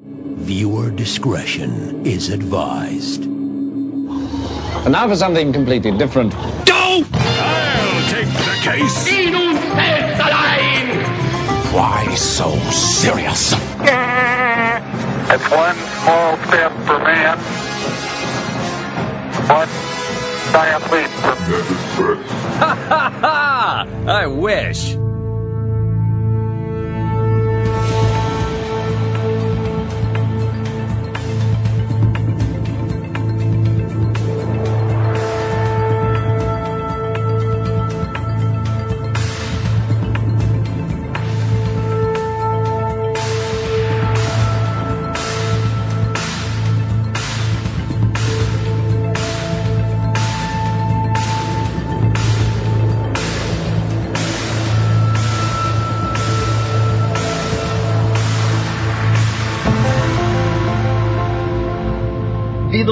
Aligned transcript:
Viewer 0.00 0.92
discretion 0.92 2.06
is 2.06 2.30
advised. 2.30 3.24
And 3.24 4.92
now 4.92 5.08
for 5.08 5.16
something 5.16 5.52
completely 5.52 5.90
different. 5.90 6.32
I'll 6.36 7.02
take 8.08 8.28
the 8.28 8.58
case. 8.62 9.08
Why 11.74 12.14
so 12.14 12.56
serious? 12.70 13.54
It's 15.30 15.50
one 15.50 15.74
small 15.74 16.36
step 16.46 16.72
for 16.86 16.98
man, 17.00 17.38
one 19.48 19.68
giant 20.52 20.92
leap 20.92 21.10
for 21.10 22.14
Ha 22.60 22.74
ha 22.88 23.10
ha! 23.20 23.86
I 24.06 24.26
wish. 24.28 24.96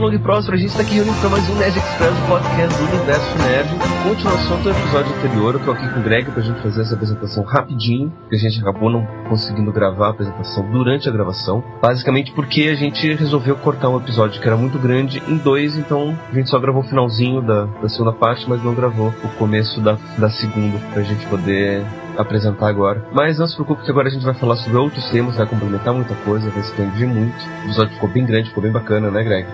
Longa 0.01 0.15
e 0.15 0.19
próspera, 0.19 0.57
a 0.57 0.61
gente 0.61 0.69
está 0.69 0.83
aqui 0.83 0.97
reunido 0.97 1.17
para 1.21 1.31
mais 1.31 1.49
um 1.49 1.55
Nerd 1.55 1.79
Express, 1.79 2.13
o 2.13 2.29
podcast 2.29 2.79
do 2.79 2.85
Universo 2.85 3.39
Nerd. 3.39 3.69
Continuação 4.03 4.63
do 4.63 4.71
episódio 4.71 5.17
anterior, 5.17 5.55
eu 5.55 5.61
tô 5.65 5.71
aqui 5.71 5.89
com 5.89 6.01
o 6.01 6.03
Greg 6.03 6.31
pra 6.31 6.43
gente 6.43 6.61
fazer 6.61 6.83
essa 6.83 6.95
apresentação 6.95 7.43
rapidinho, 7.43 8.11
porque 8.21 8.37
a 8.37 8.39
gente 8.39 8.61
acabou 8.61 8.91
não 8.91 9.07
conseguindo 9.27 9.73
gravar 9.73 10.09
a 10.09 10.11
apresentação 10.11 10.71
durante 10.71 11.09
a 11.09 11.13
gravação. 11.13 11.65
Basicamente 11.81 12.31
porque 12.33 12.65
a 12.65 12.75
gente 12.75 13.15
resolveu 13.15 13.57
cortar 13.57 13.89
um 13.89 13.97
episódio 13.97 14.39
que 14.39 14.47
era 14.47 14.57
muito 14.57 14.79
grande 14.79 15.23
em 15.27 15.39
dois, 15.39 15.79
então 15.79 16.15
a 16.31 16.35
gente 16.35 16.51
só 16.51 16.59
gravou 16.59 16.83
o 16.83 16.87
finalzinho 16.87 17.41
da, 17.41 17.65
da 17.65 17.89
segunda 17.89 18.13
parte, 18.13 18.47
mas 18.47 18.63
não 18.63 18.75
gravou 18.75 19.15
o 19.25 19.29
começo 19.39 19.81
da, 19.81 19.97
da 20.19 20.29
segunda, 20.29 20.79
pra 20.93 21.03
gente 21.03 21.25
poder 21.27 21.83
apresentar 22.17 22.69
agora. 22.69 23.05
Mas 23.13 23.39
não 23.39 23.47
se 23.47 23.55
preocupe 23.55 23.85
que 23.85 23.91
agora 23.91 24.09
a 24.09 24.11
gente 24.11 24.25
vai 24.25 24.35
falar 24.35 24.57
sobre 24.57 24.79
outros 24.79 25.09
temas, 25.11 25.37
vai 25.37 25.47
complementar 25.47 25.95
muita 25.95 26.15
coisa, 26.17 26.51
vai 26.51 26.63
se 26.63 26.71
expandir 26.71 27.09
muito. 27.09 27.37
O 27.63 27.65
episódio 27.65 27.95
ficou 27.95 28.09
bem 28.09 28.25
grande, 28.25 28.49
ficou 28.49 28.63
bem 28.63 28.73
bacana, 28.73 29.11
né, 29.11 29.23
Greg? 29.23 29.47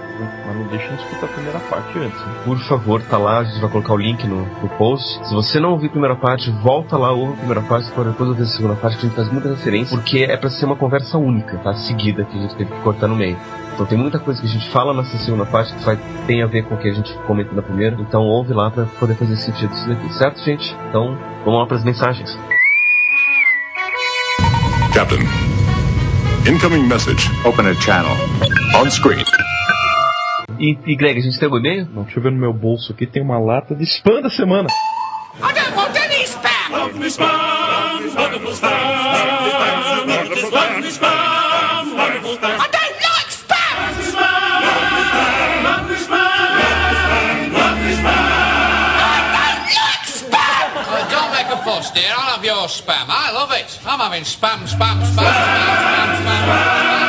Mas 0.46 0.56
não 0.56 0.66
deixa 0.68 0.88
de 0.88 1.02
escutar 1.02 1.26
a 1.26 1.28
primeira 1.28 1.58
parte 1.60 1.98
antes. 1.98 2.20
Né? 2.20 2.34
Por 2.44 2.58
favor, 2.58 3.02
tá 3.02 3.18
lá, 3.18 3.38
a 3.38 3.44
gente 3.44 3.60
vai 3.60 3.70
colocar 3.70 3.92
o 3.94 3.96
link 3.96 4.26
no, 4.26 4.42
no 4.42 4.68
post. 4.76 5.26
Se 5.26 5.34
você 5.34 5.60
não 5.60 5.72
ouviu 5.72 5.88
a 5.88 5.92
primeira 5.92 6.16
parte, 6.16 6.50
volta 6.50 6.96
lá, 6.96 7.12
ouve 7.12 7.34
a 7.34 7.36
primeira 7.36 7.62
parte, 7.62 7.90
para 7.90 8.04
depois 8.04 8.28
ouvir 8.28 8.42
a 8.42 8.46
segunda 8.46 8.74
parte, 8.74 8.96
que 8.96 9.06
a 9.06 9.08
gente 9.08 9.16
faz 9.16 9.30
muita 9.30 9.48
referência, 9.48 9.96
porque 9.96 10.18
é 10.18 10.36
pra 10.36 10.50
ser 10.50 10.64
uma 10.66 10.76
conversa 10.76 11.18
única, 11.18 11.56
tá? 11.58 11.74
Seguida, 11.74 12.24
que 12.24 12.36
a 12.36 12.40
gente 12.40 12.54
teve 12.54 12.70
que 12.70 12.80
cortar 12.80 13.08
no 13.08 13.16
meio. 13.16 13.36
Então 13.74 13.86
tem 13.86 13.98
muita 13.98 14.18
coisa 14.18 14.40
que 14.40 14.46
a 14.46 14.50
gente 14.50 14.68
fala 14.70 14.92
nessa 14.92 15.16
segunda 15.18 15.46
parte 15.46 15.74
que 15.74 15.84
vai, 15.84 15.98
tem 16.26 16.42
a 16.42 16.46
ver 16.46 16.64
com 16.64 16.74
o 16.74 16.78
que 16.78 16.88
a 16.88 16.92
gente 16.92 17.12
comenta 17.26 17.54
na 17.54 17.62
primeira. 17.62 17.96
Então 18.00 18.22
ouve 18.22 18.52
lá 18.52 18.70
pra 18.70 18.84
poder 18.84 19.14
fazer 19.14 19.36
sentido 19.36 19.72
isso 19.72 19.88
daqui, 19.88 20.12
certo, 20.14 20.42
gente? 20.44 20.76
Então 20.88 21.16
vamos 21.44 21.60
lá 21.60 21.66
pras 21.66 21.82
mensagens. 21.82 22.36
Captain. 24.92 25.22
Incoming 26.46 26.86
message. 26.86 27.30
Open 27.46 27.66
a 27.66 27.74
channel. 27.74 28.14
On 28.76 28.90
screen. 28.90 29.24
E, 30.58 30.78
e 30.86 30.94
Greg, 30.94 31.18
a 31.18 31.22
gente 31.22 31.38
tem 31.38 31.46
algum 31.46 31.58
e-mail? 31.58 31.88
Não, 31.94 32.02
deixa 32.02 32.18
eu 32.18 32.22
ver 32.22 32.30
no 32.30 32.38
meu 32.38 32.52
bolso 32.52 32.92
aqui, 32.92 33.06
tem 33.06 33.22
uma 33.22 33.38
lata 33.38 33.74
de 33.74 33.84
spam 33.84 34.20
da 34.20 34.28
semana. 34.28 34.68
I 35.36 35.52
don't 35.54 35.74
want 35.74 35.96
any 35.96 36.24
spam. 36.24 36.50
I 41.00 41.51
I'll 52.42 52.58
your 52.58 52.66
spam. 52.66 53.06
I 53.08 53.30
love 53.32 53.52
it. 53.52 53.78
I'm 53.86 54.00
having 54.00 54.24
spam, 54.24 54.66
spam, 54.66 54.98
spam, 54.98 55.30
spam, 55.30 55.76
spam, 55.78 56.16
spam. 56.18 56.42
spam, 56.48 57.01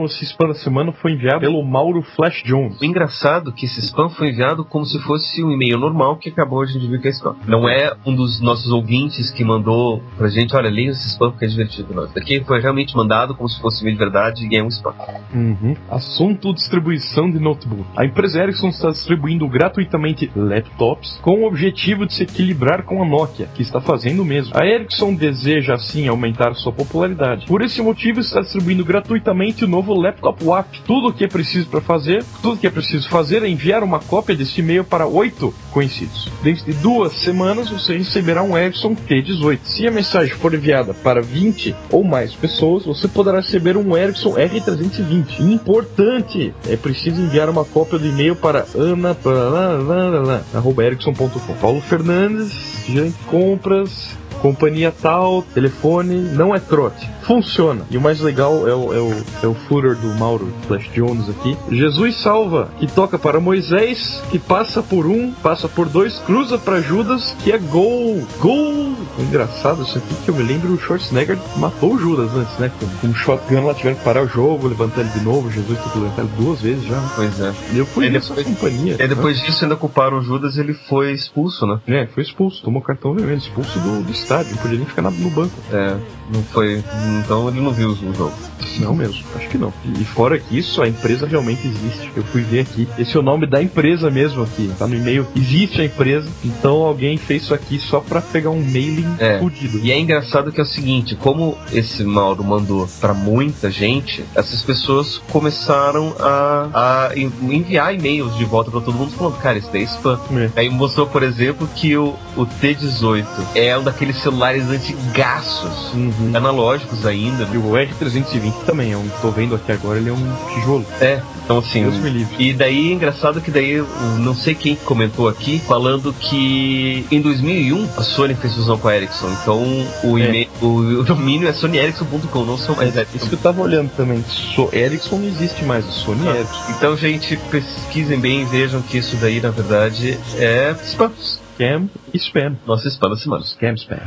Então, 0.00 0.06
esse 0.06 0.24
spam 0.24 0.48
da 0.48 0.54
semana 0.54 0.92
foi 0.92 1.12
enviado 1.12 1.40
pelo 1.40 1.62
Mauro 1.62 2.00
Flash 2.00 2.42
Jones. 2.42 2.80
O 2.80 2.84
engraçado 2.84 3.50
é 3.50 3.52
que 3.52 3.66
esse 3.66 3.80
spam 3.80 4.08
foi 4.08 4.30
enviado 4.30 4.64
como 4.64 4.86
se 4.86 4.98
fosse 5.00 5.44
um 5.44 5.52
e-mail 5.52 5.78
normal 5.78 6.16
que 6.16 6.30
acabou 6.30 6.62
a 6.62 6.66
gente 6.66 6.86
viu 6.86 6.98
que 6.98 7.08
é 7.08 7.10
spam. 7.10 7.36
Não 7.46 7.68
é 7.68 7.92
um 8.06 8.14
dos 8.14 8.40
nossos 8.40 8.72
ouvintes 8.72 9.30
que 9.30 9.44
mandou 9.44 10.02
pra 10.16 10.28
gente, 10.28 10.56
olha, 10.56 10.70
leia 10.70 10.90
esse 10.90 11.08
spam 11.08 11.30
porque 11.30 11.44
é 11.44 11.48
divertido. 11.48 11.92
Não, 11.92 12.08
foi 12.46 12.60
realmente 12.60 12.96
mandado 12.96 13.34
como 13.34 13.48
se 13.48 13.60
fosse 13.60 13.82
e-mail 13.82 13.98
de 13.98 14.02
verdade 14.02 14.48
e 14.50 14.56
é 14.56 14.62
um 14.62 14.68
spam. 14.68 14.94
Uhum. 15.34 15.76
Assunto 15.90 16.54
distribuição 16.54 17.30
de 17.30 17.38
notebook. 17.38 17.84
A 17.94 18.06
empresa 18.06 18.42
Ericsson 18.42 18.68
está 18.68 18.88
distribuindo 18.88 19.46
gratuitamente 19.46 20.30
laptops 20.34 21.18
com 21.20 21.42
o 21.42 21.46
objetivo 21.46 22.06
de 22.06 22.14
se 22.14 22.22
equilibrar 22.22 22.84
com 22.84 23.02
a 23.02 23.06
Nokia, 23.06 23.48
que 23.54 23.60
está 23.60 23.82
fazendo 23.82 24.22
o 24.22 24.24
mesmo. 24.24 24.54
A 24.56 24.64
Ericsson 24.64 25.12
deseja 25.12 25.74
assim 25.74 26.08
aumentar 26.08 26.54
sua 26.54 26.72
popularidade. 26.72 27.46
Por 27.46 27.60
esse 27.60 27.82
motivo 27.82 28.20
está 28.20 28.40
distribuindo 28.40 28.82
gratuitamente 28.82 29.64
o 29.64 29.68
novo 29.68 29.89
laptop 29.94 30.44
WAP. 30.44 30.82
Tudo 30.86 31.08
o 31.08 31.12
que 31.12 31.24
é 31.24 31.28
preciso 31.28 31.68
para 31.68 31.80
fazer, 31.80 32.24
tudo 32.42 32.58
que 32.58 32.66
é 32.66 32.70
preciso 32.70 33.08
fazer 33.08 33.42
é 33.42 33.48
enviar 33.48 33.82
uma 33.82 34.00
cópia 34.00 34.36
desse 34.36 34.60
e-mail 34.60 34.84
para 34.84 35.06
oito 35.06 35.54
conhecidos. 35.70 36.28
Dentro 36.42 36.64
de 36.64 36.72
duas 36.74 37.12
semanas 37.12 37.70
você 37.70 37.96
receberá 37.96 38.42
um 38.42 38.56
Ericsson 38.56 38.94
T18. 38.94 39.60
Se 39.64 39.86
a 39.86 39.90
mensagem 39.90 40.34
for 40.34 40.54
enviada 40.54 40.94
para 40.94 41.22
20 41.22 41.74
ou 41.90 42.04
mais 42.04 42.34
pessoas, 42.34 42.84
você 42.84 43.08
poderá 43.08 43.40
receber 43.40 43.76
um 43.76 43.96
Ericsson 43.96 44.34
R320. 44.34 45.40
Importante! 45.40 46.54
É 46.68 46.76
preciso 46.76 47.20
enviar 47.20 47.48
uma 47.48 47.64
cópia 47.64 47.98
do 47.98 48.06
e-mail 48.06 48.36
para 48.36 48.66
ana.ericsson.com. 48.74 51.54
Paulo 51.60 51.80
Fernandes, 51.80 52.52
gerente 52.86 53.16
de 53.18 53.24
compras, 53.24 54.16
companhia 54.40 54.92
tal, 54.92 55.42
telefone, 55.42 56.16
não 56.34 56.54
é 56.54 56.58
trote. 56.58 57.08
Funciona. 57.34 57.82
E 57.88 57.96
o 57.96 58.00
mais 58.00 58.18
legal 58.20 58.66
é 58.66 58.74
o, 58.74 58.92
é 58.92 58.98
o, 58.98 59.22
é 59.44 59.46
o 59.46 59.54
footer 59.54 59.94
do 59.94 60.08
Mauro 60.18 60.52
Flash 60.66 60.90
Jones 60.92 61.28
aqui. 61.30 61.56
Jesus 61.70 62.16
salva, 62.16 62.68
que 62.80 62.88
toca 62.88 63.16
para 63.20 63.38
Moisés, 63.38 64.20
que 64.32 64.38
passa 64.38 64.82
por 64.82 65.06
um, 65.06 65.30
passa 65.34 65.68
por 65.68 65.88
dois, 65.88 66.18
cruza 66.26 66.58
para 66.58 66.80
Judas, 66.80 67.36
que 67.44 67.52
é 67.52 67.58
gol. 67.58 68.20
Gol! 68.40 68.96
Engraçado 69.20 69.82
isso 69.84 69.96
aqui 69.98 70.12
que 70.24 70.28
eu 70.30 70.34
me 70.34 70.42
lembro 70.42 70.72
o 70.72 70.78
Schwarzenegger 70.80 71.38
matou 71.56 71.94
o 71.94 71.98
Judas 72.00 72.34
antes, 72.34 72.58
né? 72.58 72.68
Com, 72.80 72.86
com 73.00 73.06
um 73.06 73.14
shotgun 73.14 73.64
lá 73.64 73.74
tiveram 73.74 73.94
que 73.96 74.02
parar 74.04 74.22
o 74.24 74.28
jogo, 74.28 74.66
levantar 74.66 75.02
ele 75.02 75.10
de 75.10 75.20
novo. 75.20 75.48
Jesus 75.52 75.78
teve 75.78 75.90
que 75.90 75.98
levantar 76.00 76.22
ele 76.22 76.30
duas 76.36 76.60
vezes 76.60 76.84
já. 76.84 77.00
Pois 77.14 77.38
é. 77.40 77.52
E 77.72 77.78
eu 77.78 77.86
fui 77.86 78.06
E 78.06 78.10
nessa 78.10 78.34
depois- 78.34 78.46
companhia. 78.56 78.96
E 78.98 79.06
depois 79.06 79.40
disso 79.40 79.62
ainda 79.64 79.76
culparam 79.76 80.18
o 80.18 80.22
Judas 80.22 80.58
ele 80.58 80.74
foi 80.74 81.12
expulso, 81.12 81.64
né? 81.64 81.78
É, 81.86 82.06
foi 82.08 82.24
expulso, 82.24 82.60
tomou 82.64 82.82
cartão 82.82 83.14
vermelho, 83.14 83.38
expulso 83.38 83.78
do, 83.78 84.02
do 84.02 84.10
estádio, 84.10 84.50
não 84.50 84.58
podia 84.62 84.78
nem 84.78 84.86
ficar 84.86 85.02
na- 85.02 85.10
no 85.12 85.30
banco. 85.30 85.54
É, 85.72 85.96
não 86.34 86.42
foi. 86.44 86.82
Então 87.20 87.48
ele 87.48 87.60
não 87.60 87.72
viu 87.72 87.90
o 87.90 88.14
jogo. 88.14 88.32
Não 88.78 88.94
mesmo, 88.94 89.22
acho 89.36 89.48
que 89.48 89.58
não. 89.58 89.72
E 89.98 90.04
fora 90.04 90.38
que 90.38 90.56
isso, 90.56 90.80
a 90.82 90.88
empresa 90.88 91.26
realmente 91.26 91.66
existe. 91.66 92.10
Eu 92.16 92.22
fui 92.24 92.42
ver 92.42 92.60
aqui. 92.60 92.86
Esse 92.98 93.16
é 93.16 93.20
o 93.20 93.22
nome 93.22 93.46
da 93.46 93.62
empresa 93.62 94.10
mesmo 94.10 94.42
aqui. 94.42 94.70
Tá 94.78 94.86
no 94.86 94.94
e-mail. 94.94 95.26
Existe 95.36 95.80
a 95.80 95.84
empresa. 95.84 96.28
Então 96.44 96.76
alguém 96.82 97.16
fez 97.18 97.42
isso 97.42 97.52
aqui 97.54 97.78
só 97.78 98.00
pra 98.00 98.20
pegar 98.20 98.50
um 98.50 98.60
mailing 98.62 99.06
É. 99.18 99.38
fudido. 99.38 99.78
E 99.82 99.90
é 99.90 99.98
engraçado 99.98 100.52
que 100.52 100.60
é 100.60 100.62
o 100.62 100.66
seguinte, 100.66 101.14
como 101.16 101.56
esse 101.72 102.04
Mauro 102.04 102.44
mandou 102.44 102.88
pra 103.00 103.12
muita 103.12 103.70
gente, 103.70 104.24
essas 104.34 104.62
pessoas 104.62 105.20
começaram 105.30 106.14
a, 106.20 107.08
a 107.10 107.18
en- 107.18 107.32
enviar 107.42 107.94
e-mails 107.94 108.36
de 108.36 108.44
volta 108.44 108.70
pra 108.70 108.80
todo 108.80 108.94
mundo 108.96 109.10
falando, 109.12 109.36
cara, 109.38 109.58
isso 109.58 109.68
daí 109.72 109.82
é 109.82 109.84
spam. 109.86 110.18
É. 110.32 110.50
Aí 110.60 110.70
mostrou, 110.70 111.06
por 111.06 111.22
exemplo, 111.22 111.68
que 111.74 111.96
o, 111.96 112.14
o 112.36 112.46
T18 112.46 113.26
é 113.54 113.76
um 113.76 113.82
daqueles 113.82 114.16
celulares 114.22 114.64
antigaços, 114.68 115.92
Uhum. 115.94 116.32
analógicos 116.34 116.99
ainda. 117.06 117.48
E 117.52 117.56
o 117.56 117.62
R320 117.72 118.52
também, 118.66 118.92
é 118.92 118.96
um, 118.96 119.08
tô 119.22 119.30
vendo 119.30 119.54
aqui 119.54 119.72
agora, 119.72 119.98
ele 119.98 120.10
é 120.10 120.12
um 120.12 120.36
tijolo. 120.54 120.84
É, 121.00 121.20
então 121.44 121.58
assim. 121.58 121.82
Deus 121.82 121.96
me 121.96 122.10
livre. 122.10 122.34
E 122.38 122.52
daí, 122.52 122.92
engraçado 122.92 123.40
que 123.40 123.50
daí, 123.50 123.70
eu 123.72 123.86
não 124.18 124.34
sei 124.34 124.54
quem 124.54 124.74
comentou 124.76 125.28
aqui, 125.28 125.60
falando 125.66 126.12
que 126.12 127.06
em 127.10 127.20
2001 127.20 127.88
a 127.96 128.02
Sony 128.02 128.34
fez 128.34 128.54
fusão 128.54 128.78
com 128.78 128.88
a 128.88 128.96
Ericsson. 128.96 129.28
Então 129.42 129.62
o, 130.04 130.18
É. 130.18 130.22
e-mail, 130.28 130.48
o, 130.60 130.66
o 131.00 131.04
domínio 131.04 131.48
é 131.48 131.52
sonyericsson.com, 131.52 132.44
não 132.44 132.56
sou 132.58 132.76
mais 132.76 132.90
Isso 132.90 132.98
Ericsson. 133.00 133.26
que 133.28 133.34
eu 133.34 133.38
tava 133.38 133.60
olhando 133.62 133.90
também. 133.96 134.24
So, 134.54 134.68
Ericsson 134.72 135.16
não 135.18 135.28
existe 135.28 135.64
mais, 135.64 135.86
é 135.86 135.90
Sony 135.90 136.26
Ericsson. 136.28 136.64
Então, 136.76 136.96
gente, 136.96 137.36
pesquisem 137.50 138.18
bem 138.18 138.42
e 138.42 138.44
vejam 138.44 138.80
que 138.82 138.98
isso 138.98 139.16
daí, 139.16 139.40
na 139.40 139.50
verdade, 139.50 140.18
é 140.38 140.74
spam. 140.84 141.10
Scam 141.20 141.90
e 142.14 142.16
Spam. 142.18 142.56
Nossa 142.66 142.88
spam 142.88 143.10
da 143.10 143.16
semana. 143.16 143.44
Scam 143.44 143.74
Spam. 143.74 143.98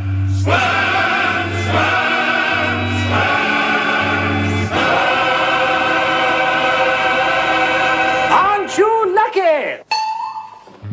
Aren't 1.75 2.02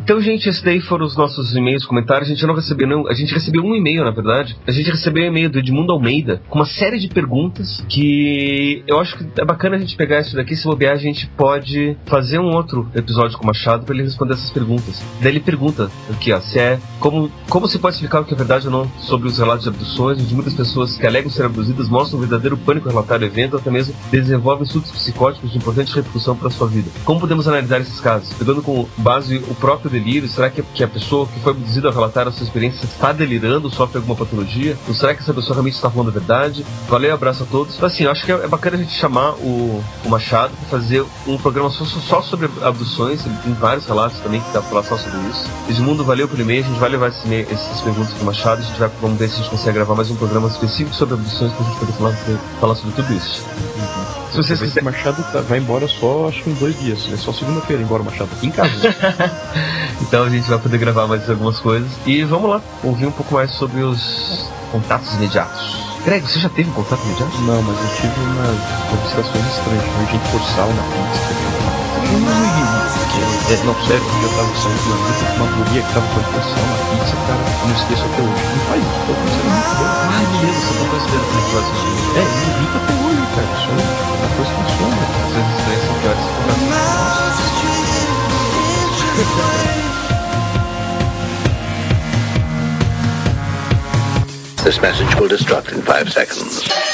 Então, 0.03 0.19
gente, 0.19 0.49
esses 0.49 0.61
daí 0.63 0.81
foram 0.81 1.05
os 1.05 1.15
nossos 1.15 1.55
e-mails, 1.55 1.85
comentários. 1.85 2.27
A 2.27 2.33
gente 2.33 2.45
não 2.45 2.55
recebeu, 2.55 2.87
não. 2.87 3.07
A 3.07 3.13
gente 3.13 3.33
recebeu 3.33 3.63
um 3.63 3.75
e-mail, 3.75 4.03
na 4.03 4.09
verdade. 4.09 4.57
A 4.65 4.71
gente 4.71 4.89
recebeu 4.89 5.23
um 5.23 5.27
e-mail 5.27 5.49
do 5.49 5.59
Edmundo 5.59 5.93
Almeida 5.93 6.41
com 6.49 6.57
uma 6.57 6.65
série 6.65 6.97
de 6.97 7.07
perguntas 7.07 7.85
que 7.87 8.83
eu 8.87 8.99
acho 8.99 9.17
que 9.17 9.25
é 9.39 9.45
bacana 9.45 9.75
a 9.75 9.79
gente 9.79 9.95
pegar 9.95 10.19
isso 10.19 10.35
daqui. 10.35 10.55
Se 10.55 10.65
bobear, 10.65 10.93
a 10.93 10.97
gente 10.97 11.27
pode 11.27 11.95
fazer 12.05 12.39
um 12.39 12.55
outro 12.55 12.89
episódio 12.95 13.37
com 13.37 13.43
o 13.43 13.47
Machado 13.47 13.85
para 13.85 13.93
ele 13.93 14.03
responder 14.03 14.33
essas 14.33 14.49
perguntas. 14.49 15.03
Daí 15.21 15.33
ele 15.33 15.39
pergunta 15.39 15.91
aqui, 16.09 16.33
ó, 16.33 16.39
se 16.39 16.57
é 16.57 16.79
como, 16.99 17.31
como 17.47 17.67
se 17.67 17.77
pode 17.77 17.95
explicar 17.95 18.21
o 18.21 18.25
que 18.25 18.33
é 18.33 18.37
verdade 18.37 18.67
ou 18.67 18.71
não 18.73 18.91
sobre 18.99 19.27
os 19.27 19.37
relatos 19.37 19.63
de 19.63 19.69
abduções, 19.69 20.19
onde 20.19 20.33
muitas 20.33 20.53
pessoas 20.53 20.97
que 20.97 21.05
alegam 21.05 21.29
ser 21.29 21.45
abduzidas 21.45 21.87
mostram 21.87 22.17
um 22.17 22.21
verdadeiro 22.21 22.57
pânico 22.57 22.87
em 22.87 22.91
relatar 22.91 23.21
o 23.21 23.23
evento 23.23 23.55
até 23.55 23.69
mesmo 23.69 23.93
desenvolvem 24.09 24.65
surtos 24.65 24.91
psicóticos 24.91 25.51
de 25.51 25.57
importante 25.57 25.93
repercussão 25.93 26.35
para 26.35 26.49
sua 26.49 26.67
vida. 26.67 26.89
Como 27.05 27.19
podemos 27.19 27.47
analisar 27.47 27.79
esses 27.81 27.99
casos? 27.99 28.33
Pegando 28.33 28.63
como 28.63 28.89
base 28.97 29.37
o 29.37 29.55
próprio 29.55 29.90
delírio, 29.91 30.27
será 30.27 30.49
que, 30.49 30.61
que 30.61 30.83
a 30.83 30.87
pessoa 30.87 31.27
que 31.27 31.39
foi 31.39 31.53
abduzida 31.53 31.87
ao 31.87 31.93
relatar 31.93 32.27
a 32.27 32.31
sua 32.31 32.43
experiência 32.43 32.85
está 32.85 33.11
delirando, 33.11 33.69
sofre 33.69 33.97
alguma 33.97 34.15
patologia? 34.15 34.77
Ou 34.87 34.93
será 34.93 35.13
que 35.13 35.21
essa 35.21 35.33
pessoa 35.33 35.53
realmente 35.53 35.75
está 35.75 35.89
falando 35.89 36.09
a 36.09 36.11
verdade? 36.11 36.65
Valeu, 36.87 37.13
abraço 37.13 37.43
a 37.43 37.45
todos. 37.45 37.75
Então, 37.75 37.87
assim, 37.87 38.03
eu 38.03 38.11
acho 38.11 38.25
que 38.25 38.31
é, 38.31 38.35
é 38.35 38.47
bacana 38.47 38.77
a 38.77 38.79
gente 38.79 38.93
chamar 38.93 39.31
o, 39.33 39.83
o 40.05 40.09
Machado 40.09 40.53
para 40.57 40.79
fazer 40.79 41.03
um 41.27 41.37
programa 41.37 41.69
só, 41.69 41.85
só 41.85 42.21
sobre 42.21 42.49
abduções, 42.61 43.23
tem 43.23 43.53
vários 43.53 43.85
relatos 43.85 44.19
também 44.19 44.41
que 44.41 44.51
dá 44.51 44.61
pra 44.61 44.69
falar 44.69 44.83
só 44.83 44.97
sobre 44.97 45.19
isso. 45.29 45.49
Edmundo, 45.69 46.03
valeu 46.03 46.27
pelo 46.27 46.41
e-mail, 46.41 46.63
a 46.63 46.67
gente 46.67 46.79
vai 46.79 46.89
levar 46.89 47.07
esse 47.07 47.21
essas 47.49 47.81
perguntas 47.81 48.13
pro 48.13 48.25
Machado, 48.25 48.61
a 48.61 48.65
gente 48.65 48.79
vai, 48.79 48.89
vamos 49.01 49.17
ver 49.17 49.29
se 49.29 49.35
a 49.35 49.37
gente 49.37 49.49
consegue 49.49 49.73
gravar 49.75 49.95
mais 49.95 50.11
um 50.11 50.15
programa 50.15 50.47
específico 50.47 50.95
sobre 50.95 51.15
abduções 51.15 51.51
pra 51.53 51.65
gente 51.65 51.79
poder 51.79 51.93
falar, 51.93 52.13
falar 52.59 52.75
sobre 52.75 52.95
tudo 52.95 53.13
isso. 53.13 54.20
Se 54.31 54.37
vocês 54.37 54.51
Esse 54.61 54.63
quiserem... 54.79 54.85
Machado 54.85 55.23
tá- 55.31 55.41
vai 55.41 55.59
embora 55.59 55.87
só, 55.87 56.27
acho 56.29 56.41
que 56.43 56.49
em 56.49 56.53
dois 56.53 56.79
dias. 56.79 56.99
É 57.11 57.17
só 57.17 57.33
segunda-feira 57.33 57.81
embora 57.83 58.01
o 58.01 58.05
Machado. 58.05 58.29
Aqui 58.33 58.47
em 58.47 58.51
casa. 58.51 58.71
Então 60.01 60.23
a 60.23 60.29
gente 60.29 60.49
vai 60.49 60.57
poder 60.57 60.77
gravar 60.79 61.07
mais 61.07 61.29
algumas 61.29 61.59
coisas. 61.59 61.87
E 62.05 62.23
vamos 62.23 62.49
lá, 62.49 62.61
ouvir 62.83 63.05
um 63.05 63.11
pouco 63.11 63.35
mais 63.35 63.51
sobre 63.51 63.81
os 63.81 64.49
contatos 64.71 65.13
imediatos. 65.13 65.77
Greg, 66.03 66.25
você 66.25 66.39
já 66.39 66.49
teve 66.49 66.69
um 66.69 66.73
contato 66.73 66.99
imediato? 67.05 67.37
não, 67.41 67.61
mas 67.61 67.77
eu 67.77 67.95
tive 67.95 68.19
umas 68.19 68.57
observações 68.93 69.45
estranhas. 69.55 69.83
Eu 69.85 70.07
gente 70.11 70.31
por 70.31 70.41
sal 70.41 70.67
na 70.67 70.83
pizza. 70.83 71.51
É, 72.11 72.50
não, 73.59 73.75
sério, 73.83 73.99
eu 74.23 74.29
tava 74.29 74.47
saindo 74.55 74.87
na 74.87 74.95
rua 74.95 75.11
com 75.11 75.35
uma 75.35 75.51
guria 75.57 75.81
que 75.83 75.91
tava 75.93 76.07
com 76.07 76.23
por 76.23 76.41
sal 76.41 76.63
na 76.71 76.77
pizza, 76.87 77.19
cara. 77.27 77.43
Eu 77.43 77.67
não 77.67 77.75
esqueço 77.75 78.05
até 78.07 78.21
hoje. 78.23 78.47
Não 78.47 78.63
faz 78.71 78.79
isso, 78.79 79.03
tô 79.03 79.11
pensando 79.11 79.51
muito 79.51 79.75
bem. 79.75 79.91
Ai, 80.07 80.23
beleza, 80.31 80.55
você 80.71 80.87
tá 80.87 80.95
esperando 80.95 81.27
que 81.27 81.35
a 81.35 81.39
gente 81.41 81.51
vai 81.51 81.59
assistir. 81.67 81.91
É, 82.15 82.23
me 82.31 82.47
irrita 82.47 82.77
até 82.79 82.93
hoje, 82.95 83.27
cara. 83.35 83.51
Isso 83.51 83.67
é 83.67 83.75
uma 83.75 84.31
coisa 84.31 84.51
que 84.51 84.63
funciona. 84.71 84.95
As 85.03 85.35
coisas 85.35 85.51
estranhas 85.51 85.83
são 85.83 85.95
piores 85.99 86.23
que 86.23 86.31
contatos. 86.31 86.71
This 94.63 94.79
message 94.79 95.11
will 95.19 95.27
destruct 95.27 95.73
in 95.73 95.81
five 95.81 96.09
seconds. 96.13 96.90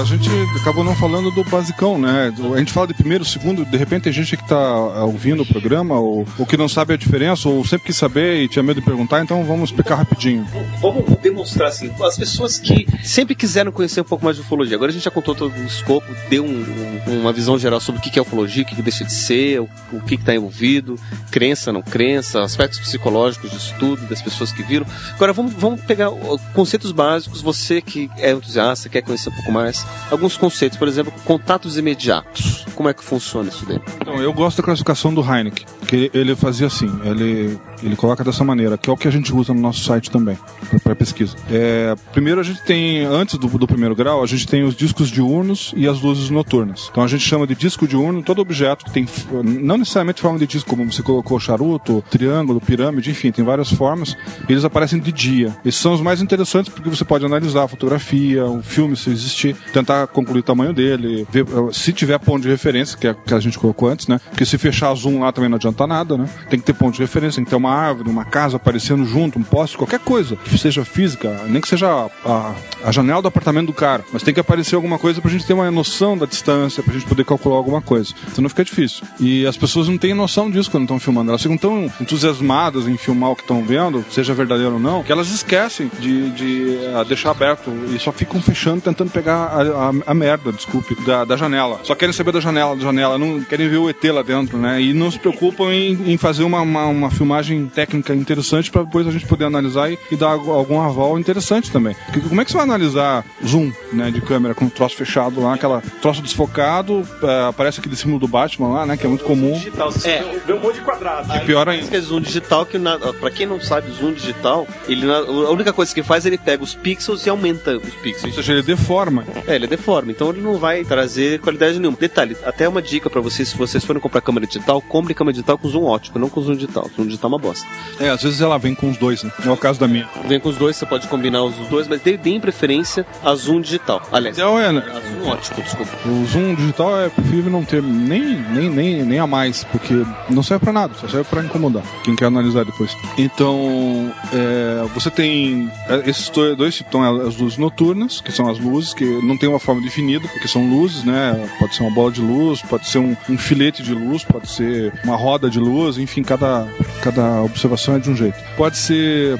A 0.00 0.04
gente 0.04 0.39
acabou 0.56 0.82
não 0.84 0.94
falando 0.94 1.30
do 1.30 1.44
basicão, 1.44 1.98
né? 1.98 2.32
A 2.54 2.58
gente 2.58 2.72
fala 2.72 2.86
de 2.86 2.94
primeiro, 2.94 3.24
segundo, 3.24 3.64
de 3.64 3.76
repente 3.76 4.02
tem 4.04 4.12
gente 4.12 4.36
que 4.36 4.46
tá 4.48 4.56
uh, 4.56 5.06
ouvindo 5.06 5.42
o 5.42 5.46
programa 5.46 5.98
ou, 5.98 6.26
ou 6.38 6.46
que 6.46 6.56
não 6.56 6.68
sabe 6.68 6.94
a 6.94 6.96
diferença 6.96 7.48
ou 7.48 7.64
sempre 7.64 7.86
quis 7.86 7.96
saber 7.96 8.42
e 8.42 8.48
tinha 8.48 8.62
medo 8.62 8.80
de 8.80 8.84
perguntar, 8.86 9.22
então 9.22 9.44
vamos 9.44 9.70
explicar 9.70 9.94
rapidinho. 9.96 10.46
Vamos 10.80 11.04
demonstrar 11.22 11.68
assim, 11.68 11.90
as 12.02 12.16
pessoas 12.16 12.58
que 12.58 12.86
sempre 13.04 13.34
quiseram 13.34 13.70
conhecer 13.72 14.00
um 14.00 14.04
pouco 14.04 14.24
mais 14.24 14.36
de 14.36 14.42
ufologia. 14.42 14.76
Agora 14.76 14.90
a 14.90 14.92
gente 14.94 15.04
já 15.04 15.10
contou 15.10 15.34
todo 15.34 15.54
o 15.54 15.64
escopo, 15.64 16.06
deu 16.28 16.44
um- 16.44 17.00
um- 17.06 17.20
uma 17.20 17.32
visão 17.32 17.58
geral 17.58 17.80
sobre 17.80 18.00
o 18.00 18.02
que 18.02 18.18
é 18.18 18.22
ufologia, 18.22 18.62
o 18.62 18.66
que 18.66 18.80
deixa 18.82 19.04
de 19.04 19.12
ser, 19.12 19.60
o, 19.60 19.68
o 19.92 20.00
que 20.00 20.14
está 20.16 20.34
envolvido, 20.34 20.96
crença, 21.30 21.72
não 21.72 21.82
crença, 21.82 22.42
aspectos 22.42 22.80
psicológicos 22.80 23.50
de 23.50 23.56
estudo 23.56 24.06
das 24.06 24.20
pessoas 24.20 24.52
que 24.52 24.62
viram. 24.62 24.86
Agora 25.14 25.32
vamos, 25.32 25.52
vamos 25.54 25.80
pegar 25.82 26.10
conceitos 26.54 26.92
básicos, 26.92 27.40
você 27.40 27.80
que 27.80 28.10
é 28.18 28.32
entusiasta, 28.32 28.88
quer 28.88 29.02
conhecer 29.02 29.28
um 29.30 29.34
pouco 29.34 29.52
mais, 29.52 29.86
alguns 30.10 30.36
conceitos, 30.40 30.78
por 30.78 30.88
exemplo, 30.88 31.12
contatos 31.24 31.76
imediatos. 31.76 32.64
Como 32.74 32.88
é 32.88 32.94
que 32.94 33.04
funciona 33.04 33.50
isso 33.50 33.64
daí? 33.66 33.80
Então, 34.00 34.16
eu 34.16 34.32
gosto 34.32 34.56
da 34.56 34.62
classificação 34.64 35.12
do 35.12 35.20
Heineken, 35.20 35.66
que 35.86 36.10
ele 36.14 36.34
fazia 36.34 36.66
assim, 36.66 36.90
ele, 37.04 37.58
ele 37.82 37.96
coloca 37.96 38.24
dessa 38.24 38.44
maneira, 38.44 38.76
que 38.76 38.88
é 38.88 38.92
o 38.92 38.96
que 38.96 39.08
a 39.08 39.10
gente 39.10 39.34
usa 39.34 39.52
no 39.54 39.60
nosso 39.60 39.84
site 39.84 40.10
também, 40.10 40.38
para 40.82 40.94
pesquisa. 40.94 41.36
É, 41.50 41.94
primeiro 42.12 42.40
a 42.40 42.44
gente 42.44 42.62
tem, 42.62 43.04
antes 43.04 43.38
do, 43.38 43.46
do 43.46 43.66
primeiro 43.66 43.94
grau, 43.94 44.22
a 44.22 44.26
gente 44.26 44.46
tem 44.46 44.62
os 44.62 44.74
discos 44.74 45.08
diurnos 45.08 45.72
e 45.76 45.88
as 45.88 46.00
luzes 46.00 46.30
noturnas. 46.30 46.88
Então 46.90 47.02
a 47.02 47.08
gente 47.08 47.26
chama 47.26 47.46
de 47.46 47.54
disco 47.54 47.86
diurno 47.86 48.22
todo 48.22 48.40
objeto 48.40 48.84
que 48.84 48.90
tem, 48.90 49.06
não 49.42 49.78
necessariamente 49.78 50.20
forma 50.20 50.38
de 50.38 50.46
disco, 50.46 50.68
como 50.68 50.90
você 50.90 51.02
colocou 51.02 51.38
charuto, 51.40 52.02
triângulo, 52.10 52.60
pirâmide, 52.60 53.10
enfim, 53.10 53.30
tem 53.30 53.44
várias 53.44 53.70
formas. 53.72 54.16
Eles 54.48 54.64
aparecem 54.64 54.98
de 54.98 55.12
dia. 55.12 55.56
Esses 55.64 55.80
são 55.80 55.92
os 55.92 56.00
mais 56.00 56.20
interessantes 56.20 56.72
porque 56.72 56.88
você 56.88 57.04
pode 57.04 57.24
analisar 57.24 57.64
a 57.64 57.68
fotografia, 57.68 58.44
o 58.46 58.62
filme, 58.62 58.96
se 58.96 59.10
existir, 59.10 59.56
tentar 59.72 60.06
concluir 60.06 60.40
o 60.40 60.42
tamanho 60.42 60.72
dele, 60.72 61.26
ver 61.30 61.44
eh, 61.44 61.72
se 61.72 61.92
tiver 61.92 62.18
ponto 62.18 62.42
de 62.42 62.48
referência, 62.48 62.96
que 62.96 63.06
é 63.06 63.14
que 63.14 63.34
a 63.34 63.40
gente 63.40 63.58
colocou 63.58 63.88
antes, 63.88 64.06
né? 64.06 64.20
Porque 64.30 64.44
se 64.44 64.58
fechar 64.58 64.94
zoom 64.94 65.20
lá 65.20 65.32
também 65.32 65.48
não 65.48 65.56
adianta 65.56 65.86
nada, 65.86 66.16
né? 66.16 66.28
Tem 66.48 66.58
que 66.58 66.66
ter 66.66 66.74
ponto 66.74 66.94
de 66.94 67.00
referência, 67.00 67.36
tem 67.36 67.44
que 67.44 67.50
ter 67.50 67.56
uma 67.56 67.69
árvore, 67.74 68.10
uma 68.10 68.24
casa 68.24 68.56
aparecendo 68.56 69.04
junto, 69.04 69.38
um 69.38 69.42
poste, 69.42 69.76
qualquer 69.76 70.00
coisa, 70.00 70.36
que 70.36 70.58
seja 70.58 70.84
física, 70.84 71.40
nem 71.46 71.60
que 71.60 71.68
seja 71.68 71.88
a, 71.88 72.10
a, 72.24 72.54
a 72.84 72.92
janela 72.92 73.22
do 73.22 73.28
apartamento 73.28 73.66
do 73.66 73.72
cara, 73.72 74.04
mas 74.12 74.22
tem 74.22 74.34
que 74.34 74.40
aparecer 74.40 74.74
alguma 74.74 74.98
coisa 74.98 75.20
pra 75.20 75.30
gente 75.30 75.46
ter 75.46 75.52
uma 75.52 75.70
noção 75.70 76.16
da 76.16 76.26
distância, 76.26 76.82
pra 76.82 76.92
gente 76.92 77.06
poder 77.06 77.24
calcular 77.24 77.56
alguma 77.56 77.80
coisa. 77.80 78.14
Então 78.30 78.42
não 78.42 78.48
fica 78.48 78.64
difícil. 78.64 79.06
E 79.18 79.46
as 79.46 79.56
pessoas 79.56 79.88
não 79.88 79.98
têm 79.98 80.14
noção 80.14 80.50
disso 80.50 80.70
quando 80.70 80.84
estão 80.84 80.98
filmando. 80.98 81.30
Elas 81.30 81.42
ficam 81.42 81.56
tão 81.56 81.90
entusiasmadas 82.00 82.86
em 82.86 82.96
filmar 82.96 83.30
o 83.30 83.36
que 83.36 83.42
estão 83.42 83.62
vendo, 83.64 84.04
seja 84.10 84.34
verdadeiro 84.34 84.74
ou 84.74 84.80
não, 84.80 85.02
que 85.02 85.12
elas 85.12 85.30
esquecem 85.30 85.90
de, 85.98 86.30
de 86.30 86.78
eh, 86.84 87.04
deixar 87.06 87.30
aberto 87.30 87.70
e 87.94 87.98
só 87.98 88.12
ficam 88.12 88.40
fechando, 88.40 88.80
tentando 88.80 89.10
pegar 89.10 89.34
a, 89.34 89.62
a, 89.62 89.92
a 90.06 90.14
merda, 90.14 90.52
desculpe, 90.52 90.94
da, 91.04 91.24
da 91.24 91.36
janela. 91.36 91.80
Só 91.84 91.94
querem 91.94 92.12
saber 92.12 92.32
da 92.32 92.40
janela, 92.40 92.74
da 92.76 92.82
janela, 92.82 93.18
não 93.18 93.40
querem 93.40 93.68
ver 93.68 93.78
o 93.78 93.88
ET 93.88 94.02
lá 94.04 94.22
dentro, 94.22 94.58
né? 94.58 94.80
E 94.80 94.92
não 94.92 95.10
se 95.10 95.18
preocupam 95.18 95.72
em, 95.72 96.12
em 96.12 96.16
fazer 96.16 96.44
uma, 96.44 96.60
uma, 96.60 96.86
uma 96.86 97.10
filmagem 97.10 97.59
técnica 97.66 98.14
interessante 98.14 98.70
para 98.70 98.82
depois 98.82 99.06
a 99.06 99.10
gente 99.10 99.26
poder 99.26 99.44
analisar 99.44 99.90
e, 99.90 99.98
e 100.10 100.16
dar 100.16 100.28
algu- 100.32 100.52
algum 100.52 100.80
aval 100.80 101.18
interessante 101.18 101.70
também. 101.70 101.94
Porque 102.06 102.20
como 102.28 102.40
é 102.40 102.44
que 102.44 102.50
você 102.50 102.56
vai 102.56 102.64
analisar 102.66 103.24
zoom, 103.46 103.72
né, 103.92 104.10
de 104.10 104.20
câmera 104.20 104.54
com 104.54 104.64
um 104.64 104.68
troço 104.70 104.96
fechado 104.96 105.40
lá, 105.40 105.54
aquela 105.54 105.82
troço 106.02 106.22
desfocado, 106.22 107.06
eh, 107.22 107.46
aparece 107.48 107.80
aquele 107.80 107.96
símbolo 107.96 108.18
do 108.20 108.28
Batman 108.28 108.68
lá, 108.68 108.86
né, 108.86 108.96
que 108.96 109.04
é 109.06 109.08
muito 109.08 109.24
comum. 109.24 109.60
É, 110.04 110.40
Vê 110.46 110.52
um 110.52 110.60
monte 110.60 110.74
de 110.76 110.80
quadrado. 110.82 111.34
E 111.36 111.40
pior 111.40 111.68
ainda. 111.68 111.86
Que 111.86 111.96
é 111.96 112.00
zoom 112.00 112.20
digital, 112.20 112.64
que 112.66 112.78
na, 112.78 112.98
pra 112.98 113.30
quem 113.30 113.46
não 113.46 113.60
sabe, 113.60 113.90
zoom 113.92 114.12
digital, 114.12 114.66
ele 114.88 115.06
na- 115.06 115.18
a 115.18 115.50
única 115.50 115.72
coisa 115.72 115.94
que 115.94 116.02
faz, 116.02 116.26
ele 116.26 116.38
pega 116.38 116.62
os 116.62 116.74
pixels 116.74 117.26
e 117.26 117.30
aumenta 117.30 117.76
os 117.76 117.84
Ou 117.84 118.00
pixels. 118.02 118.34
seja, 118.34 118.52
ele 118.52 118.62
deforma. 118.62 119.24
É, 119.46 119.54
ele 119.54 119.64
é 119.64 119.68
deforme, 119.68 120.12
então 120.12 120.30
ele 120.30 120.40
não 120.40 120.56
vai 120.58 120.84
trazer 120.84 121.40
qualidade 121.40 121.78
nenhuma. 121.78 121.96
Detalhe, 121.98 122.36
até 122.44 122.68
uma 122.68 122.80
dica 122.82 123.10
pra 123.10 123.20
vocês, 123.20 123.48
se 123.48 123.56
vocês 123.56 123.84
forem 123.84 124.00
comprar 124.00 124.20
câmera 124.20 124.46
digital, 124.46 124.80
compre 124.80 125.14
câmera 125.14 125.32
digital 125.34 125.58
com 125.58 125.68
zoom 125.68 125.84
ótico, 125.84 126.18
não 126.18 126.28
com 126.28 126.40
zoom 126.40 126.54
digital. 126.54 126.88
Zoom 126.96 127.06
digital 127.06 127.30
é 127.30 127.32
uma 127.34 127.38
bosta. 127.38 127.49
É, 127.98 128.08
às 128.10 128.22
vezes 128.22 128.40
ela 128.40 128.58
vem 128.58 128.74
com 128.74 128.90
os 128.90 128.96
dois, 128.96 129.22
né? 129.22 129.30
É 129.44 129.50
o 129.50 129.56
caso 129.56 129.78
da 129.78 129.86
minha. 129.88 130.08
Vem 130.26 130.40
com 130.40 130.48
os 130.48 130.56
dois, 130.56 130.76
você 130.76 130.86
pode 130.86 131.06
combinar 131.08 131.42
os 131.42 131.54
dois, 131.68 131.86
mas 131.88 132.00
dê, 132.00 132.16
dê 132.16 132.30
em 132.30 132.40
preferência 132.40 133.04
a 133.24 133.34
zoom 133.34 133.60
digital. 133.60 134.02
Aliás, 134.12 134.36
Então, 134.38 134.58
é, 134.58 134.72
né? 134.72 134.82
a 134.88 135.00
zoom 135.00 135.28
ótico, 135.30 135.60
desculpa. 135.62 135.90
O 136.06 136.24
zoom 136.26 136.54
digital 136.54 137.00
é 137.00 137.08
preferível 137.08 137.50
não 137.50 137.64
ter 137.64 137.82
nem, 137.82 138.22
nem, 138.50 138.70
nem, 138.70 139.02
nem 139.02 139.18
a 139.18 139.26
mais, 139.26 139.64
porque 139.64 139.94
não 140.28 140.42
serve 140.42 140.64
pra 140.64 140.72
nada, 140.72 140.94
só 140.94 141.08
serve 141.08 141.24
pra 141.28 141.42
incomodar. 141.42 141.82
Quem 142.04 142.16
quer 142.16 142.26
analisar 142.26 142.64
depois. 142.64 142.96
Então, 143.18 144.12
é, 144.32 144.86
você 144.94 145.10
tem 145.10 145.70
é, 145.88 146.08
esses 146.08 146.28
do- 146.30 146.56
dois 146.56 146.74
tipos, 146.74 146.88
então, 146.90 147.26
as 147.26 147.36
luzes 147.36 147.58
noturnas, 147.58 148.20
que 148.20 148.32
são 148.32 148.48
as 148.48 148.58
luzes 148.58 148.92
que 148.94 149.04
não 149.22 149.36
tem 149.36 149.48
uma 149.48 149.58
forma 149.58 149.80
definida, 149.82 150.26
porque 150.28 150.48
são 150.48 150.68
luzes, 150.68 151.04
né? 151.04 151.48
Pode 151.58 151.74
ser 151.74 151.82
uma 151.82 151.90
bola 151.92 152.10
de 152.12 152.20
luz, 152.20 152.60
pode 152.62 152.88
ser 152.88 152.98
um, 152.98 153.16
um 153.28 153.38
filete 153.38 153.82
de 153.82 153.94
luz, 153.94 154.24
pode 154.24 154.50
ser 154.50 154.92
uma 155.04 155.16
roda 155.16 155.48
de 155.48 155.58
luz, 155.58 155.98
enfim, 155.98 156.22
cada, 156.22 156.66
cada 157.02 157.39
observação 157.42 157.96
é 157.96 157.98
de 157.98 158.10
um 158.10 158.16
jeito. 158.16 158.36
Pode 158.56 158.76
ser 158.76 159.38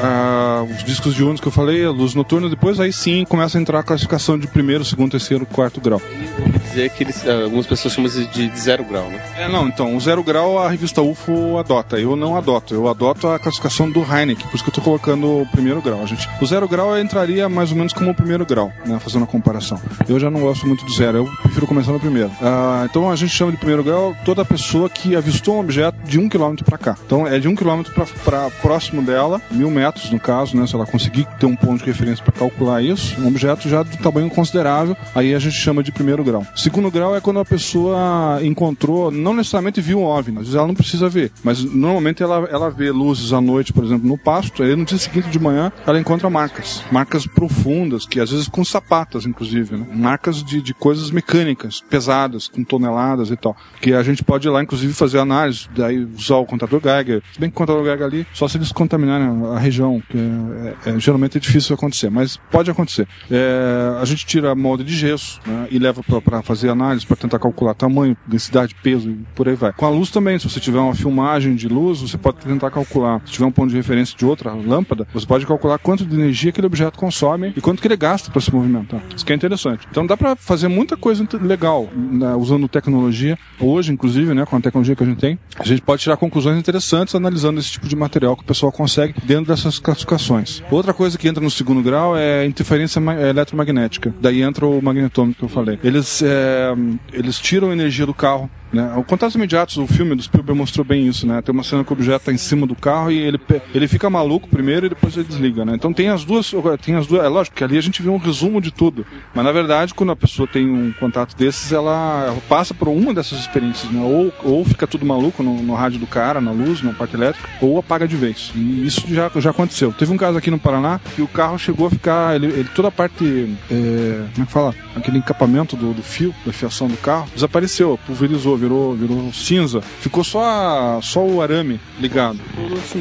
ah, 0.00 0.64
os 0.68 0.84
discos 0.84 1.14
diurnos 1.14 1.40
que 1.40 1.48
eu 1.48 1.52
falei, 1.52 1.84
a 1.84 1.90
luz 1.90 2.14
noturna, 2.14 2.48
depois 2.48 2.78
aí 2.80 2.92
sim 2.92 3.24
começa 3.24 3.58
a 3.58 3.60
entrar 3.60 3.80
a 3.80 3.82
classificação 3.82 4.38
de 4.38 4.46
primeiro, 4.46 4.84
segundo, 4.84 5.12
terceiro, 5.12 5.46
quarto 5.46 5.80
grau. 5.80 6.00
Ouvi 6.38 6.58
dizer 6.58 6.90
que 6.90 7.04
eles, 7.04 7.26
ah, 7.26 7.44
algumas 7.44 7.66
pessoas 7.66 7.94
chamam 7.94 8.10
de, 8.10 8.26
de 8.26 8.58
zero 8.58 8.84
grau, 8.84 9.08
né? 9.08 9.22
É, 9.36 9.48
não, 9.48 9.68
então, 9.68 9.96
o 9.96 10.00
zero 10.00 10.22
grau 10.22 10.58
a 10.58 10.68
revista 10.68 11.02
UFO 11.02 11.58
adota, 11.58 11.98
eu 11.98 12.16
não 12.16 12.36
adoto, 12.36 12.74
eu 12.74 12.88
adoto 12.88 13.28
a 13.28 13.38
classificação 13.38 13.90
do 13.90 14.00
Heineken, 14.00 14.46
por 14.46 14.54
isso 14.54 14.64
que 14.64 14.70
eu 14.70 14.74
tô 14.74 14.80
colocando 14.80 15.42
o 15.42 15.46
primeiro 15.46 15.80
grau, 15.80 16.06
gente. 16.06 16.28
O 16.40 16.46
zero 16.46 16.68
grau 16.68 16.98
entraria 16.98 17.48
mais 17.48 17.70
ou 17.70 17.76
menos 17.76 17.92
como 17.92 18.10
o 18.10 18.14
primeiro 18.14 18.44
grau, 18.46 18.72
né, 18.86 18.98
fazendo 18.98 19.24
a 19.24 19.26
comparação. 19.26 19.80
Eu 20.08 20.18
já 20.18 20.30
não 20.30 20.40
gosto 20.40 20.66
muito 20.66 20.84
do 20.84 20.92
zero, 20.92 21.18
eu 21.18 21.28
prefiro 21.42 21.66
começar 21.66 21.92
no 21.92 22.00
primeiro. 22.00 22.30
Ah, 22.40 22.86
então 22.88 23.10
a 23.10 23.16
gente 23.16 23.32
chama 23.32 23.52
de 23.52 23.58
primeiro 23.58 23.84
grau 23.84 24.14
toda 24.24 24.44
pessoa 24.44 24.88
que 24.88 25.14
avistou 25.14 25.56
um 25.56 25.60
objeto 25.60 25.96
de 26.04 26.18
um 26.18 26.28
quilômetro 26.28 26.64
para 26.64 26.78
cá. 26.78 26.96
Então 27.04 27.26
é 27.26 27.38
de 27.42 27.48
um 27.48 27.54
quilômetro 27.54 27.92
para 28.24 28.50
próximo 28.62 29.02
dela, 29.02 29.42
mil 29.50 29.70
metros 29.70 30.10
no 30.10 30.20
caso, 30.20 30.56
né, 30.56 30.66
se 30.66 30.74
ela 30.74 30.86
conseguir 30.86 31.26
ter 31.38 31.46
um 31.46 31.56
ponto 31.56 31.80
de 31.80 31.86
referência 31.86 32.24
para 32.24 32.32
calcular 32.32 32.82
isso, 32.82 33.20
um 33.20 33.26
objeto 33.26 33.68
já 33.68 33.82
de 33.82 33.98
tamanho 33.98 34.30
considerável, 34.30 34.96
aí 35.14 35.34
a 35.34 35.38
gente 35.38 35.56
chama 35.56 35.82
de 35.82 35.90
primeiro 35.90 36.22
grau. 36.24 36.46
Segundo 36.56 36.90
grau 36.90 37.16
é 37.16 37.20
quando 37.20 37.40
a 37.40 37.44
pessoa 37.44 38.40
encontrou, 38.42 39.10
não 39.10 39.34
necessariamente 39.34 39.80
viu 39.80 40.00
um 40.00 40.04
OVNI, 40.04 40.38
às 40.38 40.42
vezes 40.44 40.54
ela 40.54 40.66
não 40.66 40.74
precisa 40.74 41.08
ver, 41.08 41.32
mas 41.42 41.62
normalmente 41.62 42.22
ela, 42.22 42.48
ela 42.50 42.70
vê 42.70 42.90
luzes 42.90 43.32
à 43.32 43.40
noite, 43.40 43.72
por 43.72 43.84
exemplo, 43.84 44.08
no 44.08 44.16
pasto, 44.16 44.62
aí 44.62 44.76
no 44.76 44.84
dia 44.84 44.98
seguinte 44.98 45.28
de 45.28 45.38
manhã 45.38 45.72
ela 45.86 45.98
encontra 45.98 46.30
marcas, 46.30 46.82
marcas 46.90 47.26
profundas, 47.26 48.06
que 48.06 48.20
às 48.20 48.30
vezes 48.30 48.48
com 48.48 48.64
sapatas, 48.64 49.26
inclusive, 49.26 49.76
né? 49.76 49.86
marcas 49.92 50.42
de, 50.44 50.62
de 50.62 50.72
coisas 50.72 51.10
mecânicas, 51.10 51.80
pesadas, 51.80 52.48
com 52.48 52.62
toneladas 52.62 53.30
e 53.30 53.36
tal, 53.36 53.56
que 53.80 53.92
a 53.92 54.02
gente 54.02 54.22
pode 54.22 54.46
ir 54.46 54.50
lá, 54.50 54.62
inclusive, 54.62 54.92
fazer 54.92 55.18
análise, 55.18 55.68
daí 55.74 56.04
usar 56.16 56.36
o 56.36 56.46
contador 56.46 56.80
Geiger, 56.80 57.21
se 57.32 57.40
bem 57.40 57.50
que 57.50 57.56
contador 57.56 57.84
Geiger 57.84 58.06
ali, 58.06 58.26
só 58.32 58.48
se 58.48 58.56
eles 58.56 58.72
contaminarem 58.72 59.46
a 59.54 59.58
região, 59.58 60.02
que 60.08 60.18
é, 60.18 60.90
é, 60.90 60.98
geralmente 60.98 61.36
é 61.36 61.40
difícil 61.40 61.74
acontecer, 61.74 62.10
mas 62.10 62.38
pode 62.50 62.70
acontecer. 62.70 63.06
É, 63.30 63.98
a 64.00 64.04
gente 64.04 64.26
tira 64.26 64.54
molde 64.54 64.84
de 64.84 64.94
gesso 64.94 65.40
né, 65.46 65.68
e 65.70 65.78
leva 65.78 66.02
para 66.02 66.42
fazer 66.42 66.68
análise, 66.68 67.06
para 67.06 67.16
tentar 67.16 67.38
calcular 67.38 67.74
tamanho, 67.74 68.16
densidade, 68.26 68.74
peso 68.82 69.10
e 69.10 69.14
por 69.34 69.48
aí 69.48 69.54
vai. 69.54 69.72
Com 69.72 69.86
a 69.86 69.90
luz 69.90 70.10
também, 70.10 70.38
se 70.38 70.48
você 70.48 70.60
tiver 70.60 70.78
uma 70.78 70.94
filmagem 70.94 71.54
de 71.54 71.68
luz, 71.68 72.00
você 72.00 72.18
pode 72.18 72.38
tentar 72.38 72.70
calcular. 72.70 73.20
Se 73.24 73.32
tiver 73.32 73.46
um 73.46 73.52
ponto 73.52 73.70
de 73.70 73.76
referência 73.76 74.16
de 74.16 74.24
outra 74.24 74.52
lâmpada, 74.52 75.06
você 75.12 75.26
pode 75.26 75.46
calcular 75.46 75.78
quanto 75.78 76.04
de 76.04 76.14
energia 76.14 76.50
aquele 76.50 76.66
objeto 76.66 76.98
consome 76.98 77.52
e 77.56 77.60
quanto 77.60 77.80
que 77.80 77.88
ele 77.88 77.96
gasta 77.96 78.30
para 78.30 78.40
se 78.40 78.52
movimentar. 78.52 79.02
Isso 79.14 79.24
que 79.24 79.32
é 79.32 79.36
interessante. 79.36 79.86
Então 79.90 80.06
dá 80.06 80.16
para 80.16 80.36
fazer 80.36 80.68
muita 80.68 80.96
coisa 80.96 81.26
legal 81.40 81.88
né, 81.94 82.34
usando 82.34 82.68
tecnologia. 82.68 83.38
Hoje, 83.60 83.92
inclusive, 83.92 84.34
né, 84.34 84.44
com 84.44 84.56
a 84.56 84.60
tecnologia 84.60 84.94
que 84.94 85.02
a 85.02 85.06
gente 85.06 85.18
tem, 85.18 85.38
a 85.58 85.64
gente 85.64 85.82
pode 85.82 86.02
tirar 86.02 86.16
conclusões 86.16 86.58
interessantes 86.58 87.11
analisando 87.16 87.60
esse 87.60 87.72
tipo 87.72 87.88
de 87.88 87.96
material 87.96 88.36
que 88.36 88.42
o 88.42 88.46
pessoal 88.46 88.72
consegue 88.72 89.14
dentro 89.24 89.46
dessas 89.46 89.78
classificações. 89.78 90.62
Outra 90.70 90.92
coisa 90.92 91.16
que 91.18 91.28
entra 91.28 91.42
no 91.42 91.50
segundo 91.50 91.82
grau 91.82 92.16
é 92.16 92.44
interferência 92.44 93.00
é 93.18 93.30
eletromagnética. 93.30 94.14
Daí 94.20 94.42
entra 94.42 94.66
o 94.66 94.80
magnetômetro 94.82 95.38
que 95.38 95.44
eu 95.44 95.48
falei. 95.48 95.78
Eles, 95.82 96.22
é, 96.22 96.74
eles 97.12 97.38
tiram 97.38 97.72
energia 97.72 98.06
do 98.06 98.14
carro. 98.14 98.50
Né? 98.72 98.92
O 98.96 99.02
Contatos 99.04 99.34
Imediatos, 99.34 99.76
o 99.76 99.86
filme 99.86 100.14
do 100.14 100.22
Spielberg 100.22 100.58
mostrou 100.58 100.84
bem 100.84 101.06
isso, 101.06 101.26
né? 101.26 101.42
Tem 101.42 101.52
uma 101.54 101.62
cena 101.62 101.84
que 101.84 101.92
o 101.92 101.94
objeto 101.94 102.18
está 102.20 102.32
em 102.32 102.38
cima 102.38 102.66
do 102.66 102.74
carro 102.74 103.10
e 103.10 103.18
ele, 103.18 103.38
ele 103.74 103.86
fica 103.86 104.08
maluco 104.08 104.48
primeiro 104.48 104.86
e 104.86 104.88
depois 104.88 105.14
ele 105.16 105.26
desliga, 105.26 105.64
né? 105.64 105.72
Então 105.74 105.92
tem 105.92 106.08
as 106.08 106.24
duas, 106.24 106.50
tem 106.82 106.94
as 106.94 107.06
duas, 107.06 107.24
é 107.24 107.28
lógico 107.28 107.56
que 107.56 107.62
ali 107.64 107.76
a 107.76 107.80
gente 107.82 108.00
vê 108.02 108.08
um 108.08 108.16
resumo 108.16 108.60
de 108.60 108.70
tudo, 108.70 109.04
mas 109.34 109.44
na 109.44 109.52
verdade 109.52 109.92
quando 109.92 110.12
a 110.12 110.16
pessoa 110.16 110.48
tem 110.48 110.66
um 110.68 110.92
contato 110.98 111.36
desses, 111.36 111.70
ela, 111.72 112.24
ela 112.28 112.38
passa 112.48 112.72
por 112.72 112.88
uma 112.88 113.12
dessas 113.12 113.40
experiências, 113.40 113.92
né? 113.92 114.00
Ou, 114.02 114.32
ou 114.42 114.64
fica 114.64 114.86
tudo 114.86 115.04
maluco 115.04 115.42
no, 115.42 115.62
no 115.62 115.74
rádio 115.74 115.98
do 115.98 116.06
cara, 116.06 116.40
na 116.40 116.50
luz, 116.52 116.82
na 116.82 116.92
parte 116.92 117.14
elétrica, 117.14 117.46
ou 117.60 117.78
apaga 117.78 118.08
de 118.08 118.16
vez. 118.16 118.52
E 118.56 118.86
isso 118.86 119.02
já, 119.08 119.30
já 119.36 119.50
aconteceu. 119.50 119.92
Teve 119.92 120.12
um 120.12 120.16
caso 120.16 120.38
aqui 120.38 120.50
no 120.50 120.58
Paraná 120.58 120.98
que 121.14 121.20
o 121.20 121.28
carro 121.28 121.58
chegou 121.58 121.86
a 121.86 121.90
ficar, 121.90 122.34
ele, 122.36 122.46
ele- 122.46 122.68
toda 122.74 122.88
a 122.88 122.90
parte, 122.90 123.54
é, 123.70 124.24
como 124.32 124.42
é 124.42 124.46
que 124.46 124.52
fala? 124.52 124.74
Aquele 124.96 125.18
encapamento 125.18 125.76
do, 125.76 125.92
do 125.92 126.02
fio, 126.02 126.34
da 126.46 126.52
fiação 126.52 126.88
do 126.88 126.96
carro, 126.96 127.28
desapareceu, 127.34 127.98
pulverizou, 128.06 128.56
virou, 128.62 128.94
virou 128.94 129.32
cinza. 129.32 129.80
Ficou 130.00 130.22
só, 130.24 131.00
só 131.02 131.24
o 131.24 131.42
arame 131.42 131.80
ligado. 131.98 132.38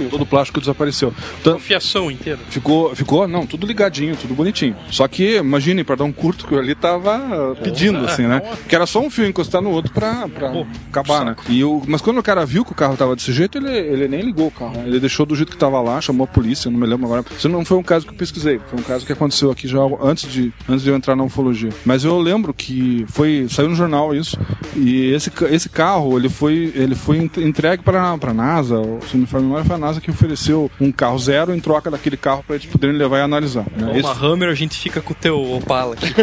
Todo 0.10 0.22
o 0.22 0.25
plástico 0.25 0.60
desapareceu. 0.60 1.13
Então, 1.39 1.60
Fiação 1.60 2.10
inteira. 2.10 2.39
Ficou, 2.50 2.96
ficou, 2.96 3.27
não, 3.27 3.46
tudo 3.46 3.65
ligadinho, 3.68 4.15
tudo 4.15 4.34
bonitinho. 4.34 4.75
Só 4.89 5.08
que, 5.08 5.38
imagine, 5.38 5.84
para 5.84 5.96
dar 5.98 6.03
um 6.03 6.12
curto 6.12 6.48
que 6.48 6.56
ali 6.56 6.74
tava 6.75 7.56
pedindo, 7.63 8.00
assim, 8.06 8.24
né? 8.27 8.41
Que 8.68 8.75
era 8.75 8.86
só 8.86 9.00
um 9.00 9.10
fio 9.10 9.25
encostar 9.25 9.62
no 9.62 9.70
outro 9.70 9.91
pra, 9.94 10.27
pra 10.27 10.51
acabar, 10.89 11.25
né? 11.25 11.36
E 11.48 11.63
o, 11.63 11.82
mas 11.88 12.01
quando 12.01 12.18
o 12.18 12.24
cara 12.24 12.46
viu 12.46 12.65
que 12.65 12.72
o 12.72 12.75
carro 12.75 12.98
tava 12.98 13.15
desse 13.15 13.32
jeito, 13.32 13.58
ele, 13.58 13.70
ele 13.72 14.08
nem 14.08 14.22
ligou 14.22 14.48
o 14.48 14.51
carro. 14.51 14.77
né? 14.77 14.84
Ele 14.88 15.00
deixou 15.00 15.25
do 15.25 15.36
jeito 15.36 15.51
que 15.51 15.58
tava 15.58 15.80
lá, 15.82 16.01
chamou 16.01 16.25
a 16.25 16.27
polícia, 16.27 16.70
não 16.72 16.80
me 16.80 16.88
lembro 16.88 17.06
agora. 17.06 17.24
Isso 17.38 17.48
não 17.50 17.63
foi 17.63 17.77
um 17.77 17.84
caso 17.84 18.06
que 18.06 18.12
eu 18.13 18.18
pesquisei, 18.18 18.60
foi 18.70 18.80
um 18.80 18.84
caso 18.84 19.06
que 19.06 19.13
aconteceu 19.13 19.51
aqui 19.51 19.68
já 19.68 19.80
antes 20.01 20.32
de, 20.32 20.51
antes 20.68 20.84
de 20.84 20.89
eu 20.89 20.96
entrar 20.96 21.15
na 21.15 21.24
ufologia. 21.24 21.70
Mas 21.86 22.03
eu 22.03 22.18
lembro 22.20 22.53
que 22.53 23.06
foi, 23.10 23.46
saiu 23.50 23.70
no 23.70 23.75
jornal 23.75 24.15
isso, 24.15 24.38
e 24.75 25.12
esse, 25.12 25.32
esse 25.53 25.70
carro, 25.70 26.17
ele 26.17 26.29
foi, 26.29 26.72
ele 26.75 26.96
foi 26.96 27.17
ent- 27.17 27.38
entregue 27.38 27.84
para 27.84 28.12
a 28.12 28.34
NASA, 28.34 28.75
se 29.10 29.13
não 29.15 29.22
me 29.22 29.27
falha 29.27 29.41
a 29.41 29.46
memória, 29.46 29.65
foi 29.65 29.75
a 29.75 29.79
NASA 29.79 30.00
que 30.01 30.10
ofereceu 30.12 30.70
um 30.79 30.91
carro 30.91 31.17
zero 31.20 31.53
em 31.55 31.60
troca 31.60 31.89
daquele 31.91 32.17
carro 32.17 32.43
para 32.46 32.55
eles 32.55 32.65
poderem 32.67 32.96
levar 32.96 33.20
e 33.20 33.22
analisar. 33.22 33.65
Né? 33.75 33.91
Esse- 34.00 34.08
Uma 34.10 34.13
Hammer, 34.34 34.50
a 34.50 34.55
gente 34.55 34.77
fica 34.77 35.01
com 35.01 35.13
o 35.13 35.15
teu 35.15 35.39
Opala 35.53 35.93
aqui. 35.96 36.13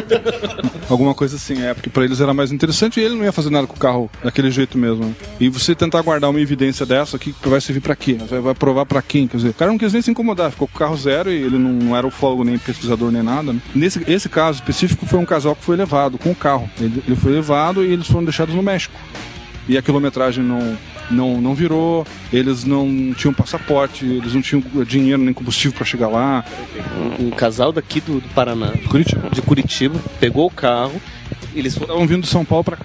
Alguma 0.88 1.14
coisa 1.14 1.36
assim, 1.36 1.62
é, 1.62 1.74
porque 1.74 1.90
pra 1.90 2.04
eles 2.04 2.20
era 2.20 2.32
mais 2.32 2.52
interessante 2.52 3.00
e 3.00 3.02
ele 3.02 3.14
não 3.14 3.24
ia 3.24 3.32
fazer 3.32 3.50
nada 3.50 3.66
com 3.66 3.74
o 3.76 3.78
carro 3.78 4.10
daquele 4.22 4.50
jeito 4.50 4.76
mesmo. 4.78 5.04
né? 5.04 5.12
E 5.40 5.48
você 5.48 5.74
tentar 5.74 6.00
guardar 6.02 6.30
uma 6.30 6.40
evidência 6.40 6.84
dessa 6.86 7.16
aqui, 7.16 7.34
vai 7.44 7.60
servir 7.60 7.80
pra 7.80 7.94
quê? 7.96 8.16
Vai, 8.42 8.54
provar 8.54 8.86
pra 8.86 9.02
quem? 9.02 9.26
Quer 9.28 9.36
dizer, 9.36 9.48
o 9.50 9.54
cara 9.54 9.70
não 9.70 9.78
quis 9.78 9.92
nem 9.92 10.02
se 10.02 10.10
incomodar, 10.10 10.50
ficou 10.50 10.66
com 10.68 10.74
o 10.76 10.78
carro 10.78 10.96
zero 10.96 11.30
e 11.30 11.34
ele 11.42 11.58
não, 11.58 11.70
não 11.72 11.96
era 11.96 12.06
ufólogo 12.06 12.44
nem 12.44 12.58
pesquisador 12.58 13.10
nem 13.10 13.22
nada. 13.22 13.52
Né? 13.52 13.60
Nesse 13.74 13.98
esse 14.08 14.28
caso 14.28 14.58
específico 14.58 15.04
foi 15.06 15.18
um 15.18 15.24
casal 15.26 15.54
que 15.54 15.64
foi 15.64 15.76
levado 15.76 16.16
com 16.18 16.30
o 16.30 16.34
carro. 16.34 16.68
Ele, 16.80 17.02
ele 17.06 17.16
foi 17.16 17.32
levado 17.32 17.84
e 17.84 17.92
eles 17.92 18.06
foram 18.06 18.24
deixados 18.24 18.54
no 18.54 18.62
México. 18.62 18.94
E 19.68 19.76
a 19.76 19.82
quilometragem 19.82 20.42
não, 20.42 20.78
não, 21.10 21.40
não 21.40 21.54
virou, 21.54 22.06
eles 22.32 22.64
não 22.64 23.12
tinham 23.14 23.34
passaporte, 23.34 24.04
eles 24.06 24.32
não 24.32 24.40
tinham 24.40 24.62
dinheiro 24.86 25.20
nem 25.20 25.34
combustível 25.34 25.76
pra 25.76 25.84
chegar 25.84 26.08
lá. 26.08 26.42
Um, 27.20 27.26
um 27.26 27.30
casal 27.30 27.70
daqui 27.70 28.00
do, 28.00 28.20
do 28.20 28.28
Paraná, 28.30 28.72
Curitiba. 28.88 29.28
de 29.30 29.42
Curitiba, 29.42 29.98
pegou 30.18 30.46
o 30.46 30.50
carro, 30.50 30.98
eles 31.54 31.74
foram, 31.74 31.88
Estavam 31.88 32.06
vindo 32.06 32.22
de 32.22 32.28
São 32.28 32.44
Paulo 32.46 32.64
pra 32.64 32.76
cá. 32.76 32.84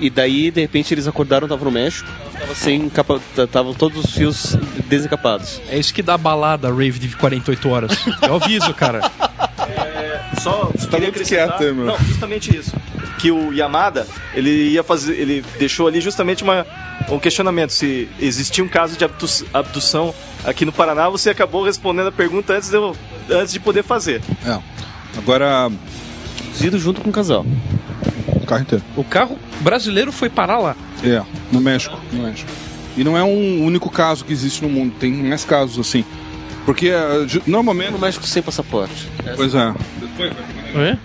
e 0.00 0.08
daí 0.08 0.50
de 0.50 0.62
repente 0.62 0.94
eles 0.94 1.06
acordaram, 1.06 1.46
estavam 1.46 1.66
no 1.66 1.70
México, 1.72 2.08
tava 2.32 2.54
sem 2.54 2.88
capa, 2.88 3.20
estavam 3.36 3.74
todos 3.74 4.02
os 4.04 4.10
fios 4.12 4.56
desencapados. 4.88 5.60
É 5.68 5.78
isso 5.78 5.92
que 5.92 6.02
dá 6.02 6.16
balada, 6.16 6.68
rave 6.72 6.98
de 6.98 7.14
48 7.14 7.68
horas. 7.68 7.92
Eu 8.22 8.36
aviso, 8.36 8.72
cara. 8.72 9.00
Só 10.40 10.66
tá 10.66 10.78
queria 10.88 10.98
muito 11.00 11.08
acrescentar. 11.10 11.58
quieto 11.58 11.74
meu. 11.74 11.86
Não, 11.86 11.98
justamente 11.98 12.56
isso. 12.56 12.72
Que 13.18 13.30
o 13.30 13.52
Yamada, 13.52 14.06
ele 14.34 14.50
ia 14.70 14.82
fazer. 14.82 15.14
Ele 15.14 15.44
deixou 15.58 15.86
ali 15.86 16.00
justamente 16.00 16.42
uma, 16.44 16.66
um 17.08 17.18
questionamento 17.18 17.70
se 17.72 18.08
existia 18.20 18.62
um 18.62 18.68
caso 18.68 18.96
de 18.96 19.04
abdu- 19.04 19.46
abdução 19.54 20.14
aqui 20.44 20.64
no 20.64 20.72
Paraná. 20.72 21.08
Você 21.08 21.30
acabou 21.30 21.64
respondendo 21.64 22.08
a 22.08 22.12
pergunta 22.12 22.52
antes 22.54 22.68
de, 22.68 22.76
eu, 22.76 22.94
antes 23.30 23.52
de 23.52 23.60
poder 23.60 23.82
fazer. 23.82 24.20
É. 24.44 24.58
Agora, 25.16 25.70
Ido 26.60 26.78
junto 26.78 27.00
com 27.00 27.08
o 27.10 27.12
casal. 27.12 27.44
o 28.28 28.46
carro 28.46 28.62
inteiro. 28.62 28.84
O 28.96 29.04
carro 29.04 29.38
brasileiro 29.60 30.12
foi 30.12 30.28
parar 30.28 30.58
lá. 30.58 30.76
É, 31.02 31.22
no 31.50 31.60
México, 31.60 31.98
no 32.12 32.22
México. 32.22 32.50
E 32.96 33.04
não 33.04 33.16
é 33.16 33.22
um 33.24 33.62
único 33.64 33.90
caso 33.90 34.24
que 34.24 34.32
existe 34.32 34.62
no 34.62 34.68
mundo, 34.68 34.94
tem 34.98 35.12
mais 35.12 35.44
casos 35.44 35.78
assim. 35.78 36.04
Porque 36.64 36.88
eh, 36.88 37.26
normalmente. 37.46 37.92
No 37.92 37.98
México 37.98 38.26
sem 38.26 38.42
passaporte. 38.42 39.08
Pois 39.36 39.54
é. 39.54 39.74
É? 40.18 40.96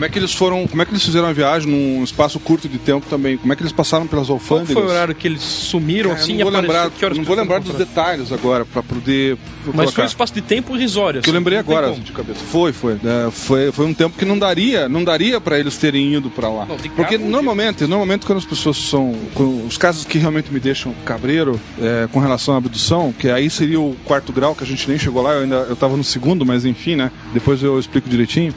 Como 0.00 0.06
é 0.06 0.08
que 0.08 0.18
eles 0.18 0.32
foram. 0.32 0.66
Como 0.66 0.80
é 0.80 0.86
que 0.86 0.92
eles 0.92 1.04
fizeram 1.04 1.28
a 1.28 1.32
viagem 1.34 1.70
num 1.70 2.02
espaço 2.02 2.40
curto 2.40 2.66
de 2.66 2.78
tempo 2.78 3.04
também? 3.10 3.36
Como 3.36 3.52
é 3.52 3.56
que 3.56 3.60
eles 3.60 3.70
passaram 3.72 4.06
pelas 4.06 4.28
Qual 4.28 4.38
alfândegas? 4.38 4.72
foi 4.72 4.82
o 4.82 4.88
horário 4.88 5.14
que 5.14 5.28
eles 5.28 5.42
sumiram 5.42 6.08
Cara, 6.08 6.22
assim 6.22 6.32
e 6.32 6.38
não 6.38 6.50
vou 6.50 6.58
lembrar, 6.58 6.90
não 7.14 7.24
vou 7.24 7.36
lembrar 7.36 7.60
dos 7.60 7.74
detalhes 7.74 8.32
agora 8.32 8.64
para 8.64 8.82
poder 8.82 9.36
Mas 9.66 9.74
colocar. 9.74 9.92
foi 9.92 10.04
um 10.04 10.06
espaço 10.06 10.32
de 10.32 10.40
tempo 10.40 10.74
irrisório. 10.74 11.20
Que 11.20 11.28
eu 11.28 11.32
assim, 11.32 11.38
lembrei 11.38 11.58
agora 11.58 11.92
de 11.92 12.12
cabeça. 12.12 12.40
Foi, 12.46 12.72
foi. 12.72 12.94
É, 12.94 13.30
foi. 13.30 13.70
Foi 13.72 13.84
um 13.84 13.92
tempo 13.92 14.16
que 14.16 14.24
não 14.24 14.38
daria, 14.38 14.88
não 14.88 15.04
daria 15.04 15.38
para 15.38 15.58
eles 15.58 15.76
terem 15.76 16.14
ido 16.14 16.30
para 16.30 16.48
lá. 16.48 16.64
Não, 16.64 16.78
Porque 16.78 17.18
normalmente, 17.18 17.86
normalmente 17.86 18.24
quando 18.24 18.38
as 18.38 18.46
pessoas 18.46 18.78
são, 18.78 19.14
os 19.66 19.76
casos 19.76 20.06
que 20.06 20.16
realmente 20.16 20.50
me 20.50 20.60
deixam 20.60 20.94
cabreiro 21.04 21.60
é, 21.78 22.08
com 22.10 22.20
relação 22.20 22.54
à 22.54 22.56
abdução, 22.56 23.12
que 23.12 23.28
aí 23.28 23.50
seria 23.50 23.78
o 23.78 23.94
quarto 24.06 24.32
grau 24.32 24.54
que 24.54 24.64
a 24.64 24.66
gente 24.66 24.88
nem 24.88 24.98
chegou 24.98 25.20
lá, 25.20 25.34
eu 25.34 25.42
ainda 25.42 25.56
eu 25.68 25.76
tava 25.76 25.94
no 25.94 26.04
segundo, 26.04 26.46
mas 26.46 26.64
enfim, 26.64 26.96
né? 26.96 27.12
Depois 27.34 27.62
eu 27.62 27.78
explico 27.78 28.08
direitinho. 28.08 28.54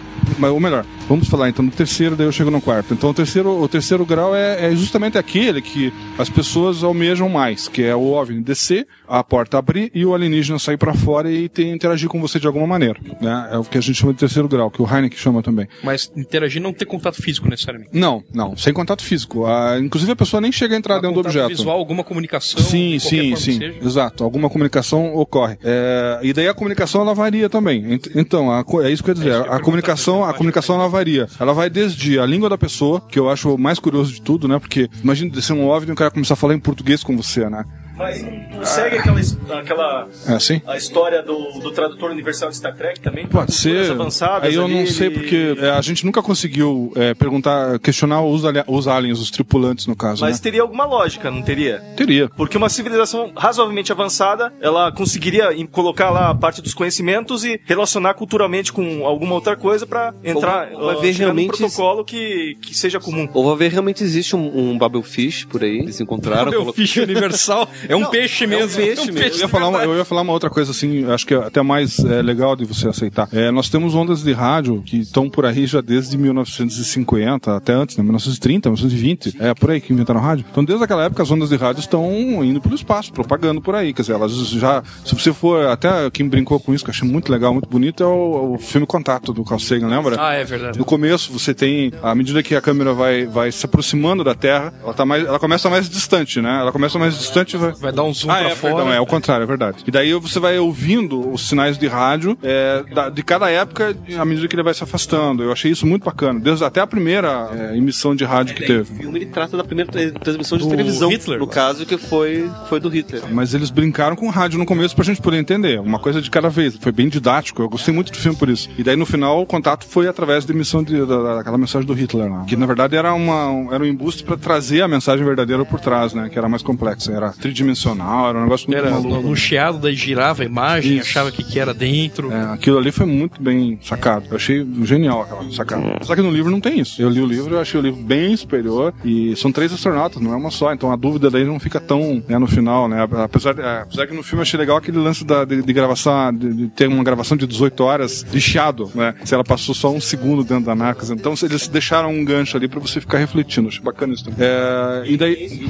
Ou 0.51 0.60
melhor, 0.60 0.86
Vamos 1.08 1.27
falar 1.27 1.50
então 1.50 1.65
do 1.65 1.72
terceiro, 1.72 2.15
daí 2.15 2.25
eu 2.25 2.32
chego 2.32 2.50
no 2.50 2.62
quarto. 2.62 2.94
Então 2.94 3.10
o 3.10 3.13
terceiro, 3.13 3.62
o 3.62 3.68
terceiro 3.68 4.06
grau 4.06 4.34
é, 4.34 4.68
é 4.72 4.75
justamente 4.75 5.18
aquele 5.18 5.62
que 5.62 5.92
as 6.18 6.30
pessoas 6.30 6.82
almejam 6.82 7.27
mais, 7.27 7.68
que 7.68 7.84
é 7.84 7.94
o 7.94 8.13
OVNI 8.13 8.42
descer, 8.42 8.88
a 9.06 9.22
porta 9.22 9.58
abrir 9.58 9.92
e 9.94 10.06
o 10.06 10.15
alienígena 10.15 10.58
sair 10.58 10.77
para 10.77 10.94
fora 10.94 11.30
e 11.30 11.50
ter, 11.50 11.68
interagir 11.68 12.08
com 12.08 12.22
você 12.22 12.39
de 12.39 12.48
alguma 12.48 12.65
maneira. 12.65 12.98
Né? 13.20 13.50
É 13.51 13.58
o 13.58 13.65
que 13.65 13.77
a 13.77 13.82
gente 13.82 13.96
chama 14.00 14.13
de 14.13 14.20
terceiro 14.20 14.48
grau, 14.48 14.72
que 14.72 14.82
o 14.82 14.86
Heineken 14.88 15.18
chama 15.18 15.44
também. 15.44 15.68
Mas 15.84 16.10
interagir 16.15 16.62
não 16.62 16.72
ter 16.72 16.86
contato 16.86 17.22
físico 17.22 17.50
necessariamente. 17.50 17.89
Não, 17.92 18.24
não, 18.34 18.56
sem 18.56 18.72
contato 18.72 19.03
físico. 19.03 19.46
Ah, 19.46 19.77
inclusive 19.80 20.13
a 20.13 20.15
pessoa 20.15 20.39
nem 20.39 20.53
chega 20.53 20.74
a 20.74 20.77
entrar 20.77 21.00
dentro 21.00 21.15
do 21.22 21.27
objeto. 21.27 21.50
visual, 21.50 21.77
alguma 21.77 22.03
comunicação. 22.03 22.62
Sim, 22.63 22.98
sim, 22.98 23.36
sim. 23.36 23.60
que 23.60 23.65
seja. 23.65 23.75
Exato. 23.86 24.24
Alguma 24.24 24.50
comunicação 24.50 25.13
ocorre. 25.15 25.58
É, 25.63 26.20
e 26.24 26.32
daí 26.32 26.48
a 26.48 26.53
comunicação 26.53 27.01
ela 27.01 27.13
varia 27.13 27.50
também. 27.50 27.94
Ent- 27.94 28.08
Então, 28.15 28.50
a 28.50 28.63
é 28.86 28.89
isso 28.89 29.03
que 29.03 29.10
eu 29.12 29.15
ia 29.15 29.22
dizer. 29.22 29.51
a 29.51 29.60
comunicação, 29.60 30.12
a 30.22 30.34
comunicação 30.34 30.75
ela 30.75 30.89
varia. 30.89 31.29
Ela 31.39 31.53
vai 31.53 31.70
desde 31.70 32.20
a 32.20 32.25
língua 32.25 32.50
da 32.50 32.58
pessoa, 32.58 33.00
que 33.00 33.17
eu 33.17 33.29
acho 33.29 33.58
mais 33.58 33.79
curioso 33.79 34.12
de 34.12 34.22
tudo, 34.22 34.50
né? 34.50 34.60
Porque 34.60 34.89
imagina 35.01 35.32
descer 35.32 35.53
um 35.53 35.65
OVNI 35.65 35.91
e 35.91 35.93
o 35.93 35.96
cara 35.96 36.12
começar 36.12 36.34
a 36.34 36.38
falar 36.38 36.53
em 36.53 36.60
português 36.60 37.03
com 37.03 37.15
você, 37.15 37.50
né? 37.50 37.63
Mas 37.95 38.23
não 38.23 38.65
segue 38.65 38.97
aquela, 38.97 39.19
aquela 39.59 40.07
É 40.27 40.33
assim? 40.33 40.62
a 40.65 40.75
história 40.75 41.21
do, 41.21 41.59
do 41.59 41.71
tradutor 41.71 42.09
universal 42.12 42.50
de 42.50 42.55
Star 42.57 42.75
Trek 42.75 43.00
também? 43.00 43.27
Pode 43.27 43.53
ser. 43.53 43.91
avançadas 43.91 44.50
Aí 44.50 44.55
eu 44.55 44.65
ali, 44.65 44.73
não 44.73 44.88
sei 44.88 45.07
ele- 45.07 45.19
porque 45.19 45.55
é, 45.59 45.69
a 45.69 45.81
gente 45.81 46.05
nunca 46.05 46.21
conseguiu 46.21 46.91
é, 46.95 47.13
perguntar, 47.13 47.77
questionar 47.79 48.23
os, 48.23 48.41
os 48.67 48.88
aliens, 48.88 49.19
os 49.19 49.29
tripulantes 49.29 49.85
no 49.88 49.95
caso. 49.95 50.21
Mas 50.23 50.38
né? 50.39 50.43
teria 50.43 50.62
alguma 50.62 50.85
lógica, 50.85 51.29
não 51.29 51.41
teria? 51.41 51.79
Teria. 51.95 52.29
Porque 52.29 52.57
uma 52.57 52.69
civilização 52.69 53.31
razoavelmente 53.35 53.91
avançada, 53.91 54.51
ela 54.59 54.91
conseguiria 54.91 55.50
colocar 55.67 56.09
lá 56.09 56.29
a 56.29 56.35
parte 56.35 56.62
dos 56.62 56.73
conhecimentos 56.73 57.43
e 57.45 57.59
relacionar 57.65 58.15
culturalmente 58.15 58.73
com 58.73 59.05
alguma 59.05 59.35
outra 59.35 59.55
coisa 59.55 59.85
pra 59.85 60.13
entrar 60.23 60.69
Ou 60.73 60.93
num 60.93 61.12
realmente- 61.12 61.57
protocolo 61.57 62.03
que, 62.03 62.57
que 62.62 62.75
seja 62.75 63.00
comum. 63.00 63.29
Ou 63.33 63.45
vai 63.50 63.55
ver 63.67 63.71
realmente 63.71 64.03
existe 64.03 64.35
um, 64.35 64.71
um 64.71 64.77
Babelfish 64.77 65.45
por 65.45 65.63
aí, 65.63 65.79
eles 65.79 66.00
encontraram. 66.01 66.50
Meu 66.51 66.73
fish 66.73 66.97
universal 66.97 67.67
é 67.87 67.95
um 67.95 68.01
Não, 68.01 68.09
peixe 68.09 68.43
é 68.43 68.47
um 68.47 68.49
mesmo. 68.49 68.77
peixe 68.77 68.99
É 68.99 69.03
um 69.03 69.13
mesmo. 69.13 69.19
Eu 69.19 69.39
ia, 69.39 69.47
falar 69.47 69.67
uma, 69.67 69.83
eu 69.83 69.97
ia 69.97 70.05
falar 70.05 70.21
uma 70.21 70.33
outra 70.33 70.49
coisa 70.49 70.71
assim, 70.71 71.09
acho 71.11 71.25
que 71.25 71.33
é 71.33 71.37
até 71.37 71.61
mais 71.61 71.99
é, 71.99 72.21
legal 72.21 72.55
de 72.55 72.65
você 72.65 72.87
aceitar. 72.87 73.27
É, 73.31 73.51
nós 73.51 73.69
temos 73.69 73.95
ondas 73.95 74.23
de 74.23 74.31
rádio 74.33 74.81
que 74.85 74.97
estão 74.97 75.29
por 75.29 75.45
aí 75.45 75.65
já 75.65 75.81
desde 75.81 76.17
1950, 76.17 77.55
até 77.55 77.73
antes, 77.73 77.97
né? 77.97 78.03
1930, 78.03 78.69
1920. 78.69 79.35
É 79.39 79.53
por 79.53 79.71
aí 79.71 79.81
que 79.81 79.93
inventaram 79.93 80.19
rádio. 80.19 80.45
Então, 80.51 80.63
desde 80.63 80.83
aquela 80.83 81.03
época, 81.03 81.23
as 81.23 81.31
ondas 81.31 81.49
de 81.49 81.55
rádio 81.55 81.79
estão 81.81 82.43
indo 82.43 82.61
pelo 82.61 82.75
espaço, 82.75 83.11
propagando 83.11 83.61
por 83.61 83.75
aí. 83.75 83.93
Quer 83.93 84.01
dizer, 84.01 84.13
elas 84.13 84.31
já. 84.49 84.83
Se 85.05 85.13
você 85.13 85.33
for. 85.33 85.67
Até 85.67 86.09
quem 86.11 86.27
brincou 86.27 86.59
com 86.59 86.73
isso, 86.73 86.83
que 86.83 86.89
eu 86.89 86.93
achei 86.93 87.07
muito 87.07 87.31
legal, 87.31 87.53
muito 87.53 87.69
bonito, 87.69 88.03
é 88.03 88.05
o, 88.05 88.53
o 88.53 88.57
filme 88.57 88.85
Contato 88.85 89.33
do 89.33 89.43
Carl 89.43 89.59
Sagan, 89.59 89.87
lembra? 89.87 90.17
Ah, 90.19 90.33
é 90.33 90.43
verdade. 90.43 90.77
No 90.77 90.85
começo, 90.85 91.31
você 91.31 91.53
tem, 91.53 91.91
à 92.01 92.13
medida 92.13 92.43
que 92.43 92.55
a 92.55 92.61
câmera 92.61 92.93
vai, 92.93 93.25
vai 93.25 93.51
se 93.51 93.65
aproximando 93.65 94.23
da 94.23 94.35
Terra, 94.35 94.73
ela, 94.83 94.93
tá 94.93 95.05
mais, 95.05 95.25
ela 95.25 95.39
começa 95.39 95.69
mais 95.69 95.89
distante, 95.89 96.41
né? 96.41 96.59
Ela 96.59 96.71
começa 96.71 96.97
mais 96.99 97.17
distante 97.17 97.55
e 97.55 97.57
vai. 97.57 97.73
Vai 97.80 97.92
dar 97.92 98.03
um 98.03 98.13
zoom 98.13 98.30
Ah, 98.32 98.36
pra 98.39 98.50
é, 98.50 98.56
fora. 98.56 98.75
perdão, 98.75 98.94
é 98.94 99.00
o 99.00 99.06
contrário, 99.06 99.44
é 99.44 99.48
verdade. 99.48 99.77
E 99.88 99.92
daí 99.92 100.13
você 100.13 100.39
vai 100.39 100.58
ouvindo 100.60 101.32
os 101.32 101.48
sinais 101.48 101.77
de 101.77 101.88
rádio 101.88 102.38
é, 102.44 102.84
da- 102.94 103.10
de 103.10 103.24
cada 103.24 103.50
época 103.50 103.96
à 104.18 104.25
medida 104.25 104.48
que 104.48 104.56
ele 104.56 104.63
vai 104.63 104.74
se 104.74 104.84
afastando. 104.84 105.44
Eu 105.44 105.51
achei 105.51 105.72
isso 105.72 105.86
muito 105.86 106.03
bacana. 106.03 106.39
Desde 106.39 106.63
até 106.63 106.82
a 106.82 106.88
primeira 106.88 107.50
é, 107.53 107.77
emissão 107.77 108.15
de 108.15 108.24
rádio 108.24 108.56
que 108.56 108.63
O 108.63 108.68
teve. 108.68 108.96
filme 108.96 109.20
ele 109.20 109.25
trata 109.27 109.58
da 109.58 109.63
primeira 109.63 109.92
tra- 109.92 110.12
transmissão 110.20 110.58
de 110.58 110.63
Do 110.63 110.70
televisão, 110.70 111.10
Hitler, 111.10 111.39
no 111.39 111.46
né? 111.46 111.51
caso 111.51 111.86
que 111.86 111.98
foi, 111.98 112.50
foi 112.70 112.80
do 112.80 112.89
Hitler. 112.89 113.22
Mas 113.32 113.53
eles 113.53 113.70
brincaram 113.70 114.15
com 114.15 114.30
rádio 114.30 114.58
no 114.60 114.65
começo 114.65 114.96
pra 114.96 115.03
gente 115.06 115.22
poder 115.22 115.38
entender. 115.38 115.80
Uma 115.80 116.00
coisa 116.00 116.22
de 116.22 116.30
cada 116.30 116.50
vez. 116.50 116.75
Foi 116.77 116.92
bem 116.92 117.08
didático. 117.10 117.62
Eu 117.62 117.70
gostei 117.70 117.94
muito 117.94 118.12
do 118.12 118.18
filme 118.18 118.38
por 118.38 118.50
isso. 118.50 118.70
E 118.77 118.84
daí 118.84 118.96
no 118.96 119.06
final 119.06 119.42
o 119.42 119.46
contato 119.46 119.86
foi 119.86 120.08
através 120.08 120.46
da 120.46 120.53
emissão 120.53 120.84
de, 120.84 121.06
da, 121.06 121.36
daquela 121.38 121.58
mensagem 121.58 121.86
do 121.88 121.94
Hitler 121.94 122.30
lá. 122.32 122.44
Que 122.46 122.56
na 122.56 122.65
verdade 122.65 122.96
era, 122.96 123.13
uma, 123.13 123.50
um- 123.50 123.74
era 123.74 123.84
um 123.84 123.86
embuste 123.88 124.24
pra 124.24 124.38
trazer 124.38 124.82
a 124.82 124.88
mensagem 124.88 125.24
verdadeira 125.25 125.63
por 125.65 125.80
trás, 125.80 126.13
né? 126.13 126.30
Que 126.30 126.38
era 126.38 126.48
mais 126.50 126.62
complexa. 126.63 127.12
Era 127.12 127.32
tridimensional, 127.32 127.62
era 127.72 128.39
um 128.39 128.43
negócio 128.43 128.67
muito 128.70 128.79
Era 128.79 128.91
maluco. 128.91 129.10
no, 129.10 129.29
no 129.29 129.36
chiado, 129.36 129.79
daí 129.79 129.96
girava 129.96 130.43
a 130.43 130.46
imagem, 130.46 130.98
Isso. 130.98 131.10
achava 131.10 131.32
que, 131.32 131.43
que 131.43 131.60
era 131.60 131.74
dentro. 131.74 132.32
É, 132.32 132.53
aquilo 132.53 132.77
ali 132.77 132.91
foi 132.91 133.05
muito 133.05 133.41
bem 133.41 133.79
sacado. 133.82 134.25
Eu 134.29 134.36
achei 134.36 134.65
genial 134.84 135.22
aquela 135.22 135.51
sacada. 135.51 136.00
Só 136.01 136.15
que 136.15 136.22
no 136.22 136.32
livro 136.32 136.51
não 136.51 136.60
tem 136.60 136.79
isso. 136.79 137.01
Eu 137.01 137.10
li 137.10 137.22
o 137.22 137.25
livro, 137.25 137.55
eu 137.55 137.60
achei 137.60 137.79
o 137.79 137.84
livro 137.84 138.01
bem 138.01 138.36
superior. 138.36 138.93
E 139.03 139.36
são 139.36 139.51
três 139.51 139.72
astronautas, 139.74 140.22
não 140.22 140.34
é 140.34 140.36
uma 140.36 140.51
só. 140.51 140.74
Então 140.74 140.91
a 140.91 140.96
dúvida 140.96 141.29
daí 141.29 141.43
não 141.46 141.60
fica 141.60 141.79
tão 141.79 142.24
né, 142.27 142.38
no 142.38 142.48
final, 142.48 142.88
né? 142.88 143.08
Apesar, 143.24 143.58
é, 143.60 143.82
apesar 143.82 144.08
que 144.08 144.13
no 144.13 144.24
filme 144.24 144.39
eu 144.39 144.43
achei 144.43 144.60
legal 144.60 144.77
aquele 144.77 144.98
lance 144.98 145.24
da, 145.25 145.46
de, 145.46 145.62
de 145.62 145.74
gravação, 145.74 146.34
de, 146.34 146.53
de 146.53 146.67
ter 146.70 146.88
uma 146.88 147.03
gravação 147.03 147.38
de 147.38 147.48
18 147.48 147.84
horas 147.84 148.25
de 148.29 148.39
chiado, 148.41 148.91
né? 148.93 149.13
Se 149.24 149.34
ela 149.34 149.43
passou 149.43 149.74
só 149.74 149.91
um 149.91 150.01
segundo 150.01 150.43
dentro 150.43 150.65
da 150.65 150.75
NACAS. 150.75 151.10
Então 151.12 151.34
eles 151.41 151.67
deixaram 151.67 152.10
um 152.10 152.24
gancho 152.24 152.58
ali 152.58 152.67
pra 152.67 152.79
você 152.79 153.00
ficar 153.00 153.17
refletindo. 153.17 153.67
Achei 153.67 153.82
bacana 153.82 154.13
isso 154.13 154.25
também. 154.25 154.39
É, 154.41 155.03
e 155.05 155.18
daí. 155.18 155.68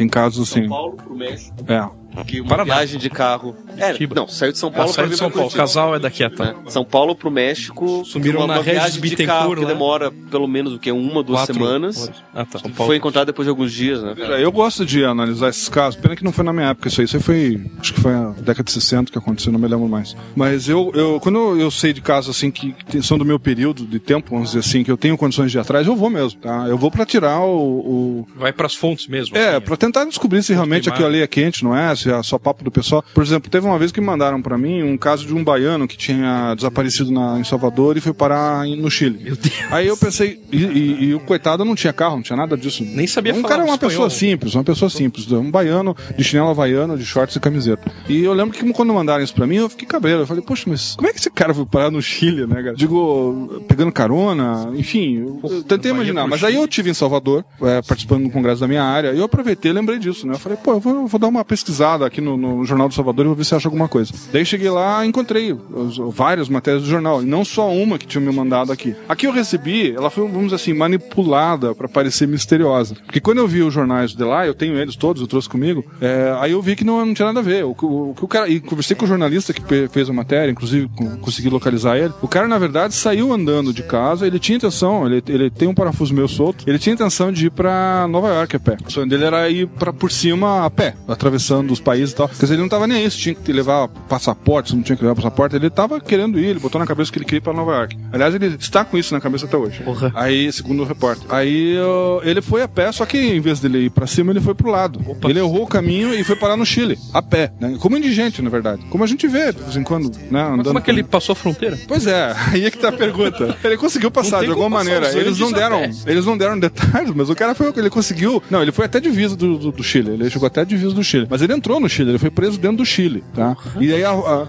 Tem 0.00 0.08
casos 0.08 0.50
assim. 0.50 0.66
Paulo 0.66 0.96
pro 0.96 1.14
México. 1.14 1.54
É. 1.68 1.99
Que 2.26 2.40
uma 2.40 2.48
Paraná. 2.50 2.74
viagem 2.76 2.98
de 2.98 3.08
carro. 3.08 3.56
É, 3.76 3.94
não, 4.14 4.26
saiu 4.28 4.52
de 4.52 4.58
São 4.58 4.68
Ah, 4.70 4.72
Paulo 4.72 4.92
pra 4.92 5.04
de 5.04 5.10
vir 5.10 5.16
São 5.16 5.30
Paulo. 5.30 5.48
O 5.48 5.52
casal 5.52 5.94
é 5.94 5.98
daqui, 5.98 6.28
tá? 6.28 6.44
né? 6.46 6.54
São 6.68 6.84
Paulo 6.84 7.14
pro 7.14 7.30
México. 7.30 8.04
Sumiram 8.04 8.40
uma, 8.40 8.46
na 8.48 8.54
uma 8.54 8.62
viagem 8.62 9.00
de 9.00 9.16
carro 9.26 9.54
que 9.54 9.60
lá. 9.62 9.66
demora 9.68 10.10
pelo 10.30 10.46
menos 10.48 10.72
o 10.74 10.78
que 10.78 10.90
uma, 10.92 11.22
duas 11.22 11.40
Quatro 11.40 11.54
semanas. 11.54 12.10
Ah, 12.34 12.44
tá. 12.44 12.58
São 12.58 12.70
Paulo. 12.70 12.88
Foi 12.88 12.96
encontrado 12.96 13.26
depois 13.26 13.46
de 13.46 13.50
alguns 13.50 13.72
dias, 13.72 14.02
né? 14.02 14.14
É, 14.18 14.44
Eu 14.44 14.50
gosto 14.52 14.84
de 14.84 15.04
analisar 15.04 15.48
esses 15.48 15.68
casos. 15.68 16.00
Pena 16.00 16.16
que 16.16 16.24
não 16.24 16.32
foi 16.32 16.44
na 16.44 16.52
minha 16.52 16.68
época 16.70 16.88
isso 16.88 17.00
aí. 17.00 17.04
Isso 17.04 17.16
aí 17.16 17.22
foi. 17.22 17.60
Acho 17.80 17.94
que 17.94 18.00
foi 18.00 18.12
na 18.12 18.30
década 18.30 18.64
de 18.64 18.72
60 18.72 19.10
que 19.12 19.18
aconteceu, 19.18 19.52
não 19.52 19.60
me 19.60 19.68
lembro 19.68 19.88
mais. 19.88 20.16
Mas 20.34 20.68
eu, 20.68 20.90
eu 20.94 21.18
quando 21.20 21.58
eu, 21.60 21.70
sei 21.70 21.92
de 21.92 22.00
casos 22.00 22.36
assim 22.36 22.50
que, 22.50 22.72
que 22.72 23.02
são 23.02 23.16
do 23.18 23.24
meu 23.24 23.38
período 23.38 23.84
de 23.86 23.98
tempo, 23.98 24.30
vamos 24.30 24.48
dizer 24.50 24.60
assim, 24.60 24.82
que 24.82 24.90
eu 24.90 24.96
tenho 24.96 25.16
condições 25.16 25.50
de 25.52 25.58
ir 25.58 25.60
atrás, 25.60 25.86
eu 25.86 25.94
vou 25.96 26.10
mesmo, 26.10 26.40
tá? 26.40 26.66
Eu 26.68 26.76
vou 26.76 26.90
pra 26.90 27.06
tirar 27.06 27.40
o. 27.40 27.60
o- 27.60 28.26
Vai 28.36 28.52
pras 28.52 28.74
fontes 28.74 29.06
mesmo. 29.06 29.36
É, 29.36 29.50
assim, 29.56 29.60
pra 29.60 29.76
tentar 29.76 30.04
descobrir 30.04 30.42
se 30.42 30.52
realmente 30.52 30.82
primário. 30.82 31.04
aquilo 31.06 31.16
ali 31.16 31.22
é 31.22 31.26
quente, 31.26 31.62
não 31.64 31.76
é? 31.76 31.94
Se 32.02 32.10
é 32.10 32.22
só 32.22 32.38
papo 32.38 32.64
do 32.64 32.70
pessoal. 32.70 33.04
Por 33.14 33.22
exemplo, 33.22 33.50
teve 33.50 33.66
uma 33.66 33.78
vez 33.78 33.92
que 33.92 34.00
mandaram 34.00 34.40
pra 34.40 34.56
mim 34.56 34.82
um 34.82 34.96
caso 34.96 35.26
de 35.26 35.34
um 35.34 35.42
baiano 35.44 35.86
que 35.86 35.96
tinha 35.96 36.54
desaparecido 36.54 37.10
na, 37.10 37.38
em 37.38 37.44
Salvador 37.44 37.96
e 37.96 38.00
foi 38.00 38.12
parar 38.12 38.66
em- 38.66 38.76
no 38.80 38.90
Chile. 38.90 39.18
Meu 39.22 39.36
Deus. 39.36 39.54
Aí 39.70 39.86
eu 39.86 39.96
pensei, 39.96 40.40
e, 40.52 40.64
e- 40.64 41.04
e 41.06 41.14
o 41.14 41.20
coitado 41.20 41.64
não 41.64 41.74
tinha 41.74 41.92
carro, 41.92 42.16
não 42.16 42.22
tinha 42.22 42.36
nada 42.36 42.56
disso. 42.56 42.84
Nem 42.84 43.06
sabia 43.06 43.32
Um 43.32 43.36
falar 43.42 43.48
cara, 43.48 43.62
uma 43.64 43.74
espanhol. 43.74 43.90
pessoa 43.90 44.10
simples, 44.10 44.54
uma 44.54 44.64
pessoa 44.64 44.88
simples, 44.90 45.30
um 45.30 45.50
baiano 45.50 45.96
de 46.16 46.24
chinelo 46.24 46.48
havaiano, 46.50 46.96
de 46.96 47.04
shorts 47.04 47.36
e 47.36 47.40
camiseta. 47.40 47.90
E 48.08 48.22
eu 48.22 48.32
lembro 48.32 48.56
que 48.56 48.72
quando 48.72 48.92
mandaram 48.94 49.22
isso 49.22 49.34
pra 49.34 49.46
mim, 49.46 49.56
eu 49.56 49.68
fiquei 49.68 49.86
cabreiro. 49.86 50.20
Eu 50.22 50.26
falei, 50.26 50.42
poxa, 50.42 50.64
mas 50.66 50.94
como 50.96 51.08
é 51.08 51.12
que 51.12 51.18
esse 51.18 51.30
cara 51.30 51.52
foi 51.54 51.66
parar 51.66 51.90
no 51.90 52.00
Chile, 52.00 52.46
né, 52.46 52.62
cara? 52.62 52.74
Digo, 52.74 53.62
pegando 53.68 53.92
carona, 53.92 54.70
enfim, 54.74 55.18
eu, 55.42 55.62
tentei 55.64 55.90
imaginar. 55.90 56.26
Mas 56.26 56.42
aí 56.44 56.54
eu 56.54 56.66
tive 56.68 56.90
em 56.90 56.94
Salvador, 56.94 57.44
é, 57.62 57.82
participando 57.82 58.24
do 58.24 58.30
congresso 58.30 58.60
da 58.60 58.68
minha 58.68 58.82
área, 58.82 59.12
e 59.12 59.18
eu 59.18 59.24
aproveitei 59.24 59.70
e 59.70 59.74
lembrei 59.74 59.98
disso, 59.98 60.26
né? 60.26 60.34
Eu 60.34 60.38
falei, 60.38 60.58
pô, 60.62 60.72
eu 60.72 60.80
vou, 60.80 60.94
eu 60.94 61.06
vou 61.06 61.18
dar 61.20 61.28
uma 61.28 61.44
pesquisada 61.44 61.70
aqui 62.06 62.20
no, 62.20 62.36
no 62.36 62.64
Jornal 62.64 62.88
do 62.88 62.94
Salvador 62.94 63.24
e 63.24 63.28
vou 63.28 63.36
ver 63.36 63.44
se 63.44 63.54
acha 63.54 63.68
alguma 63.68 63.88
coisa. 63.88 64.12
Daí 64.32 64.44
cheguei 64.44 64.70
lá 64.70 65.04
encontrei 65.04 65.52
os- 65.52 65.98
várias 66.14 66.48
matérias 66.48 66.82
do 66.82 66.88
jornal, 66.88 67.22
e 67.22 67.26
não 67.26 67.44
só 67.44 67.70
uma 67.72 67.98
que 67.98 68.06
tinha 68.06 68.20
me 68.20 68.32
mandado 68.34 68.72
aqui. 68.72 68.94
Aqui 69.08 69.26
eu 69.26 69.32
recebi, 69.32 69.92
ela 69.94 70.10
foi, 70.10 70.24
vamos 70.26 70.44
dizer 70.44 70.56
assim, 70.56 70.72
manipulada 70.74 71.74
pra 71.74 71.88
parecer 71.88 72.26
misteriosa. 72.28 72.94
Porque 73.04 73.20
quando 73.20 73.38
eu 73.38 73.48
vi 73.48 73.62
os 73.62 73.72
jornais 73.72 74.14
de 74.14 74.22
lá, 74.24 74.46
eu 74.46 74.54
tenho 74.54 74.76
eles 74.76 74.96
todos, 74.96 75.20
eu 75.22 75.28
trouxe 75.28 75.48
comigo, 75.48 75.84
é, 76.00 76.34
aí 76.40 76.52
eu 76.52 76.62
vi 76.62 76.76
que 76.76 76.84
não, 76.84 77.04
não 77.04 77.14
tinha 77.14 77.26
nada 77.26 77.40
a 77.40 77.42
ver. 77.42 77.64
O, 77.64 77.74
o, 77.82 78.14
o 78.20 78.28
cara, 78.28 78.48
e 78.48 78.60
conversei 78.60 78.96
com 78.96 79.04
o 79.04 79.08
jornalista 79.08 79.52
que 79.52 79.62
fez 79.88 80.08
a 80.08 80.12
matéria, 80.12 80.50
inclusive 80.50 80.88
com- 80.96 81.16
consegui 81.18 81.48
localizar 81.48 81.96
ele. 81.98 82.12
O 82.22 82.28
cara, 82.28 82.46
na 82.48 82.58
verdade, 82.58 82.94
saiu 82.94 83.32
andando 83.32 83.72
de 83.72 83.82
casa, 83.82 84.26
ele 84.26 84.38
tinha 84.38 84.56
intenção, 84.56 85.06
ele, 85.06 85.22
ele 85.28 85.50
tem 85.50 85.68
um 85.68 85.74
parafuso 85.74 86.14
meu 86.14 86.28
solto, 86.28 86.64
ele 86.66 86.78
tinha 86.78 86.94
intenção 86.94 87.32
de 87.32 87.46
ir 87.46 87.50
pra 87.50 88.06
Nova 88.08 88.28
York 88.28 88.56
a 88.56 88.60
pé. 88.60 88.76
O 88.86 88.90
sonho 88.90 89.08
dele 89.08 89.24
era 89.24 89.48
ir 89.48 89.66
pra, 89.66 89.92
por 89.92 90.10
cima 90.10 90.64
a 90.64 90.70
pé, 90.70 90.94
atravessando 91.08 91.72
os 91.72 91.79
países 91.80 92.12
e 92.12 92.16
tal. 92.16 92.28
Quer 92.28 92.40
dizer, 92.40 92.54
ele 92.54 92.62
não 92.62 92.68
tava 92.68 92.86
nem 92.86 92.98
aí 92.98 93.10
se 93.10 93.18
tinha 93.18 93.34
que 93.34 93.52
levar 93.52 93.88
passaporte, 93.88 94.70
se 94.70 94.76
não 94.76 94.82
tinha 94.82 94.96
que 94.96 95.02
levar 95.02 95.14
passaporte, 95.14 95.56
ele 95.56 95.70
tava 95.70 96.00
querendo 96.00 96.38
ir, 96.38 96.46
ele 96.46 96.60
botou 96.60 96.78
na 96.78 96.86
cabeça 96.86 97.10
que 97.10 97.18
ele 97.18 97.24
queria 97.24 97.38
ir 97.38 97.42
pra 97.42 97.52
Nova 97.52 97.72
York. 97.72 97.96
Aliás, 98.12 98.34
ele 98.34 98.56
está 98.58 98.84
com 98.84 98.96
isso 98.98 99.14
na 99.14 99.20
cabeça 99.20 99.46
até 99.46 99.56
hoje. 99.56 99.82
Porra. 99.82 100.12
Aí, 100.14 100.52
segundo 100.52 100.82
o 100.82 100.86
repórter. 100.86 101.26
Aí 101.28 101.76
ele 102.22 102.42
foi 102.42 102.62
a 102.62 102.68
pé, 102.68 102.90
só 102.92 103.04
que 103.06 103.18
em 103.18 103.40
vez 103.40 103.60
dele 103.60 103.86
ir 103.86 103.90
pra 103.90 104.06
cima, 104.06 104.32
ele 104.32 104.40
foi 104.40 104.54
pro 104.54 104.70
lado. 104.70 105.00
Ele 105.24 105.38
errou 105.38 105.62
o 105.62 105.66
caminho 105.66 106.14
e 106.14 106.24
foi 106.24 106.36
parar 106.36 106.56
no 106.56 106.66
Chile, 106.66 106.98
a 107.12 107.22
pé, 107.22 107.52
né? 107.60 107.76
Como 107.80 107.96
indigente, 107.96 108.42
na 108.42 108.50
verdade. 108.50 108.82
Como 108.90 109.04
a 109.04 109.06
gente 109.06 109.26
vê 109.26 109.52
de 109.52 109.62
vez 109.62 109.76
em 109.76 109.82
quando, 109.82 110.10
né? 110.30 110.42
Andando 110.42 110.56
Mas 110.56 110.66
como 110.66 110.78
é 110.78 110.82
que 110.82 110.90
ele 110.90 111.02
passou 111.02 111.32
a 111.32 111.36
fronteira? 111.36 111.78
Pois 111.86 112.06
é, 112.06 112.34
aí 112.52 112.64
é 112.64 112.70
que 112.70 112.78
tá 112.78 112.88
a 112.88 112.92
pergunta. 112.92 113.56
Ele 113.62 113.76
conseguiu 113.76 114.10
passar 114.10 114.44
de 114.44 114.50
alguma 114.50 114.68
maneira. 114.68 115.08
Eles 115.18 115.38
não 115.38 115.52
deram, 115.52 115.82
eles 116.06 116.26
não 116.26 116.36
deram 116.36 116.58
detalhes, 116.58 117.12
mas 117.14 117.30
o 117.30 117.34
cara 117.34 117.54
foi, 117.54 117.72
ele 117.76 117.90
conseguiu. 117.90 118.42
Não, 118.50 118.62
ele 118.62 118.72
foi 118.72 118.86
até 118.86 119.00
divisa 119.00 119.36
do, 119.36 119.58
do, 119.58 119.72
do 119.72 119.82
Chile. 119.82 120.10
Ele 120.10 120.30
chegou 120.30 120.46
até 120.46 120.60
a 120.60 120.64
divisa 120.64 120.94
do 120.94 121.04
Chile. 121.04 121.26
Mas 121.28 121.42
ele 121.42 121.52
entrou 121.52 121.69
entrou 121.70 121.80
no 121.80 121.88
Chile, 121.88 122.10
ele 122.10 122.18
foi 122.18 122.30
preso 122.30 122.58
dentro 122.58 122.78
do 122.78 122.84
Chile, 122.84 123.22
tá? 123.34 123.56
E 123.80 123.92
aí 123.92 124.02
a, 124.04 124.10
a- 124.10 124.46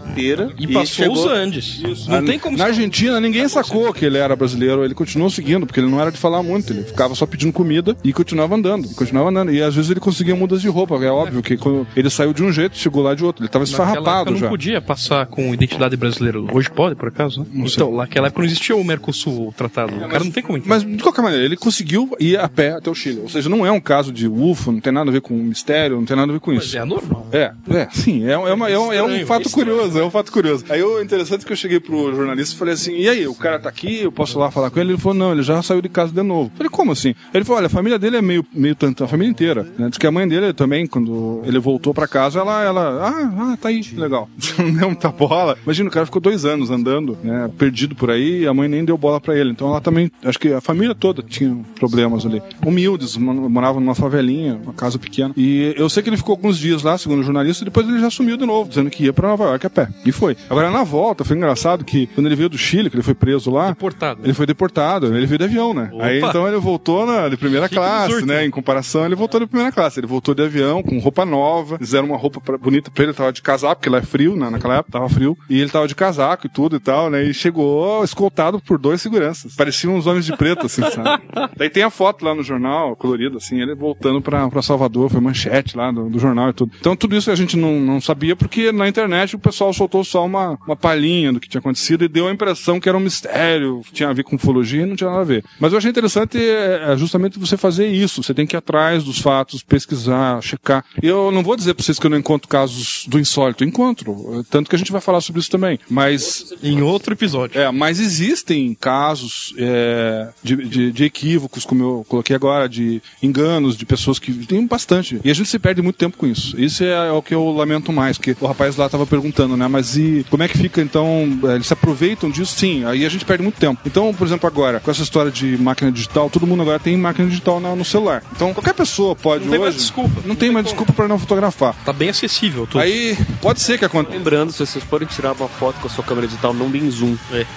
E 0.57 0.67
passou 0.73 1.11
os 1.13 1.25
Andes. 1.25 2.07
Não 2.07 2.17
a- 2.17 2.23
tem 2.23 2.39
como 2.39 2.57
Na 2.57 2.65
Argentina, 2.65 3.19
ninguém 3.19 3.47
sacou 3.47 3.93
que 3.93 4.03
ele 4.05 4.17
era 4.17 4.35
brasileiro. 4.35 4.83
Ele 4.83 4.93
continuou 4.95 5.29
seguindo, 5.29 5.65
porque 5.67 5.79
ele 5.79 5.89
não 5.89 5.99
era 6.01 6.11
de 6.11 6.17
falar 6.17 6.41
muito. 6.41 6.73
Ele 6.73 6.83
ficava 6.83 7.13
só 7.13 7.25
pedindo 7.25 7.53
comida 7.53 7.95
e 8.03 8.11
continuava 8.11 8.55
andando. 8.55 8.85
E 8.89 8.93
continuava 8.95 9.29
andando. 9.29 9.51
E 9.51 9.61
às 9.61 9.75
vezes 9.75 9.91
ele 9.91 9.99
conseguia 9.99 10.35
mudas 10.35 10.61
de 10.61 10.67
roupa. 10.67 10.95
É 10.95 11.09
óbvio 11.11 11.41
que 11.43 11.57
quando 11.57 11.85
ele 11.95 12.09
saiu 12.09 12.33
de 12.33 12.43
um 12.43 12.51
jeito, 12.51 12.77
chegou 12.77 13.03
lá 13.03 13.13
de 13.13 13.23
outro. 13.23 13.43
Ele 13.43 13.49
tava 13.49 13.63
esfarrapado 13.65 14.31
não 14.31 14.37
já. 14.37 14.49
podia 14.49 14.81
passar 14.81 15.25
com 15.27 15.53
identidade 15.53 15.95
brasileira. 15.95 16.39
Hoje 16.51 16.69
pode, 16.71 16.95
por 16.95 17.09
acaso, 17.09 17.41
né? 17.41 17.45
Então, 17.53 17.95
naquela 17.95 18.27
época 18.27 18.41
não 18.41 18.47
existia 18.47 18.75
o 18.75 18.83
Mercosul, 18.83 19.49
o 19.49 19.51
tratado. 19.51 19.95
O 19.95 20.09
cara 20.09 20.23
não 20.23 20.31
tem 20.31 20.41
como 20.43 20.57
entrar. 20.57 20.69
Mas, 20.69 20.83
de 20.83 21.01
qualquer 21.03 21.21
maneira, 21.21 21.45
ele 21.45 21.57
conseguiu 21.57 22.15
ir 22.19 22.37
a 22.39 22.47
pé 22.49 22.71
até 22.73 22.89
o 22.89 22.95
Chile. 22.95 23.19
Ou 23.21 23.29
seja, 23.29 23.49
não 23.49 23.65
é 23.65 23.71
um 23.71 23.79
caso 23.79 24.11
de 24.11 24.27
UFO, 24.27 24.71
não 24.71 24.79
tem 24.79 24.91
nada 24.93 25.09
a 25.09 25.13
ver 25.13 25.21
com 25.21 25.33
mistério, 25.35 25.97
não 25.97 26.05
tem 26.05 26.15
nada 26.15 26.31
a 26.31 26.33
ver 26.33 26.39
com 26.39 26.53
isso. 26.53 26.77
é 26.77 26.85
normal. 26.85 27.10
É, 27.31 27.51
é, 27.69 27.87
sim, 27.91 28.25
é, 28.25 28.31
é, 28.31 28.37
uma- 28.37 28.69
é 28.69 28.77
um, 28.77 28.91
é 28.91 29.01
um 29.03 29.25
fato 29.25 29.47
estranho. 29.47 29.67
curioso, 29.69 29.99
é 29.99 30.03
um 30.03 30.11
fato 30.11 30.31
curioso. 30.31 30.65
Aí 30.69 30.83
o 30.83 31.01
interessante 31.01 31.43
é 31.43 31.45
que 31.45 31.53
eu 31.53 31.57
cheguei 31.57 31.79
pro 31.79 32.13
jornalista 32.13 32.55
e 32.55 32.57
falei 32.57 32.73
assim, 32.73 32.93
e 32.97 33.07
aí, 33.07 33.27
o 33.27 33.33
cara 33.35 33.59
tá 33.59 33.69
aqui, 33.69 34.01
eu 34.01 34.11
posso 34.11 34.37
ir 34.37 34.39
lá 34.39 34.51
falar 34.51 34.69
com 34.69 34.79
ele? 34.79 34.91
Ele 34.91 34.97
falou, 34.97 35.13
não, 35.17 35.31
ele 35.31 35.41
já 35.43 35.61
saiu 35.61 35.81
de 35.81 35.89
casa 35.89 36.11
de 36.11 36.21
novo. 36.21 36.51
Eu 36.53 36.57
falei, 36.57 36.69
como 36.69 36.91
assim? 36.91 37.13
Ele 37.33 37.43
falou, 37.45 37.59
olha, 37.59 37.67
a 37.67 37.69
família 37.69 37.97
dele 37.97 38.17
é 38.17 38.21
meio, 38.21 38.45
meio 38.53 38.75
tanto, 38.75 39.03
a 39.03 39.07
família 39.07 39.31
inteira. 39.31 39.65
Né? 39.77 39.87
Diz 39.89 39.97
que 39.97 40.05
a 40.07 40.11
mãe 40.11 40.27
dele 40.27 40.53
também, 40.53 40.85
quando 40.87 41.41
ele 41.45 41.57
voltou 41.59 41.93
pra 41.93 42.07
casa, 42.07 42.39
ela, 42.39 42.63
ela 42.63 43.07
ah, 43.07 43.51
ah, 43.53 43.57
tá 43.59 43.69
aí, 43.69 43.81
legal. 43.95 44.29
Não 44.59 44.73
deu 44.73 44.87
muita 44.87 45.09
bola. 45.09 45.57
Imagina, 45.63 45.89
o 45.89 45.91
cara 45.91 46.05
ficou 46.05 46.21
dois 46.21 46.43
anos 46.45 46.69
andando, 46.69 47.17
né, 47.23 47.49
perdido 47.57 47.95
por 47.95 48.09
aí, 48.11 48.41
e 48.41 48.47
a 48.47 48.53
mãe 48.53 48.67
nem 48.67 48.83
deu 48.83 48.97
bola 48.97 49.19
pra 49.21 49.37
ele. 49.37 49.51
Então 49.51 49.69
ela 49.69 49.79
também, 49.81 50.11
acho 50.23 50.37
que 50.39 50.51
a 50.53 50.59
família 50.61 50.93
toda 50.93 51.21
tinha 51.23 51.57
problemas 51.75 52.25
ali. 52.25 52.41
Humildes, 52.65 53.15
mo- 53.17 53.49
moravam 53.49 53.79
numa 53.81 53.95
favelinha, 53.95 54.59
uma 54.63 54.73
casa 54.73 54.99
pequena. 54.99 55.33
E 55.37 55.73
eu 55.77 55.89
sei 55.89 56.03
que 56.03 56.09
ele 56.09 56.17
ficou 56.17 56.33
alguns 56.33 56.57
dias 56.57 56.83
lá, 56.83 56.97
segundo 57.01 57.19
o 57.19 57.23
jornalista, 57.23 57.63
e 57.63 57.65
depois 57.65 57.87
ele 57.87 57.99
já 57.99 58.09
sumiu 58.09 58.37
de 58.37 58.45
novo, 58.45 58.69
dizendo 58.69 58.89
que 58.89 59.03
ia 59.05 59.13
pra 59.13 59.27
Nova 59.27 59.45
York 59.45 59.65
a 59.65 59.69
pé. 59.69 59.89
E 60.05 60.11
foi. 60.11 60.35
Agora, 60.49 60.69
na 60.71 60.83
volta, 60.83 61.23
foi 61.23 61.35
engraçado 61.37 61.83
que 61.83 62.07
quando 62.07 62.27
ele 62.27 62.35
veio 62.35 62.49
do 62.49 62.57
Chile, 62.57 62.89
que 62.89 62.95
ele 62.95 63.03
foi 63.03 63.13
preso 63.13 63.51
lá. 63.51 63.69
Deportado. 63.69 64.21
Ele 64.23 64.33
foi 64.33 64.45
deportado, 64.45 65.07
ele 65.15 65.25
veio 65.25 65.37
de 65.39 65.43
avião, 65.45 65.73
né? 65.73 65.89
Opa! 65.93 66.05
Aí 66.05 66.21
então 66.21 66.47
ele 66.47 66.57
voltou 66.57 67.05
na, 67.05 67.27
de 67.29 67.37
primeira 67.37 67.67
Chique 67.67 67.75
classe, 67.75 68.11
ursos. 68.13 68.27
né? 68.27 68.45
Em 68.45 68.51
comparação, 68.51 69.05
ele 69.05 69.15
voltou 69.15 69.39
de 69.39 69.47
primeira 69.47 69.71
classe. 69.71 69.99
Ele 69.99 70.07
voltou 70.07 70.33
de 70.35 70.43
avião, 70.43 70.81
com 70.83 70.97
roupa 70.99 71.25
nova, 71.25 71.77
fizeram 71.77 72.07
uma 72.07 72.17
roupa 72.17 72.39
pra- 72.39 72.57
bonita 72.57 72.91
pra 72.91 73.03
ele, 73.03 73.13
tava 73.13 73.31
de 73.33 73.41
casaco, 73.41 73.75
porque 73.77 73.89
lá 73.89 73.97
é 73.97 74.01
frio, 74.01 74.35
né? 74.35 74.49
naquela 74.49 74.75
época 74.77 74.91
tava 74.91 75.09
frio. 75.09 75.37
E 75.49 75.59
ele 75.59 75.69
tava 75.69 75.87
de 75.87 75.95
casaco 75.95 76.45
e 76.47 76.49
tudo 76.49 76.75
e 76.75 76.79
tal, 76.79 77.09
né? 77.09 77.23
E 77.23 77.33
chegou 77.33 78.03
escoltado 78.03 78.59
por 78.59 78.77
dois 78.77 79.01
seguranças. 79.01 79.55
Pareciam 79.55 79.95
uns 79.95 80.07
homens 80.07 80.25
de 80.25 80.35
preto, 80.35 80.65
assim, 80.65 80.81
sabe? 80.91 81.23
Daí 81.57 81.69
tem 81.69 81.83
a 81.83 81.89
foto 81.89 82.23
lá 82.25 82.33
no 82.35 82.43
jornal, 82.43 82.95
colorida, 82.95 83.37
assim, 83.37 83.61
ele 83.61 83.73
voltando 83.75 84.21
pra, 84.21 84.47
pra 84.49 84.61
Salvador, 84.61 85.09
foi 85.09 85.19
manchete 85.21 85.75
lá 85.77 85.91
do, 85.91 86.09
do 86.09 86.19
jornal 86.19 86.49
e 86.49 86.53
tudo. 86.53 86.71
Então 86.79 86.90
tudo 86.95 87.15
isso 87.15 87.31
a 87.31 87.35
gente 87.35 87.57
não, 87.57 87.79
não 87.79 88.01
sabia, 88.01 88.35
porque 88.35 88.71
na 88.71 88.87
internet 88.87 89.35
o 89.35 89.39
pessoal 89.39 89.73
soltou 89.73 90.03
só 90.03 90.25
uma, 90.25 90.57
uma 90.65 90.75
palhinha 90.75 91.33
do 91.33 91.39
que 91.39 91.49
tinha 91.49 91.59
acontecido 91.59 92.03
e 92.03 92.07
deu 92.07 92.27
a 92.27 92.31
impressão 92.31 92.79
que 92.79 92.89
era 92.89 92.97
um 92.97 93.01
mistério, 93.01 93.81
tinha 93.91 94.09
a 94.09 94.13
ver 94.13 94.23
com 94.23 94.35
ufologia 94.35 94.83
e 94.83 94.85
não 94.85 94.95
tinha 94.95 95.09
nada 95.09 95.21
a 95.21 95.25
ver. 95.25 95.43
Mas 95.59 95.71
eu 95.71 95.77
achei 95.77 95.89
interessante 95.89 96.37
é, 96.37 96.93
é 96.93 96.97
justamente 96.97 97.39
você 97.39 97.57
fazer 97.57 97.87
isso. 97.87 98.23
Você 98.23 98.33
tem 98.33 98.45
que 98.45 98.55
ir 98.55 98.57
atrás 98.57 99.03
dos 99.03 99.19
fatos, 99.19 99.63
pesquisar, 99.63 100.41
checar. 100.41 100.83
Eu 101.01 101.31
não 101.31 101.43
vou 101.43 101.55
dizer 101.55 101.73
pra 101.73 101.83
vocês 101.83 101.99
que 101.99 102.05
eu 102.05 102.09
não 102.09 102.17
encontro 102.17 102.47
casos 102.47 103.05
do 103.07 103.19
insólito. 103.19 103.63
Encontro. 103.63 104.45
Tanto 104.49 104.69
que 104.69 104.75
a 104.75 104.79
gente 104.79 104.91
vai 104.91 105.01
falar 105.01 105.21
sobre 105.21 105.39
isso 105.39 105.51
também. 105.51 105.79
Mas. 105.89 106.53
Em 106.63 106.81
outro 106.81 107.13
episódio. 107.13 107.59
É, 107.59 107.71
mas 107.71 107.99
existem 107.99 108.73
casos 108.73 109.53
é, 109.57 110.29
de, 110.43 110.55
de, 110.55 110.91
de 110.91 111.03
equívocos, 111.03 111.65
como 111.65 111.83
eu 111.83 112.05
coloquei 112.07 112.35
agora, 112.35 112.67
de 112.67 113.01
enganos, 113.21 113.77
de 113.77 113.85
pessoas 113.85 114.19
que. 114.19 114.31
Tem 114.45 114.65
bastante. 114.65 115.19
E 115.23 115.29
a 115.29 115.33
gente 115.33 115.49
se 115.49 115.59
perde 115.59 115.81
muito 115.81 115.97
tempo 115.97 116.17
com 116.17 116.27
isso. 116.27 116.59
Isso 116.59 116.80
é, 116.85 117.11
o 117.11 117.21
que 117.21 117.33
eu 117.33 117.49
lamento 117.51 117.91
mais, 117.91 118.17
porque 118.17 118.35
o 118.39 118.47
rapaz 118.47 118.75
lá 118.75 118.89
tava 118.89 119.05
perguntando, 119.05 119.55
né? 119.57 119.67
Mas 119.67 119.97
e 119.97 120.25
como 120.29 120.43
é 120.43 120.47
que 120.47 120.57
fica 120.57 120.81
então? 120.81 121.39
é, 121.45 121.55
Eles 121.55 121.67
se 121.67 121.73
aproveitam 121.73 122.29
disso? 122.29 122.55
Sim, 122.57 122.85
aí 122.85 123.05
a 123.05 123.09
gente 123.09 123.25
perde 123.25 123.43
muito 123.43 123.59
tempo. 123.59 123.79
Então, 123.85 124.13
por 124.13 124.25
exemplo, 124.25 124.47
agora, 124.47 124.79
com 124.79 124.91
essa 124.91 125.01
história 125.03 125.31
de 125.31 125.57
máquina 125.57 125.91
digital, 125.91 126.29
todo 126.29 126.45
mundo 126.47 126.61
agora 126.61 126.79
tem 126.79 126.95
máquina 126.97 127.27
digital 127.27 127.59
no 127.59 127.85
celular. 127.85 128.23
Então, 128.35 128.53
qualquer 128.53 128.73
pessoa 128.73 129.15
pode 129.15 129.43
Não 129.45 129.51
tem 129.51 129.59
hoje. 129.59 129.69
mais 129.71 129.75
desculpa. 129.81 130.21
Não 130.25 130.35
tem 130.35 130.51
mais 130.51 130.65
desculpa 130.65 130.93
para 130.93 131.07
não 131.07 131.17
fotografar. 131.19 131.75
Tá 131.85 131.93
bem 131.93 132.09
acessível 132.09 132.65
tudo. 132.67 132.81
Aí 132.81 133.17
pode 133.41 133.61
ser 133.61 133.77
que 133.77 133.85
aconteça. 133.85 134.17
Lembrando, 134.17 134.51
se 134.51 134.59
vocês 134.65 134.83
forem 134.83 135.07
tirar 135.07 135.33
uma 135.33 135.47
foto 135.47 135.79
com 135.79 135.87
a 135.87 135.89
sua 135.89 136.03
câmera 136.03 136.27
digital, 136.27 136.53
não 136.53 136.69
deem 136.69 136.89
zoom. 136.89 137.15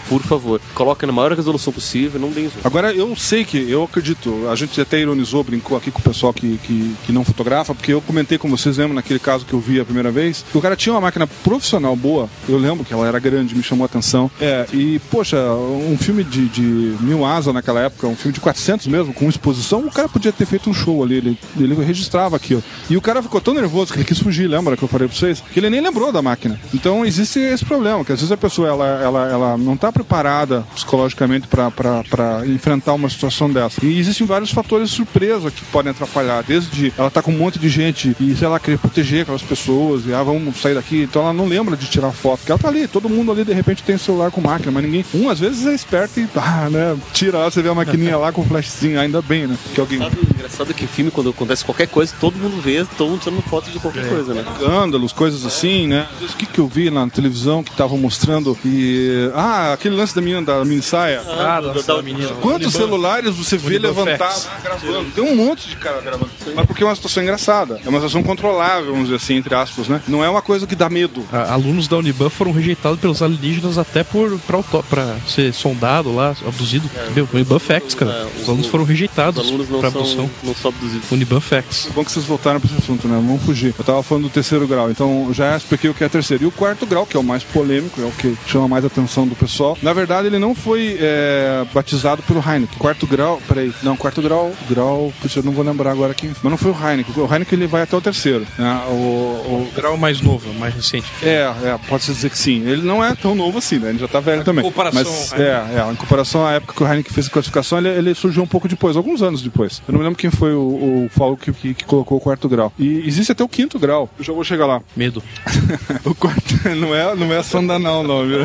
Por 0.09 0.23
favor. 0.23 0.61
Coloque 0.75 1.07
na 1.07 1.13
maior 1.13 1.33
resolução 1.33 1.73
possível, 1.73 2.21
não 2.21 2.31
deem 2.31 2.49
zoom. 2.49 2.61
Agora, 2.65 2.93
eu 2.93 3.15
sei 3.17 3.45
que, 3.45 3.71
eu 3.71 3.85
acredito, 3.85 4.49
a 4.51 4.55
gente 4.55 4.81
até 4.81 4.99
ironizou, 5.01 5.43
brincou 5.45 5.77
aqui 5.77 5.91
com 5.91 5.99
o 5.99 6.03
pessoal 6.03 6.33
que, 6.33 6.59
que, 6.59 6.95
que 7.07 7.13
não 7.13 7.25
fotografa, 7.25 7.75
porque 7.75 7.93
eu 7.93 8.01
comentei 8.01 8.39
com 8.39 8.49
vocês, 8.49 8.77
lembram 8.79 8.99
naquele 9.05 9.19
caso 9.19 9.45
que 9.45 9.53
eu 9.53 9.61
vi 9.61 9.79
a 9.79 9.85
primeira 9.85 10.11
vez, 10.11 10.45
o 10.55 10.61
cara 10.61 10.75
tinha 10.75 10.93
uma 10.95 11.01
máquina 11.01 11.27
profissional 11.27 11.95
boa, 11.95 12.29
eu 12.49 12.57
lembro 12.57 12.85
que 12.85 12.93
ela 12.93 13.07
era 13.07 13.19
grande, 13.19 13.55
me 13.55 13.63
chamou 13.63 13.85
a 13.85 13.87
atenção. 13.87 14.31
É, 14.41 14.67
e, 14.73 14.99
poxa, 15.11 15.37
um 15.37 15.97
filme 15.99 16.25
de, 16.25 16.49
de 16.49 16.63
mil 17.01 17.25
asa 17.25 17.53
naquela 17.53 17.81
época, 17.81 18.07
um 18.07 18.17
filme 18.17 18.33
de 18.33 18.41
400 18.41 18.87
mesmo, 18.87 19.13
com 19.13 19.29
exposição, 19.29 19.81
o 19.87 19.93
cara 19.93 20.09
podia 20.09 20.33
ter 20.33 20.47
feito 20.47 20.71
um 20.71 20.75
show 20.75 21.05
ali, 21.05 21.17
ele, 21.17 21.39
ele 21.59 21.75
registrava 21.75 22.37
aquilo. 22.37 22.65
E 22.89 22.97
o 22.97 23.01
cara 23.01 23.23
ficou 23.23 23.41
tão 23.41 23.53
nervoso 23.53 23.93
que 23.93 23.99
ele 23.99 24.07
quis 24.07 24.19
fugir, 24.19 24.49
lembra 24.49 24.77
que 24.77 24.83
eu 24.83 24.89
falei 24.89 25.07
pra 25.07 25.17
vocês? 25.17 25.43
Que 25.53 25.61
ele 25.61 25.69
nem 25.69 25.81
lembrou 25.81 26.11
da 26.11 26.23
máquina. 26.23 26.59
Então, 26.73 27.05
existe 27.05 27.39
esse 27.39 27.65
problema, 27.65 28.05
que 28.05 28.13
às 28.13 28.19
vezes 28.19 28.33
a 28.33 28.37
pessoa, 28.37 28.69
ela, 28.69 28.87
ela, 29.03 29.31
ela 29.31 29.59
não 29.59 29.77
tá 29.77 29.93
preparada 29.93 30.63
psicologicamente 30.75 31.47
pra 31.47 32.47
enfrentar 32.47 32.95
uma 32.95 33.11
situação 33.11 33.53
dessa. 33.53 33.85
E 33.85 33.99
existem 33.99 34.27
vários 34.27 34.51
fatores 34.51 34.91
surpresa 34.91 35.51
que 35.51 35.65
podem 35.67 35.91
atrapalhar, 35.91 36.43
desde 36.43 36.93
ela 36.97 37.11
tá 37.11 37.21
com 37.21 37.33
um 37.33 37.39
monte 37.39 37.59
de 37.59 37.69
gente 37.69 38.17
e, 38.21 38.35
sei 38.35 38.49
lá, 38.49 38.59
querer 38.59 38.79
proteger 38.95 39.23
aquelas 39.23 39.43
pessoas, 39.43 40.07
e 40.07 40.15
ah, 40.15 40.23
vamos 40.23 40.61
sair 40.61 40.75
daqui. 40.75 41.03
Então 41.03 41.23
ela 41.23 41.33
não 41.33 41.47
lembra 41.47 41.77
de 41.77 41.87
tirar 41.89 42.13
foto, 42.13 42.39
porque 42.39 42.53
ela 42.53 42.59
tá 42.59 42.69
ali, 42.69 42.87
todo 42.87 43.09
mundo 43.09 43.33
ali 43.33 43.45
de 43.45 43.53
repente 43.53 43.83
tem 43.83 43.99
celular 43.99 44.31
com 44.31 44.41
máquina, 44.41 44.71
mas 44.71 44.85
ninguém. 44.85 45.05
Um 45.13 45.29
às 45.29 45.41
vezes 45.41 45.67
é 45.67 45.75
esperto 45.75 46.21
e, 46.21 46.29
ah, 46.37 46.69
né, 46.71 46.97
tira 47.13 47.39
lá, 47.39 47.51
você 47.51 47.61
vê 47.61 47.69
a 47.69 47.75
maquininha 47.75 48.17
lá 48.17 48.31
com 48.31 48.43
o 48.43 48.45
flashzinho, 48.45 49.01
ainda 49.01 49.21
bem, 49.21 49.47
né? 49.47 49.59
Que 49.75 49.81
alguém. 49.81 49.99
Engraçado 49.99 50.71
é 50.71 50.75
que 50.75 50.87
filme, 50.87 51.11
quando 51.11 51.31
acontece 51.31 51.65
qualquer 51.65 51.89
coisa, 51.89 52.15
todo 52.21 52.37
mundo 52.37 52.61
vê, 52.61 52.85
todo 52.97 53.11
mundo 53.11 53.21
tirando 53.21 53.43
foto 53.43 53.71
de 53.71 53.79
qualquer 53.81 54.09
coisa, 54.09 54.35
né? 54.35 54.45
escândalos, 54.53 55.13
coisas 55.13 55.45
assim, 55.45 55.89
né? 55.89 56.07
O 56.21 56.37
que, 56.37 56.47
que 56.47 56.59
eu 56.59 56.69
vi 56.69 56.91
na 56.91 57.09
televisão 57.09 57.63
que 57.63 57.71
estavam 57.71 57.99
mostrando 57.99 58.57
e. 58.65 59.31
Ah, 59.35 59.73
aquele 59.73 59.97
lance 59.97 60.15
da 60.15 60.21
minha 60.21 60.41
da 60.43 60.65
mini 60.65 60.83
saia. 60.83 61.23
Ah, 61.27 61.61
da, 61.61 61.73
da 61.73 62.03
menina. 62.03 62.31
Quantos 62.41 62.73
celulares 62.73 63.35
você 63.35 63.57
vê 63.57 63.79
levantados 63.79 64.45
Facts. 64.45 64.63
gravando? 64.63 65.11
Tem 65.11 65.25
um 65.25 65.35
monte 65.35 65.69
de 65.69 65.77
cara 65.77 66.01
gravando. 66.01 66.31
Mas 66.55 66.67
porque 66.67 66.83
é 66.83 66.87
uma 66.87 66.95
situação 66.95 67.23
engraçada. 67.23 67.81
É 67.85 67.89
uma 67.89 67.99
situação 67.99 68.23
controlável, 68.23 68.84
vamos 68.91 69.05
dizer 69.05 69.17
assim, 69.17 69.35
entre 69.37 69.55
aspas, 69.55 69.89
né? 69.89 70.01
Não 70.09 70.23
é 70.25 70.29
uma 70.29 70.43
coisa 70.43 70.67
que 70.67 70.75
dá 70.77 70.89
medo. 70.89 71.25
A- 71.33 71.53
Alunos 71.53 71.89
da 71.89 71.97
Uniban 71.97 72.29
foram 72.31 72.53
rejeitados 72.53 72.99
pelos 73.01 73.23
alienígenas 73.23 73.79
até 73.79 74.03
por 74.05 74.39
pra, 74.41 74.63
pra 74.83 75.17
ser 75.27 75.53
sondado 75.55 76.15
lá, 76.15 76.35
abduzido. 76.47 76.89
Entendeu? 77.05 77.29
Uniban 77.33 77.59
Facts, 77.59 77.95
cara. 77.95 78.11
É, 78.11 78.41
Os 78.43 78.49
alunos 78.49 78.67
foram 78.67 78.85
rejeitados 78.85 79.43
Os 79.43 79.49
alunos 79.49 79.69
não 79.69 79.81
pra 79.81 79.91
são, 79.91 80.01
abdução. 80.01 80.31
não 80.43 80.55
são 80.55 80.71
abduzidos. 80.71 81.11
Uniban 81.11 81.41
Facts. 81.41 81.87
É 81.89 81.91
bom 81.91 82.05
que 82.05 82.13
vocês 82.13 82.25
voltaram 82.25 82.61
para 82.61 82.71
esse 82.71 82.79
assunto, 82.83 83.07
né? 83.09 83.15
Vamos 83.15 83.43
fugir. 83.43 83.75
Eu 83.79 83.85
tava 83.85 84.03
falando 84.03 84.25
do 84.25 84.31
terceiro 84.31 84.67
grau, 84.67 84.91
então 84.91 85.29
já 85.33 85.57
expliquei 85.57 85.89
o 85.91 85.95
que 85.95 86.05
é 86.05 86.09
terceiro. 86.09 86.45
E 86.45 86.47
o 86.47 86.51
quarto 86.51 86.87
grau, 86.87 87.07
que 87.07 87.17
é 87.17 87.21
o 87.21 87.25
mais 87.25 87.43
polêmico, 87.43 88.01
é 88.01 88.05
o 88.05 88.11
que 88.11 88.37
chama 88.47 88.69
mais 88.69 88.85
a 88.85 88.87
atenção 88.89 89.27
do 89.27 89.35
pessoal. 89.35 89.77
Na 89.83 89.93
verdade, 89.93 90.27
ele 90.29 90.39
não 90.39 90.55
foi 90.55 90.97
é, 91.01 91.65
batizado 91.73 92.23
pelo 92.23 92.41
Heineken. 92.41 92.79
Quarto 92.79 93.07
grau, 93.07 93.41
peraí. 93.47 93.73
Não, 93.83 93.97
quarto 93.97 94.21
grau, 94.23 94.53
grau, 94.69 95.13
puxa, 95.21 95.41
eu 95.41 95.43
não 95.45 95.53
vou 95.53 95.65
lembrar 95.65 95.91
agora 95.93 96.15
quem. 96.15 96.31
Mas 96.43 96.51
não 96.51 96.57
foi 96.59 96.71
o 96.73 96.75
Heineken. 96.77 97.15
O 97.23 97.33
Heineken 97.33 97.59
ele 97.59 97.67
vai 97.67 97.83
até 97.83 97.97
o 97.97 98.01
terceiro. 98.01 98.47
Né? 98.59 98.74
O, 98.89 98.93
o- 98.93 99.71
Grau 99.75 99.97
mais 99.97 100.21
novo, 100.21 100.53
mais 100.55 100.75
recente. 100.75 101.07
É, 101.23 101.51
é, 101.65 101.79
pode-se 101.89 102.13
dizer 102.13 102.31
que 102.31 102.39
sim. 102.39 102.63
Ele 102.67 102.83
não 102.83 103.05
é 103.05 103.15
tão 103.15 103.35
novo 103.35 103.59
assim, 103.59 103.79
né? 103.79 103.91
Ele 103.91 103.99
já 103.99 104.09
tá 104.09 104.21
velho 104.21 104.45
também. 104.45 104.65
comparação 104.65 105.03
Mas, 105.03 105.33
é, 105.33 105.51
é, 105.77 105.93
em 105.93 105.95
comparação 105.97 106.47
à 106.47 106.53
época 106.53 106.75
que 106.75 106.83
o 106.83 106.87
Heineken 106.87 107.13
fez 107.13 107.27
a 107.27 107.31
classificação, 107.31 107.79
ele, 107.79 107.89
ele 107.89 108.15
surgiu 108.15 108.43
um 108.43 108.47
pouco 108.47 108.69
depois, 108.69 108.97
alguns 108.97 109.23
anos 109.23 109.43
depois. 109.43 109.83
Eu 109.87 109.93
não 109.93 109.99
me 110.01 110.05
lembro 110.05 110.19
quem 110.19 110.31
foi 110.31 110.53
o, 110.55 110.61
o 111.07 111.11
Paulo 111.17 111.37
que, 111.37 111.53
que, 111.53 111.75
que 111.75 111.85
colocou 111.85 112.19
o 112.19 112.21
quarto 112.21 112.49
grau. 112.49 112.73
E 112.79 113.03
existe 113.07 113.33
até 113.33 113.43
o 113.43 113.49
quinto 113.49 113.79
grau. 113.79 114.09
Eu 114.19 114.25
já 114.25 114.33
vou 114.33 114.45
chegar 114.45 114.67
lá. 114.67 114.81
Medo. 114.97 115.23
o 116.05 116.15
quarto 116.15 116.69
não 116.77 116.95
é, 116.95 117.15
não 117.15 117.33
é 117.33 117.43
sonda 117.43 117.79
não, 117.79 118.01
o 118.01 118.03
nome. 118.05 118.37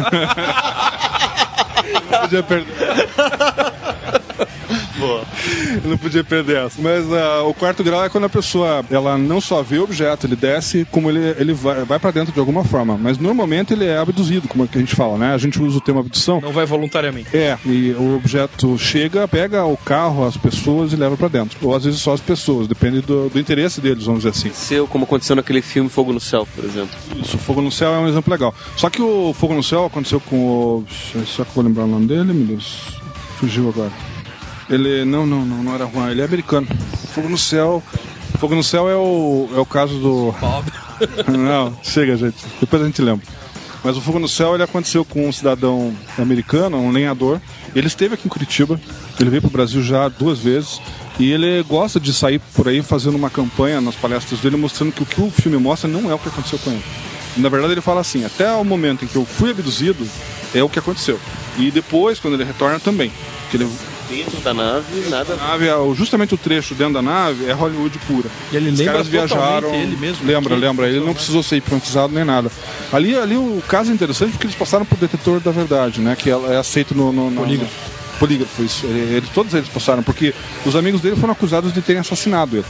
não 2.12 2.20
podia 2.22 2.44
perder. 2.44 2.68
Eu 5.06 5.90
não 5.90 5.98
podia 5.98 6.24
perder 6.24 6.66
essa. 6.66 6.82
Mas 6.82 7.12
ah, 7.12 7.44
o 7.44 7.54
quarto 7.54 7.84
grau 7.84 8.04
é 8.04 8.10
quando 8.10 8.26
a 8.26 8.30
pessoa 8.30 8.84
ela 8.90 9.18
não 9.18 9.40
só 9.42 9.62
vê 9.62 9.78
o 9.78 9.84
objeto, 9.84 10.26
ele 10.26 10.36
desce, 10.36 10.86
como 10.92 11.10
ele, 11.10 11.36
ele 11.40 11.54
vai, 11.54 11.84
vai 11.84 12.00
para 12.00 12.12
dentro 12.12 12.34
de 12.34 12.40
alguma 12.40 12.64
forma. 12.64 12.98
Mas 12.98 13.18
normalmente 13.18 13.74
ele 13.74 13.86
é 13.86 13.98
abduzido, 13.98 14.48
como 14.48 14.64
é 14.64 14.68
que 14.68 14.78
a 14.78 14.82
gente 14.82 14.96
fala, 14.96 15.18
né? 15.18 15.34
A 15.34 15.38
gente 15.38 15.62
usa 15.62 15.78
o 15.78 15.82
termo 15.82 16.00
abdução. 16.00 16.42
Não 16.42 16.52
vai 16.52 16.66
voluntariamente. 16.66 17.36
É, 17.36 17.58
e 17.66 17.92
o 17.92 18.16
objeto 18.16 18.78
chega, 18.78 19.28
pega 19.28 19.66
o 19.66 19.78
carro, 19.78 20.26
as 20.26 20.38
pessoas 20.38 20.94
e 20.94 20.96
leva 20.96 21.16
para 21.18 21.28
dentro. 21.28 21.58
Ou 21.62 21.76
às 21.76 21.84
vezes 21.84 22.00
só 22.00 22.14
as 22.14 22.22
pessoas, 22.22 22.68
depende 22.68 23.02
do, 23.02 23.30
do 23.30 23.40
interesse 23.40 23.82
deles, 23.82 24.06
vamos 24.06 24.24
dizer 24.24 24.30
assim. 24.30 24.52
Seu, 24.54 24.88
como 24.88 25.06
aconteceu 25.06 25.36
naquele 25.36 25.62
filme 25.62 25.90
Fogo 25.90 26.14
no 26.14 26.20
Céu, 26.20 26.48
por 26.56 26.64
exemplo. 26.64 26.96
Isso, 27.22 27.38
o 27.38 27.40
Fogo 27.40 27.62
no 27.62 27.72
Céu 27.72 27.94
é 27.94 28.00
um 28.00 28.08
exemplo 28.08 28.32
legal. 28.32 28.54
Só 28.76 28.90
que 28.90 29.02
o 29.02 29.34
Fogo 29.34 29.54
no 29.54 29.64
Céu 29.64 29.86
aconteceu 29.86 30.20
com 30.20 30.36
o. 30.36 30.86
Só 31.26 31.44
que 31.44 31.50
eu 31.50 31.56
vou 31.56 31.64
lembrar 31.64 31.84
o 31.84 31.88
nome 31.88 32.06
dele, 32.08 32.34
meu 32.34 32.48
Deus. 32.48 33.00
Fugiu 33.40 33.70
agora. 33.70 34.19
Ele. 34.70 35.06
Não, 35.06 35.26
não, 35.26 35.46
não, 35.46 35.64
não 35.64 35.76
era 35.76 35.88
Juan, 35.88 36.12
ele 36.12 36.22
é 36.22 36.26
americano. 36.26 36.68
Fogo 37.14 37.30
no 37.30 37.38
Céu. 37.38 37.84
Fogo 38.40 38.56
no 38.56 38.64
Céu 38.64 38.90
é 38.90 38.96
o, 38.96 39.50
é 39.56 39.60
o 39.60 39.66
caso 39.66 40.00
do. 40.00 40.34
Bob. 40.40 40.72
Não, 41.32 41.78
chega, 41.82 42.18
gente. 42.18 42.36
Depois 42.60 42.82
a 42.82 42.86
gente 42.86 43.02
lembra. 43.02 43.26
Mas 43.84 43.96
o 43.96 44.02
fogo 44.02 44.20
no 44.20 44.28
céu 44.28 44.54
ele 44.54 44.64
aconteceu 44.64 45.06
com 45.06 45.28
um 45.28 45.32
cidadão 45.32 45.96
americano, 46.18 46.78
um 46.78 46.92
lenhador. 46.92 47.40
Ele 47.74 47.88
esteve 47.88 48.16
aqui 48.16 48.26
em 48.26 48.30
Curitiba, 48.30 48.80
ele 49.20 49.30
veio 49.30 49.42
para 49.42 49.48
o 49.48 49.52
Brasil 49.52 49.82
já 49.82 50.10
duas 50.10 50.40
vezes. 50.40 50.82
E 51.18 51.32
ele 51.32 51.64
gosta 51.64 52.00
de 52.00 52.14
sair 52.14 52.40
por 52.54 52.68
aí 52.68 52.82
fazendo 52.82 53.16
uma 53.16 53.30
campanha 53.30 53.82
nas 53.82 53.96
palestras 53.96 54.40
dele, 54.40 54.56
mostrando 54.56 54.92
que 54.92 55.04
o 55.04 55.06
que 55.06 55.22
o 55.22 55.30
filme 55.30 55.58
mostra 55.58 55.90
não 55.90 56.10
é 56.10 56.14
o 56.14 56.20
que 56.20 56.30
aconteceu 56.30 56.60
com 56.60 56.72
ele. 56.72 56.84
Na 57.38 57.50
verdade, 57.50 57.74
ele 57.74 57.82
fala 57.82 58.02
assim: 58.02 58.26
até 58.26 58.52
o 58.54 58.64
momento 58.64 59.06
em 59.06 59.08
que 59.08 59.16
eu 59.16 59.26
fui 59.26 59.52
abduzido, 59.52 60.08
é 60.54 60.64
o 60.64 60.70
que 60.70 60.80
aconteceu. 60.80 61.20
E 61.58 61.72
depois, 61.72 62.20
quando 62.20 62.36
ele 62.36 62.44
retorna, 62.44 62.80
também. 62.80 63.12
Que 63.52 63.58
ele 63.58 63.70
Dentro 64.10 64.40
da 64.42 64.54
nave, 64.54 65.10
nada. 65.10 65.34
a 65.34 65.38
nave, 65.38 65.68
é- 65.68 65.96
justamente 65.96 66.34
o 66.34 66.38
trecho 66.38 66.74
dentro 66.74 66.94
da 66.96 67.02
nave 67.02 67.46
é 67.46 67.54
Hollywood 67.54 67.98
pura. 68.08 68.28
E 68.52 68.56
ele 68.58 68.70
Os 68.72 68.78
lembra 68.80 68.94
caras 68.94 69.08
viajaram. 69.08 69.74
ele 69.76 69.96
mesmo, 69.98 70.26
Lembra, 70.26 70.56
que- 70.56 70.62
lembra. 70.62 70.88
Ele 70.90 71.00
não 71.00 71.14
precisou 71.14 71.44
ser 71.44 71.58
hipnotizado 71.58 72.14
nem 72.14 72.24
nada. 72.26 72.50
Ali, 72.92 73.16
ali 73.16 73.38
o 73.38 73.62
caso 73.68 73.92
é 73.92 73.94
interessante 73.94 74.32
porque 74.32 74.48
eles 74.48 74.56
passaram 74.56 74.84
por 74.86 74.98
detetor 74.98 75.40
da 75.40 75.52
verdade, 75.52 76.02
né? 76.02 76.16
Que 76.18 76.30
é 76.32 76.58
aceito 76.58 76.96
no. 76.96 77.12
no, 77.14 77.30
no 77.30 77.42
Polígrafo. 77.42 77.72
no- 77.74 78.18
polígrafo, 78.20 78.64
isso. 78.64 78.86
Ele- 78.86 79.16
ele- 79.18 79.28
todos 79.34 79.54
eles 79.54 79.70
passaram, 79.70 80.02
porque 80.04 80.34
os 80.66 80.76
amigos 80.76 81.00
dele 81.02 81.16
foram 81.16 81.32
acusados 81.34 81.72
de 81.72 81.82
terem 81.82 82.02
assassinado 82.02 82.58
ele. 82.58 82.66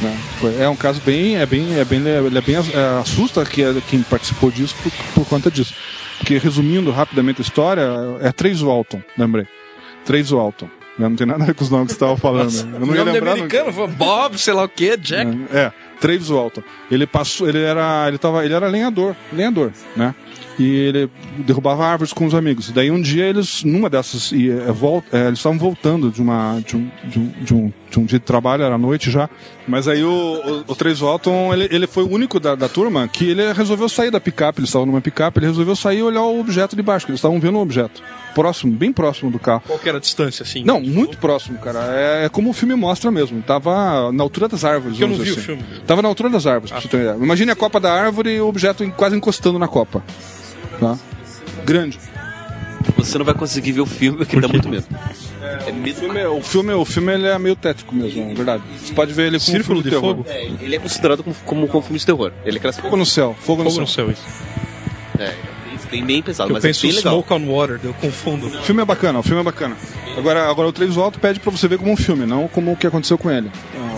né? 0.00 0.16
É 0.60 0.68
um 0.68 0.76
caso 0.76 1.00
bem. 1.04 1.36
É 1.36 1.44
bem, 1.46 1.78
é 1.78 1.84
bem, 1.84 2.00
ele 2.00 2.38
é 2.38 2.40
bem 2.40 2.56
é, 2.56 3.00
assusta 3.00 3.44
que 3.44 3.62
é 3.62 3.74
quem 3.88 4.02
participou 4.02 4.50
disso 4.50 4.74
por, 4.82 4.92
por 5.14 5.26
conta 5.28 5.50
disso. 5.50 5.74
Porque, 6.18 6.38
resumindo 6.38 6.90
rapidamente 6.92 7.40
a 7.40 7.44
história, 7.44 7.82
é 8.20 8.30
Três 8.32 8.60
Walton, 8.60 9.02
lembrei. 9.18 9.44
Três 10.04 10.30
Walton. 10.30 10.66
né? 10.98 11.08
Não 11.08 11.16
tem 11.16 11.26
nada 11.26 11.42
a 11.42 11.46
ver 11.46 11.54
com 11.54 11.64
os 11.64 11.70
nomes 11.70 11.86
que 11.92 11.98
você 11.98 12.04
estava 12.04 12.16
falando. 12.16 12.52
Eu 12.54 12.80
não 12.80 12.88
o 12.88 12.94
ia 12.94 12.98
nome 13.04 13.12
lembrar. 13.12 13.30
não- 13.36 13.44
americano, 13.44 13.72
foi 13.72 13.86
Bob, 13.88 14.38
sei 14.38 14.52
lá 14.52 14.64
o 14.64 14.68
que, 14.68 14.96
Jack. 14.96 15.30
é, 15.52 15.72
Travis 16.00 16.28
Walton. 16.28 16.62
Ele 16.90 17.06
passou, 17.06 17.48
ele 17.48 17.62
era, 17.62 18.04
ele 18.08 18.18
tava, 18.18 18.44
ele 18.44 18.52
era 18.54 18.66
lenhador, 18.68 19.14
lenhador, 19.32 19.70
né? 19.96 20.14
E 20.58 20.64
ele 20.68 21.10
derrubava 21.38 21.84
árvores 21.86 22.12
com 22.12 22.26
os 22.26 22.34
amigos. 22.34 22.68
E 22.68 22.72
daí 22.72 22.90
um 22.90 23.00
dia 23.00 23.24
eles, 23.24 23.64
numa 23.64 23.88
dessas, 23.88 24.30
e, 24.32 24.50
é, 24.50 24.70
vol- 24.70 25.02
é, 25.10 25.26
eles 25.26 25.38
estavam 25.38 25.58
voltando 25.58 26.10
de 26.10 26.20
uma, 26.20 26.60
de 26.66 26.76
um, 26.76 26.90
de 27.04 27.18
um, 27.18 27.28
de 27.42 27.54
um, 27.54 27.72
de 27.90 27.98
um 28.00 28.04
dia 28.04 28.18
de 28.18 28.24
trabalho, 28.24 28.62
era 28.62 28.76
noite 28.76 29.10
já. 29.10 29.30
Mas 29.66 29.88
aí 29.88 30.04
o, 30.04 30.10
o, 30.10 30.72
o 30.72 30.74
Travis 30.74 31.00
Walton, 31.00 31.54
ele, 31.54 31.68
ele 31.70 31.86
foi 31.86 32.02
o 32.04 32.10
único 32.10 32.38
da, 32.38 32.54
da 32.54 32.68
turma 32.68 33.08
que 33.08 33.30
ele 33.30 33.50
resolveu 33.52 33.88
sair 33.88 34.10
da 34.10 34.20
picape. 34.20 34.60
Eles 34.60 34.68
estavam 34.68 34.86
numa 34.86 35.00
picape, 35.00 35.38
ele 35.38 35.46
resolveu 35.46 35.74
sair 35.74 35.98
e 35.98 36.02
olhar 36.02 36.22
o 36.22 36.38
objeto 36.38 36.76
de 36.76 36.82
baixo, 36.82 37.06
que 37.06 37.12
eles 37.12 37.18
estavam 37.18 37.40
vendo 37.40 37.56
o 37.56 37.62
objeto. 37.62 38.02
Próximo, 38.34 38.72
bem 38.72 38.92
próximo 38.92 39.30
do 39.30 39.38
carro. 39.38 39.62
Qual 39.66 39.78
que 39.78 39.88
era 39.88 39.98
a 39.98 40.00
distância, 40.00 40.42
assim? 40.42 40.64
Não, 40.64 40.80
muito 40.80 41.16
próximo, 41.18 41.58
cara. 41.58 41.78
É, 41.92 42.24
é 42.26 42.28
como 42.28 42.50
o 42.50 42.52
filme 42.52 42.74
mostra 42.74 43.10
mesmo. 43.10 43.40
Tava 43.42 44.10
na 44.12 44.22
altura 44.22 44.48
das 44.48 44.64
árvores. 44.64 44.98
Porque 44.98 45.04
eu 45.04 45.08
não 45.08 45.16
vi 45.16 45.24
dizer 45.24 45.34
o 45.36 45.38
assim. 45.38 45.46
filme. 45.46 45.62
Ah. 45.78 45.80
Tava 45.86 46.02
na 46.02 46.08
altura 46.08 46.28
das 46.30 46.46
árvores, 46.46 46.70
pra 46.72 46.80
você 46.80 46.88
ter 46.88 46.96
uma 46.98 47.02
ideia. 47.04 47.24
Imagine 47.24 47.50
a 47.50 47.56
copa 47.56 47.78
da 47.80 47.92
árvore 47.92 48.30
e 48.34 48.40
o 48.40 48.48
objeto 48.48 48.90
quase 48.96 49.14
encostando 49.16 49.58
na 49.58 49.68
copa. 49.68 50.02
Tá? 50.80 50.98
Grande. 51.64 51.98
Você 52.96 53.16
não 53.18 53.24
vai 53.24 53.34
conseguir 53.34 53.72
ver 53.72 53.80
o 53.80 53.86
filme 53.86 54.18
porque 54.18 54.40
dá 54.40 54.48
muito 54.48 54.68
medo. 54.68 54.86
É 55.66 55.70
O 55.70 55.74
medo. 55.74 55.94
filme, 56.00 56.24
o 56.24 56.40
filme, 56.42 56.72
o 56.72 56.84
filme 56.84 57.12
ele 57.14 57.26
é 57.26 57.38
meio 57.38 57.54
tétrico 57.56 57.94
mesmo, 57.94 58.30
é 58.30 58.34
verdade. 58.34 58.62
Você 58.78 58.92
pode 58.92 59.12
ver 59.12 59.26
ele 59.28 59.38
com 59.38 59.44
Círculo 59.44 59.80
um 59.80 59.82
filme 59.82 59.84
de 59.84 59.90
terror. 59.90 60.16
fogo? 60.16 60.26
É, 60.28 60.64
ele 60.64 60.76
é 60.76 60.78
considerado 60.78 61.22
como, 61.22 61.36
como, 61.44 61.68
como 61.68 61.82
filme 61.82 61.98
de 61.98 62.06
terror. 62.06 62.32
Ele 62.44 62.56
é 62.58 62.60
classificado. 62.60 62.90
Fogo 62.90 62.96
no 62.96 63.06
céu, 63.06 63.36
fogo 63.40 63.62
no 63.64 63.70
Fogo 63.70 63.86
céu. 63.86 64.06
no 64.06 64.12
céu, 64.14 64.24
isso. 64.26 64.42
É, 65.18 65.32
bem, 65.90 66.04
bem 66.04 66.22
pesado, 66.22 66.50
Eu 66.50 66.54
mas 66.54 66.62
penso 66.62 66.84
é 66.86 66.88
bem 66.88 66.96
legal. 66.96 67.12
Smoke 67.24 67.32
on 67.34 67.54
Water, 67.54 67.80
eu 67.84 67.94
confundo. 67.94 68.46
O 68.46 68.62
filme 68.62 68.82
é 68.82 68.84
bacana, 68.84 69.18
o 69.20 69.22
filme 69.22 69.40
é 69.40 69.44
bacana. 69.44 69.76
Agora, 70.16 70.48
agora 70.50 70.68
o 70.68 70.72
Travis 70.72 70.96
Walton 70.96 71.18
pede 71.20 71.38
pra 71.40 71.50
você 71.52 71.68
ver 71.68 71.78
como 71.78 71.92
um 71.92 71.96
filme, 71.96 72.26
não 72.26 72.48
como 72.48 72.72
o 72.72 72.76
que 72.76 72.86
aconteceu 72.86 73.16
com 73.16 73.30
ele. 73.30 73.50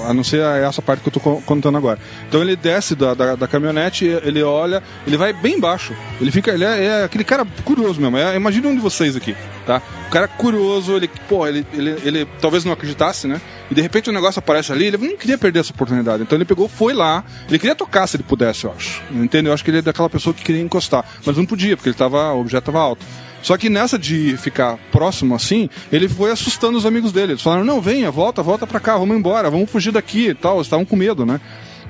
A 0.09 0.15
não 0.15 0.23
ser 0.25 0.41
essa 0.41 0.81
parte 0.83 1.01
que 1.01 1.09
eu 1.09 1.13
tô 1.13 1.21
co- 1.21 1.43
contando 1.47 1.77
agora. 1.79 1.99
Então 2.29 2.41
ele 2.43 2.57
desce 2.57 2.95
da, 2.95 3.15
da, 3.15 3.35
da 3.37 3.47
caminhonete, 3.49 4.05
ele 4.05 4.43
olha, 4.43 4.83
ele 5.07 5.17
vai 5.17 5.33
bem 5.33 5.59
baixo. 5.59 5.95
Ele 6.21 6.31
fica, 6.31 6.51
ele 6.53 6.65
é, 6.65 6.85
é 6.85 7.05
aquele 7.05 7.25
cara 7.25 7.47
curioso 7.65 8.01
mesmo. 8.01 8.17
É, 8.17 8.37
imagina 8.37 8.69
um 8.69 8.75
de 8.75 8.81
vocês 8.81 9.17
aqui, 9.17 9.35
tá? 9.67 9.81
O 10.09 10.11
cara 10.11 10.29
curioso, 10.29 10.95
ele, 10.95 11.11
pô, 11.29 11.47
ele, 11.47 11.67
ele, 11.73 11.91
ele 12.05 12.29
talvez 12.41 12.65
não 12.65 12.73
acreditasse, 12.73 13.27
né? 13.27 13.41
E 13.71 13.75
de 13.75 13.81
repente 13.81 14.11
o 14.11 14.13
negócio 14.13 14.39
aparece 14.39 14.71
ali, 14.73 14.87
ele 14.87 14.97
não 14.99 15.17
queria 15.17 15.39
perder 15.39 15.61
essa 15.61 15.73
oportunidade. 15.73 16.23
Então 16.23 16.37
ele 16.37 16.45
pegou, 16.45 16.69
foi 16.69 16.93
lá, 16.93 17.25
ele 17.49 17.59
queria 17.59 17.75
tocar 17.75 18.07
se 18.07 18.17
ele 18.17 18.23
pudesse, 18.25 18.65
eu 18.65 18.73
acho. 18.77 19.03
Entendeu? 19.11 19.51
Eu 19.51 19.55
acho 19.55 19.65
que 19.65 19.71
ele 19.71 19.79
é 19.79 19.83
daquela 19.83 20.11
pessoa 20.11 20.35
que 20.35 20.43
queria 20.45 20.61
encostar, 20.61 21.05
mas 21.25 21.37
não 21.37 21.47
podia, 21.47 21.77
porque 21.77 21.89
ele 21.89 21.97
tava, 21.97 22.33
o 22.35 22.41
objeto 22.41 22.65
tava 22.67 22.79
alto. 22.81 23.05
Só 23.45 23.59
que 23.59 23.69
nessa 23.69 23.99
de 23.99 24.39
ficar 24.39 24.79
próximo 24.91 25.35
assim, 25.35 25.69
ele 25.93 26.09
foi 26.09 26.31
assustando 26.31 26.79
os 26.79 26.87
amigos 26.87 27.13
dele. 27.13 27.33
Eles 27.33 27.43
falaram: 27.43 27.63
não, 27.63 27.79
venha, 27.79 28.11
volta, 28.11 28.43
volta 28.43 28.67
pra 28.67 28.81
cá, 28.81 28.97
vamos 28.97 29.15
embora, 29.15 29.51
vamos 29.51 29.71
fugir 29.71 29.93
daqui 29.93 30.31
e 30.31 30.35
tal. 30.35 30.55
Eles 30.55 30.67
estavam 30.67 30.87
com 30.87 30.97
medo, 30.97 31.27
né? 31.27 31.39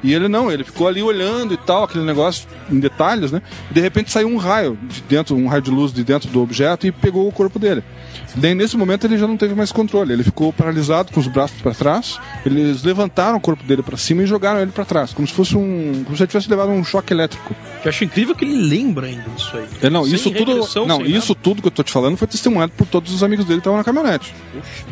E 0.05 0.13
ele 0.13 0.29
não, 0.29 0.53
ele 0.53 0.63
ficou 0.65 0.87
ali 0.87 1.03
olhando 1.03 1.55
e 1.55 1.57
tal, 1.57 1.85
aquele 1.85 2.05
negócio 2.05 2.47
em 2.71 2.79
detalhes, 2.79 3.33
né? 3.33 3.41
De 3.71 3.81
repente 3.81 4.13
saiu 4.13 4.29
um 4.29 4.37
raio 4.37 4.79
de 4.83 5.01
dentro, 5.01 5.35
um 5.35 5.49
raio 5.49 5.63
de 5.63 5.71
luz 5.71 5.95
de 5.95 6.05
dentro 6.05 6.29
do 6.29 6.43
objeto 6.43 6.87
e 6.87 6.93
pegou 6.93 7.27
o 7.27 7.33
corpo 7.33 7.59
dele. 7.59 7.83
Daí 8.37 8.55
nesse 8.55 8.77
momento 8.77 9.07
ele 9.07 9.17
já 9.17 9.27
não 9.27 9.39
teve 9.39 9.55
mais 9.55 9.73
controle, 9.73 10.13
ele 10.13 10.23
ficou 10.23 10.53
paralisado 10.53 11.11
com 11.11 11.21
os 11.21 11.27
braços 11.27 11.59
para 11.63 11.73
trás. 11.73 12.21
Eles 12.45 12.83
levantaram 12.83 13.39
o 13.39 13.41
corpo 13.41 13.65
dele 13.65 13.83
para 13.83 13.97
cima 13.97 14.23
e 14.23 14.27
jogaram 14.27 14.61
ele 14.61 14.73
para 14.73 14.85
trás, 14.85 15.15
como 15.15 15.27
se 15.27 15.33
fosse 15.33 15.57
um, 15.57 16.03
como 16.05 16.15
se 16.15 16.23
ele 16.23 16.29
tivesse 16.29 16.51
levado 16.51 16.69
um 16.69 16.85
choque 16.85 17.15
elétrico. 17.15 17.57
Eu 17.83 17.89
acho 17.89 18.05
incrível 18.05 18.35
que 18.35 18.45
ele 18.45 18.57
lembra 18.57 19.07
ainda 19.07 19.25
disso 19.31 19.57
aí. 19.57 19.65
É, 19.81 19.89
não, 19.89 20.05
Sem 20.05 20.17
isso 20.17 20.31
tudo, 20.31 20.87
não, 20.87 21.01
isso 21.01 21.35
tudo 21.35 21.63
que 21.63 21.69
eu 21.69 21.73
tô 21.73 21.83
te 21.83 21.91
falando 21.91 22.19
foi 22.19 22.29
testemunhado 22.29 22.73
por 22.77 22.87
todos 22.87 23.11
os 23.11 23.23
amigos 23.23 23.47
dele 23.47 23.61
que 23.61 23.69
estavam 23.69 23.79
na 23.79 23.85
caminhonete, 23.85 24.35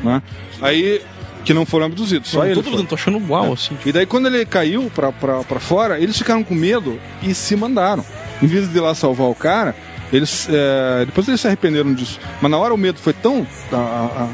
né? 0.03 0.22
Aí 0.59 1.03
que 1.44 1.52
não 1.55 1.66
foram 1.66 1.87
abduzidos, 1.87 2.31
só 2.31 2.38
Não, 2.40 2.46
ele. 2.46 2.55
todo 2.55 2.64
foi. 2.64 2.76
mundo 2.78 2.88
tô 2.88 2.94
achando 2.94 3.20
uau, 3.31 3.52
assim. 3.52 3.76
E 3.85 3.92
daí 3.92 4.07
quando 4.07 4.26
ele 4.26 4.44
caiu 4.46 4.90
pra, 4.94 5.11
pra, 5.12 5.42
pra 5.44 5.59
fora, 5.61 5.98
eles 5.98 6.16
ficaram 6.16 6.42
com 6.44 6.55
medo 6.55 6.98
e 7.22 7.35
se 7.35 7.57
mandaram. 7.57 8.05
Em 8.42 8.46
vez 8.46 8.70
de 8.70 8.76
ir 8.76 8.81
lá 8.81 8.94
salvar 8.94 9.28
o 9.28 9.35
cara, 9.35 9.74
eles 10.12 10.46
é, 10.50 11.05
depois 11.07 11.26
eles 11.28 11.40
se 11.40 11.46
arrependeram 11.46 11.92
disso. 11.94 12.20
Mas 12.40 12.50
na 12.50 12.59
hora 12.59 12.72
o 12.74 12.78
medo 12.78 12.98
foi 12.98 13.12
tão. 13.12 13.46
a- 13.72 13.76
a- 13.76 14.28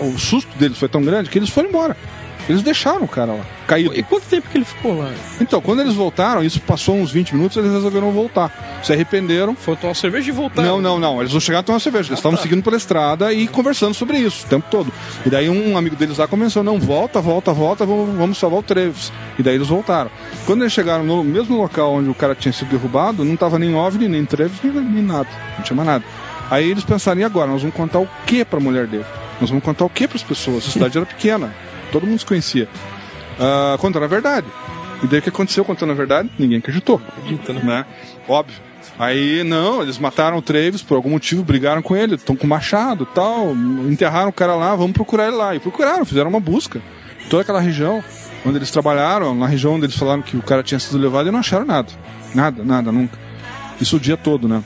a- 0.00 0.04
o 0.04 0.18
susto 0.18 0.50
deles 0.58 0.76
foi 0.78 0.88
tão 0.88 1.02
grande 1.02 1.30
que 1.30 1.38
eles 1.38 1.48
foram 1.50 1.68
embora. 1.68 1.96
Eles 2.50 2.62
deixaram 2.62 3.04
o 3.04 3.08
cara 3.08 3.32
lá, 3.32 3.44
caído. 3.64 3.96
E 3.96 4.02
quanto 4.02 4.24
tempo 4.24 4.48
que 4.50 4.58
ele 4.58 4.64
ficou 4.64 4.98
lá? 4.98 5.08
Então, 5.40 5.60
quando 5.60 5.82
eles 5.82 5.94
voltaram, 5.94 6.42
isso 6.42 6.60
passou 6.60 6.96
uns 6.96 7.12
20 7.12 7.36
minutos, 7.36 7.56
eles 7.56 7.70
resolveram 7.70 8.10
voltar. 8.10 8.80
Se 8.82 8.92
arrependeram. 8.92 9.54
Foi 9.54 9.76
tomar 9.76 9.90
uma 9.90 9.94
cerveja 9.94 10.30
e 10.30 10.32
voltar. 10.32 10.62
Não, 10.62 10.80
não, 10.80 10.98
não. 10.98 11.20
Eles 11.20 11.32
não 11.32 11.38
chegaram 11.38 11.60
a 11.60 11.62
tomar 11.62 11.78
cerveja. 11.78 12.08
Eles 12.08 12.18
estavam 12.18 12.36
seguindo 12.36 12.60
pela 12.60 12.76
estrada 12.76 13.32
e 13.32 13.46
conversando 13.46 13.94
sobre 13.94 14.18
isso 14.18 14.46
o 14.46 14.48
tempo 14.48 14.66
todo. 14.68 14.92
E 15.24 15.30
daí 15.30 15.48
um 15.48 15.78
amigo 15.78 15.94
deles 15.94 16.18
lá 16.18 16.26
começou, 16.26 16.64
não, 16.64 16.80
volta, 16.80 17.20
volta, 17.20 17.52
volta, 17.52 17.86
vamos, 17.86 18.16
vamos 18.16 18.38
salvar 18.38 18.58
o 18.58 18.62
Treves. 18.64 19.12
E 19.38 19.44
daí 19.44 19.54
eles 19.54 19.68
voltaram. 19.68 20.10
Quando 20.44 20.62
eles 20.62 20.72
chegaram 20.72 21.04
no 21.04 21.22
mesmo 21.22 21.56
local 21.56 21.94
onde 21.94 22.10
o 22.10 22.14
cara 22.14 22.34
tinha 22.34 22.52
sido 22.52 22.70
derrubado, 22.70 23.24
não 23.24 23.36
tava 23.36 23.60
nem 23.60 23.76
OVNI, 23.76 24.08
nem 24.08 24.24
Treves, 24.24 24.58
nem, 24.64 24.72
nem 24.72 25.04
nada. 25.04 25.28
Não 25.56 25.62
tinha 25.62 25.76
mais 25.76 25.88
nada. 25.88 26.04
Aí 26.50 26.68
eles 26.68 26.82
pensaram, 26.82 27.20
e 27.20 27.22
agora? 27.22 27.48
Nós 27.48 27.62
vamos 27.62 27.76
contar 27.76 28.00
o 28.00 28.08
que 28.26 28.44
pra 28.44 28.58
mulher 28.58 28.88
dele? 28.88 29.04
Nós 29.40 29.50
vamos 29.50 29.64
contar 29.64 29.84
o 29.84 29.88
que 29.88 30.08
pras 30.08 30.24
pessoas? 30.24 30.66
A 30.66 30.70
cidade 30.72 30.98
era 30.98 31.06
pequena. 31.06 31.54
Todo 31.90 32.06
mundo 32.06 32.18
se 32.18 32.26
conhecia. 32.26 32.68
Ah, 33.38 33.76
contando 33.78 34.04
a 34.04 34.08
verdade. 34.08 34.46
E 35.02 35.06
daí 35.06 35.20
o 35.20 35.22
que 35.22 35.30
aconteceu 35.30 35.64
contando 35.64 35.90
a 35.90 35.94
verdade? 35.94 36.30
Ninguém 36.38 36.58
acreditou. 36.58 37.00
Acredita, 37.08 37.52
né? 37.52 37.62
né? 37.62 37.86
Óbvio. 38.28 38.56
Aí, 38.98 39.42
não, 39.44 39.80
eles 39.80 39.98
mataram 39.98 40.36
o 40.36 40.42
Travis 40.42 40.82
por 40.82 40.94
algum 40.94 41.10
motivo, 41.10 41.42
brigaram 41.42 41.80
com 41.80 41.96
ele, 41.96 42.16
estão 42.16 42.36
com 42.36 42.46
machado 42.46 43.06
tal, 43.06 43.52
enterraram 43.88 44.28
o 44.28 44.32
cara 44.32 44.54
lá, 44.54 44.74
vamos 44.76 44.92
procurar 44.92 45.28
ele 45.28 45.36
lá. 45.36 45.54
E 45.54 45.58
procuraram, 45.58 46.04
fizeram 46.04 46.28
uma 46.28 46.40
busca. 46.40 46.82
Toda 47.30 47.42
aquela 47.42 47.60
região 47.60 48.04
onde 48.44 48.58
eles 48.58 48.70
trabalharam, 48.70 49.34
na 49.34 49.46
região 49.46 49.74
onde 49.74 49.86
eles 49.86 49.96
falaram 49.96 50.20
que 50.20 50.36
o 50.36 50.42
cara 50.42 50.62
tinha 50.62 50.78
sido 50.78 50.98
levado 50.98 51.28
e 51.28 51.32
não 51.32 51.38
acharam 51.38 51.64
nada. 51.64 51.88
Nada, 52.34 52.62
nada, 52.62 52.92
nunca. 52.92 53.18
Isso 53.80 53.96
o 53.96 54.00
dia 54.00 54.18
todo, 54.18 54.46
né? 54.46 54.62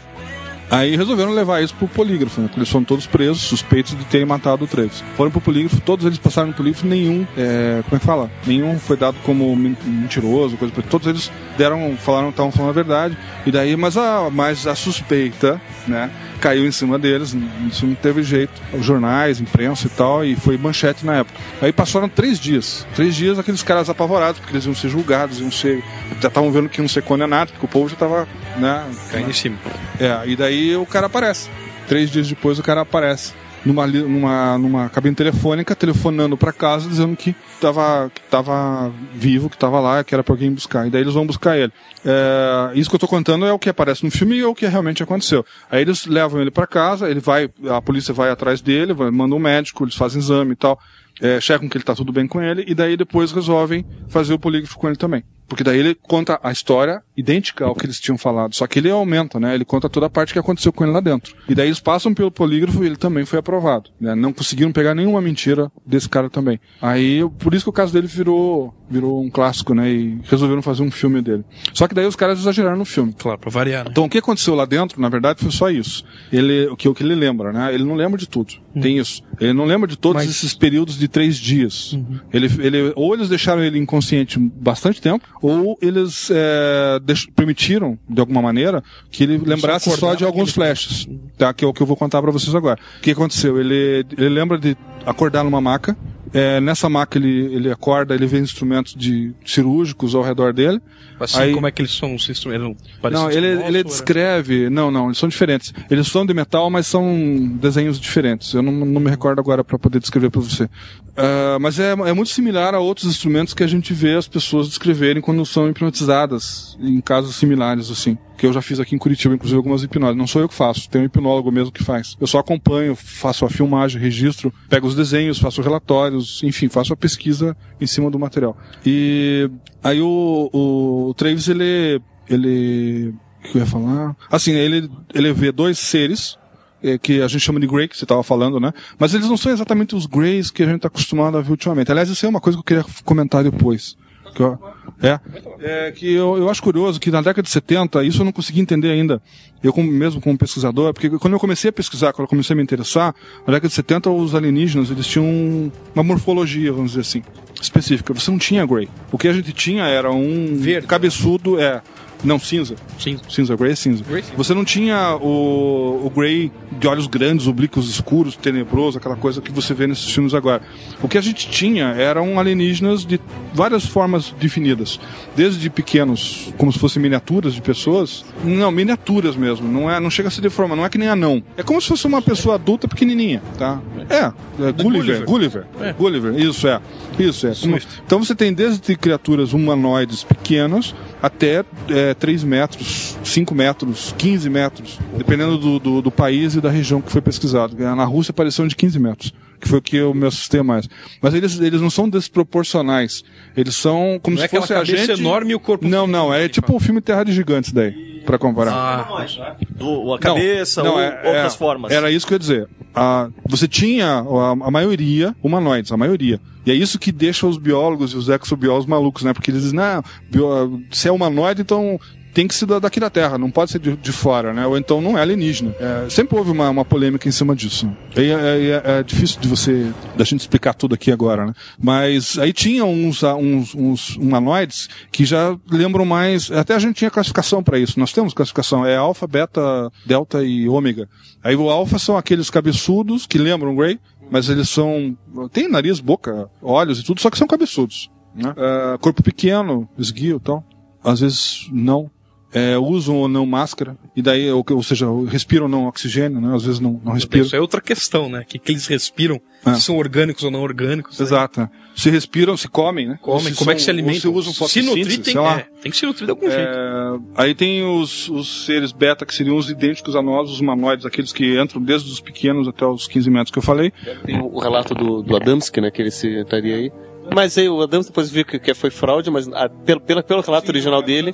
Aí 0.74 0.96
resolveram 0.96 1.30
levar 1.30 1.62
isso 1.62 1.72
pro 1.74 1.86
polígrafo, 1.86 2.40
né? 2.40 2.50
Eles 2.56 2.68
foram 2.68 2.84
todos 2.84 3.06
presos, 3.06 3.42
suspeitos 3.42 3.96
de 3.96 4.04
terem 4.06 4.26
matado 4.26 4.64
o 4.64 4.66
Travis. 4.66 5.04
Foram 5.16 5.30
pro 5.30 5.40
polígrafo, 5.40 5.80
todos 5.80 6.04
eles 6.04 6.18
passaram 6.18 6.48
no 6.48 6.54
polígrafo, 6.54 6.84
nenhum, 6.84 7.24
é, 7.38 7.80
como 7.84 7.96
é 7.96 7.98
que 8.00 8.04
fala? 8.04 8.28
Nenhum 8.44 8.76
foi 8.80 8.96
dado 8.96 9.16
como 9.22 9.54
men- 9.54 9.76
mentiroso, 9.84 10.56
coisa. 10.56 10.74
Todos 10.90 11.06
eles 11.06 11.30
deram, 11.56 11.96
falaram, 11.96 12.30
estavam 12.30 12.50
falando 12.50 12.70
a 12.70 12.72
verdade. 12.72 13.16
E 13.46 13.52
daí, 13.52 13.76
mas 13.76 13.96
a, 13.96 14.28
mas 14.32 14.66
a 14.66 14.74
suspeita, 14.74 15.60
né? 15.86 16.10
Caiu 16.40 16.66
em 16.66 16.72
cima 16.72 16.98
deles, 16.98 17.36
isso 17.70 17.86
não 17.86 17.94
teve 17.94 18.22
jeito. 18.24 18.52
Os 18.72 18.84
jornais, 18.84 19.40
imprensa 19.40 19.86
e 19.86 19.90
tal, 19.90 20.24
e 20.24 20.34
foi 20.34 20.58
manchete 20.58 21.06
na 21.06 21.18
época. 21.18 21.38
Aí 21.62 21.72
passaram 21.72 22.08
três 22.08 22.38
dias. 22.38 22.84
Três 22.96 23.14
dias 23.14 23.38
aqueles 23.38 23.62
caras 23.62 23.88
apavorados, 23.88 24.40
porque 24.40 24.52
eles 24.54 24.66
iam 24.66 24.74
ser 24.74 24.88
julgados, 24.88 25.40
iam 25.40 25.52
ser. 25.52 25.82
Já 26.20 26.28
estavam 26.28 26.50
vendo 26.50 26.68
que 26.68 26.80
iam 26.80 26.88
ser 26.88 27.02
condenados, 27.02 27.52
porque 27.52 27.64
o 27.64 27.68
povo 27.68 27.88
já 27.88 27.94
estava, 27.94 28.28
né? 28.58 28.84
Cima. 29.32 29.58
É, 29.98 30.28
e 30.28 30.36
daí 30.36 30.76
o 30.76 30.86
cara 30.86 31.06
aparece. 31.06 31.50
Três 31.88 32.10
dias 32.10 32.28
depois 32.28 32.58
o 32.58 32.62
cara 32.62 32.80
aparece 32.80 33.32
numa, 33.64 33.86
numa, 33.86 34.58
numa 34.58 34.88
cabine 34.88 35.14
telefônica, 35.14 35.74
telefonando 35.74 36.36
pra 36.36 36.52
casa, 36.52 36.88
dizendo 36.88 37.16
que 37.16 37.34
tava, 37.60 38.10
que 38.14 38.20
tava 38.22 38.92
vivo, 39.14 39.48
que 39.48 39.56
tava 39.56 39.80
lá, 39.80 40.04
que 40.04 40.14
era 40.14 40.22
pra 40.22 40.34
alguém 40.34 40.52
buscar. 40.52 40.86
E 40.86 40.90
daí 40.90 41.00
eles 41.00 41.14
vão 41.14 41.26
buscar 41.26 41.56
ele. 41.56 41.72
É, 42.04 42.72
isso 42.74 42.90
que 42.90 42.96
eu 42.96 43.00
tô 43.00 43.08
contando 43.08 43.46
é 43.46 43.52
o 43.52 43.58
que 43.58 43.68
aparece 43.68 44.04
no 44.04 44.10
filme 44.10 44.36
e 44.36 44.40
é 44.40 44.46
o 44.46 44.54
que 44.54 44.66
realmente 44.66 45.02
aconteceu. 45.02 45.44
Aí 45.70 45.82
eles 45.82 46.06
levam 46.06 46.40
ele 46.40 46.50
pra 46.50 46.66
casa, 46.66 47.08
ele 47.08 47.20
vai, 47.20 47.48
a 47.70 47.80
polícia 47.80 48.12
vai 48.12 48.30
atrás 48.30 48.60
dele, 48.60 48.92
vai, 48.92 49.10
manda 49.10 49.34
um 49.34 49.38
médico, 49.38 49.84
eles 49.84 49.94
fazem 49.94 50.20
exame 50.20 50.52
e 50.52 50.56
tal, 50.56 50.78
é, 51.20 51.40
checam 51.40 51.68
que 51.68 51.76
ele 51.76 51.84
tá 51.84 51.94
tudo 51.94 52.12
bem 52.12 52.26
com 52.26 52.42
ele, 52.42 52.64
e 52.66 52.74
daí 52.74 52.96
depois 52.96 53.32
resolvem 53.32 53.86
fazer 54.08 54.34
o 54.34 54.38
polígrafo 54.38 54.78
com 54.78 54.88
ele 54.88 54.96
também. 54.96 55.24
Porque 55.46 55.62
daí 55.62 55.78
ele 55.78 55.94
conta 55.94 56.38
a 56.42 56.50
história 56.50 57.02
idêntica 57.16 57.64
ao 57.64 57.74
que 57.74 57.86
eles 57.86 58.00
tinham 58.00 58.18
falado. 58.18 58.54
Só 58.54 58.66
que 58.66 58.78
ele 58.78 58.90
aumenta, 58.90 59.38
né? 59.38 59.54
Ele 59.54 59.64
conta 59.64 59.88
toda 59.88 60.06
a 60.06 60.10
parte 60.10 60.32
que 60.32 60.38
aconteceu 60.38 60.72
com 60.72 60.84
ele 60.84 60.92
lá 60.92 61.00
dentro. 61.00 61.34
E 61.48 61.54
daí 61.54 61.68
eles 61.68 61.80
passam 61.80 62.14
pelo 62.14 62.30
polígrafo 62.30 62.82
e 62.82 62.86
ele 62.86 62.96
também 62.96 63.24
foi 63.24 63.38
aprovado. 63.38 63.90
Né? 64.00 64.14
Não 64.14 64.32
conseguiram 64.32 64.72
pegar 64.72 64.94
nenhuma 64.94 65.20
mentira 65.20 65.70
desse 65.86 66.08
cara 66.08 66.30
também. 66.30 66.58
Aí, 66.80 67.20
por 67.38 67.54
isso 67.54 67.64
que 67.64 67.70
o 67.70 67.72
caso 67.72 67.92
dele 67.92 68.06
virou, 68.06 68.74
virou 68.88 69.22
um 69.22 69.30
clássico, 69.30 69.74
né? 69.74 69.90
E 69.90 70.18
resolveram 70.24 70.60
fazer 70.62 70.82
um 70.82 70.90
filme 70.90 71.20
dele. 71.22 71.44
Só 71.72 71.88
que 71.88 71.94
daí 71.94 72.06
os 72.06 72.16
caras 72.16 72.38
exageraram 72.38 72.76
no 72.76 72.84
filme. 72.84 73.14
Claro, 73.18 73.38
pra 73.38 73.50
variar, 73.50 73.84
né? 73.84 73.90
Então 73.90 74.04
o 74.04 74.08
que 74.08 74.18
aconteceu 74.18 74.54
lá 74.54 74.64
dentro, 74.64 75.00
na 75.00 75.08
verdade, 75.08 75.40
foi 75.40 75.50
só 75.50 75.70
isso. 75.70 76.04
Ele, 76.32 76.66
o 76.68 76.76
que, 76.76 76.88
o 76.88 76.94
que 76.94 77.02
ele 77.02 77.14
lembra, 77.14 77.52
né? 77.52 77.72
Ele 77.74 77.84
não 77.84 77.94
lembra 77.94 78.18
de 78.18 78.28
tudo. 78.28 78.52
Tem 78.80 78.98
isso. 78.98 79.22
Ele 79.40 79.52
não 79.52 79.64
lembra 79.64 79.86
de 79.88 79.96
todos 79.96 80.22
Mas- 80.22 80.30
esses 80.30 80.52
períodos 80.54 80.98
de 80.98 81.06
três 81.08 81.36
dias. 81.36 81.96
Ele, 82.32 82.48
ele, 82.58 82.92
ou 82.96 83.14
eles 83.14 83.28
deixaram 83.28 83.62
ele 83.62 83.78
inconsciente 83.78 84.38
bastante 84.38 85.00
tempo, 85.00 85.24
ou 85.40 85.78
eles 85.80 86.28
é, 86.32 86.98
deix- 87.04 87.26
permitiram, 87.34 87.98
de 88.08 88.20
alguma 88.20 88.42
maneira, 88.42 88.82
que 89.10 89.22
ele 89.22 89.38
lembrasse 89.38 89.90
só 89.96 90.14
de 90.14 90.24
alguns 90.24 90.50
flashes. 90.52 91.08
Tá? 91.38 91.52
Que 91.54 91.64
é 91.64 91.68
o 91.68 91.72
que 91.72 91.80
eu 91.82 91.86
vou 91.86 91.96
contar 91.96 92.20
pra 92.20 92.30
vocês 92.32 92.54
agora. 92.54 92.78
O 92.98 93.00
que 93.00 93.12
aconteceu? 93.12 93.58
Ele, 93.60 94.04
ele 94.18 94.28
lembra 94.28 94.58
de 94.58 94.76
acordar 95.06 95.44
numa 95.44 95.60
maca. 95.60 95.96
É, 96.34 96.60
nessa 96.60 96.88
maca 96.88 97.16
ele, 97.16 97.54
ele 97.54 97.70
acorda, 97.70 98.12
ele 98.14 98.26
vê 98.26 98.40
instrumentos 98.40 98.92
de 98.94 99.32
cirúrgicos 99.46 100.14
ao 100.14 100.22
redor 100.22 100.52
dele. 100.52 100.80
Assim, 101.20 101.38
Aí- 101.38 101.54
como 101.54 101.66
é 101.66 101.70
que 101.70 101.80
eles 101.80 101.92
são 101.92 102.12
os 102.14 102.28
instrumentos? 102.28 102.76
Não, 103.10 103.30
ele, 103.30 103.46
ele 103.46 103.78
era- 103.78 103.84
descreve. 103.84 104.68
Não, 104.68 104.90
não, 104.90 105.06
eles 105.06 105.18
são 105.18 105.28
diferentes. 105.28 105.72
Eles 105.88 106.08
são 106.08 106.26
de 106.26 106.34
metal, 106.34 106.68
mas 106.70 106.88
são 106.88 107.16
desenhos 107.60 108.00
diferentes. 108.00 108.52
Eu 108.52 108.62
não, 108.62 108.72
não 108.72 109.00
me 109.00 109.08
recordo 109.08 109.38
agora 109.38 109.62
para 109.62 109.78
poder 109.78 110.00
descrever 110.00 110.28
para 110.28 110.40
você. 110.40 110.68
Ah, 111.16 111.56
mas 111.60 111.78
é, 111.78 111.92
é 111.92 112.12
muito 112.12 112.30
similar 112.30 112.74
a 112.74 112.80
outros 112.80 113.06
instrumentos 113.08 113.54
que 113.54 113.62
a 113.62 113.66
gente 113.68 113.94
vê 113.94 114.14
as 114.16 114.26
pessoas 114.26 114.68
descreverem 114.68 115.22
quando 115.22 115.46
são 115.46 115.68
hipnotizadas, 115.68 116.76
em 116.80 117.00
casos 117.00 117.36
similares, 117.36 117.90
assim. 117.90 118.18
Que 118.36 118.46
eu 118.46 118.52
já 118.52 118.60
fiz 118.60 118.80
aqui 118.80 118.96
em 118.96 118.98
Curitiba, 118.98 119.34
inclusive 119.34 119.56
algumas 119.56 119.84
hipnoses. 119.84 120.16
Não 120.16 120.26
sou 120.26 120.42
eu 120.42 120.48
que 120.48 120.54
faço, 120.54 120.90
tem 120.90 121.02
um 121.02 121.04
hipnólogo 121.04 121.52
mesmo 121.52 121.70
que 121.70 121.84
faz. 121.84 122.16
Eu 122.20 122.26
só 122.26 122.40
acompanho, 122.40 122.96
faço 122.96 123.44
a 123.44 123.48
filmagem, 123.48 124.00
registro, 124.02 124.52
pego 124.68 124.88
os 124.88 124.96
desenhos, 124.96 125.38
faço 125.38 125.62
relatórios, 125.62 126.23
enfim, 126.42 126.68
faço 126.68 126.92
a 126.92 126.96
pesquisa 126.96 127.56
em 127.80 127.86
cima 127.86 128.10
do 128.10 128.18
material. 128.18 128.56
E 128.84 129.50
aí 129.82 130.00
o, 130.00 130.50
o 130.52 131.14
Travis, 131.14 131.48
ele. 131.48 132.00
ele 132.28 133.14
o 133.44 133.48
que 133.48 133.58
eu 133.58 133.60
ia 133.60 133.66
falar? 133.66 134.16
Assim, 134.30 134.52
ele, 134.52 134.90
ele 135.12 135.32
vê 135.34 135.52
dois 135.52 135.78
seres, 135.78 136.38
eh, 136.82 136.96
que 136.96 137.20
a 137.20 137.28
gente 137.28 137.42
chama 137.42 137.60
de 137.60 137.66
Grey, 137.66 137.88
que 137.88 137.96
você 137.96 138.04
estava 138.04 138.22
falando, 138.22 138.58
né? 138.58 138.72
Mas 138.98 139.12
eles 139.12 139.28
não 139.28 139.36
são 139.36 139.52
exatamente 139.52 139.94
os 139.94 140.06
Greys 140.06 140.50
que 140.50 140.62
a 140.62 140.66
gente 140.66 140.76
está 140.76 140.88
acostumado 140.88 141.36
a 141.36 141.40
ver 141.40 141.50
ultimamente. 141.50 141.90
Aliás, 141.90 142.08
isso 142.08 142.24
é 142.24 142.28
uma 142.28 142.40
coisa 142.40 142.56
que 142.56 142.60
eu 142.60 142.64
queria 142.64 143.02
comentar 143.04 143.42
depois. 143.44 143.96
Que 144.34 144.42
eu- 144.42 144.58
é, 145.02 145.20
é 145.60 145.92
que 145.92 146.12
eu, 146.12 146.36
eu 146.36 146.48
acho 146.50 146.62
curioso 146.62 146.98
que 147.00 147.10
na 147.10 147.20
década 147.20 147.42
de 147.42 147.50
70, 147.50 148.02
isso 148.04 148.20
eu 148.20 148.24
não 148.24 148.32
consegui 148.32 148.60
entender 148.60 148.90
ainda, 148.90 149.20
eu 149.62 149.72
como, 149.72 149.90
mesmo 149.90 150.20
como 150.20 150.36
pesquisador, 150.36 150.92
porque 150.92 151.10
quando 151.10 151.34
eu 151.34 151.40
comecei 151.40 151.70
a 151.70 151.72
pesquisar, 151.72 152.12
quando 152.12 152.24
eu 152.24 152.28
comecei 152.28 152.54
a 152.54 152.56
me 152.56 152.62
interessar, 152.62 153.14
na 153.46 153.52
década 153.52 153.68
de 153.68 153.74
70 153.74 154.10
os 154.10 154.34
alienígenas, 154.34 154.90
eles 154.90 155.06
tinham 155.06 155.70
uma 155.94 156.02
morfologia, 156.04 156.72
vamos 156.72 156.92
dizer 156.92 157.02
assim, 157.02 157.22
específica. 157.60 158.12
Você 158.14 158.30
não 158.30 158.38
tinha 158.38 158.64
Grey. 158.66 158.88
O 159.12 159.18
que 159.18 159.28
a 159.28 159.32
gente 159.32 159.52
tinha 159.52 159.84
era 159.84 160.10
um 160.12 160.58
cabeçudo, 160.86 161.58
é, 161.60 161.80
não, 162.24 162.38
cinza. 162.38 162.74
Cinza. 162.98 163.22
Cinza, 163.28 163.56
Grey 163.56 163.72
é 163.72 163.76
cinza. 163.76 164.02
Você 164.36 164.54
não 164.54 164.64
tinha 164.64 165.16
o, 165.16 166.06
o 166.06 166.10
Grey 166.10 166.50
de 166.78 166.88
olhos 166.88 167.06
grandes, 167.06 167.46
oblíquos 167.46 167.88
escuros, 167.88 168.34
tenebroso, 168.36 168.98
aquela 168.98 169.16
coisa 169.16 169.40
que 169.40 169.52
você 169.52 169.74
vê 169.74 169.86
nesses 169.86 170.10
filmes 170.10 170.34
agora. 170.34 170.62
O 171.02 171.08
que 171.08 171.18
a 171.18 171.20
gente 171.20 171.48
tinha 171.48 171.88
eram 171.88 172.38
alienígenas 172.38 173.04
de 173.04 173.20
várias 173.52 173.84
formas 173.84 174.34
definidas. 174.40 174.98
Desde 175.36 175.68
pequenos, 175.70 176.52
como 176.56 176.72
se 176.72 176.78
fossem 176.78 177.00
miniaturas 177.02 177.54
de 177.54 177.60
pessoas. 177.60 178.24
Não, 178.42 178.70
miniaturas 178.70 179.36
mesmo. 179.36 179.68
Não, 179.70 179.90
é, 179.90 180.00
não 180.00 180.10
chega 180.10 180.28
a 180.28 180.30
ser 180.30 180.40
de 180.40 180.50
forma, 180.50 180.74
não 180.74 180.84
é 180.84 180.88
que 180.88 180.98
nem 180.98 181.08
anão. 181.08 181.42
É 181.56 181.62
como 181.62 181.80
se 181.80 181.88
fosse 181.88 182.06
uma 182.06 182.22
pessoa 182.22 182.54
adulta 182.54 182.88
pequenininha, 182.88 183.42
tá? 183.58 183.80
É, 184.08 184.32
é 184.68 184.72
Gulliver. 184.72 185.24
Gulliver. 185.24 185.66
Gulliver, 185.98 186.38
isso 186.38 186.66
é. 186.68 186.80
Isso 187.18 187.46
é. 187.46 187.54
Como- 187.54 187.78
então 188.04 188.22
você 188.24 188.34
tem 188.34 188.52
desde 188.52 188.96
criaturas 188.96 189.52
humanoides 189.52 190.22
pequenas 190.24 190.94
até 191.22 191.64
é, 191.88 192.13
3 192.14 192.44
metros, 192.44 193.16
5 193.24 193.54
metros, 193.54 194.14
15 194.16 194.50
metros, 194.50 194.98
dependendo 195.16 195.58
do, 195.58 195.78
do, 195.78 196.02
do 196.02 196.10
país 196.10 196.54
e 196.54 196.60
da 196.60 196.70
região 196.70 197.00
que 197.00 197.10
foi 197.10 197.20
pesquisado. 197.20 197.76
Na 197.76 198.04
Rússia 198.04 198.32
apareceu 198.32 198.66
de 198.66 198.76
15 198.76 198.98
metros, 198.98 199.34
que 199.64 199.68
foi 199.70 199.78
o 199.80 199.82
que 199.82 199.96
eu 199.96 200.14
me 200.14 200.26
assustei 200.26 200.62
mais. 200.62 200.88
Mas 201.20 201.34
eles, 201.34 201.58
eles 201.58 201.80
não 201.80 201.90
são 201.90 202.08
desproporcionais. 202.08 203.24
Eles 203.56 203.74
são 203.74 204.20
como 204.22 204.36
Não 204.36 204.40
se 204.40 204.56
é 204.56 204.60
fosse 204.60 204.72
a 204.72 204.76
cabeça 204.76 205.06
gente... 205.06 205.20
enorme 205.20 205.52
e 205.52 205.54
o 205.54 205.60
corpo 205.60 205.86
Não, 205.88 206.06
não, 206.06 206.32
é 206.32 206.48
tipo 206.48 206.74
um 206.76 206.78
filme 206.80 207.00
Terra 207.00 207.24
de 207.24 207.32
Gigantes 207.32 207.72
daí, 207.72 208.22
pra 208.24 208.38
comparar. 208.38 208.72
Ah, 208.72 209.56
Do, 209.70 210.14
a 210.14 210.18
cabeça 210.18 210.82
Não, 210.82 210.92
ou 210.94 211.00
é- 211.00 211.22
outras 211.26 211.54
é- 211.54 211.58
formas. 211.58 211.92
Era 211.92 212.10
isso 212.10 212.26
que 212.26 212.32
eu 212.34 212.36
ia 212.36 212.40
dizer. 212.40 212.68
A, 212.94 213.28
você 213.48 213.66
tinha 213.66 214.06
a, 214.06 214.50
a 214.66 214.70
maioria 214.70 215.34
humanoides, 215.42 215.90
a 215.90 215.96
maioria. 215.96 216.40
E 216.64 216.70
é 216.70 216.74
isso 216.74 216.98
que 216.98 217.10
deixa 217.10 217.46
os 217.46 217.58
biólogos 217.58 218.12
e 218.12 218.16
os 218.16 218.28
exobiólogos 218.28 218.86
malucos, 218.86 219.22
né? 219.24 219.32
Porque 219.32 219.50
eles 219.50 219.62
dizem, 219.62 219.76
não, 219.76 220.02
bio- 220.30 220.80
se 220.92 221.08
é 221.08 221.12
humanoide, 221.12 221.60
então 221.62 221.98
tem 222.34 222.46
que 222.48 222.54
ser 222.54 222.66
da- 222.66 222.78
daqui 222.80 222.98
da 223.00 223.08
Terra, 223.08 223.38
não 223.38 223.50
pode 223.50 223.70
ser 223.70 223.78
de, 223.78 223.96
de 223.96 224.12
fora, 224.12 224.52
né? 224.52 224.66
Ou 224.66 224.76
então 224.76 225.00
não 225.00 225.16
é 225.16 225.22
alienígena. 225.22 225.74
É, 225.78 226.10
sempre 226.10 226.36
houve 226.36 226.50
uma, 226.50 226.68
uma 226.68 226.84
polêmica 226.84 227.28
em 227.28 227.32
cima 227.32 227.54
disso. 227.54 227.88
E 228.16 228.20
é, 228.22 228.82
é- 228.84 228.98
é 228.98 229.02
difícil 229.02 229.40
de 229.40 229.48
você, 229.48 229.92
da 230.16 230.24
gente 230.24 230.40
explicar 230.40 230.74
tudo 230.74 230.94
aqui 230.94 231.12
agora, 231.12 231.46
né? 231.46 231.54
Mas 231.80 232.38
aí 232.38 232.52
tinha 232.52 232.84
uns, 232.84 233.22
ah, 233.24 233.36
uns, 233.36 233.74
uns 233.74 234.16
humanoides 234.16 234.88
que 235.12 235.24
já 235.24 235.56
lembram 235.70 236.04
mais, 236.04 236.50
até 236.50 236.74
a 236.74 236.78
gente 236.78 236.96
tinha 236.96 237.10
classificação 237.10 237.62
para 237.62 237.78
isso. 237.78 237.98
Nós 237.98 238.12
temos 238.12 238.34
classificação, 238.34 238.84
é 238.84 238.96
alfa, 238.96 239.26
beta, 239.26 239.90
delta 240.04 240.42
e 240.44 240.68
ômega. 240.68 241.08
Aí 241.42 241.54
o 241.54 241.70
alfa 241.70 241.98
são 241.98 242.16
aqueles 242.16 242.50
cabeçudos 242.50 243.26
que 243.26 243.38
lembram 243.38 243.76
Grey, 243.76 243.98
mas 244.30 244.48
eles 244.48 244.68
são, 244.68 245.16
tem 245.52 245.68
nariz, 245.68 246.00
boca, 246.00 246.50
olhos 246.60 246.98
e 246.98 247.04
tudo, 247.04 247.20
só 247.20 247.30
que 247.30 247.38
são 247.38 247.46
cabeçudos. 247.46 248.10
Né? 248.34 248.52
É, 248.56 248.98
corpo 248.98 249.22
pequeno, 249.22 249.88
esguio 249.96 250.38
e 250.38 250.40
tal. 250.40 250.64
Às 251.04 251.20
vezes 251.20 251.68
não. 251.70 252.10
É, 252.56 252.78
usam 252.78 253.16
ou 253.16 253.26
não 253.26 253.44
máscara, 253.44 253.96
e 254.14 254.22
daí, 254.22 254.48
ou, 254.48 254.64
ou 254.70 254.82
seja, 254.82 255.06
respiram 255.26 255.64
ou 255.64 255.68
não 255.68 255.86
oxigênio, 255.88 256.40
né? 256.40 256.54
Às 256.54 256.62
vezes 256.62 256.78
não, 256.78 257.00
não 257.04 257.12
respiram. 257.12 257.44
Isso 257.44 257.56
é 257.56 257.60
outra 257.60 257.80
questão, 257.80 258.28
né? 258.28 258.42
O 258.42 258.44
que, 258.44 258.60
que 258.60 258.70
eles 258.70 258.86
respiram? 258.86 259.40
É. 259.66 259.74
Se 259.74 259.80
são 259.80 259.96
orgânicos 259.96 260.44
ou 260.44 260.52
não 260.52 260.62
orgânicos. 260.62 261.18
né? 261.18 261.24
Exato. 261.26 261.60
né? 261.60 261.70
Se 261.96 262.10
respiram, 262.10 262.56
se 262.56 262.68
comem, 262.68 263.08
né? 263.08 263.18
Comem, 263.20 263.52
como 263.54 263.70
é 263.72 263.74
que 263.74 263.80
se 263.80 263.86
são- 263.86 263.92
ou 263.94 263.98
alimentam? 263.98 264.20
Se 264.20 264.28
usam 264.28 264.52
Se 264.52 264.58
fotossíntese, 264.60 264.96
nutrir 264.98 265.16
tem, 265.22 265.32
sei 265.32 265.40
lá. 265.42 265.58
é, 265.58 265.66
tem 265.82 265.90
que 265.90 265.98
se 265.98 266.06
nutrir 266.06 266.26
de 266.26 266.30
algum 266.30 266.48
jeito. 266.48 266.68
É, 266.68 267.18
aí 267.34 267.54
tem 267.56 267.82
os, 267.84 268.28
os 268.28 268.64
seres 268.66 268.92
beta, 268.92 269.26
que 269.26 269.34
seriam 269.34 269.56
os 269.56 269.68
idênticos 269.68 270.14
a 270.14 270.22
nós, 270.22 270.48
os 270.48 270.60
humanoides, 270.60 271.04
aqueles 271.04 271.32
que 271.32 271.60
entram 271.60 271.82
desde 271.82 272.08
os 272.08 272.20
pequenos 272.20 272.68
até 272.68 272.86
os 272.86 273.08
15 273.08 273.30
metros 273.30 273.50
que 273.50 273.58
eu 273.58 273.62
falei. 273.62 273.92
Tem 274.24 274.38
o 274.40 274.58
relato 274.60 274.94
do, 274.94 275.22
do 275.22 275.34
Adamski, 275.34 275.80
né, 275.80 275.90
que 275.90 276.00
ele 276.00 276.10
citaria 276.12 276.76
aí. 276.76 276.92
Mas 277.34 277.58
aí 277.58 277.68
o 277.68 277.80
Adamski 277.82 278.12
depois 278.12 278.30
viu 278.30 278.44
que, 278.44 278.60
que 278.60 278.74
foi 278.74 278.90
fraude, 278.90 279.28
mas 279.30 279.48
a, 279.48 279.68
pelo, 279.68 280.00
pelo, 280.00 280.22
pelo 280.22 280.40
relato 280.40 280.68
original 280.70 281.02
dele... 281.02 281.32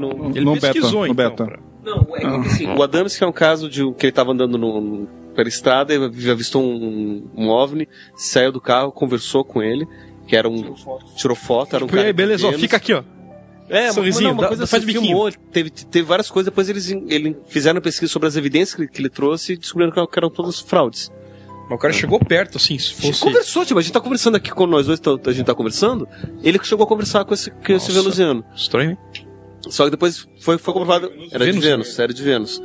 No, 0.00 0.32
Ele 0.36 0.60
pesquisou, 0.60 1.00
no 1.06 1.12
então, 1.12 1.14
beta. 1.30 1.44
pra- 1.44 1.58
Não, 1.84 2.06
é 2.16 2.20
que, 2.20 2.48
assim, 2.48 2.66
o 2.66 2.82
Adamski 2.82 3.22
é 3.22 3.26
um 3.26 3.32
caso 3.32 3.68
de 3.68 3.80
que 3.94 4.06
ele 4.06 4.10
estava 4.10 4.32
andando 4.32 4.56
no, 4.58 4.80
no- 4.80 5.06
pela 5.34 5.48
estrada 5.48 5.94
e 5.94 6.30
avistou 6.30 6.62
um, 6.62 7.28
um 7.36 7.48
OVNI, 7.48 7.88
saiu 8.16 8.50
do 8.52 8.60
carro, 8.60 8.90
conversou 8.92 9.44
com 9.44 9.62
ele, 9.62 9.86
que 10.26 10.34
era 10.36 10.48
um... 10.48 10.74
Tirou 11.16 11.36
foto, 11.36 11.76
era 11.76 11.84
um 11.84 11.86
Tipo, 11.86 11.96
e 11.96 11.98
cara 11.98 12.08
aí, 12.08 12.12
beleza, 12.12 12.48
ó, 12.48 12.52
fica 12.52 12.76
aqui, 12.76 12.92
ó. 12.92 13.02
É, 13.68 13.84
uma, 13.84 13.92
Sorrisinho, 13.92 14.24
não, 14.30 14.32
uma 14.34 14.42
dá- 14.42 14.48
coisa 14.48 14.66
faz 14.66 14.82
assim, 14.82 14.92
biquinho. 14.92 15.06
filmou, 15.12 15.30
teve, 15.52 15.70
teve 15.70 16.02
várias 16.06 16.28
coisas, 16.28 16.50
depois 16.50 16.68
eles 16.68 16.90
ele, 16.90 17.36
fizeram 17.46 17.80
pesquisa 17.80 18.10
sobre 18.12 18.26
as 18.26 18.34
evidências 18.36 18.74
que, 18.74 18.88
que 18.88 19.00
ele 19.00 19.08
trouxe 19.08 19.52
e 19.52 19.56
descobriram 19.56 19.92
que 19.92 20.18
eram 20.18 20.28
todas 20.28 20.58
fraudes. 20.58 21.10
Mas 21.68 21.78
o 21.78 21.80
cara 21.80 21.92
chegou 21.94 22.18
perto, 22.18 22.56
assim, 22.56 22.76
se 22.80 22.92
A 22.98 23.00
gente 23.02 23.06
fosse... 23.12 23.20
conversou, 23.22 23.64
tipo, 23.64 23.78
a 23.78 23.82
gente 23.82 23.92
tá 23.92 24.00
conversando 24.00 24.34
aqui 24.36 24.50
com 24.50 24.66
nós 24.66 24.86
dois, 24.86 24.98
tá- 24.98 25.12
a 25.24 25.32
gente 25.32 25.46
tá 25.46 25.54
conversando, 25.54 26.08
ele 26.42 26.58
que 26.58 26.66
chegou 26.66 26.82
a 26.84 26.86
conversar 26.88 27.24
com 27.24 27.32
esse, 27.32 27.48
com 27.52 27.72
esse 27.72 27.88
Nossa. 27.88 27.92
venusiano. 27.92 28.44
Estranho, 28.56 28.90
hein? 28.90 28.98
Só 29.68 29.84
que 29.84 29.90
depois 29.90 30.26
foi, 30.40 30.56
foi 30.58 30.72
comprovado, 30.72 31.12
era 31.30 31.44
Vênus, 31.44 31.60
de 31.60 31.68
Vênus, 31.68 31.98
era 31.98 32.14
de 32.14 32.22
Vênus. 32.22 32.62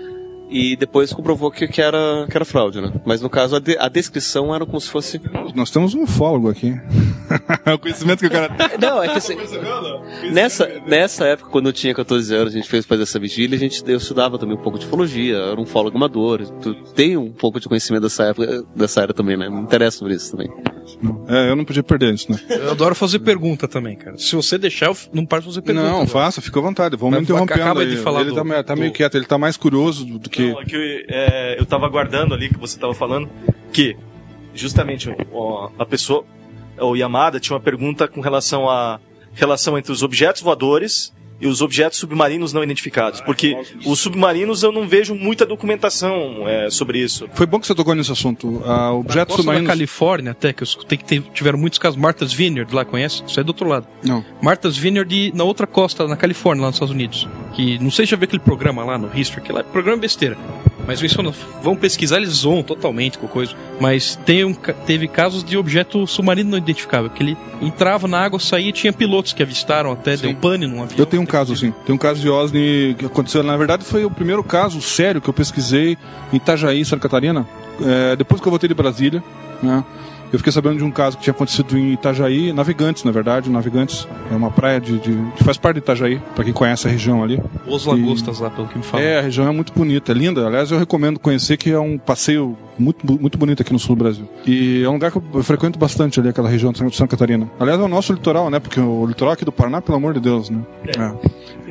E 0.49 0.75
depois 0.75 1.11
comprovou 1.11 1.49
que, 1.49 1.67
que, 1.67 1.81
era, 1.81 2.27
que 2.29 2.37
era 2.37 2.45
fraude, 2.45 2.79
né? 2.79 2.91
Mas 3.05 3.19
no 3.21 3.29
caso, 3.29 3.55
a, 3.55 3.59
de- 3.59 3.77
a 3.79 3.87
descrição 3.89 4.53
era 4.53 4.65
como 4.65 4.79
se 4.79 4.89
fosse... 4.89 5.19
Nós 5.55 5.71
temos 5.71 5.93
um 5.95 6.03
ufólogo 6.03 6.49
aqui. 6.49 6.73
é 7.65 7.73
o 7.73 7.79
conhecimento 7.79 8.19
que 8.19 8.27
o 8.27 8.29
cara 8.31 8.49
tem. 8.49 8.77
Não, 8.79 9.01
é 9.01 9.07
que 9.09 9.17
assim, 9.17 9.35
nessa, 10.31 10.67
nessa 10.87 11.25
época, 11.25 11.49
quando 11.49 11.67
eu 11.67 11.73
tinha 11.73 11.93
14 11.93 12.33
anos, 12.33 12.53
a 12.53 12.57
gente 12.57 12.69
fez 12.69 12.85
fazer 12.85 13.03
essa 13.03 13.19
vigília, 13.19 13.55
a 13.55 13.59
gente, 13.59 13.83
eu 13.87 13.97
estudava 13.97 14.37
também 14.37 14.55
um 14.55 14.61
pouco 14.61 14.77
de 14.79 14.85
ufologia, 14.85 15.35
era 15.37 15.59
um 15.59 15.65
fólogo 15.65 15.97
amador, 15.97 16.47
tu- 16.61 16.75
tenho 16.93 17.21
um 17.21 17.31
pouco 17.31 17.59
de 17.59 17.67
conhecimento 17.67 18.03
dessa 18.03 18.23
época, 18.25 18.63
dessa 18.75 19.01
área 19.01 19.13
também, 19.13 19.37
né? 19.37 19.49
Me 19.49 19.59
interessa 19.61 19.97
sobre 19.97 20.13
isso 20.15 20.31
também. 20.31 20.49
É, 21.27 21.49
eu 21.49 21.55
não 21.55 21.65
podia 21.65 21.81
perder 21.83 22.13
isso, 22.13 22.31
né? 22.31 22.39
Eu 22.47 22.71
adoro 22.71 22.93
fazer 22.93 23.19
pergunta 23.19 23.67
também, 23.67 23.95
cara. 23.95 24.17
Se 24.17 24.35
você 24.35 24.57
deixar, 24.57 24.87
eu 24.87 24.97
não 25.11 25.25
paro 25.25 25.41
de 25.41 25.47
fazer 25.49 25.61
pergunta. 25.61 25.85
Não, 25.87 25.95
agora. 25.95 26.07
faça, 26.09 26.41
fica 26.41 26.59
à 26.59 26.61
vontade. 26.61 26.95
Vamos 26.95 27.19
interrompendo. 27.21 27.61
acaba 27.61 27.81
aí. 27.81 27.89
de 27.89 27.97
falar 27.97 28.21
ele 28.21 28.29
do- 28.29 28.35
tá, 28.35 28.43
meio- 28.43 28.63
tá 28.63 28.75
meio 28.75 28.91
do- 28.91 28.93
quieto, 28.95 29.15
ele 29.15 29.25
tá 29.25 29.37
mais 29.37 29.57
curioso 29.57 30.05
do, 30.05 30.19
do 30.19 30.29
Não, 30.43 30.61
é 30.61 30.65
que 30.65 31.05
é, 31.07 31.59
eu 31.59 31.65
tava 31.65 31.85
aguardando 31.85 32.33
ali 32.33 32.49
que 32.49 32.57
você 32.57 32.79
tava 32.79 32.93
falando 32.93 33.29
que 33.71 33.95
justamente 34.53 35.09
ó, 35.31 35.69
a 35.77 35.85
pessoa, 35.85 36.25
o 36.79 36.95
Yamada 36.95 37.39
tinha 37.39 37.55
uma 37.55 37.61
pergunta 37.61 38.07
com 38.07 38.21
relação 38.21 38.69
a 38.69 38.99
relação 39.33 39.77
entre 39.77 39.91
os 39.91 40.01
objetos 40.01 40.41
voadores 40.41 41.13
e 41.39 41.47
os 41.47 41.61
objetos 41.61 41.99
submarinos 41.99 42.53
não 42.53 42.63
identificados, 42.63 43.19
porque 43.21 43.57
os 43.85 43.99
submarinos 43.99 44.63
eu 44.63 44.71
não 44.71 44.87
vejo 44.87 45.13
muita 45.13 45.45
documentação 45.45 46.47
é, 46.47 46.69
sobre 46.69 46.99
isso. 46.99 47.27
Foi 47.33 47.45
bom 47.45 47.59
que 47.59 47.67
você 47.67 47.75
tocou 47.75 47.93
nesse 47.93 48.11
assunto. 48.11 48.61
Ah, 48.65 48.91
objetos 48.93 49.35
Costa 49.35 49.37
da 49.37 49.43
submarinos. 49.43 49.67
Califórnia, 49.67 50.31
até, 50.31 50.53
que 50.53 50.63
eu 50.63 50.65
escutei 50.65 50.97
que 50.97 51.03
teve- 51.05 51.29
tiveram 51.33 51.57
muitos 51.59 51.77
casos. 51.79 51.99
Martha's 51.99 52.31
Vineyard, 52.33 52.73
lá 52.73 52.85
conhece? 52.85 53.23
Isso 53.27 53.39
é 53.39 53.43
do 53.43 53.49
outro 53.49 53.67
lado. 53.67 53.87
Não. 54.03 54.23
Martha's 54.41 54.77
Vineyard 54.77 55.31
na 55.35 55.43
outra 55.43 55.67
costa, 55.67 56.07
na 56.07 56.15
Califórnia, 56.15 56.61
lá 56.61 56.67
nos 56.67 56.75
Estados 56.75 56.93
Unidos. 56.93 57.27
Que 57.53 57.77
não 57.79 57.91
sei 57.91 58.05
se 58.05 58.11
já 58.11 58.17
viu 58.17 58.25
aquele 58.25 58.41
programa 58.41 58.83
lá 58.85 58.97
no 58.97 59.09
History, 59.17 59.41
que 59.41 59.51
lá 59.51 59.59
é 59.59 59.63
programa 59.63 59.97
besteira. 59.99 60.37
Mas 60.87 61.01
mencionam, 61.01 61.33
vão 61.61 61.75
pesquisar, 61.75 62.17
eles 62.17 62.29
zoam 62.29 62.61
totalmente 62.61 63.17
com 63.17 63.27
coisa. 63.27 63.53
Mas 63.79 64.15
tem 64.25 64.43
um 64.43 64.53
teve 64.53 65.07
casos 65.07 65.43
de 65.43 65.57
objeto 65.57 66.05
submarino 66.05 66.51
não 66.51 66.57
identificável, 66.57 67.09
que 67.09 67.23
ele 67.23 67.37
entrava 67.61 68.07
na 68.07 68.19
água, 68.19 68.39
saía 68.39 68.69
e 68.69 68.71
tinha 68.71 68.93
pilotos 68.93 69.33
que 69.33 69.41
avistaram 69.41 69.91
até, 69.91 70.15
deu 70.15 70.33
pane 70.35 70.67
num 70.67 70.83
avião. 70.83 70.97
Eu 70.97 71.05
tenho 71.05 71.23
um 71.23 71.25
caso, 71.25 71.53
assim. 71.53 71.73
Tem 71.85 71.93
um 71.93 71.97
caso 71.97 72.21
de 72.21 72.29
OSNI 72.29 72.95
que 72.97 73.05
aconteceu. 73.05 73.43
Na 73.43 73.57
verdade, 73.57 73.83
foi 73.83 74.05
o 74.05 74.11
primeiro 74.11 74.43
caso 74.43 74.81
sério 74.81 75.21
que 75.21 75.29
eu 75.29 75.33
pesquisei 75.33 75.97
em 76.31 76.37
Itajaí, 76.37 76.83
Santa 76.85 77.01
Catarina. 77.01 77.47
É, 77.81 78.15
depois 78.15 78.39
que 78.39 78.47
eu 78.47 78.51
voltei 78.51 78.69
de 78.69 78.75
Brasília, 78.75 79.23
né? 79.61 79.83
Eu 80.35 80.39
fiquei 80.39 80.51
sabendo 80.51 80.77
de 80.79 80.83
um 80.83 80.91
caso 80.91 81.15
que 81.15 81.23
tinha 81.23 81.31
acontecido 81.33 81.77
em 81.77 81.93
Itajaí, 81.93 82.51
Navegantes, 82.51 83.05
na 83.05 83.11
verdade. 83.11 83.49
Navegantes 83.49 84.05
é 84.29 84.35
uma 84.35 84.51
praia 84.51 84.81
de, 84.81 84.99
de- 84.99 85.31
que 85.37 85.45
faz 85.45 85.55
parte 85.57 85.75
de 85.75 85.79
Itajaí, 85.79 86.19
pra 86.35 86.43
quem 86.43 86.51
conhece 86.51 86.85
a 86.89 86.91
região 86.91 87.23
ali. 87.23 87.41
Os 87.65 87.85
lagostas 87.85 88.39
lá, 88.41 88.49
pelo 88.49 88.67
que 88.67 88.77
me 88.77 88.83
falam. 88.83 89.05
É, 89.05 89.19
a 89.19 89.21
região 89.21 89.47
é 89.47 89.51
muito 89.51 89.71
bonita, 89.71 90.11
é 90.11 90.15
linda. 90.15 90.45
Aliás, 90.45 90.71
eu 90.71 90.77
recomendo 90.77 91.17
conhecer, 91.21 91.55
que 91.55 91.71
é 91.71 91.79
um 91.79 91.97
passeio 91.97 92.57
muito, 92.77 93.05
muito 93.19 93.37
bonito 93.37 93.61
aqui 93.61 93.71
no 93.73 93.79
sul 93.79 93.95
do 93.95 94.03
Brasil. 94.03 94.27
E 94.45 94.83
é 94.83 94.89
um 94.89 94.93
lugar 94.93 95.11
que 95.11 95.17
eu 95.17 95.43
frequento 95.43 95.77
bastante 95.79 96.19
ali, 96.19 96.29
aquela 96.29 96.49
região 96.49 96.71
de 96.71 96.77
Santa- 96.79 96.95
Santa 96.95 97.11
Catarina. 97.11 97.49
Aliás, 97.59 97.79
é 97.79 97.83
o 97.83 97.87
nosso 97.87 98.13
litoral, 98.13 98.49
né? 98.49 98.59
Porque 98.59 98.79
o 98.79 99.05
litoral 99.05 99.33
aqui 99.33 99.45
do 99.45 99.51
Paraná, 99.51 99.81
pelo 99.81 99.97
amor 99.97 100.13
de 100.13 100.19
Deus, 100.19 100.49
né? 100.49 100.59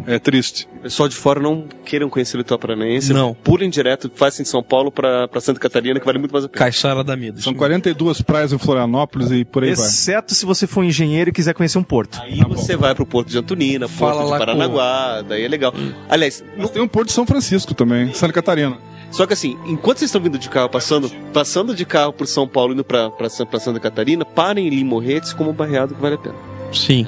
É, 0.07 0.15
é 0.15 0.19
triste. 0.19 0.69
Pessoal 0.83 1.09
de 1.09 1.15
fora 1.17 1.41
não 1.41 1.67
queiram 1.85 2.09
conhecer 2.09 2.37
o 2.37 2.39
litoral 2.39 2.59
paranaense. 2.59 3.13
Não. 3.13 3.35
Pulem 3.35 3.71
direto, 3.71 4.11
fazem 4.15 4.43
de 4.43 4.49
São 4.49 4.63
Paulo 4.63 4.91
pra, 4.91 5.29
pra 5.29 5.41
Santa 5.41 5.59
Catarina, 5.61 5.99
que 6.01 6.07
vale 6.07 6.19
muito 6.19 6.33
mais 6.33 6.45
a 6.45 6.49
pena. 6.49 6.59
Caiçara 6.65 7.03
da 7.05 7.17
Mida. 7.17 7.41
São 7.41 7.55
42 7.55 8.23
praias 8.23 8.53
em 8.53 8.59
Florianópolis 8.59 9.31
e 9.31 9.45
por 9.45 9.63
aí 9.65 9.71
Exceto 9.71 10.35
se 10.35 10.45
você 10.47 10.67
for 10.67 10.85
engenheiro 10.85 11.31
e 11.31 11.33
quiser 11.33 11.55
conhecer 11.55 11.79
um 11.79 11.83
porto. 11.83 12.21
Aí 12.23 12.41
você 12.49 12.77
vai 12.77 12.95
pro 12.95 13.07
Porto 13.07 13.29
de 13.29 13.39
Antonina, 13.39 13.89
Fala 13.89 14.15
Porto 14.15 14.29
lá 14.31 14.39
de 14.39 14.47
Paranaguá, 14.47 15.23
daí 15.29 15.45
é 15.45 15.49
legal. 15.49 15.73
Aliás, 16.09 16.45
vai. 16.57 16.69
Tem 16.69 16.83
um 16.83 16.89
porto 16.89 17.09
de 17.09 17.13
São 17.15 17.27
Francisco 17.27 17.75
também, 17.75 18.13
Santa 18.13 18.33
Catarina. 18.33 18.77
Só 19.11 19.27
que 19.27 19.33
assim, 19.33 19.57
enquanto 19.67 19.99
vocês 19.99 20.09
estão 20.09 20.21
vindo 20.21 20.37
de 20.39 20.49
carro, 20.49 20.69
passando, 20.69 20.94
passando 21.33 21.75
de 21.75 21.85
carro 21.85 22.13
por 22.13 22.27
São 22.27 22.47
Paulo 22.47 22.73
indo 22.73 22.85
pra, 22.85 23.11
pra, 23.11 23.29
San- 23.29 23.47
pra 23.47 23.59
Santa 23.61 23.81
Catarina, 23.81 24.25
parem 24.25 24.67
em 24.67 24.71
Limorretes 24.71 25.33
como 25.33 25.51
um 25.51 25.55
barreado 25.55 25.95
que 25.95 26.01
vale 26.01 26.15
a 26.17 26.19
pena. 26.19 26.35
Sim. 26.73 27.07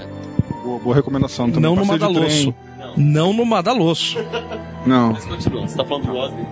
Boa, 0.64 0.78
boa 0.78 0.94
recomendação 0.96 1.46
também. 1.46 1.62
Não 1.62 1.76
no 1.76 1.84
Madalosso. 1.86 2.52
trem. 2.52 2.54
Não 2.96 3.32
no 3.32 3.44
Madalosso. 3.44 4.18
Não. 4.86 5.12
Mas 5.12 5.24
continua, 5.24 5.66
você 5.68 5.76
tá 5.76 5.84
falando 5.84 6.06
do 6.06 6.16
Osni. 6.16 6.46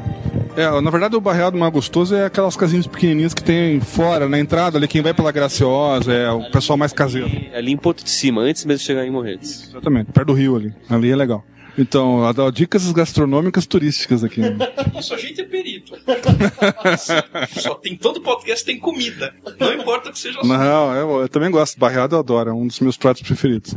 É, 0.56 0.80
na 0.80 0.90
verdade, 0.90 1.16
o 1.16 1.20
barreado 1.20 1.56
mais 1.58 1.72
gostoso 1.72 2.14
é 2.14 2.26
aquelas 2.26 2.56
casinhas 2.56 2.86
pequenininhas 2.86 3.34
que 3.34 3.42
tem 3.42 3.80
fora, 3.80 4.28
na 4.28 4.38
entrada 4.38 4.78
ali, 4.78 4.86
quem 4.86 5.02
vai 5.02 5.12
pela 5.12 5.32
Graciosa, 5.32 6.12
é 6.12 6.30
o 6.30 6.48
pessoal 6.50 6.76
mais 6.76 6.92
caseiro. 6.92 7.28
Ali 7.54 7.72
em 7.72 7.76
Porto 7.76 8.04
de 8.04 8.10
Cima, 8.10 8.42
antes 8.42 8.64
mesmo 8.64 8.78
de 8.78 8.84
chegar 8.84 9.04
em 9.04 9.10
Morretes. 9.10 9.68
Exatamente, 9.70 10.12
perto 10.12 10.28
do 10.28 10.32
rio 10.32 10.54
ali. 10.56 10.72
Ali 10.88 11.10
é 11.10 11.16
legal. 11.16 11.44
Então, 11.76 12.20
dicas 12.52 12.90
gastronômicas 12.92 13.66
turísticas 13.66 14.22
aqui. 14.22 14.40
né? 14.40 14.56
Isso 14.98 15.14
a 15.14 15.18
gente 15.18 15.40
é 15.40 15.44
perito. 15.44 15.94
Só 17.60 17.74
tem 17.74 17.96
todo 17.96 18.20
podcast 18.20 18.64
tem 18.64 18.78
comida. 18.78 19.34
Não 19.58 19.72
importa 19.74 20.12
que 20.12 20.18
seja 20.18 20.40
Não, 20.42 20.94
eu, 20.94 21.20
eu 21.22 21.28
também 21.28 21.50
gosto. 21.50 21.78
Barreado 21.78 22.14
eu 22.14 22.20
adoro, 22.20 22.50
é 22.50 22.52
um 22.52 22.66
dos 22.66 22.80
meus 22.80 22.96
pratos 22.96 23.22
preferidos. 23.22 23.74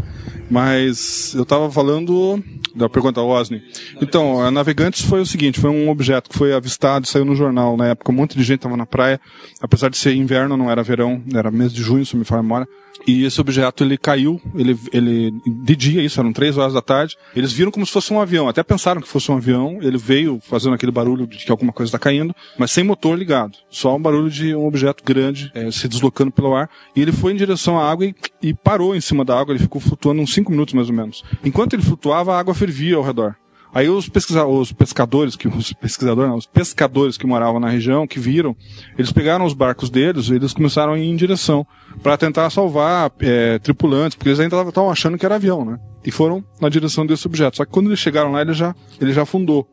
Mas 0.50 1.34
eu 1.34 1.46
tava 1.46 1.70
falando 1.72 2.42
da 2.76 2.88
pergunta 2.88 3.20
ao 3.20 3.28
Osni. 3.28 3.62
Então, 4.02 4.40
a 4.40 4.52
Navegantes 4.52 5.02
foi 5.02 5.20
o 5.20 5.26
seguinte, 5.26 5.60
foi 5.60 5.70
um 5.70 5.90
objeto 5.90 6.30
que 6.30 6.38
foi 6.38 6.54
avistado, 6.54 7.08
saiu 7.08 7.26
no 7.26 7.36
jornal 7.36 7.76
na 7.76 7.88
época, 7.88 8.12
um 8.12 8.16
monte 8.16 8.38
de 8.38 8.44
gente 8.44 8.60
tava 8.60 8.78
na 8.78 8.86
praia, 8.86 9.20
apesar 9.60 9.90
de 9.90 9.98
ser 9.98 10.14
inverno, 10.14 10.56
não 10.56 10.70
era 10.70 10.84
verão, 10.84 11.22
era 11.34 11.50
mês 11.50 11.74
de 11.74 11.82
junho, 11.82 12.06
se 12.06 12.16
me 12.16 12.24
falha 12.24 12.42
a 12.42 12.44
memória. 12.44 12.68
E 13.08 13.24
esse 13.24 13.40
objeto, 13.40 13.86
ele 13.86 13.98
caiu, 13.98 14.42
ele, 14.54 14.78
ele, 14.92 15.32
de 15.46 15.76
dia 15.78 16.04
isso, 16.04 16.20
eram 16.20 16.34
três 16.34 16.58
horas 16.58 16.74
da 16.74 16.82
tarde, 16.82 17.16
eles 17.34 17.54
viram 17.54 17.72
como 17.72 17.86
se 17.86 17.92
fosse 17.94 18.12
um 18.12 18.20
avião, 18.20 18.50
até 18.50 18.62
pensaram 18.62 19.00
que 19.00 19.08
fosse 19.08 19.32
um 19.32 19.38
avião, 19.38 19.80
ele 19.82 19.98
veio 19.98 20.42
fazendo 20.42 20.74
aquele 20.76 20.92
barulho 20.92 21.26
de 21.26 21.38
que 21.38 21.50
alguma 21.50 21.72
coisa 21.72 21.88
está 21.88 21.98
caindo, 21.98 22.36
mas 22.58 22.70
sem 22.70 22.84
motor 22.84 23.18
ligado, 23.18 23.58
só 23.70 23.96
um 23.96 24.02
barulho 24.02 24.30
de 24.30 24.54
um 24.54 24.68
objeto 24.68 25.06
grande 25.06 25.50
eh, 25.56 25.72
se 25.72 25.88
deslocando 25.88 26.32
pelo 26.32 26.54
ar, 26.54 26.70
e 26.94 27.02
ele 27.02 27.14
foi 27.14 27.32
em 27.32 27.38
direção 27.38 27.80
à 27.80 27.90
água 27.90 28.06
e, 28.06 28.14
e 28.42 28.54
parou 28.54 28.94
em 28.94 29.00
cima 29.00 29.24
da 29.24 29.40
água, 29.40 29.54
ele 29.54 29.64
ficou 29.64 29.80
flutuando 29.80 30.22
uns 30.22 30.34
cinco 30.34 30.52
minutos 30.52 30.74
mais 30.74 30.90
ou 30.90 30.96
menos. 30.96 31.24
Enquanto 31.46 31.74
ele 31.74 31.84
flutuava, 31.84 32.36
a 32.36 32.40
água 32.40 32.54
fervia 32.54 32.98
ao 32.98 33.04
redor. 33.04 33.38
Aí 33.74 33.90
os, 33.90 34.08
pesquisa 34.10 34.46
os 34.46 34.72
pescadores, 34.72 35.36
que 35.36 35.48
os 35.48 35.74
pesquisadores, 35.74 36.30
não, 36.30 36.38
os 36.38 36.46
pescadores 36.46 37.18
que 37.18 37.28
moravam 37.28 37.60
na 37.60 37.70
região, 37.70 38.08
que 38.08 38.20
viram, 38.20 38.56
eles 38.98 39.12
pegaram 39.12 39.46
os 39.46 39.54
barcos 39.54 39.90
deles, 39.90 40.30
e 40.30 40.36
eles 40.36 40.54
começaram 40.54 40.94
a 40.94 41.00
ir 41.00 41.10
em 41.10 41.16
direção 41.16 41.66
para 42.02 42.18
tentar 42.18 42.50
salvar 42.50 43.12
eh, 43.20 43.60
tripulantes, 43.60 44.16
porque 44.16 44.30
eles 44.30 44.40
ainda 44.40 44.62
estavam 44.62 44.90
achando 44.90 45.18
que 45.18 45.26
era 45.26 45.36
avião, 45.36 45.66
né? 45.66 45.80
E 46.06 46.12
foram 46.12 46.44
na 46.62 46.70
direção 46.70 47.06
desse 47.06 47.28
objeto. 47.28 47.58
Só 47.58 47.66
que 47.66 47.72
quando 47.72 47.88
eles 47.88 48.00
chegaram 48.00 48.32
lá, 48.32 48.42
ele 48.42 48.54
já, 48.54 48.74
ele 49.00 49.12
já 49.14 49.24
afundou. 49.24 49.68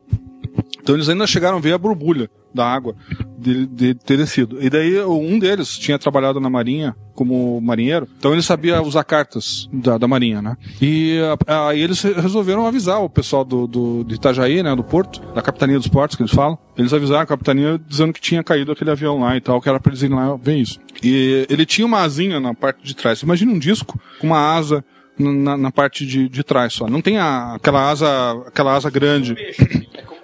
Então 0.85 0.93
eles 0.93 1.09
ainda 1.09 1.25
chegaram 1.25 1.57
a 1.57 1.59
ver 1.59 1.73
a 1.73 1.79
borbulha 1.79 2.29
da 2.53 2.63
água 2.63 2.95
de, 3.39 3.65
de 3.65 3.95
ter 3.95 4.17
descido. 4.17 4.63
E 4.63 4.69
daí 4.69 5.01
um 5.03 5.39
deles 5.39 5.79
tinha 5.79 5.97
trabalhado 5.97 6.39
na 6.39 6.47
marinha 6.47 6.95
como 7.15 7.59
marinheiro, 7.59 8.07
então 8.19 8.33
ele 8.33 8.43
sabia 8.43 8.79
usar 8.83 9.03
cartas 9.03 9.67
da, 9.73 9.97
da 9.97 10.07
marinha, 10.07 10.43
né? 10.43 10.55
E 10.79 11.17
aí 11.47 11.81
eles 11.81 11.99
re- 12.03 12.13
resolveram 12.13 12.67
avisar 12.67 13.01
o 13.01 13.09
pessoal 13.09 13.43
do, 13.43 13.65
do, 13.65 14.03
de 14.03 14.13
Itajaí, 14.15 14.61
né, 14.61 14.75
do 14.75 14.83
porto, 14.83 15.21
da 15.33 15.41
capitania 15.41 15.77
dos 15.79 15.87
portos 15.87 16.15
que 16.15 16.21
eles 16.21 16.31
falam. 16.33 16.55
Eles 16.77 16.93
avisaram 16.93 17.23
a 17.23 17.25
capitania 17.25 17.81
dizendo 17.87 18.13
que 18.13 18.21
tinha 18.21 18.43
caído 18.43 18.71
aquele 18.71 18.91
avião 18.91 19.19
lá 19.19 19.35
e 19.35 19.41
tal, 19.41 19.59
que 19.59 19.67
era 19.67 19.79
pra 19.79 19.89
eles 19.91 20.03
irem 20.03 20.15
lá 20.15 20.35
ver 20.35 20.57
isso. 20.57 20.79
E 21.01 21.47
ele 21.49 21.65
tinha 21.65 21.87
uma 21.87 22.01
asinha 22.03 22.39
na 22.39 22.53
parte 22.53 22.83
de 22.83 22.95
trás. 22.95 23.21
Imagina 23.21 23.51
um 23.51 23.57
disco 23.59 23.99
com 24.19 24.27
uma 24.27 24.55
asa 24.55 24.85
na, 25.17 25.57
na 25.57 25.71
parte 25.71 26.05
de, 26.05 26.27
de 26.29 26.43
trás 26.43 26.73
só. 26.73 26.87
Não 26.87 27.01
tem 27.01 27.17
a, 27.17 27.55
aquela 27.55 27.89
asa, 27.89 28.07
aquela 28.45 28.75
asa 28.75 28.89
grande. 28.89 29.35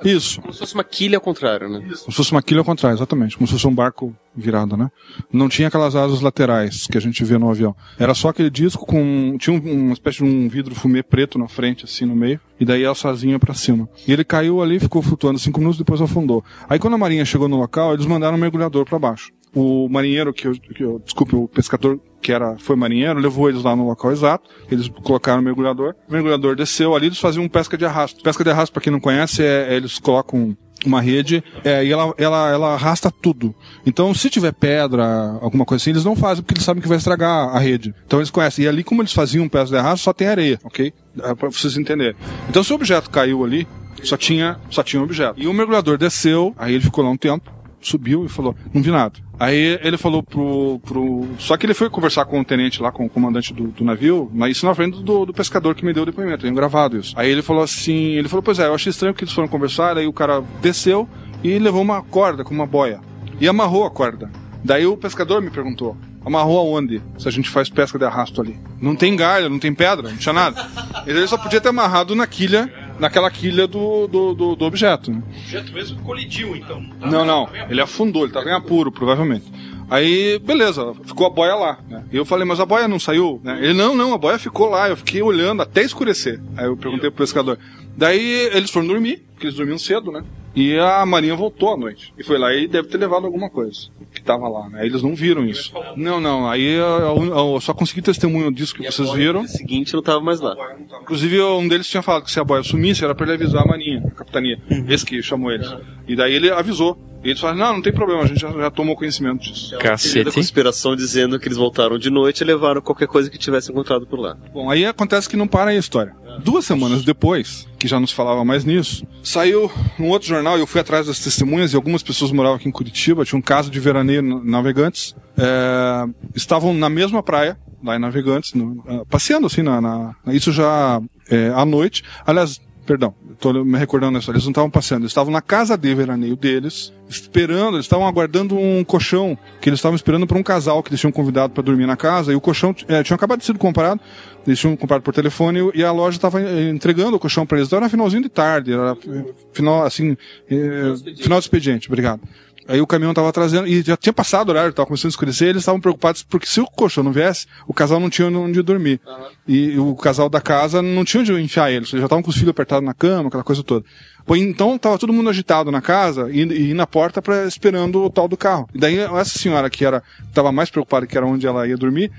Isso. 0.04 0.41
Como 0.41 0.54
se 0.54 0.60
fosse 0.60 0.74
uma 0.74 0.84
quilha 0.84 1.18
ao 1.18 1.22
contrário, 1.22 1.70
né? 1.70 1.80
Como 1.80 1.95
se 1.95 2.12
fosse 2.14 2.32
uma 2.32 2.41
quilha 2.41 2.60
ao 2.60 2.66
contrário, 2.66 2.95
exatamente. 2.95 3.38
Como 3.38 3.47
se 3.47 3.54
fosse 3.54 3.68
um 3.68 3.74
barco 3.76 4.16
virado, 4.36 4.76
né? 4.78 4.89
Não 5.32 5.47
tinha 5.49 5.68
aquelas 5.68 5.95
asas 5.95 6.22
laterais 6.22 6.88
que 6.88 6.97
a 6.97 7.02
gente 7.02 7.24
vê 7.24 7.38
no 7.38 7.49
avião. 7.49 7.76
Era 7.99 8.14
só 8.14 8.30
aquele 8.30 8.49
disco 8.49 8.86
com. 8.86 9.36
Tinha 9.38 9.56
um- 9.56 9.86
uma 9.86 9.93
espécie 9.93 10.18
de 10.18 10.24
um 10.24 10.47
vidro 10.49 10.74
fumê 10.74 11.04
preto 11.04 11.38
na 11.38 11.47
frente, 11.47 11.86
assim, 11.86 12.06
no 12.06 12.16
meio. 12.16 12.39
E 12.60 12.66
daí 12.66 12.86
a 12.86 12.91
asazinha 12.91 13.38
pra 13.39 13.54
cima. 13.54 13.89
E 14.08 14.12
ele 14.14 14.24
caiu 14.24 14.62
ali, 14.62 14.80
ficou 14.80 15.02
flutuando 15.02 15.38
cinco 15.39 15.60
minutos, 15.60 15.78
depois 15.78 16.02
afundou. 16.02 16.43
Aí 16.70 16.80
quando 16.80 16.93
a 16.93 16.97
marinha 16.97 17.26
chegou 17.26 17.47
no 17.47 17.58
local, 17.58 17.93
eles 17.93 18.06
mandaram 18.06 18.38
um 18.38 18.39
mergulhador 18.39 18.86
pra 18.86 18.97
baixo. 18.99 19.32
O 19.54 19.89
marinheiro, 19.89 20.34
que 20.34 20.47
eu, 20.47 20.54
que 20.54 20.84
eu- 20.84 20.99
desculpe, 20.99 21.36
o 21.36 21.47
pescador 21.47 21.99
que 22.22 22.32
era, 22.32 22.56
foi 22.58 22.76
marinheiro, 22.76 23.20
levou 23.20 23.49
eles 23.49 23.64
lá 23.64 23.76
no 23.76 23.86
local 23.86 24.12
exato. 24.12 24.49
Eles 24.70 24.88
colocaram 24.88 25.41
o 25.41 25.43
mergulhador. 25.43 25.95
O 26.08 26.12
mergulhador 26.14 26.56
desceu 26.56 26.95
ali, 26.95 27.08
eles 27.08 27.20
faziam 27.20 27.47
pesca 27.49 27.78
de 27.78 27.84
arrasto. 27.86 28.24
Pesca 28.24 28.43
de 28.43 28.49
arrasto, 28.49 28.72
pra 28.72 28.82
quem 28.82 28.93
não 28.93 28.99
conhece, 28.99 29.43
é, 29.43 29.74
é 29.74 29.76
eles 29.76 29.99
colocam 29.99 30.56
uma 30.86 30.99
rede 31.02 31.43
é, 31.64 31.84
e 31.86 31.91
ela, 31.91 32.14
ela, 32.18 32.49
ela 32.49 32.74
arrasta 32.74 33.12
tudo. 33.12 33.54
Então, 33.86 34.14
se 34.14 34.30
tiver 34.30 34.52
pedra, 34.54 35.38
alguma 35.41 35.66
coisa 35.66 35.82
assim, 35.82 35.91
eles 35.91 36.06
não 36.06 36.16
fazem 36.16 36.43
porque 36.43 36.56
eles 36.56 36.64
sabem 36.64 36.82
que 36.82 36.88
vai 36.88 36.97
estragar 36.97 37.56
a 37.56 37.60
rede. 37.60 37.93
Então, 38.06 38.20
eles 38.20 38.32
conhecem. 38.32 38.66
E 38.66 38.68
ali, 38.68 38.84
como 38.84 39.02
eles 39.02 39.14
faziam 39.14 39.47
pesca 39.49 39.68
de 39.68 39.78
arrasto, 39.78 40.04
só 40.04 40.14
tem 40.14 40.28
areia, 40.28 40.60
ok? 40.64 40.93
É 41.24 41.36
pra 41.36 41.49
vocês 41.49 41.78
entenderem. 41.78 42.16
Então, 42.49 42.64
se 42.64 42.72
o 42.72 42.76
objeto 42.76 43.10
caiu 43.10 43.43
ali, 43.43 43.68
só 44.04 44.18
tinha, 44.18 44.60
só 44.70 44.82
tinha 44.82 44.99
um 45.02 45.06
objeto. 45.06 45.39
E 45.39 45.47
o 45.47 45.54
mergulhador 45.54 45.97
desceu, 45.97 46.54
aí 46.58 46.74
ele 46.74 46.84
ficou 46.84 47.04
lá 47.04 47.10
um 47.12 47.18
tempo, 47.18 47.52
subiu 47.88 48.25
e 48.25 48.29
falou, 48.29 48.55
não 48.73 48.82
vi 48.82 48.91
nada. 48.91 49.19
Aí 49.39 49.79
ele 49.82 49.97
falou 49.97 50.21
pro, 50.21 50.79
pro. 50.79 51.27
Só 51.39 51.57
que 51.57 51.65
ele 51.65 51.73
foi 51.73 51.89
conversar 51.89 52.25
com 52.25 52.39
o 52.39 52.45
tenente 52.45 52.82
lá, 52.82 52.91
com 52.91 53.05
o 53.05 53.09
comandante 53.09 53.53
do, 53.53 53.67
do 53.67 53.84
navio, 53.84 54.29
mas 54.34 54.57
isso 54.57 54.65
na 54.65 54.75
frente 54.75 55.01
do, 55.01 55.25
do 55.25 55.34
pescador 55.34 55.73
que 55.73 55.84
me 55.84 55.93
deu 55.93 56.03
o 56.03 56.05
depoimento, 56.05 56.43
tenho 56.43 56.53
gravado 56.53 56.97
isso. 56.97 57.13
Aí 57.17 57.29
ele 57.29 57.41
falou 57.41 57.63
assim, 57.63 58.11
ele 58.11 58.29
falou, 58.29 58.43
pois 58.43 58.59
é, 58.59 58.67
eu 58.67 58.75
achei 58.75 58.91
estranho 58.91 59.13
que 59.13 59.23
eles 59.23 59.34
foram 59.34 59.47
conversar, 59.47 59.97
aí 59.97 60.05
o 60.05 60.13
cara 60.13 60.43
desceu 60.61 61.09
e 61.43 61.57
levou 61.57 61.82
uma 61.82 62.01
corda 62.03 62.43
com 62.43 62.53
uma 62.53 62.67
boia. 62.67 62.99
E 63.39 63.47
amarrou 63.47 63.86
a 63.86 63.89
corda. 63.89 64.29
Daí 64.63 64.86
o 64.86 64.95
pescador 64.95 65.41
me 65.41 65.49
perguntou, 65.49 65.97
amarrou 66.23 66.59
aonde? 66.59 67.01
Se 67.17 67.27
a 67.27 67.32
gente 67.32 67.49
faz 67.49 67.69
pesca 67.69 67.97
de 67.97 68.05
arrasto 68.05 68.41
ali. 68.41 68.59
Não 68.79 68.95
tem 68.95 69.15
galho, 69.15 69.49
não 69.49 69.57
tem 69.57 69.73
pedra, 69.73 70.09
não 70.09 70.17
tinha 70.17 70.34
nada. 70.34 70.63
Ele 71.05 71.27
só 71.27 71.38
podia 71.38 71.59
ter 71.59 71.69
amarrado 71.69 72.13
na 72.15 72.27
quilha, 72.27 72.71
naquela 73.02 73.32
quilha 73.32 73.68
do, 73.68 74.08
do, 74.08 74.36
do, 74.36 74.56
do 74.56 74.66
objeto, 74.66 75.12
né? 75.12 75.24
O 75.26 75.39
objeto 75.39 75.74
mesmo 75.74 76.02
colidiu, 76.04 76.56
então. 76.56 76.80
Não, 76.99 77.26
não. 77.26 77.49
Ele 77.68 77.82
afundou, 77.82 78.24
ele 78.24 78.32
tava 78.32 78.47
em 78.47 78.54
apuro, 78.54 78.91
provavelmente. 78.91 79.52
Aí, 79.89 80.38
beleza, 80.39 80.93
ficou 81.04 81.26
a 81.26 81.30
boia 81.32 81.56
lá, 81.56 81.80
né? 81.89 82.06
E 82.12 82.16
eu 82.16 82.24
falei, 82.24 82.45
mas 82.45 82.60
a 82.60 82.66
boia 82.66 82.88
não 82.88 82.99
saiu? 82.99 83.41
Né? 83.43 83.58
Ele, 83.60 83.74
não, 83.74 83.95
não, 83.95 84.14
a 84.14 84.18
boia 84.20 84.38
ficou 84.38 84.70
lá. 84.70 84.88
Eu 84.88 84.95
fiquei 84.95 85.22
olhando 85.22 85.64
até 85.64 85.82
escurecer. 85.82 86.39
Aí 86.56 86.66
eu 86.66 86.78
perguntei 86.78 87.10
pro 87.10 87.26
pescador. 87.26 87.58
Daí 87.97 88.49
eles 88.54 88.70
foram 88.70 88.88
dormir, 88.88 89.26
porque 89.34 89.47
eles 89.47 89.58
dormiam 89.58 89.80
cedo, 89.80 90.12
né? 90.12 90.24
E 90.54 90.78
a 90.78 91.06
Marinha 91.06 91.34
voltou 91.36 91.74
à 91.74 91.78
noite. 91.78 92.14
E 92.18 92.24
foi 92.24 92.38
lá 92.38 92.54
e 92.54 92.68
deve 92.68 92.89
ter 92.89 92.97
levado 92.97 93.26
alguma 93.26 93.49
coisa 93.49 93.88
que 94.14 94.22
tava 94.22 94.49
lá, 94.49 94.68
né? 94.70 94.86
Eles 94.86 95.02
não 95.02 95.16
viram 95.16 95.45
isso. 95.45 95.72
Não, 95.95 96.20
não. 96.20 96.49
Aí 96.49 96.62
eu, 96.74 96.84
eu- 96.86 97.54
eu 97.56 97.62
só 97.62 97.74
consegui 97.74 98.02
testemunho 98.02 98.52
disso 98.52 98.76
que 98.76 98.84
vocês 98.91 99.12
viram. 99.14 99.43
No 99.43 99.47
seguinte 99.47 99.93
não 99.93 100.02
tava 100.02 100.20
mais 100.20 100.41
lá. 100.41 100.56
Inclusive, 101.02 101.41
um 101.41 101.68
deles 101.68 101.88
tinha 101.88 102.04
falado 102.04 102.24
que 102.26 102.32
se 102.32 102.39
a 102.39 102.43
boia 102.43 102.64
sumisse, 102.64 103.04
era 103.04 103.16
pra 103.16 103.26
ele 103.26 103.36
avisar 103.36 103.64
a 103.64 103.66
Marinha, 103.68 104.04
a 104.06 104.12
capitania. 104.12 104.60
Esse 104.89 105.06
que 105.06 105.22
chamou 105.24 105.52
eles. 105.52 105.74
E 106.08 106.16
daí 106.16 106.34
ele 106.34 106.49
avisou. 106.52 106.97
E 107.24 107.30
eles 107.30 107.39
falaram, 107.39 107.59
não, 107.59 107.74
não 107.76 107.82
tem 107.82 107.93
problema, 107.93 108.24
a 108.24 108.26
gente 108.26 108.39
já, 108.39 108.51
já 108.51 108.72
tomou 108.72 108.95
conhecimento 108.95 109.41
disso. 109.43 109.76
Teoria 110.13 110.24
da 110.26 110.32
conspiração 110.32 110.95
dizendo 110.95 111.39
que 111.39 111.47
eles 111.47 111.57
voltaram 111.57 111.97
de 111.99 112.09
noite 112.09 112.41
e 112.41 112.43
levaram 112.43 112.82
qualquer 112.82 113.07
coisa 113.07 113.30
que 113.30 113.38
tivesse 113.38 113.72
encontrado 113.72 114.07
por 114.07 114.19
lá. 114.19 114.36
Bom, 114.53 114.69
aí 114.72 114.86
acontece 114.86 115.30
que 115.30 115.38
não 115.38 115.47
para 115.47 115.69
aí 115.72 115.78
a 115.78 115.80
história. 115.80 116.15
Duas 116.43 116.65
semanas 116.65 117.03
depois, 117.03 117.67
que 117.78 117.88
já 117.88 117.99
nos 117.99 118.11
falava 118.11 118.43
mais 118.43 118.65
nisso, 118.65 119.05
saiu 119.22 119.72
um 119.99 120.07
outro 120.09 120.28
jornal 120.28 120.57
e 120.57 120.61
eu 120.61 120.67
fui 120.67 120.82
atrás 120.82 121.05
das 121.07 121.19
testemunhas 121.19 121.74
e 121.74 121.76
algumas 121.76 122.01
pessoas 122.01 122.32
moravam 122.32 122.57
aqui 122.57 122.67
em 122.67 122.72
Curitiba, 122.72 123.24
tinha 123.26 123.38
um 123.38 123.41
caso 123.41 123.69
de 123.69 123.80
veraneio 123.80 124.22
na- 124.24 124.43
navegantes, 124.43 125.15
é, 125.38 126.05
estavam 126.34 126.74
na 126.74 126.89
mesma 126.89 127.22
praia, 127.22 127.57
lá 127.84 127.95
em 127.95 127.99
Navegantes, 127.99 128.53
no- 128.53 128.84
ah, 128.88 129.01
passeando 129.09 129.45
assim, 129.47 129.61
na, 129.61 129.80
na- 129.82 130.15
isso 130.28 130.51
já 130.51 131.01
é, 131.30 131.49
à 131.55 131.65
noite. 131.65 132.03
Aliás, 132.26 132.59
perdão, 132.86 133.13
estou 133.32 133.63
me 133.63 133.77
recordando 133.77 134.13
nessa, 134.13 134.32
eles 134.32 134.43
não 134.43 134.51
estavam 134.51 134.69
passeando, 134.69 135.03
eles 135.03 135.11
estavam 135.11 135.32
na 135.32 135.41
casa 135.41 135.77
de 135.77 135.93
veraneio 135.93 136.36
deles, 136.36 136.91
esperando, 137.07 137.75
eles 137.75 137.86
estavam 137.86 138.07
aguardando 138.07 138.57
um 138.57 138.84
colchão, 138.84 139.38
que 139.59 139.69
eles 139.69 139.79
estavam 139.79 139.95
esperando 139.95 140.25
para 140.25 140.38
um 140.38 140.43
casal 140.43 140.82
que 140.82 140.89
eles 140.89 140.99
tinham 140.99 141.11
convidado 141.11 141.53
para 141.53 141.63
dormir 141.63 141.86
na 141.86 141.95
casa, 141.95 142.32
e 142.32 142.36
o 142.36 142.41
colchão 142.41 142.75
eh, 142.88 143.03
tinha 143.03 143.15
acabado 143.15 143.39
de 143.39 143.45
ser 143.45 143.57
comprado, 143.57 143.99
eles 144.45 144.59
tinham 144.59 144.75
comprado 144.75 145.01
por 145.01 145.13
telefone 145.13 145.59
e 145.75 145.84
a 145.84 145.91
loja 145.91 146.17
estava 146.17 146.41
entregando 146.41 147.15
o 147.15 147.19
colchão 147.19 147.45
para 147.45 147.57
eles. 147.57 147.67
Então 147.67 147.77
era 147.77 147.89
finalzinho 147.89 148.23
de 148.23 148.29
tarde, 148.29 148.73
era 148.73 148.97
eh, 149.07 149.25
final, 149.53 149.84
assim, 149.84 150.17
eh, 150.49 150.93
final 151.21 151.39
de 151.39 151.45
expediente, 151.45 151.88
obrigado. 151.88 152.21
Aí 152.68 152.80
o 152.80 152.88
caminhão 152.88 153.12
estava 153.12 153.32
trazendo, 153.32 153.68
e 153.68 153.82
já 153.82 153.97
tinha 153.97 154.14
passado 154.14 154.49
o 154.49 154.51
horário, 154.51 154.70
estava 154.70 154.86
começando 154.86 155.07
a 155.07 155.09
escurecer, 155.09 155.49
eles 155.49 155.62
estavam 155.62 155.82
preocupados 155.82 156.24
porque 156.24 156.45
se 156.45 156.62
o 156.62 156.66
colchão 156.66 157.03
não 157.03 157.12
viesse, 157.12 157.47
o 157.68 157.74
casal 157.74 157.99
não 157.99 158.09
tinha 158.09 158.28
onde 158.28 158.62
dormir. 158.62 159.01
E 159.47 159.78
o 159.80 159.95
casal 159.95 160.30
da 160.30 160.39
casa 160.39 160.82
não 160.82 161.03
tinha 161.03 161.22
onde 161.22 161.34
enfiar 161.34 161.72
eles, 161.72 161.89
eles 161.89 162.01
já 162.01 162.05
estavam 162.05 162.22
com 162.24 162.30
os 162.30 162.36
filhos 162.36 162.49
apertados 162.51 162.86
na 162.86 162.93
cama, 162.93 163.28
aquela 163.28 163.43
coisa 163.43 163.64
toda. 163.64 163.86
Pô, 164.26 164.36
então 164.36 164.78
tava 164.78 164.97
todo 164.97 165.11
mundo 165.11 165.30
agitado 165.30 165.72
na 165.72 165.82
casa 165.82 166.30
e, 166.32 166.41
e 166.41 166.74
na 166.74 166.86
porta 166.88 167.22
pra, 167.22 167.45
esperando 167.45 168.03
o 168.03 168.09
tal 168.09 168.28
do 168.28 168.38
carro. 168.38 168.69
E 168.74 168.80
daí 168.80 168.97
essa 168.99 169.38
senhora 169.39 169.69
que 169.69 169.84
era 169.84 170.03
tava 170.34 170.51
mais 170.51 170.69
preocupada 170.69 171.05
que 171.07 171.17
era 171.17 171.26
onde 171.26 171.45
ela 171.47 171.67
ia 171.67 171.76
dormir, 171.78 172.11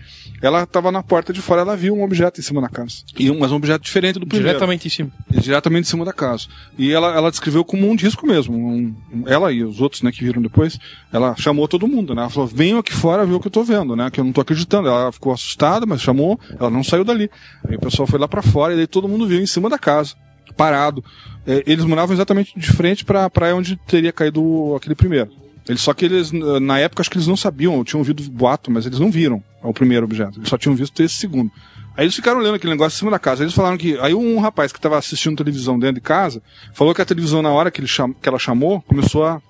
ela 0.42 0.66
tava 0.66 0.90
na 0.92 1.02
porta 1.02 1.32
de 1.32 1.40
fora, 1.40 1.60
ela 1.62 1.76
viu 1.76 1.94
um 1.94 2.02
objeto 2.02 2.40
em 2.40 2.42
cima 2.42 2.60
da 2.60 2.68
casa. 2.68 2.96
E 3.18 3.30
um, 3.30 3.38
mas 3.38 3.52
um 3.52 3.56
objeto 3.56 3.82
diferente 3.84 4.18
do 4.18 4.26
primeiro. 4.26 4.48
Diretamente 4.48 4.88
em 4.88 4.90
cima. 4.90 5.10
Diretamente 5.30 5.86
em 5.86 5.90
cima 5.90 6.04
da 6.04 6.12
casa. 6.12 6.46
E 6.76 6.92
ela, 6.92 7.14
ela 7.14 7.30
descreveu 7.30 7.64
como 7.64 7.88
um 7.88 7.94
disco 7.96 8.26
mesmo. 8.26 8.56
um- 8.56 8.94
um- 9.12 9.24
ela 9.26 9.52
e 9.52 9.62
os 9.64 9.80
outros, 9.80 10.02
né, 10.02 10.10
que 10.12 10.24
viram 10.24 10.42
depois, 10.42 10.78
ela 11.12 11.34
chamou 11.38 11.66
todo 11.68 11.86
mundo, 11.88 12.14
né? 12.14 12.22
Ela 12.22 12.30
falou, 12.30 12.46
venham 12.48 12.78
aqui 12.78 12.92
fora 12.92 13.24
ver 13.24 13.34
o 13.34 13.40
que 13.40 13.46
eu 13.46 13.50
tô 13.52 13.62
vendo, 13.62 13.94
né? 13.96 14.10
Que 14.10 14.20
eu 14.20 14.24
não 14.24 14.32
tô 14.32 14.40
acreditando. 14.40 14.88
Ela 14.88 15.12
ficou 15.12 15.32
assustada, 15.32 15.86
mas 15.86 16.00
chamou, 16.02 16.38
ela 16.58 16.68
não 16.70 16.82
saiu 16.82 17.04
dali. 17.04 17.30
Aí 17.68 17.76
o 17.76 17.80
pessoal 17.80 18.06
foi 18.06 18.18
lá 18.18 18.26
pra 18.26 18.42
fora 18.42 18.72
e 18.74 18.76
daí 18.76 18.86
todo 18.86 19.08
mundo 19.08 19.26
viu 19.26 19.40
em 19.40 19.46
cima 19.46 19.68
da 19.70 19.78
casa, 19.78 20.14
parado. 20.56 21.04
É, 21.46 21.62
eles 21.66 21.84
moravam 21.84 22.14
exatamente 22.14 22.58
de 22.58 22.66
frente 22.72 23.04
pra 23.04 23.28
praia 23.30 23.56
onde 23.56 23.76
teria 23.76 24.12
caído 24.12 24.74
aquele 24.76 24.94
primeiro. 24.94 25.30
Eles, 25.68 25.80
só 25.80 25.94
que 25.94 26.04
eles, 26.04 26.32
na 26.32 26.78
época, 26.78 27.02
acho 27.02 27.10
que 27.10 27.16
eles 27.16 27.26
não 27.26 27.36
sabiam, 27.36 27.84
tinham 27.84 28.00
ouvido 28.00 28.22
boato, 28.30 28.70
mas 28.70 28.84
eles 28.84 28.98
não 28.98 29.10
viram 29.10 29.42
o 29.62 29.72
primeiro 29.72 30.04
objeto. 30.04 30.38
Eles 30.38 30.48
só 30.48 30.58
tinham 30.58 30.74
visto 30.74 31.00
esse 31.00 31.14
segundo. 31.14 31.50
Aí 31.96 32.04
eles 32.04 32.14
ficaram 32.16 32.40
olhando 32.40 32.54
aquele 32.54 32.72
negócio 32.72 32.96
em 32.96 32.98
cima 32.98 33.10
da 33.10 33.18
casa. 33.18 33.42
Aí 33.42 33.44
eles 33.44 33.54
falaram 33.54 33.76
que. 33.76 33.98
Aí 34.00 34.14
um 34.14 34.38
rapaz 34.40 34.72
que 34.72 34.78
estava 34.78 34.98
assistindo 34.98 35.36
televisão 35.36 35.78
dentro 35.78 35.96
de 35.96 36.00
casa 36.00 36.42
falou 36.72 36.94
que 36.94 37.02
a 37.02 37.04
televisão, 37.04 37.42
na 37.42 37.50
hora 37.50 37.70
que, 37.70 37.80
ele 37.80 37.86
cham, 37.86 38.12
que 38.12 38.28
ela 38.28 38.38
chamou, 38.38 38.80
começou 38.82 39.24
a. 39.24 39.40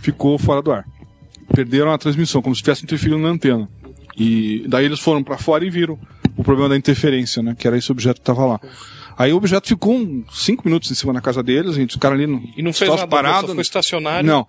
ficou 0.00 0.38
fora 0.38 0.62
do 0.62 0.72
ar. 0.72 0.86
Perderam 1.54 1.92
a 1.92 1.98
transmissão, 1.98 2.40
como 2.40 2.54
se 2.54 2.60
estivesse 2.60 2.84
interferindo 2.84 3.18
na 3.18 3.28
antena. 3.28 3.68
E 4.16 4.64
daí 4.68 4.84
eles 4.84 5.00
foram 5.00 5.22
para 5.22 5.36
fora 5.36 5.64
e 5.64 5.70
viram 5.70 5.98
o 6.36 6.44
problema 6.44 6.70
da 6.70 6.76
interferência, 6.76 7.42
né? 7.42 7.54
Que 7.58 7.66
era 7.66 7.76
esse 7.76 7.90
objeto 7.90 8.16
que 8.16 8.22
estava 8.22 8.46
lá. 8.46 8.60
Aí 9.16 9.32
o 9.32 9.36
objeto 9.36 9.68
ficou 9.68 9.94
uns 9.94 10.44
cinco 10.44 10.62
minutos 10.66 10.90
em 10.90 10.94
cima 10.94 11.12
da 11.12 11.20
casa 11.20 11.42
deles, 11.42 11.72
a 11.72 11.80
gente 11.80 11.94
ficaram 11.94 12.14
ali 12.16 12.26
no. 12.26 12.42
E 12.56 12.62
não 12.62 12.72
fez 12.72 12.90
nada, 12.90 13.06
parado. 13.08 13.46
só 13.48 13.54
foi 13.54 13.62
estacionário. 13.62 14.26
Não. 14.26 14.46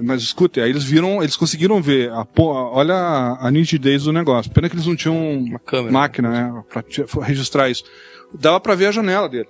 Mas 0.00 0.22
escute, 0.22 0.60
aí 0.60 0.70
eles 0.70 0.84
viram, 0.84 1.22
eles 1.22 1.36
conseguiram 1.36 1.82
ver, 1.82 2.08
a, 2.10 2.24
olha 2.36 2.94
a, 2.94 3.48
a 3.48 3.50
nitidez 3.50 4.04
do 4.04 4.12
negócio. 4.12 4.50
Pena 4.52 4.68
que 4.68 4.76
eles 4.76 4.86
não 4.86 4.94
tinham 4.94 5.44
máquina, 5.92 6.30
né, 6.30 6.62
pra 6.70 6.82
ti- 6.82 7.04
registrar 7.22 7.68
isso. 7.68 7.82
Dava 8.38 8.60
pra 8.60 8.74
ver 8.76 8.86
a 8.86 8.92
janela 8.92 9.28
dele. 9.28 9.48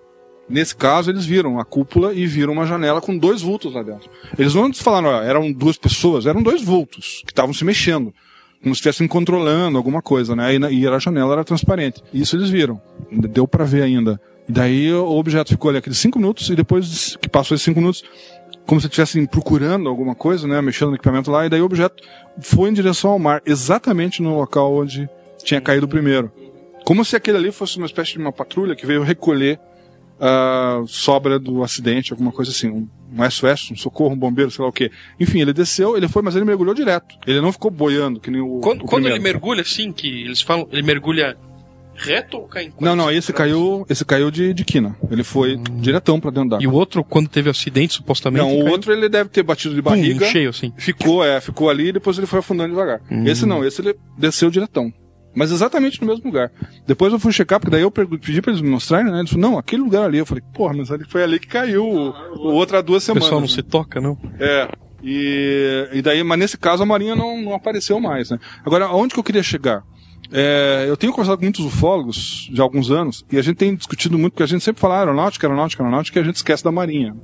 Nesse 0.49 0.75
caso, 0.75 1.11
eles 1.11 1.27
viram 1.27 1.61
a 1.61 1.65
cúpula 1.67 2.15
e 2.15 2.27
viram 2.27 2.55
uma 2.55 2.65
janela 2.65 3.03
com 3.03 3.19
dois 3.19 3.43
vultos 3.43 3.75
lá 3.75 3.83
dentro. 3.83 4.09
Eles 4.39 4.55
não 4.55 4.73
falaram, 4.73 5.09
ó, 5.11 5.23
eram 5.23 5.53
duas 5.53 5.77
pessoas, 5.77 6.25
eram 6.25 6.43
dois 6.43 6.63
vultos 6.65 7.23
que 7.27 7.31
estavam 7.33 7.53
se 7.53 7.63
mexendo. 7.67 8.15
Como 8.63 8.75
se 8.75 8.79
estivessem 8.79 9.07
controlando 9.07 9.77
alguma 9.77 10.01
coisa, 10.01 10.35
né? 10.35 10.55
E, 10.55 10.59
na- 10.59 10.71
e 10.71 10.87
a 10.87 10.99
janela 10.99 11.35
era 11.35 11.45
transparente. 11.45 12.03
Isso 12.15 12.35
eles 12.37 12.49
viram. 12.49 12.81
Deu 13.13 13.47
pra 13.47 13.65
ver 13.67 13.83
ainda. 13.83 14.19
E 14.49 14.53
daí 14.53 14.92
o 14.92 15.16
objeto 15.16 15.51
ficou 15.51 15.68
ali 15.68 15.78
aqueles 15.78 15.99
cinco 15.99 16.18
minutos 16.18 16.49
e 16.49 16.57
depois 16.57 17.16
que 17.20 17.28
passou 17.28 17.55
esses 17.55 17.64
cinco 17.64 17.80
minutos, 17.80 18.03
como 18.66 18.80
se 18.80 18.86
estivessem 18.86 19.26
procurando 19.26 19.88
alguma 19.88 20.14
coisa, 20.14 20.46
né? 20.46 20.61
Mexendo 20.62 20.90
no 20.90 20.94
equipamento 20.94 21.30
lá, 21.30 21.44
e 21.44 21.49
daí 21.49 21.61
o 21.61 21.66
objeto 21.66 22.03
foi 22.40 22.70
em 22.70 22.72
direção 22.72 23.11
ao 23.11 23.18
mar, 23.18 23.42
exatamente 23.44 24.22
no 24.22 24.36
local 24.36 24.74
onde 24.74 25.09
tinha 25.44 25.61
caído 25.61 25.86
o 25.86 25.88
primeiro. 25.88 26.32
Como 26.84 27.05
se 27.05 27.14
aquele 27.14 27.36
ali 27.36 27.53
fosse 27.53 27.76
uma 27.76 27.86
espécie 27.86 28.12
de 28.12 28.18
uma 28.18 28.32
patrulha 28.32 28.74
que 28.74 28.86
veio 28.86 29.03
recolher 29.03 29.61
a 30.20 30.82
sobra 30.86 31.38
do 31.38 31.62
acidente, 31.62 32.12
alguma 32.12 32.32
coisa 32.32 32.51
assim, 32.51 32.68
um, 32.68 32.88
um 33.12 33.30
SOS, 33.30 33.70
um 33.72 33.76
socorro, 33.76 34.14
um 34.14 34.18
bombeiro, 34.18 34.51
sei 34.51 34.62
lá 34.62 34.68
o 34.68 34.72
quê. 34.72 34.90
Enfim, 35.20 35.40
ele 35.40 35.53
desceu, 35.53 35.96
ele 35.96 36.09
foi, 36.09 36.22
mas 36.22 36.34
ele 36.34 36.44
mergulhou 36.44 36.74
direto. 36.74 37.14
Ele 37.26 37.40
não 37.40 37.53
ficou 37.53 37.70
boiando, 37.70 38.18
que 38.18 38.30
nem 38.30 38.40
o. 38.40 38.61
Quando, 38.61 38.82
o 38.82 38.86
quando 38.86 39.09
ele 39.09 39.18
mergulha 39.18 39.62
assim, 39.62 39.92
que 39.92 40.09
eles 40.24 40.40
falam, 40.40 40.66
ele 40.72 40.82
mergulha 40.82 41.36
reto 41.99 42.36
ou 42.38 42.49
cai 42.49 42.64
em 42.66 42.72
Não, 42.80 42.94
não, 42.96 43.11
esse 43.11 43.32
caiu, 43.32 43.84
esse 43.90 44.05
caiu 44.05 44.30
de, 44.30 44.55
de 44.55 44.64
quina. 44.64 44.96
Ele 45.11 45.22
foi 45.24 45.57
diretão 45.80 46.18
pra 46.20 46.30
dentro 46.30 46.51
da 46.51 46.59
E 46.61 46.66
o 46.66 46.72
outro, 46.72 47.03
quando 47.05 47.28
teve 47.28 47.51
acidente, 47.51 47.94
supostamente. 47.94 48.42
Não, 48.44 48.55
o 48.55 48.61
caiu- 48.62 48.72
outro 48.72 48.92
ele 48.92 49.09
deve 49.09 49.28
ter 49.30 49.42
batido 49.42 49.74
de 49.74 49.82
Pum, 49.82 49.90
barriga. 49.90 50.26
cheio, 50.26 50.51
assim. 50.51 50.72
Ficou, 50.76 51.24
é, 51.24 51.40
ficou 51.40 51.68
ali 51.68 51.88
e 51.88 51.92
depois 51.92 52.16
ele 52.18 52.26
foi 52.26 52.38
afundando 52.38 52.70
devagar. 52.70 53.01
Hum. 53.11 53.26
Esse 53.26 53.44
não, 53.44 53.64
esse 53.64 53.80
ele 53.82 53.94
desceu 54.16 54.51
diretão. 54.51 54.92
Mas 55.34 55.53
exatamente 55.53 56.01
no 56.01 56.07
mesmo 56.07 56.24
lugar. 56.24 56.51
Depois 56.86 57.12
eu 57.12 57.18
fui 57.18 57.32
checar, 57.32 57.61
porque 57.61 57.70
daí 57.70 57.82
eu 57.82 57.90
pedi 57.90 58.40
pra 58.42 58.51
eles 58.51 58.62
me 58.62 58.70
mostrarem, 58.70 59.12
né? 59.12 59.18
Eles 59.20 59.30
falaram, 59.30 59.53
não, 59.53 59.59
aquele 59.59 59.82
lugar 59.82 60.05
ali. 60.05 60.18
Eu 60.18 60.26
falei, 60.26 60.42
porra, 60.55 60.74
mas 60.74 60.90
ali 60.90 61.05
foi 61.09 61.22
ali 61.22 61.38
que 61.38 61.46
caiu 61.46 61.84
o, 61.84 62.09
o 62.34 62.53
outro 62.55 62.76
há 62.76 62.80
duas 62.80 63.03
O 63.03 63.07
semanas. 63.07 63.24
pessoal 63.24 63.40
não 63.40 63.46
né? 63.49 63.55
se 63.55 63.62
toca, 63.62 64.01
não. 64.01 64.18
É. 64.40 64.68
E, 65.03 65.88
e 65.92 66.03
daí, 66.03 66.22
mas 66.24 66.38
nesse 66.38 66.59
caso 66.59 66.82
a 66.82 66.86
Marinha 66.86 67.14
não, 67.14 67.40
não 67.40 67.55
apareceu 67.55 68.01
mais, 68.01 68.30
né? 68.30 68.38
Agora, 68.64 68.86
aonde 68.86 69.14
que 69.14 69.20
eu 69.20 69.24
queria 69.24 69.42
chegar? 69.42 69.82
É, 70.31 70.85
eu 70.87 70.97
tenho 70.97 71.12
conversado 71.12 71.39
com 71.39 71.45
muitos 71.45 71.64
ufólogos 71.64 72.49
de 72.53 72.61
alguns 72.61 72.91
anos 72.91 73.24
e 73.33 73.39
a 73.39 73.43
gente 73.43 73.57
tem 73.57 73.74
discutido 73.74 74.18
muito, 74.18 74.33
porque 74.33 74.43
a 74.43 74.47
gente 74.47 74.62
sempre 74.62 74.81
fala 74.81 74.99
aeronáutica, 74.99 75.47
aeronáutica, 75.47 75.83
aeronáutica 75.83 76.18
e 76.18 76.22
a 76.22 76.24
gente 76.24 76.37
esquece 76.37 76.62
da 76.62 76.70
Marinha. 76.70 77.16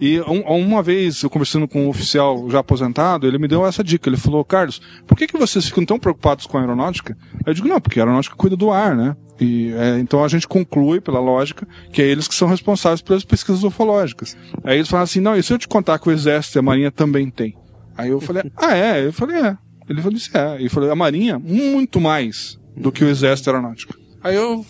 E 0.00 0.20
um- 0.20 0.42
uma 0.42 0.82
vez, 0.82 1.22
eu 1.22 1.30
conversando 1.30 1.66
com 1.66 1.86
um 1.86 1.88
oficial 1.88 2.48
já 2.48 2.60
aposentado, 2.60 3.26
ele 3.26 3.38
me 3.38 3.48
deu 3.48 3.66
essa 3.66 3.82
dica. 3.82 4.08
Ele 4.08 4.16
falou, 4.16 4.44
Carlos, 4.44 4.80
por 5.06 5.16
que, 5.16 5.26
que 5.26 5.36
vocês 5.36 5.66
ficam 5.66 5.84
tão 5.84 5.98
preocupados 5.98 6.46
com 6.46 6.56
a 6.56 6.60
aeronáutica? 6.60 7.16
Eu 7.44 7.52
digo, 7.52 7.66
não, 7.66 7.80
porque 7.80 7.98
a 7.98 8.02
aeronáutica 8.04 8.36
cuida 8.36 8.56
do 8.56 8.70
ar, 8.70 8.94
né? 8.94 9.16
E, 9.40 9.72
é, 9.72 9.98
então 9.98 10.22
a 10.22 10.28
gente 10.28 10.46
conclui, 10.46 11.00
pela 11.00 11.18
lógica, 11.18 11.66
que 11.92 12.00
é 12.00 12.06
eles 12.06 12.28
que 12.28 12.34
são 12.34 12.46
responsáveis 12.48 13.02
pelas 13.02 13.24
pesquisas 13.24 13.64
ufológicas. 13.64 14.36
Aí 14.62 14.76
eles 14.76 14.88
falam 14.88 15.02
assim, 15.04 15.20
não, 15.20 15.36
e 15.36 15.42
se 15.42 15.52
eu 15.52 15.58
te 15.58 15.66
contar 15.66 15.98
que 15.98 16.08
o 16.08 16.12
Exército 16.12 16.58
e 16.58 16.60
a 16.60 16.62
Marinha 16.62 16.90
também 16.92 17.28
tem? 17.28 17.56
Aí 17.98 18.10
eu 18.10 18.20
falei, 18.20 18.44
ah, 18.56 18.76
é? 18.76 19.04
Eu 19.04 19.12
falei, 19.12 19.36
é. 19.38 19.56
Ele 19.88 20.00
falou, 20.00 20.14
disse, 20.16 20.30
é. 20.36 20.56
Ele 20.56 20.68
falou, 20.68 20.90
a 20.90 20.96
Marinha, 20.96 21.38
muito 21.38 22.00
mais 22.00 22.58
do 22.76 22.90
que 22.92 23.04
o 23.04 23.08
Exército 23.08 23.50
Aeronáutico. 23.50 23.94
Aí 24.22 24.34
eu 24.34 24.64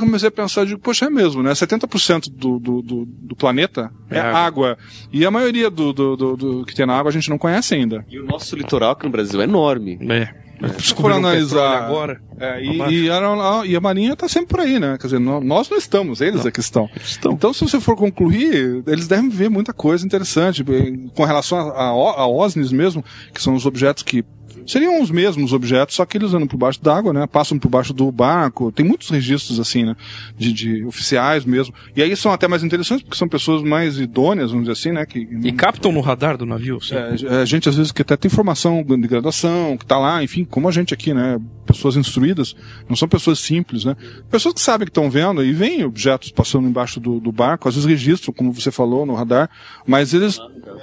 comecei 0.00 0.28
a 0.28 0.32
pensar, 0.32 0.64
digo, 0.64 0.80
poxa, 0.80 1.04
é 1.06 1.10
mesmo, 1.10 1.42
né? 1.42 1.52
70% 1.52 2.30
do, 2.30 2.58
do, 2.58 2.80
do, 2.82 3.04
do 3.06 3.36
planeta 3.36 3.90
é, 4.10 4.16
É 4.16 4.20
água. 4.20 4.38
água. 4.40 4.78
E 5.12 5.26
a 5.26 5.30
maioria 5.30 5.70
do, 5.70 5.92
do, 5.92 6.16
do, 6.16 6.36
do 6.36 6.64
que 6.64 6.74
tem 6.74 6.86
na 6.86 6.96
água 6.96 7.10
a 7.10 7.12
gente 7.12 7.28
não 7.28 7.36
conhece 7.36 7.74
ainda. 7.74 8.04
E 8.08 8.18
o 8.18 8.24
nosso 8.24 8.56
litoral 8.56 8.92
aqui 8.92 9.04
no 9.04 9.10
Brasil 9.10 9.40
é 9.40 9.44
enorme. 9.44 9.98
É. 10.10 10.44
Se 10.78 10.94
for 10.94 11.12
analisar. 11.12 11.82
agora. 11.84 12.20
É, 12.38 12.64
e, 12.64 12.76
e, 13.04 13.10
a, 13.10 13.62
e 13.66 13.76
a 13.76 13.80
Marinha 13.80 14.12
está 14.14 14.28
sempre 14.28 14.48
por 14.48 14.60
aí, 14.60 14.78
né? 14.78 14.96
Quer 14.98 15.08
dizer, 15.08 15.18
nó- 15.20 15.40
nós 15.40 15.68
não 15.68 15.76
estamos, 15.76 16.20
eles 16.20 16.46
é 16.46 16.50
que 16.50 16.60
estão. 16.60 16.88
Então, 17.26 17.52
se 17.52 17.62
você 17.64 17.78
for 17.80 17.96
concluir, 17.96 18.82
eles 18.86 19.06
devem 19.06 19.28
ver 19.28 19.50
muita 19.50 19.72
coisa 19.74 20.06
interessante. 20.06 20.62
Bem, 20.62 21.08
Com 21.14 21.24
relação 21.24 21.58
a, 21.58 21.62
a, 21.72 21.88
a 21.90 22.26
OSNIs 22.28 22.72
mesmo, 22.72 23.04
que 23.34 23.42
são 23.42 23.54
os 23.54 23.66
objetos 23.66 24.02
que. 24.02 24.24
Seriam 24.66 25.00
os 25.02 25.10
mesmos 25.10 25.52
objetos, 25.52 25.94
só 25.94 26.04
que 26.04 26.16
eles 26.16 26.32
andam 26.32 26.46
por 26.46 26.56
baixo 26.56 26.82
d'água, 26.82 27.12
né? 27.12 27.26
Passam 27.26 27.58
por 27.58 27.68
baixo 27.68 27.92
do 27.92 28.10
barco. 28.10 28.72
Tem 28.72 28.84
muitos 28.84 29.10
registros, 29.10 29.60
assim, 29.60 29.84
né? 29.84 29.96
De, 30.36 30.52
de 30.52 30.84
oficiais 30.84 31.44
mesmo. 31.44 31.74
E 31.94 32.02
aí 32.02 32.14
são 32.16 32.32
até 32.32 32.48
mais 32.48 32.62
interessantes, 32.62 33.02
porque 33.02 33.16
são 33.16 33.28
pessoas 33.28 33.62
mais 33.62 33.98
idôneas, 33.98 34.50
vamos 34.50 34.66
dizer 34.66 34.72
assim, 34.72 34.92
né? 34.92 35.04
Que, 35.06 35.28
E 35.42 35.52
captam 35.52 35.92
no 35.92 36.00
radar 36.00 36.36
do 36.36 36.46
navio, 36.46 36.78
assim. 36.78 36.94
é, 36.94 37.42
a 37.42 37.44
gente 37.44 37.68
às 37.68 37.76
vezes 37.76 37.92
que 37.92 38.02
até 38.02 38.16
tem 38.16 38.30
formação 38.30 38.82
de 38.82 39.08
graduação, 39.08 39.76
que 39.76 39.86
tá 39.86 39.98
lá, 39.98 40.22
enfim, 40.22 40.44
como 40.44 40.68
a 40.68 40.72
gente 40.72 40.94
aqui, 40.94 41.12
né? 41.12 41.38
pessoas 41.64 41.96
instruídas, 41.96 42.54
não 42.88 42.94
são 42.96 43.08
pessoas 43.08 43.38
simples, 43.40 43.84
né? 43.84 43.96
Pessoas 44.30 44.54
que 44.54 44.60
sabem 44.60 44.86
que 44.86 44.90
estão 44.90 45.10
vendo 45.10 45.44
e 45.44 45.52
veem 45.52 45.84
objetos 45.84 46.30
passando 46.30 46.68
embaixo 46.68 47.00
do, 47.00 47.18
do 47.18 47.32
barco, 47.32 47.68
às 47.68 47.74
vezes 47.74 47.88
registram, 47.88 48.32
como 48.32 48.52
você 48.52 48.70
falou, 48.70 49.04
no 49.04 49.14
radar, 49.14 49.50
mas 49.86 50.14
eles. 50.14 50.38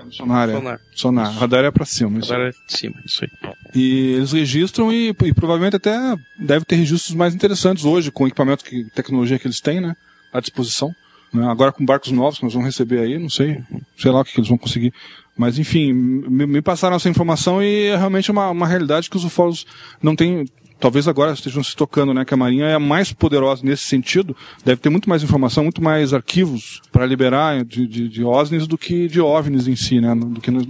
Sonar, 0.09 0.49
é. 0.49 0.79
Sonar. 1.01 1.25
Sonar. 1.27 1.39
Radar 1.39 1.65
é 1.65 1.71
pra 1.71 1.85
cima. 1.85 2.19
Isso. 2.19 2.31
Agora 2.33 2.49
é 2.49 2.51
de 2.51 2.77
cima, 2.77 2.95
isso 3.05 3.23
aí. 3.23 3.51
E 3.73 4.13
eles 4.13 4.31
registram 4.31 4.91
e, 4.91 5.09
e 5.09 5.33
provavelmente 5.33 5.75
até 5.75 6.15
deve 6.37 6.65
ter 6.65 6.75
registros 6.75 7.15
mais 7.15 7.33
interessantes 7.33 7.85
hoje, 7.85 8.11
com 8.11 8.23
o 8.23 8.27
equipamento, 8.27 8.63
que, 8.63 8.85
tecnologia 8.93 9.39
que 9.39 9.47
eles 9.47 9.59
têm, 9.59 9.81
né? 9.81 9.95
À 10.31 10.39
disposição. 10.39 10.93
né? 11.33 11.45
Agora 11.49 11.71
com 11.71 11.85
barcos 11.85 12.11
novos 12.11 12.37
que 12.37 12.43
nós 12.45 12.53
vamos 12.53 12.67
receber 12.67 12.99
aí, 12.99 13.17
não 13.17 13.29
sei, 13.29 13.61
sei 13.97 14.11
lá 14.11 14.21
o 14.21 14.25
que, 14.25 14.33
que 14.33 14.39
eles 14.39 14.49
vão 14.49 14.57
conseguir. 14.57 14.93
Mas 15.37 15.57
enfim, 15.57 15.93
me, 15.93 16.45
me 16.45 16.61
passaram 16.61 16.97
essa 16.97 17.09
informação 17.09 17.63
e 17.63 17.85
é 17.87 17.97
realmente 17.97 18.29
uma, 18.29 18.49
uma 18.49 18.67
realidade 18.67 19.09
que 19.09 19.17
os 19.17 19.23
ufólogos 19.25 19.65
não 20.01 20.15
têm. 20.15 20.45
Talvez 20.79 21.07
agora 21.07 21.31
estejam 21.31 21.63
se 21.63 21.75
tocando, 21.75 22.13
né? 22.13 22.25
Que 22.25 22.33
a 22.33 22.37
Marinha 22.37 22.65
é 22.65 22.73
a 22.73 22.79
mais 22.79 23.13
poderosa 23.13 23.63
nesse 23.63 23.83
sentido. 23.83 24.35
Deve 24.65 24.81
ter 24.81 24.89
muito 24.89 25.07
mais 25.07 25.21
informação, 25.23 25.63
muito 25.63 25.81
mais 25.81 26.11
arquivos 26.11 26.81
para 26.91 27.05
liberar 27.05 27.63
de, 27.63 27.87
de, 27.87 28.09
de 28.09 28.23
OSNIs 28.23 28.65
do 28.65 28.77
que 28.77 29.07
de 29.07 29.21
OVNIs 29.21 29.67
em 29.67 29.75
si, 29.75 30.01
né? 30.01 30.13
Do 30.15 30.41
que 30.41 30.49
no, 30.49 30.65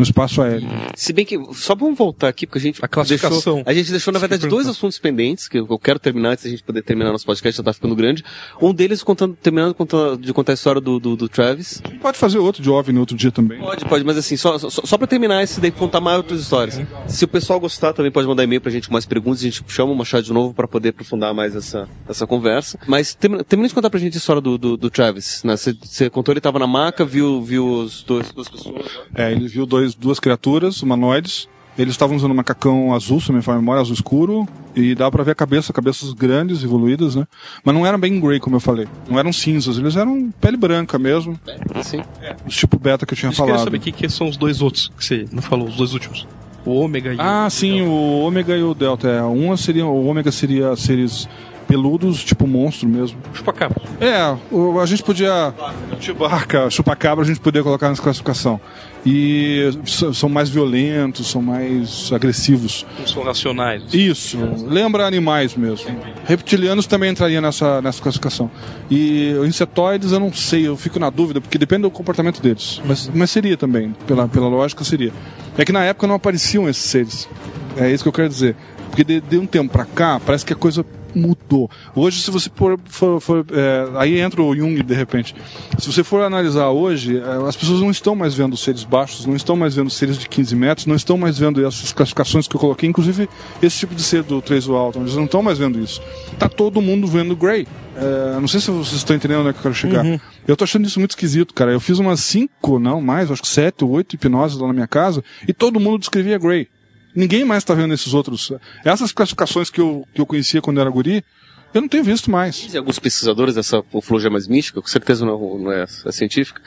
no 0.00 0.04
espaço 0.04 0.40
aéreo. 0.40 0.66
Se 0.96 1.12
bem 1.12 1.24
que, 1.26 1.38
só 1.54 1.74
vamos 1.74 1.96
voltar 1.98 2.28
aqui, 2.28 2.46
porque 2.46 2.58
a 2.58 2.62
gente 2.62 2.78
A 2.82 2.88
classificação. 2.88 3.56
deixou, 3.56 3.62
a 3.66 3.72
gente 3.74 3.90
deixou, 3.90 4.12
na 4.12 4.18
verdade, 4.18 4.46
dois 4.48 4.66
assuntos 4.66 4.98
pendentes, 4.98 5.46
que 5.46 5.58
eu 5.58 5.78
quero 5.78 5.98
terminar 5.98 6.30
antes 6.30 6.44
da 6.44 6.50
gente 6.50 6.62
poder 6.62 6.82
terminar 6.82 7.12
nosso 7.12 7.26
podcast, 7.26 7.58
já 7.58 7.62
tá 7.62 7.72
ficando 7.72 7.94
grande. 7.94 8.24
Um 8.60 8.72
deles 8.72 9.02
contando, 9.02 9.36
terminando 9.36 9.74
conta- 9.74 10.16
de 10.18 10.32
contar 10.32 10.52
a 10.52 10.54
história 10.54 10.80
do, 10.80 10.98
do, 10.98 11.16
do 11.16 11.28
Travis. 11.28 11.82
Pode 12.00 12.16
fazer 12.16 12.38
outro 12.38 12.62
de 12.62 12.70
OVNI 12.70 12.98
outro 12.98 13.16
dia 13.16 13.30
também. 13.30 13.58
Pode, 13.60 13.84
pode, 13.84 14.04
mas 14.04 14.16
assim, 14.16 14.36
só, 14.36 14.58
só, 14.58 14.70
só 14.70 14.96
pra 14.98 15.06
terminar 15.06 15.42
esse 15.42 15.60
daí, 15.60 15.70
contar 15.70 16.00
mais 16.00 16.16
outras 16.16 16.40
histórias. 16.40 16.80
Se 17.06 17.24
o 17.24 17.28
pessoal 17.28 17.60
gostar, 17.60 17.92
também 17.92 18.10
pode 18.10 18.26
mandar 18.26 18.44
e-mail 18.44 18.60
pra 18.60 18.70
gente 18.70 18.88
com 18.88 18.92
mais 18.94 19.04
perguntas, 19.04 19.40
a 19.40 19.44
gente 19.44 19.62
chama 19.68 19.92
o 19.92 19.96
Machado 19.96 20.22
de 20.24 20.32
novo 20.32 20.54
pra 20.54 20.66
poder 20.66 20.88
aprofundar 20.90 21.34
mais 21.34 21.54
essa, 21.54 21.88
essa 22.08 22.26
conversa. 22.26 22.78
Mas 22.86 23.14
termina, 23.14 23.44
termina 23.44 23.68
de 23.68 23.74
contar 23.74 23.90
pra 23.90 24.00
gente 24.00 24.14
a 24.14 24.18
história 24.18 24.40
do, 24.40 24.56
do, 24.56 24.76
do 24.76 24.88
Travis. 24.90 25.42
né? 25.44 25.56
Você 25.56 26.08
contou, 26.10 26.32
ele 26.32 26.40
tava 26.40 26.58
na 26.58 26.66
maca, 26.66 27.04
viu, 27.04 27.42
viu 27.42 27.66
os 27.66 28.02
dois, 28.02 28.32
duas 28.32 28.48
pessoas. 28.48 28.86
É, 29.14 29.30
ele 29.32 29.46
viu 29.48 29.66
dois, 29.66 29.89
duas 29.94 30.18
criaturas 30.20 30.82
humanoides. 30.82 31.48
Eles 31.78 31.94
estavam 31.94 32.16
usando 32.16 32.32
um 32.32 32.34
macacão 32.34 32.92
azul, 32.92 33.20
se 33.20 33.32
me 33.32 33.40
falha 33.40 33.56
a 33.56 33.60
memória, 33.60 33.80
azul 33.80 33.94
escuro, 33.94 34.46
e 34.76 34.94
dá 34.94 35.10
pra 35.10 35.22
ver 35.22 35.30
a 35.30 35.34
cabeça, 35.34 35.72
cabeças 35.72 36.12
grandes, 36.12 36.62
evoluídas, 36.62 37.14
né? 37.14 37.26
Mas 37.64 37.74
não 37.74 37.86
eram 37.86 37.98
bem 37.98 38.20
grey, 38.20 38.38
como 38.40 38.56
eu 38.56 38.60
falei. 38.60 38.86
Não 39.08 39.18
eram 39.18 39.32
cinzas, 39.32 39.78
eles 39.78 39.96
eram 39.96 40.30
pele 40.40 40.56
branca 40.58 40.98
mesmo. 40.98 41.38
Sim. 41.82 42.02
Os 42.46 42.54
tipo 42.56 42.78
beta 42.78 43.06
que 43.06 43.14
eu 43.14 43.16
tinha 43.16 43.30
Eu 43.30 43.34
queria 43.34 43.46
falado. 43.52 43.64
saber 43.64 43.76
o 43.78 43.80
que, 43.80 43.92
que 43.92 44.08
são 44.10 44.28
os 44.28 44.36
dois 44.36 44.60
outros 44.60 44.90
que 44.98 45.04
você 45.04 45.26
não 45.32 45.40
falou, 45.40 45.68
os 45.68 45.76
dois 45.76 45.94
últimos. 45.94 46.26
O 46.66 46.72
ômega 46.72 47.14
e 47.14 47.16
Ah, 47.18 47.48
sim, 47.48 47.80
o 47.82 48.20
ômega 48.20 48.54
e 48.56 48.62
o 48.62 48.74
delta. 48.74 49.08
É, 49.08 49.22
um 49.22 49.56
seria, 49.56 49.86
o 49.86 50.06
ômega 50.06 50.30
seria 50.30 50.76
seres 50.76 51.26
peludos, 51.66 52.22
tipo 52.22 52.46
monstro 52.48 52.88
mesmo. 52.88 53.16
o 53.32 53.36
chupacabra. 53.36 53.80
É, 54.00 54.36
o- 54.50 54.78
a 54.80 54.84
gente 54.86 55.02
podia. 55.04 55.54
Chewbacca, 56.00 56.68
chupacabra, 56.68 57.24
a 57.24 57.26
gente 57.26 57.40
podia 57.40 57.62
colocar 57.62 57.88
nessa 57.88 58.02
classificação. 58.02 58.60
E 59.04 59.70
são 60.12 60.28
mais 60.28 60.50
violentos, 60.50 61.26
são 61.28 61.40
mais 61.40 62.12
agressivos. 62.12 62.84
Não 62.98 63.06
são 63.06 63.22
racionais. 63.22 63.82
Isso, 63.94 64.38
lembra 64.66 65.06
animais 65.06 65.54
mesmo. 65.54 65.90
Reptilianos 66.26 66.86
também 66.86 67.10
entraria 67.10 67.40
nessa, 67.40 67.80
nessa 67.80 68.02
classificação. 68.02 68.50
E 68.90 69.32
insetoides 69.44 70.12
eu 70.12 70.20
não 70.20 70.32
sei, 70.32 70.66
eu 70.66 70.76
fico 70.76 70.98
na 70.98 71.08
dúvida, 71.08 71.40
porque 71.40 71.56
depende 71.56 71.82
do 71.82 71.90
comportamento 71.90 72.42
deles. 72.42 72.80
Mas, 72.84 73.10
mas 73.14 73.30
seria 73.30 73.56
também, 73.56 73.94
pela, 74.06 74.28
pela 74.28 74.48
lógica 74.48 74.84
seria. 74.84 75.12
É 75.56 75.64
que 75.64 75.72
na 75.72 75.84
época 75.84 76.06
não 76.06 76.14
apareciam 76.14 76.68
esses 76.68 76.84
seres. 76.84 77.28
É 77.76 77.90
isso 77.90 78.04
que 78.04 78.08
eu 78.08 78.12
quero 78.12 78.28
dizer. 78.28 78.54
Porque 78.90 79.04
de, 79.04 79.20
de 79.20 79.38
um 79.38 79.46
tempo 79.46 79.72
pra 79.72 79.84
cá, 79.84 80.20
parece 80.24 80.44
que 80.44 80.52
a 80.52 80.56
coisa 80.56 80.84
mudou. 81.14 81.70
Hoje, 81.94 82.20
se 82.22 82.30
você 82.30 82.50
for. 82.54 82.78
for- 82.86 83.20
for, 83.20 83.46
é, 83.52 83.88
aí 83.96 84.20
entra 84.20 84.42
o 84.42 84.54
Jung 84.54 84.82
de 84.82 84.94
repente. 84.94 85.34
Se 85.78 85.90
você 85.92 86.02
for 86.04 86.22
analisar 86.22 86.68
hoje, 86.70 87.18
é, 87.18 87.48
as 87.48 87.56
pessoas 87.56 87.80
não 87.80 87.90
estão 87.90 88.14
mais 88.14 88.34
vendo 88.34 88.56
seres 88.56 88.84
baixos, 88.84 89.26
não 89.26 89.34
estão 89.36 89.56
mais 89.56 89.74
vendo 89.74 89.90
seres 89.90 90.18
de 90.18 90.28
15 90.28 90.54
metros, 90.56 90.86
não 90.86 90.94
estão 90.94 91.16
mais 91.18 91.38
vendo 91.38 91.64
essas 91.66 91.92
classificações 91.92 92.46
que 92.46 92.54
eu 92.56 92.60
coloquei, 92.60 92.88
inclusive 92.88 93.28
esse 93.62 93.78
tipo 93.78 93.94
de 93.94 94.02
ser 94.02 94.22
do 94.22 94.40
3 94.40 94.68
Alton, 94.68 95.00
eles 95.00 95.14
não 95.16 95.24
estão 95.24 95.42
mais 95.42 95.58
vendo 95.58 95.78
isso. 95.80 96.00
Tá 96.38 96.48
todo 96.48 96.80
mundo 96.80 97.06
vendo 97.06 97.34
Grey. 97.36 97.66
É, 97.96 98.40
não 98.40 98.48
sei 98.48 98.60
se 98.60 98.70
vocês 98.70 98.96
estão 98.96 99.14
entendendo 99.16 99.40
onde 99.40 99.50
é 99.50 99.52
que 99.52 99.58
eu 99.58 99.62
quero 99.62 99.74
chegar. 99.74 100.04
Eu 100.46 100.56
tô 100.56 100.64
achando 100.64 100.86
isso 100.86 100.98
muito 100.98 101.10
esquisito, 101.10 101.52
cara. 101.52 101.70
Eu 101.72 101.80
fiz 101.80 101.98
umas 101.98 102.20
cinco, 102.20 102.78
não 102.78 103.00
mais, 103.00 103.30
acho 103.30 103.42
que 103.42 103.48
sete 103.48 103.84
ou 103.84 103.90
oito 103.90 104.14
hipnoses 104.14 104.58
lá 104.58 104.66
na 104.68 104.72
minha 104.72 104.86
casa 104.88 105.22
e 105.46 105.52
todo 105.52 105.78
mundo 105.80 105.98
descrevia 105.98 106.38
Grey. 106.38 106.68
Ninguém 107.14 107.44
mais 107.44 107.64
tá 107.64 107.74
vendo 107.74 107.92
esses 107.94 108.14
outros. 108.14 108.52
Essas 108.84 109.12
classificações 109.12 109.70
que 109.70 109.80
eu, 109.80 110.06
que 110.14 110.20
eu 110.20 110.26
conhecia 110.26 110.60
quando 110.60 110.80
era 110.80 110.90
guri, 110.90 111.24
eu 111.72 111.80
não 111.80 111.88
tenho 111.88 112.04
visto 112.04 112.30
mais. 112.30 112.56
Dizem 112.56 112.78
alguns 112.78 112.98
pesquisadores 112.98 113.54
dessa 113.54 113.82
ufologia 113.92 114.30
mais 114.30 114.48
mística, 114.48 114.80
com 114.80 114.88
certeza 114.88 115.24
não, 115.24 115.58
não 115.58 115.72
é, 115.72 115.82
é 115.82 116.12
científica, 116.12 116.60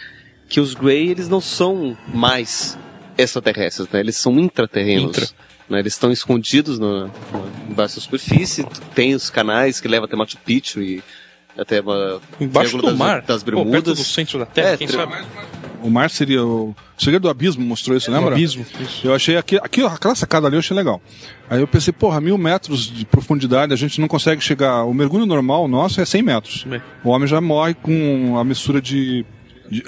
que 0.47 0.59
os 0.59 0.73
Grey, 0.73 1.09
eles 1.09 1.27
não 1.27 1.41
são 1.41 1.97
mais 2.13 2.77
extraterrestres, 3.17 3.87
né? 3.89 3.99
Eles 3.99 4.17
são 4.17 4.37
intraterrenos. 4.39 5.09
Intra. 5.09 5.27
Né? 5.69 5.79
Eles 5.79 5.93
estão 5.93 6.11
escondidos 6.11 6.79
na, 6.79 7.05
na, 7.05 7.11
embaixo 7.69 7.95
da 7.95 8.01
superfície, 8.01 8.65
tem 8.93 9.15
os 9.15 9.29
canais 9.29 9.79
que 9.79 9.87
levam 9.87 10.05
até 10.05 10.15
Machu 10.15 10.37
Picchu 10.37 10.81
e 10.81 11.03
até 11.57 11.81
uma, 11.81 12.19
Embaixo 12.39 12.77
do 12.77 12.83
das, 12.87 12.97
mar. 12.97 13.21
das 13.21 13.43
Pô, 13.43 13.51
perto 13.51 13.65
Bermudas. 13.65 13.97
do 13.97 14.03
centro 14.03 14.39
da 14.39 14.45
Terra, 14.45 14.69
É, 14.69 14.77
quem 14.77 14.87
tri- 14.87 14.95
sabe? 14.97 15.13
O 15.81 15.89
mar 15.89 16.09
seria 16.09 16.43
o. 16.43 16.73
O 16.97 17.03
segredo 17.03 17.23
do 17.23 17.29
abismo 17.29 17.63
mostrou 17.65 17.97
isso, 17.97 18.09
lembra? 18.09 18.31
abismo, 18.31 18.65
isso. 18.79 19.05
Eu 19.05 19.13
achei 19.13 19.35
aqui, 19.35 19.57
aqui, 19.57 19.83
aquela 19.83 20.15
sacada 20.15 20.47
ali 20.47 20.55
eu 20.55 20.59
achei 20.59 20.75
legal. 20.75 21.01
Aí 21.49 21.59
eu 21.59 21.67
pensei, 21.67 21.91
porra, 21.91 22.21
mil 22.21 22.37
metros 22.37 22.89
de 22.89 23.05
profundidade, 23.05 23.73
a 23.73 23.75
gente 23.75 23.99
não 23.99 24.07
consegue 24.07 24.41
chegar. 24.41 24.85
O 24.85 24.93
mergulho 24.93 25.25
normal 25.25 25.67
nosso 25.67 25.99
é 25.99 26.05
100 26.05 26.21
metros. 26.21 26.65
É. 26.71 26.79
O 27.03 27.09
homem 27.09 27.27
já 27.27 27.41
morre 27.41 27.73
com 27.73 28.37
a 28.39 28.43
mistura 28.45 28.81
de. 28.81 29.25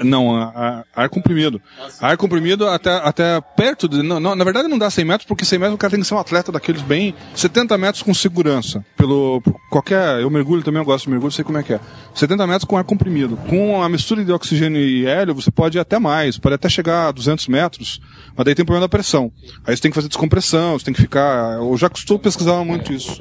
Não, 0.03 0.35
a- 0.35 0.83
a- 0.95 1.03
ar 1.03 1.09
comprimido. 1.09 1.61
Ar 2.01 2.17
comprimido 2.17 2.67
até, 2.67 2.89
até 2.97 3.41
perto 3.41 3.87
de. 3.87 4.01
Não, 4.01 4.19
não, 4.19 4.35
na 4.35 4.43
verdade 4.43 4.67
não 4.67 4.77
dá 4.77 4.89
100 4.89 5.05
metros, 5.05 5.27
porque 5.27 5.43
100 5.45 5.59
metros 5.59 5.75
o 5.75 5.77
cara 5.77 5.91
tem 5.91 5.99
que 5.99 6.07
ser 6.07 6.13
um 6.15 6.19
atleta 6.19 6.51
daqueles 6.51 6.81
bem. 6.81 7.13
70 7.35 7.77
metros 7.77 8.01
com 8.03 8.13
segurança. 8.13 8.83
Pelo. 8.97 9.41
qualquer. 9.69 10.21
Eu 10.21 10.29
mergulho 10.29 10.63
também, 10.63 10.81
eu 10.81 10.85
gosto 10.85 11.05
de 11.05 11.11
mergulho, 11.11 11.31
sei 11.31 11.43
como 11.43 11.57
é 11.57 11.63
que 11.63 11.73
é. 11.73 11.79
70 12.13 12.47
metros 12.47 12.65
com 12.65 12.77
ar 12.77 12.83
comprimido. 12.83 13.35
Com 13.49 13.81
a 13.83 13.89
mistura 13.89 14.23
de 14.23 14.31
oxigênio 14.31 14.81
e 14.81 15.05
hélio, 15.05 15.35
você 15.35 15.51
pode 15.51 15.77
ir 15.77 15.81
até 15.81 15.99
mais, 15.99 16.37
pode 16.37 16.55
até 16.55 16.69
chegar 16.69 17.07
a 17.07 17.11
200 17.11 17.47
metros, 17.47 17.99
mas 18.35 18.45
daí 18.45 18.55
tem 18.55 18.63
problema 18.65 18.85
da 18.85 18.89
pressão. 18.89 19.31
Aí 19.65 19.75
você 19.75 19.81
tem 19.81 19.91
que 19.91 19.95
fazer 19.95 20.07
descompressão, 20.07 20.77
você 20.79 20.85
tem 20.85 20.93
que 20.93 21.01
ficar. 21.01 21.57
Eu 21.57 21.75
já 21.77 21.89
costumo 21.89 22.19
pesquisar 22.19 22.63
muito 22.63 22.93
isso. 22.93 23.17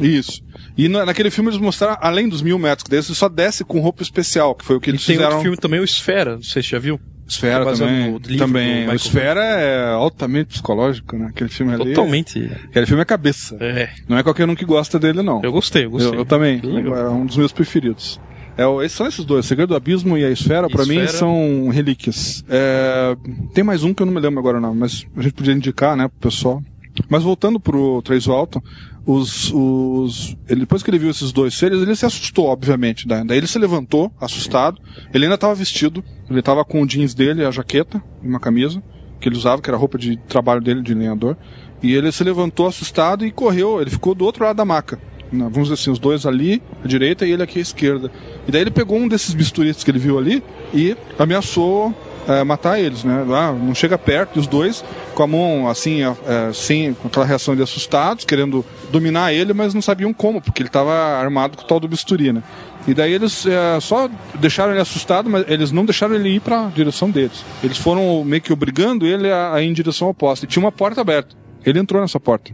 Isso. 0.00 0.42
E 0.84 0.88
na- 0.88 1.04
naquele 1.06 1.30
filme 1.30 1.50
eles 1.50 1.60
mostraram, 1.60 1.96
além 2.00 2.28
dos 2.28 2.40
mil 2.42 2.58
metros, 2.58 2.82
que 2.88 3.02
você 3.02 3.14
só 3.14 3.28
desce 3.28 3.64
com 3.64 3.80
roupa 3.80 4.02
especial, 4.02 4.54
que 4.54 4.64
foi 4.64 4.76
o 4.76 4.80
que 4.80 4.88
E 4.88 4.92
eles 4.92 5.04
tem 5.04 5.14
fizeram. 5.16 5.30
outro 5.32 5.42
filme 5.42 5.56
também, 5.56 5.80
o 5.80 5.84
Esfera, 5.84 6.36
não 6.36 6.42
sei 6.42 6.62
se 6.62 6.68
você 6.68 6.76
já 6.76 6.78
viu. 6.80 6.98
Esfera 7.28 7.62
É 7.70 7.74
também. 7.74 8.16
livro 8.18 8.38
também. 8.38 8.88
O 8.88 8.92
Esfera 8.94 9.40
é 9.40 9.92
altamente 9.92 10.48
psicológico, 10.48 11.16
né? 11.16 11.26
Aquele 11.28 11.48
filme 11.50 11.72
ali. 11.74 11.92
Totalmente. 11.94 12.50
Aquele 12.64 12.86
filme 12.86 13.02
é 13.02 13.04
cabeça. 13.04 13.56
É. 13.60 13.88
Não 14.08 14.18
é 14.18 14.22
qualquer 14.24 14.48
um 14.48 14.54
que 14.56 14.64
gosta 14.64 14.98
dele, 14.98 15.22
não. 15.22 15.40
Eu 15.44 15.52
gostei, 15.52 15.84
eu 15.84 15.90
gostei. 15.90 16.12
Eu, 16.12 16.18
eu 16.20 16.24
também. 16.24 16.60
Legal. 16.60 16.96
É 16.96 17.08
um 17.08 17.24
dos 17.24 17.36
meus 17.36 17.52
preferidos. 17.52 18.18
É, 18.56 18.66
o- 18.66 18.82
esses 18.82 18.96
são 18.98 19.06
esses 19.06 19.24
dois, 19.24 19.46
Segredo 19.46 19.68
do 19.68 19.76
Abismo 19.76 20.18
e 20.18 20.24
a 20.24 20.30
Esfera, 20.30 20.68
pra 20.68 20.84
mim, 20.84 21.06
são 21.06 21.68
relíquias. 21.68 22.44
É, 22.48 23.14
tem 23.54 23.62
mais 23.62 23.84
um 23.84 23.94
que 23.94 24.02
eu 24.02 24.06
não 24.06 24.12
me 24.12 24.20
lembro 24.20 24.40
agora, 24.40 24.58
não, 24.60 24.74
mas 24.74 25.06
a 25.16 25.22
gente 25.22 25.34
podia 25.34 25.54
indicar, 25.54 25.96
né, 25.96 26.08
pro 26.08 26.30
pessoal. 26.30 26.60
Mas 27.08 27.22
voltando 27.22 27.58
pro 27.60 28.02
Três 28.02 28.26
Alto, 28.28 28.62
os, 29.06 29.50
os, 29.52 30.36
ele, 30.48 30.60
depois 30.60 30.82
que 30.82 30.90
ele 30.90 30.98
viu 30.98 31.10
esses 31.10 31.32
dois 31.32 31.54
seres, 31.54 31.80
ele 31.80 31.94
se 31.96 32.04
assustou, 32.06 32.46
obviamente. 32.46 33.06
Daí, 33.08 33.24
daí 33.26 33.38
ele 33.38 33.46
se 33.46 33.58
levantou, 33.58 34.12
assustado. 34.20 34.80
Ele 35.12 35.24
ainda 35.24 35.34
estava 35.36 35.54
vestido, 35.54 36.04
ele 36.28 36.40
estava 36.40 36.64
com 36.64 36.82
o 36.82 36.86
jeans 36.86 37.14
dele, 37.14 37.44
a 37.44 37.50
jaqueta 37.50 38.02
e 38.22 38.28
uma 38.28 38.40
camisa 38.40 38.82
que 39.20 39.28
ele 39.28 39.36
usava, 39.36 39.60
que 39.60 39.68
era 39.68 39.76
a 39.76 39.80
roupa 39.80 39.98
de 39.98 40.16
trabalho 40.16 40.60
dele, 40.60 40.82
de 40.82 40.94
lenhador. 40.94 41.36
E 41.82 41.94
ele 41.94 42.10
se 42.12 42.22
levantou 42.24 42.66
assustado 42.66 43.24
e 43.24 43.30
correu. 43.30 43.80
Ele 43.80 43.90
ficou 43.90 44.14
do 44.14 44.24
outro 44.24 44.44
lado 44.44 44.56
da 44.56 44.64
maca. 44.64 44.98
Na- 45.32 45.44
Vamos 45.48 45.68
dizer 45.68 45.74
assim, 45.74 45.90
os 45.90 45.98
dois 45.98 46.24
ali, 46.26 46.62
à 46.84 46.88
direita, 46.88 47.26
e 47.26 47.32
ele 47.32 47.42
aqui 47.42 47.58
à 47.58 47.62
esquerda. 47.62 48.10
E 48.48 48.50
daí 48.50 48.62
ele 48.62 48.70
pegou 48.70 48.98
um 48.98 49.06
desses 49.08 49.34
bisturistas 49.34 49.84
que 49.84 49.90
ele 49.90 49.98
viu 49.98 50.18
ali 50.18 50.42
e 50.74 50.96
ameaçou 51.18 51.94
é, 52.28 52.44
matar 52.44 52.78
eles, 52.80 53.04
né? 53.04 53.24
Ah, 53.30 53.52
não 53.52 53.74
chega 53.74 53.96
perto, 53.98 54.36
e 54.36 54.40
os 54.40 54.46
dois 54.46 54.84
com 55.14 55.22
a 55.22 55.26
mão 55.26 55.68
assim, 55.68 56.02
é, 56.02 56.14
é, 56.26 56.52
sem 56.52 56.94
com 56.94 57.08
aquela 57.08 57.26
reação 57.26 57.54
de 57.56 57.62
assustados, 57.62 58.24
querendo 58.24 58.64
dominar 58.90 59.32
ele, 59.32 59.52
mas 59.52 59.74
não 59.74 59.82
sabiam 59.82 60.12
como, 60.12 60.40
porque 60.40 60.62
ele 60.62 60.68
estava 60.68 60.92
armado 60.92 61.56
com 61.56 61.64
o 61.64 61.66
tal 61.66 61.80
do 61.80 61.88
bisturi, 61.88 62.32
né? 62.32 62.42
E 62.86 62.94
daí 62.94 63.12
eles 63.12 63.44
é, 63.46 63.78
só 63.80 64.08
deixaram 64.38 64.72
ele 64.72 64.80
assustado, 64.80 65.28
mas 65.28 65.44
eles 65.48 65.70
não 65.70 65.84
deixaram 65.84 66.14
ele 66.14 66.30
ir 66.30 66.40
para 66.40 66.66
a 66.66 66.68
direção 66.68 67.10
deles. 67.10 67.44
Eles 67.62 67.76
foram 67.76 68.24
meio 68.24 68.40
que 68.40 68.52
obrigando 68.52 69.06
ele 69.06 69.30
a, 69.30 69.54
a 69.54 69.62
ir 69.62 69.68
em 69.68 69.72
direção 69.72 70.08
oposta. 70.08 70.46
E 70.46 70.48
tinha 70.48 70.62
uma 70.62 70.72
porta 70.72 71.00
aberta. 71.00 71.36
Ele 71.64 71.78
entrou 71.78 72.00
nessa 72.00 72.18
porta 72.18 72.52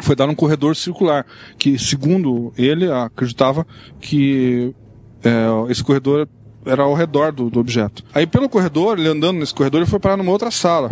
foi 0.00 0.16
dar 0.16 0.28
um 0.28 0.34
corredor 0.34 0.74
circular, 0.74 1.26
que 1.58 1.78
segundo 1.78 2.52
ele 2.56 2.90
acreditava 2.90 3.66
que 4.00 4.74
é, 5.22 5.70
esse 5.70 5.82
corredor 5.82 6.28
era 6.66 6.82
ao 6.82 6.94
redor 6.94 7.32
do, 7.32 7.48
do 7.48 7.60
objeto. 7.60 8.02
Aí 8.14 8.26
pelo 8.26 8.48
corredor, 8.48 8.98
ele 8.98 9.08
andando 9.08 9.38
nesse 9.38 9.54
corredor, 9.54 9.80
ele 9.80 9.90
foi 9.90 9.98
parar 9.98 10.16
numa 10.16 10.32
outra 10.32 10.50
sala, 10.50 10.90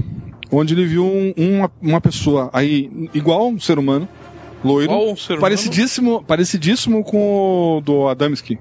onde 0.51 0.75
ele 0.75 0.87
viu 0.87 1.05
um- 1.05 1.35
uma, 1.37 1.70
uma 1.83 2.01
pessoa 2.01 2.49
aí 2.53 2.91
igual 3.12 3.49
um 3.49 3.59
ser 3.61 3.79
humano, 3.79 4.09
loiro, 4.64 4.93
um 4.93 5.16
ser 5.16 5.33
humano. 5.35 5.41
parecidíssimo, 5.43 6.22
parecidíssimo 6.25 7.03
com 7.05 7.79
o 7.79 7.81
do 7.81 8.09
Adamski, 8.09 8.59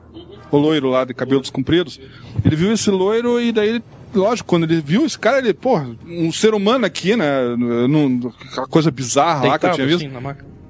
o 0.52 0.58
loiro 0.58 0.90
lá 0.90 1.06
de 1.06 1.14
cabelos 1.14 1.50
compridos. 1.50 2.00
Ele 2.44 2.56
viu 2.56 2.72
esse 2.74 2.90
loiro 2.92 3.40
e 3.40 3.52
daí 3.52 3.70
ele 3.70 3.84
Lógico, 4.16 4.48
quando 4.48 4.66
ele 4.66 4.80
viu 4.80 5.08
esse 5.08 5.18
cara, 5.18 5.40
ele, 5.40 5.56
pô, 5.56 5.76
um 6.08 6.32
ser 6.32 6.54
humano 6.54 6.86
aqui, 6.86 7.16
né? 7.16 7.56
Num, 7.58 8.32
aquela 8.52 8.68
coisa 8.68 8.92
bizarra 8.92 9.48
lá 9.48 9.58
que 9.58 9.66
eu 9.66 9.70
tinha 9.72 9.88
visto. 9.88 10.06
assim. 10.06 10.14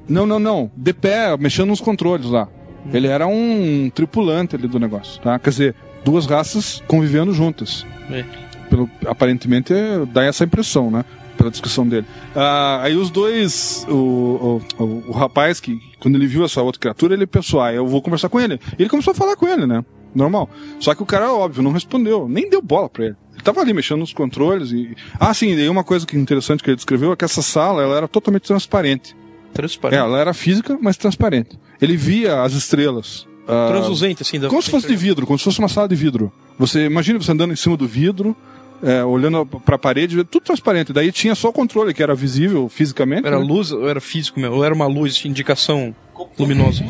Não, 0.08 0.26
não, 0.26 0.40
não. 0.40 0.72
De 0.78 0.94
pé, 0.94 1.36
mexendo 1.36 1.68
nos 1.68 1.82
controles 1.82 2.28
lá. 2.28 2.48
Ele 2.94 3.06
era 3.08 3.28
um 3.28 3.92
tripulante 3.94 4.56
ali 4.56 4.66
do 4.66 4.80
negócio, 4.80 5.22
tá? 5.22 5.38
Quer 5.40 5.50
dizer, 5.50 5.76
duas 6.04 6.26
raças 6.26 6.82
convivendo 6.88 7.34
juntas. 7.34 7.86
É. 8.12 8.24
Pelo, 8.70 8.90
aparentemente 9.06 9.74
é, 9.74 10.06
dá 10.06 10.24
essa 10.24 10.44
impressão, 10.44 10.90
né? 10.90 11.06
Pela 11.38 11.50
descrição 11.50 11.88
dele. 11.88 12.06
Ah, 12.36 12.82
aí 12.84 12.96
os 12.96 13.10
dois, 13.10 13.86
o, 13.90 14.62
o, 14.78 14.84
o, 14.84 15.04
o 15.08 15.12
rapaz 15.12 15.60
que, 15.60 15.80
quando 16.00 16.16
ele 16.16 16.28
viu 16.28 16.46
essa 16.46 16.62
outra 16.62 16.80
criatura, 16.80 17.14
ele 17.14 17.28
pensou, 17.28 17.62
ah, 17.62 17.74
eu 17.74 17.86
vou 17.88 18.02
conversar 18.02 18.30
com 18.30 18.40
ele. 18.40 18.60
E 18.78 18.84
ele 18.84 18.90
começou 18.90 19.12
a 19.12 19.16
falar 19.16 19.36
com 19.36 19.48
ele, 19.48 19.66
né? 19.66 19.84
Normal. 20.14 20.50
Só 20.80 20.94
que 20.94 21.02
o 21.02 21.06
cara, 21.06 21.34
óbvio, 21.34 21.64
não 21.64 21.72
respondeu, 21.72 22.28
nem 22.28 22.50
deu 22.50 22.62
bola 22.62 22.88
pra 22.88 23.06
ele. 23.06 23.16
Ele 23.34 23.42
tava 23.42 23.62
ali 23.62 23.74
mexendo 23.74 24.00
nos 24.00 24.14
controles 24.14 24.72
e. 24.72 24.96
Ah, 25.20 25.34
sim, 25.34 25.54
e 25.54 25.68
uma 25.68 25.84
coisa 25.84 26.06
que 26.06 26.16
interessante 26.16 26.64
que 26.64 26.70
ele 26.70 26.76
descreveu 26.76 27.12
é 27.12 27.16
que 27.16 27.26
essa 27.26 27.42
sala 27.42 27.82
ela 27.82 27.98
era 27.98 28.08
totalmente 28.08 28.44
transparente. 28.44 29.16
Transparente. 29.54 30.00
É, 30.00 30.04
ela 30.04 30.20
era 30.20 30.34
física, 30.34 30.78
mas 30.80 30.98
transparente. 30.98 31.60
Ele 31.82 31.98
via 31.98 32.42
as 32.42 32.54
estrelas. 32.54 33.28
Ah, 33.48 33.68
Transluzente, 33.70 34.22
assim. 34.22 34.40
Da 34.40 34.48
como 34.48 34.62
se 34.62 34.72
fosse 34.72 34.88
de 34.88 34.96
vidro, 34.96 35.26
como 35.26 35.38
se 35.38 35.46
fosse 35.46 35.60
uma 35.60 35.68
sala 35.68 35.88
de 35.88 35.96
vidro. 35.96 36.32
Você 36.58 36.86
imagina 36.86 37.20
você 37.20 37.32
andando 37.32 37.54
em 37.54 37.56
cima 37.56 37.76
do 37.76 37.88
vidro, 37.88 38.36
é, 38.82 39.04
olhando 39.04 39.46
pra 39.46 39.78
parede, 39.78 40.24
tudo 40.26 40.44
transparente. 40.44 40.94
Daí 40.94 41.12
tinha 41.12 41.36
só 41.36 41.50
o 41.50 41.54
controle 41.54 41.94
que 41.94 42.04
era 42.04 42.14
visível 42.14 42.68
fisicamente. 42.70 43.26
Era 43.26 43.40
né? 43.40 43.46
luz 43.46 43.72
ou 43.72 43.88
era 43.88 44.02
físico 44.02 44.40
mesmo? 44.40 44.58
Ou 44.58 44.64
era 44.64 44.74
uma 44.74 44.88
luz 44.88 45.16
de 45.16 45.28
indicação 45.28 45.96
luminosa? 46.38 46.84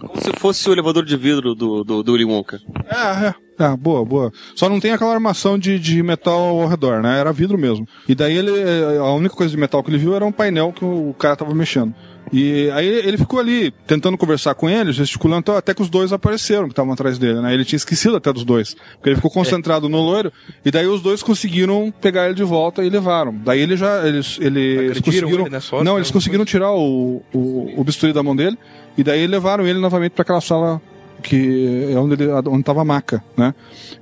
Como 0.00 0.20
se 0.20 0.32
fosse 0.38 0.68
o 0.68 0.72
elevador 0.72 1.04
de 1.04 1.16
vidro 1.16 1.54
do, 1.54 1.84
do, 1.84 2.02
do 2.02 2.12
Willy 2.12 2.24
Wonka. 2.24 2.60
É, 2.86 3.26
é. 3.28 3.34
Ah, 3.58 3.76
boa, 3.76 4.04
boa. 4.04 4.32
Só 4.54 4.68
não 4.68 4.80
tem 4.80 4.92
aquela 4.92 5.14
armação 5.14 5.58
de, 5.58 5.78
de 5.78 6.02
metal 6.02 6.60
ao 6.60 6.68
redor, 6.68 7.00
né? 7.00 7.18
Era 7.18 7.32
vidro 7.32 7.56
mesmo. 7.56 7.86
E 8.06 8.14
daí 8.14 8.36
ele, 8.36 8.50
a 8.98 9.10
única 9.12 9.34
coisa 9.34 9.50
de 9.50 9.56
metal 9.56 9.82
que 9.82 9.90
ele 9.90 9.98
viu 9.98 10.14
era 10.14 10.26
um 10.26 10.32
painel 10.32 10.72
que 10.72 10.84
o 10.84 11.14
cara 11.18 11.36
tava 11.36 11.54
mexendo. 11.54 11.94
E 12.32 12.70
aí 12.72 12.86
ele 12.86 13.16
ficou 13.16 13.38
ali 13.38 13.72
tentando 13.86 14.18
conversar 14.18 14.54
com 14.54 14.68
ele, 14.68 14.92
gesticulando, 14.92 15.40
então, 15.40 15.56
até 15.56 15.72
que 15.72 15.82
os 15.82 15.88
dois 15.88 16.12
apareceram 16.12 16.64
que 16.64 16.72
estavam 16.72 16.92
atrás 16.92 17.18
dele, 17.18 17.40
né? 17.40 17.54
Ele 17.54 17.64
tinha 17.64 17.76
esquecido 17.76 18.16
até 18.16 18.32
dos 18.32 18.44
dois. 18.44 18.74
Porque 18.94 19.10
ele 19.10 19.16
ficou 19.16 19.30
concentrado 19.30 19.88
no 19.88 20.00
loiro, 20.00 20.32
e 20.64 20.70
daí 20.70 20.86
os 20.86 21.00
dois 21.00 21.22
conseguiram 21.22 21.92
pegar 22.00 22.26
ele 22.26 22.34
de 22.34 22.42
volta 22.42 22.84
e 22.84 22.90
levaram. 22.90 23.34
Daí 23.44 23.60
ele 23.60 23.76
já, 23.76 24.06
eles, 24.06 24.38
eles 24.40 24.90
Agrediram 24.90 25.02
conseguiram... 25.02 25.46
ele 25.46 25.56
hora, 25.56 25.84
não, 25.84 25.94
né? 25.94 25.98
eles 25.98 26.10
conseguiram 26.10 26.44
tirar 26.44 26.72
o, 26.72 27.22
o, 27.32 27.80
o 27.80 27.84
bisturi 27.84 28.12
da 28.12 28.22
mão 28.22 28.34
dele, 28.34 28.58
e 28.98 29.04
daí 29.04 29.26
levaram 29.26 29.66
ele 29.66 29.78
novamente 29.78 30.12
para 30.12 30.22
aquela 30.22 30.40
sala 30.40 30.80
que 31.22 31.88
é 31.90 31.98
onde 31.98 32.22
ele, 32.22 32.30
onde 32.30 32.60
estava 32.60 32.82
a 32.82 32.84
maca, 32.84 33.22
né? 33.36 33.54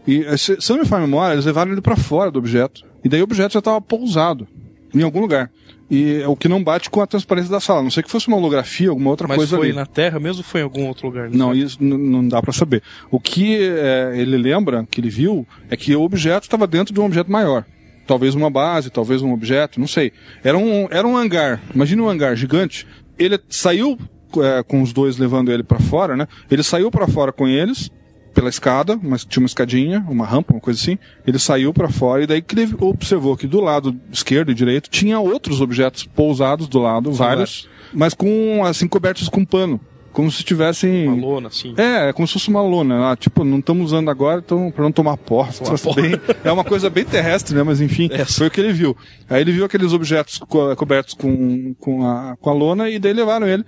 E 0.06 0.36
se, 0.36 0.60
se 0.60 0.72
não 0.72 0.80
me 0.80 0.86
falha 0.86 1.04
a 1.04 1.06
memória, 1.06 1.34
eles 1.34 1.44
levaram 1.44 1.72
ele 1.72 1.80
para 1.80 1.96
fora 1.96 2.30
do 2.30 2.38
objeto. 2.38 2.82
E 3.04 3.08
daí 3.08 3.20
o 3.20 3.24
objeto 3.24 3.52
já 3.52 3.58
estava 3.60 3.80
pousado 3.80 4.48
em 4.94 5.02
algum 5.02 5.20
lugar. 5.20 5.50
E 5.90 6.22
é 6.22 6.28
o 6.28 6.36
que 6.36 6.48
não 6.48 6.62
bate 6.62 6.88
com 6.88 7.00
a 7.00 7.06
transparência 7.06 7.50
da 7.50 7.60
sala. 7.60 7.80
A 7.80 7.82
Não 7.82 7.90
sei 7.90 8.02
que 8.02 8.10
fosse 8.10 8.28
uma 8.28 8.36
holografia, 8.36 8.88
alguma 8.88 9.10
outra 9.10 9.28
Mas 9.28 9.36
coisa 9.36 9.56
foi 9.56 9.66
ali. 9.68 9.76
na 9.76 9.84
Terra 9.84 10.18
mesmo 10.18 10.38
ou 10.38 10.44
foi 10.44 10.60
em 10.60 10.64
algum 10.64 10.86
outro 10.86 11.06
lugar? 11.06 11.30
Não, 11.30 11.54
isso 11.54 11.82
não 11.82 12.26
dá 12.26 12.40
para 12.40 12.52
saber. 12.52 12.82
O 13.10 13.20
que 13.20 13.58
é, 13.58 14.12
ele 14.14 14.36
lembra, 14.36 14.86
que 14.90 15.00
ele 15.00 15.10
viu, 15.10 15.46
é 15.68 15.76
que 15.76 15.94
o 15.94 16.02
objeto 16.02 16.44
estava 16.44 16.66
dentro 16.66 16.94
de 16.94 17.00
um 17.00 17.04
objeto 17.04 17.30
maior. 17.30 17.64
Talvez 18.06 18.34
uma 18.34 18.50
base, 18.50 18.90
talvez 18.90 19.22
um 19.22 19.32
objeto, 19.32 19.80
não 19.80 19.86
sei. 19.86 20.12
Era 20.42 20.58
um, 20.58 20.88
era 20.90 21.06
um 21.06 21.16
hangar. 21.16 21.62
Imagina 21.74 22.02
um 22.02 22.08
hangar 22.08 22.36
gigante. 22.36 22.86
Ele 23.18 23.38
saiu 23.48 23.98
é, 24.38 24.62
com 24.62 24.82
os 24.82 24.92
dois 24.92 25.16
levando 25.16 25.52
ele 25.52 25.62
para 25.62 25.78
fora, 25.78 26.16
né? 26.16 26.26
Ele 26.50 26.62
saiu 26.62 26.90
para 26.90 27.06
fora 27.06 27.32
com 27.32 27.46
eles 27.46 27.90
pela 28.34 28.48
escada, 28.48 28.98
mas 29.02 29.24
tinha 29.24 29.40
uma 29.42 29.46
escadinha, 29.46 30.04
uma 30.08 30.26
rampa, 30.26 30.52
uma 30.52 30.60
coisa 30.60 30.80
assim. 30.80 30.98
Ele 31.26 31.38
saiu 31.38 31.72
para 31.72 31.88
fora 31.88 32.24
e 32.24 32.26
daí 32.26 32.42
que 32.42 32.54
ele 32.58 32.74
observou 32.80 33.36
que 33.36 33.46
do 33.46 33.60
lado 33.60 33.94
esquerdo 34.12 34.50
e 34.50 34.54
direito 34.54 34.90
tinha 34.90 35.18
outros 35.20 35.60
objetos 35.60 36.04
pousados 36.04 36.66
do 36.68 36.78
lado, 36.80 37.12
vários, 37.12 37.68
mas 37.92 38.12
com 38.12 38.64
assim 38.64 38.88
cobertos 38.88 39.28
com 39.28 39.44
pano, 39.44 39.80
como 40.12 40.30
se 40.30 40.42
tivessem 40.44 41.08
Uma 41.08 41.26
lona, 41.26 41.48
assim. 41.48 41.74
é, 41.76 42.08
é 42.08 42.12
como 42.12 42.26
se 42.26 42.34
fosse 42.34 42.48
uma 42.48 42.62
lona. 42.62 43.10
Ah, 43.12 43.16
tipo, 43.16 43.42
não 43.44 43.58
estamos 43.58 43.86
usando 43.86 44.08
agora, 44.10 44.40
então 44.44 44.70
para 44.70 44.84
não 44.84 44.92
tomar 44.92 45.16
porra. 45.16 45.52
Tomar 45.52 45.94
Bem- 45.94 46.20
é 46.44 46.52
uma 46.52 46.62
coisa 46.64 46.88
bem 46.90 47.04
terrestre, 47.04 47.54
né? 47.54 47.62
Mas 47.62 47.80
enfim, 47.80 48.08
foi 48.28 48.46
o 48.46 48.50
que 48.50 48.60
ele 48.60 48.72
viu. 48.72 48.96
Aí 49.28 49.40
ele 49.40 49.52
viu 49.52 49.64
aqueles 49.64 49.92
objetos 49.92 50.38
co- 50.38 50.74
cobertos 50.76 51.14
com, 51.14 51.74
com, 51.80 52.06
a, 52.06 52.36
com 52.40 52.50
a 52.50 52.52
lona 52.52 52.88
e 52.90 52.98
daí 52.98 53.12
levaram 53.12 53.46
ele 53.46 53.64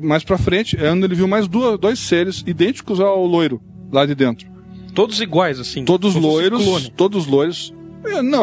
mais 0.00 0.24
pra 0.24 0.38
frente, 0.38 0.76
é 0.82 0.90
onde 0.90 1.04
ele 1.04 1.14
viu 1.14 1.28
mais 1.28 1.46
duas, 1.46 1.78
dois 1.78 1.98
seres 1.98 2.42
idênticos 2.46 2.98
ao 2.98 3.24
loiro 3.26 3.60
lá 3.92 4.04
de 4.06 4.14
dentro. 4.14 4.48
Todos 4.94 5.20
iguais, 5.20 5.60
assim. 5.60 5.84
Todos 5.84 6.14
loiros, 6.14 6.64
clone. 6.64 6.92
todos 6.96 7.26
loiros. 7.26 7.72
É, 8.04 8.22
não, 8.22 8.42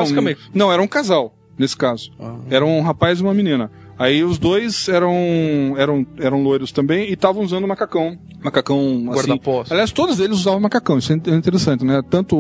não, 0.54 0.72
era 0.72 0.82
um 0.82 0.88
casal, 0.88 1.34
nesse 1.58 1.76
caso. 1.76 2.12
Ah. 2.20 2.36
Era 2.50 2.66
um 2.66 2.82
rapaz 2.82 3.20
e 3.20 3.24
uma 3.24 3.34
menina. 3.34 3.72
Aí 3.98 4.24
os 4.24 4.38
dois 4.39 4.89
eram 4.89 5.14
eram, 5.78 6.06
eram 6.18 6.41
loiros 6.44 6.72
também 6.72 7.10
e 7.10 7.14
estavam 7.14 7.44
usando 7.44 7.68
macacão. 7.68 8.18
Macacão 8.44 9.06
assim. 9.12 9.39
Aliás, 9.72 9.91
todos 9.91 10.20
eles 10.20 10.38
usavam 10.39 10.60
macacão, 10.60 10.98
isso 10.98 11.14
é 11.14 11.16
in- 11.16 11.36
interessante, 11.38 11.86
né? 11.86 12.02
Tanto 12.10 12.36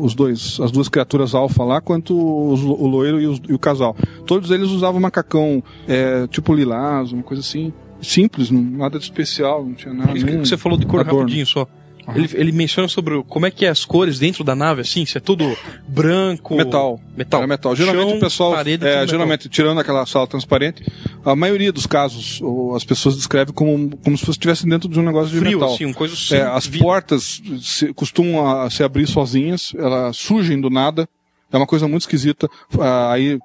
os 0.00 0.14
dois, 0.14 0.58
as 0.60 0.70
duas 0.70 0.88
criaturas 0.88 1.34
alfa 1.34 1.64
lá, 1.64 1.80
quanto 1.80 2.12
os 2.52 2.60
o 2.62 2.86
loiro 2.86 3.20
e, 3.20 3.26
os- 3.26 3.40
e 3.48 3.54
o 3.54 3.58
casal. 3.58 3.96
Todos 4.26 4.50
eles 4.50 4.68
usavam 4.68 5.00
macacão, 5.00 5.62
é, 5.88 6.26
tipo 6.26 6.52
lilás, 6.52 7.12
uma 7.12 7.22
coisa 7.22 7.40
assim. 7.40 7.72
Simples, 8.02 8.50
nada 8.50 8.98
de 8.98 9.04
especial, 9.04 9.64
não 9.64 9.72
tinha 9.74 9.94
nada. 9.94 10.12
Isso 10.16 10.26
que 10.26 10.36
você 10.38 10.56
falou 10.58 10.76
de 10.76 10.84
cor 10.84 11.00
adorno. 11.00 11.20
rapidinho 11.20 11.46
só. 11.46 11.66
Ele, 12.14 12.28
ele 12.34 12.52
menciona 12.52 12.88
sobre 12.88 13.22
como 13.24 13.46
é 13.46 13.50
que 13.50 13.66
é 13.66 13.68
as 13.68 13.84
cores 13.84 14.18
dentro 14.18 14.44
da 14.44 14.54
nave, 14.54 14.80
assim, 14.80 15.04
se 15.04 15.18
é 15.18 15.20
tudo 15.20 15.56
branco. 15.88 16.54
Metal. 16.54 17.00
Metal. 17.16 17.40
Era 17.40 17.46
metal. 17.46 17.74
Geralmente 17.74 18.08
Chão, 18.08 18.16
o 18.16 18.20
pessoal, 18.20 18.52
parede, 18.52 18.84
é, 18.86 18.90
metal. 18.90 19.08
geralmente, 19.08 19.48
tirando 19.48 19.80
aquela 19.80 20.06
sala 20.06 20.26
transparente, 20.26 20.84
a 21.24 21.34
maioria 21.34 21.72
dos 21.72 21.86
casos, 21.86 22.40
as 22.74 22.84
pessoas 22.84 23.16
descrevem 23.16 23.52
como, 23.52 23.96
como 23.98 24.16
se 24.16 24.24
fosse 24.24 24.36
estivessem 24.38 24.68
dentro 24.68 24.88
de 24.88 24.98
um 25.00 25.02
negócio 25.02 25.32
de 25.32 25.38
Frio, 25.38 25.58
metal. 25.58 25.74
assim, 25.74 25.84
uma 25.84 25.94
coisa 25.94 26.14
sem 26.14 26.38
é, 26.38 26.42
As 26.42 26.66
vida. 26.66 26.84
portas 26.84 27.42
se, 27.60 27.92
costumam 27.92 28.46
a, 28.46 28.70
se 28.70 28.82
abrir 28.82 29.06
sozinhas, 29.06 29.72
elas 29.76 30.16
surgem 30.16 30.60
do 30.60 30.70
nada. 30.70 31.08
É 31.52 31.56
uma 31.56 31.66
coisa 31.66 31.86
muito 31.86 32.02
esquisita. 32.02 32.48
Ah, 32.78 33.12
aí, 33.12 33.38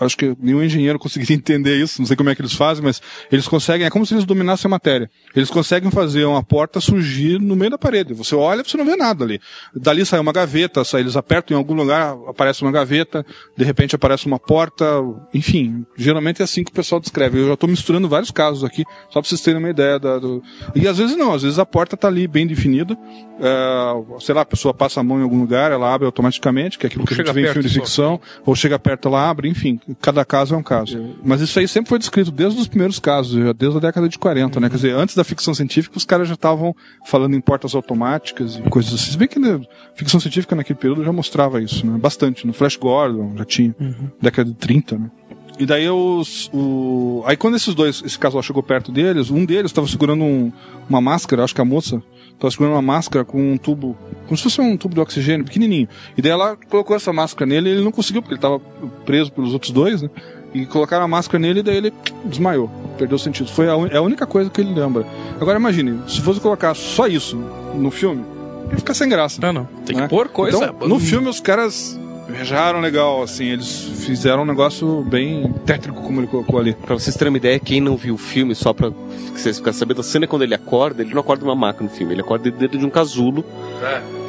acho 0.00 0.16
que 0.16 0.36
nenhum 0.40 0.62
engenheiro 0.62 0.98
conseguiria 1.00 1.36
entender 1.36 1.76
isso. 1.76 2.00
Não 2.00 2.06
sei 2.06 2.16
como 2.16 2.30
é 2.30 2.34
que 2.34 2.40
eles 2.40 2.54
fazem, 2.54 2.84
mas 2.84 3.00
eles 3.30 3.46
conseguem. 3.48 3.86
É 3.86 3.90
como 3.90 4.04
se 4.06 4.14
eles 4.14 4.24
dominassem 4.24 4.68
a 4.68 4.70
matéria. 4.70 5.10
Eles 5.34 5.50
conseguem 5.50 5.90
fazer 5.90 6.24
uma 6.24 6.42
porta 6.42 6.80
surgir 6.80 7.40
no 7.40 7.56
meio 7.56 7.70
da 7.70 7.78
parede. 7.78 8.14
Você 8.14 8.34
olha, 8.34 8.62
você 8.62 8.76
não 8.76 8.84
vê 8.84 8.96
nada 8.96 9.24
ali. 9.24 9.40
Dali 9.74 10.04
sai 10.04 10.20
uma 10.20 10.32
gaveta, 10.32 10.84
sai, 10.84 11.00
eles 11.00 11.16
apertam 11.16 11.56
em 11.56 11.58
algum 11.58 11.74
lugar, 11.74 12.16
aparece 12.26 12.62
uma 12.62 12.72
gaveta. 12.72 13.24
De 13.56 13.64
repente 13.64 13.94
aparece 13.94 14.26
uma 14.26 14.38
porta. 14.38 14.84
Enfim, 15.32 15.84
geralmente 15.96 16.40
é 16.40 16.44
assim 16.44 16.64
que 16.64 16.70
o 16.70 16.74
pessoal 16.74 17.00
descreve. 17.00 17.38
Eu 17.38 17.48
já 17.48 17.54
estou 17.54 17.68
misturando 17.68 18.08
vários 18.08 18.30
casos 18.30 18.64
aqui, 18.64 18.84
só 19.10 19.20
para 19.20 19.28
vocês 19.28 19.40
terem 19.40 19.58
uma 19.58 19.70
ideia 19.70 19.98
da, 19.98 20.18
do. 20.18 20.42
E 20.74 20.86
às 20.86 20.98
vezes 20.98 21.16
não. 21.16 21.32
Às 21.32 21.42
vezes 21.42 21.58
a 21.58 21.66
porta 21.66 21.94
está 21.94 22.08
ali 22.08 22.26
bem 22.26 22.46
definida. 22.46 22.96
É, 23.40 24.20
sei 24.20 24.34
lá, 24.34 24.40
a 24.40 24.46
pessoa 24.46 24.74
passa 24.74 25.00
a 25.00 25.02
mão 25.02 25.20
em 25.20 25.22
algum 25.22 25.38
lugar, 25.38 25.70
ela 25.70 25.92
abre 25.92 26.06
automaticamente, 26.06 26.76
que 26.76 26.86
é 26.86 26.88
aquilo 26.88 27.04
que 27.04 27.14
a 27.14 27.16
gente 27.16 27.32
vê 27.32 27.42
em 27.42 27.52
filme 27.52 27.68
de 27.68 27.74
ficção, 27.74 28.20
ou 28.44 28.54
chega 28.54 28.78
perto, 28.78 29.08
ela 29.08 29.28
abre, 29.28 29.48
enfim, 29.48 29.78
cada 30.00 30.24
caso 30.24 30.54
é 30.54 30.58
um 30.58 30.62
caso. 30.62 31.14
Mas 31.24 31.40
isso 31.40 31.58
aí 31.58 31.66
sempre 31.68 31.88
foi 31.88 31.98
descrito 31.98 32.30
desde 32.30 32.60
os 32.60 32.68
primeiros 32.68 32.98
casos, 32.98 33.32
já 33.32 33.52
desde 33.52 33.76
a 33.78 33.80
década 33.80 34.08
de 34.08 34.18
40, 34.18 34.60
né? 34.60 34.68
Quer 34.68 34.76
dizer, 34.76 34.94
antes 34.94 35.14
da 35.14 35.24
ficção 35.24 35.54
científica, 35.54 35.96
os 35.96 36.04
caras 36.04 36.28
já 36.28 36.34
estavam 36.34 36.74
falando 37.06 37.34
em 37.34 37.40
portas 37.40 37.74
automáticas 37.74 38.56
e 38.56 38.62
coisas 38.68 38.92
assim. 38.94 39.12
Se 39.12 39.16
bem 39.18 39.28
que 39.28 39.38
né, 39.38 39.60
ficção 39.94 40.20
científica 40.20 40.54
naquele 40.54 40.78
período 40.78 41.04
já 41.04 41.12
mostrava 41.12 41.60
isso, 41.62 41.86
né? 41.86 41.98
Bastante. 41.98 42.46
No 42.46 42.52
Flash 42.52 42.76
Gordon 42.76 43.34
já 43.36 43.44
tinha, 43.44 43.74
década 44.20 44.50
de 44.50 44.56
30, 44.56 44.98
né? 44.98 45.10
E 45.58 45.66
daí 45.66 45.88
os. 45.90 46.48
O... 46.54 47.22
Aí 47.26 47.36
quando 47.36 47.56
esses 47.56 47.74
dois, 47.74 48.00
esse 48.06 48.16
casal 48.16 48.40
chegou 48.42 48.62
perto 48.62 48.92
deles, 48.92 49.28
um 49.28 49.44
deles 49.44 49.70
estava 49.72 49.88
segurando 49.88 50.22
um- 50.22 50.52
uma 50.88 51.00
máscara, 51.00 51.42
acho 51.42 51.52
que 51.54 51.60
a 51.60 51.64
moça 51.64 52.00
estava 52.38 52.50
segurando 52.52 52.74
uma 52.74 52.82
máscara 52.82 53.24
com 53.24 53.52
um 53.52 53.56
tubo, 53.58 53.96
como 54.26 54.36
se 54.36 54.42
fosse 54.44 54.60
um 54.60 54.76
tubo 54.76 54.94
de 54.94 55.00
oxigênio 55.00 55.44
pequenininho. 55.44 55.88
E 56.16 56.22
daí 56.22 56.30
ela 56.32 56.56
colocou 56.68 56.94
essa 56.96 57.12
máscara 57.12 57.46
nele 57.46 57.68
e 57.68 57.72
ele 57.72 57.82
não 57.84 57.90
conseguiu, 57.92 58.22
porque 58.22 58.34
ele 58.34 58.38
estava 58.38 58.60
preso 59.04 59.32
pelos 59.32 59.52
outros 59.52 59.72
dois, 59.72 60.02
né? 60.02 60.08
E 60.54 60.64
colocaram 60.64 61.04
a 61.04 61.08
máscara 61.08 61.38
nele 61.40 61.60
e 61.60 61.62
daí 61.62 61.76
ele 61.76 61.92
desmaiou, 62.24 62.70
perdeu 62.96 63.16
o 63.16 63.18
sentido. 63.18 63.50
Foi 63.50 63.68
a, 63.68 63.76
un- 63.76 63.86
é 63.88 63.96
a 63.96 64.02
única 64.02 64.26
coisa 64.26 64.48
que 64.48 64.60
ele 64.60 64.72
lembra. 64.72 65.04
Agora 65.40 65.58
imagine, 65.58 66.00
se 66.08 66.20
fosse 66.20 66.40
colocar 66.40 66.74
só 66.74 67.06
isso 67.06 67.36
no 67.74 67.90
filme, 67.90 68.24
ia 68.70 68.76
ficar 68.78 68.94
sem 68.94 69.08
graça. 69.08 69.40
Não, 69.42 69.52
não. 69.52 69.64
Tem 69.84 69.94
que 69.96 70.00
né? 70.02 70.08
pôr 70.08 70.28
coisa. 70.28 70.56
Então, 70.56 70.88
no 70.88 70.98
filme 70.98 71.28
os 71.28 71.40
caras 71.40 71.98
viajaram 72.28 72.80
legal, 72.80 73.22
assim, 73.22 73.46
eles 73.46 73.82
fizeram 74.04 74.42
um 74.42 74.46
negócio 74.46 75.02
bem 75.02 75.52
tétrico, 75.64 76.02
como 76.02 76.20
ele 76.20 76.26
colocou 76.26 76.60
ali. 76.60 76.74
Pra 76.74 76.94
vocês 76.94 77.16
terem 77.16 77.32
uma 77.32 77.38
ideia, 77.38 77.58
quem 77.58 77.80
não 77.80 77.96
viu 77.96 78.14
o 78.14 78.18
filme, 78.18 78.54
só 78.54 78.72
pra 78.72 78.90
que 78.90 79.40
vocês 79.40 79.56
ficarem 79.56 79.78
sabendo, 79.78 80.00
a 80.00 80.04
cena 80.04 80.24
é 80.24 80.28
quando 80.28 80.42
ele 80.42 80.54
acorda, 80.54 81.02
ele 81.02 81.14
não 81.14 81.20
acorda 81.20 81.44
uma 81.44 81.54
maca 81.54 81.82
no 81.82 81.90
filme, 81.90 82.12
ele 82.12 82.20
acorda 82.20 82.50
dentro 82.50 82.78
de 82.78 82.84
um 82.84 82.90
casulo, 82.90 83.44
e 83.80 84.27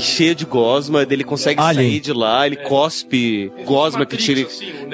cheia 0.00 0.34
de 0.34 0.44
gosma, 0.44 1.04
daí 1.04 1.16
ele 1.16 1.24
consegue 1.24 1.60
Alien. 1.60 1.90
sair 1.90 2.00
de 2.00 2.12
lá, 2.12 2.46
ele 2.46 2.56
cospe 2.56 3.50
gosma 3.64 4.04
que 4.06 4.16
tira. 4.16 4.46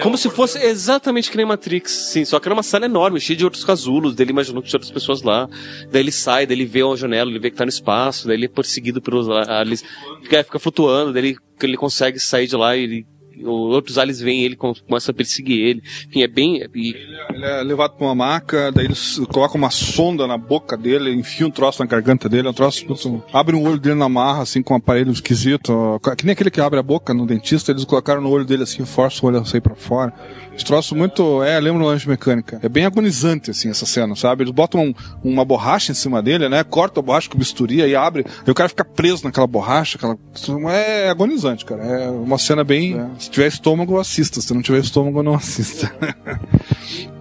Como 0.03 0.17
se 0.17 0.29
fosse 0.31 0.59
exatamente 0.59 1.31
que 1.31 1.37
nem 1.37 1.47
Matrix, 1.47 1.91
sim, 2.13 2.25
só 2.25 2.39
que 2.39 2.49
era 2.49 2.55
uma 2.55 2.63
sala 2.63 2.87
enorme, 2.87 3.21
cheia 3.21 3.37
de 3.37 3.45
outros 3.45 3.65
casulos, 3.65 4.15
daí 4.15 4.25
ele 4.25 4.33
imaginou 4.33 4.63
que 4.63 4.69
tinha 4.69 4.79
outras 4.79 4.93
pessoas 4.93 5.23
lá, 5.23 5.49
daí 5.91 6.03
ele 6.03 6.13
sai, 6.13 6.47
daí 6.47 6.57
ele 6.57 6.65
vê 6.67 6.83
uma 6.83 6.97
janela, 6.97 7.31
ele 7.31 7.39
vê 7.39 7.51
que 7.51 7.57
tá 7.57 7.65
no 7.65 7.71
espaço, 7.71 8.27
daí 8.27 8.37
ele 8.37 8.47
é 8.47 8.49
perseguido 8.49 9.01
pelos 9.01 9.29
aliens, 9.29 9.85
fica, 10.23 10.45
fica 10.45 10.59
flutuando, 10.59 11.13
daí 11.13 11.25
ele, 11.25 11.37
ele 11.63 11.77
consegue 11.77 12.19
sair 12.19 12.47
de 12.47 12.57
lá 12.57 12.77
e 12.77 12.83
ele 12.85 13.07
outros 13.45 13.99
aliens 13.99 14.21
veem 14.21 14.43
ele, 14.43 14.57
com- 14.57 14.73
começam 14.87 15.13
a 15.13 15.15
perseguir 15.17 15.59
ele. 15.59 15.83
Enfim, 16.09 16.23
é 16.23 16.29
bem. 16.29 16.57
e- 16.75 16.95
Ele 17.35 17.45
é 17.45 17.63
levado 17.63 17.93
pra 17.97 18.07
uma 18.07 18.15
maca, 18.15 18.71
daí 18.73 18.87
eles 18.87 19.19
colocam 19.33 19.57
uma 19.59 19.71
sonda 19.71 20.27
na 20.27 20.37
boca 20.39 20.77
dele, 20.77 21.13
enfiam 21.15 21.49
um 21.49 21.53
troço 21.53 21.81
na 21.83 21.87
garganta 21.87 22.29
dele, 22.29 22.49
um 22.49 22.53
troço, 22.53 22.85
abre 23.33 23.55
um 23.57 23.67
olho 23.67 23.79
dele 23.79 23.95
na 23.97 24.09
marra, 24.09 24.43
assim, 24.43 24.63
com 24.63 24.75
um 24.75 24.77
aparelho 24.77 25.11
esquisito, 25.13 25.73
ó, 25.73 25.99
que 26.15 26.25
nem 26.25 26.33
aquele 26.33 26.51
que 26.51 26.61
abre 26.61 26.79
a 26.79 26.83
boca 26.83 27.13
no 27.15 27.27
dentista, 27.27 27.71
eles 27.73 27.85
colocaram 27.85 28.21
no 28.21 28.31
olho 28.31 28.45
dele 28.45 28.63
assim, 28.63 28.85
força 28.85 29.25
o 29.25 29.29
olho 29.29 29.39
a 29.39 29.45
sair 29.45 29.61
pra 29.61 29.75
fora. 29.75 30.13
Esse 30.55 30.65
troço 30.65 30.97
muito, 30.97 31.41
é, 31.43 31.61
lembra 31.61 31.85
o 31.85 31.87
lanche 31.87 32.09
mecânica. 32.09 32.59
É 32.63 32.69
bem 32.69 32.85
agonizante, 32.85 33.51
assim, 33.53 33.71
essa 33.71 33.87
cena, 33.87 34.17
sabe? 34.17 34.43
Eles 34.43 34.53
botam 34.53 34.87
um- 34.87 34.95
uma 35.23 35.45
borracha 35.45 35.93
em 35.93 35.95
cima 35.95 36.21
dele, 36.21 36.49
né? 36.49 36.65
Corta 36.65 36.99
a 36.99 37.03
borracha 37.03 37.29
com 37.31 37.39
bisturi 37.39 37.77
e 37.77 37.95
abre, 37.95 38.25
e 38.47 38.51
o 38.51 38.55
cara 38.55 38.69
fica 38.69 38.85
preso 38.85 39.23
naquela 39.25 39.47
borracha, 39.47 39.97
aquela... 39.97 40.19
é 40.73 41.09
agonizante, 41.09 41.65
cara. 41.65 41.85
É 41.85 42.11
uma 42.11 42.39
cena 42.39 42.65
bem, 42.65 42.99
é, 42.99 43.07
se 43.29 43.33
tiver 43.33 43.47
estômago, 43.49 43.99
assista. 43.99 44.41
Se 44.41 44.53
não 44.55 44.63
tiver 44.63 44.81
estômago, 44.81 45.23
não 45.23 45.35
assista. 45.35 45.95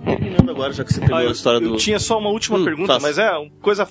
Terminando 0.06 0.50
agora, 0.52 0.72
já 0.74 0.84
que 0.84 0.94
você 0.94 1.02
pegou 1.02 1.18
Ah, 1.18 1.24
eu, 1.24 1.30
a 1.30 1.32
história 1.32 1.58
eu 1.64 1.72
do. 1.72 1.78
tinha 1.78 2.00
só 2.00 2.18
uma 2.18 2.30
última 2.30 2.58
Hum, 2.58 2.64
pergunta, 2.64 2.94
faça. 2.94 3.06
mas 3.08 3.18
é 3.18 3.30
uma 3.32 3.50
coisa 3.62 3.88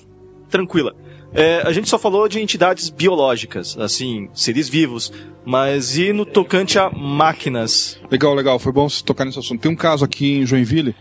tranquila. 0.49 0.95
É, 1.33 1.61
a 1.65 1.71
gente 1.71 1.89
só 1.89 1.99
falou 1.99 2.27
de 2.27 2.39
entidades 2.39 2.89
biológicas, 2.89 3.77
assim, 3.77 4.29
seres 4.33 4.67
vivos, 4.69 5.11
mas 5.45 5.97
e 5.97 6.11
no 6.13 6.25
tocante 6.25 6.79
a 6.79 6.89
máquinas? 6.89 7.99
Legal, 8.09 8.33
legal. 8.33 8.57
Foi 8.57 8.71
bom 8.71 8.89
você 8.89 9.03
tocar 9.03 9.25
nesse 9.25 9.37
assunto. 9.37 9.61
Tem 9.61 9.71
um 9.71 9.75
caso 9.75 10.03
aqui 10.05 10.37
em 10.37 10.45
Joinville 10.45 10.95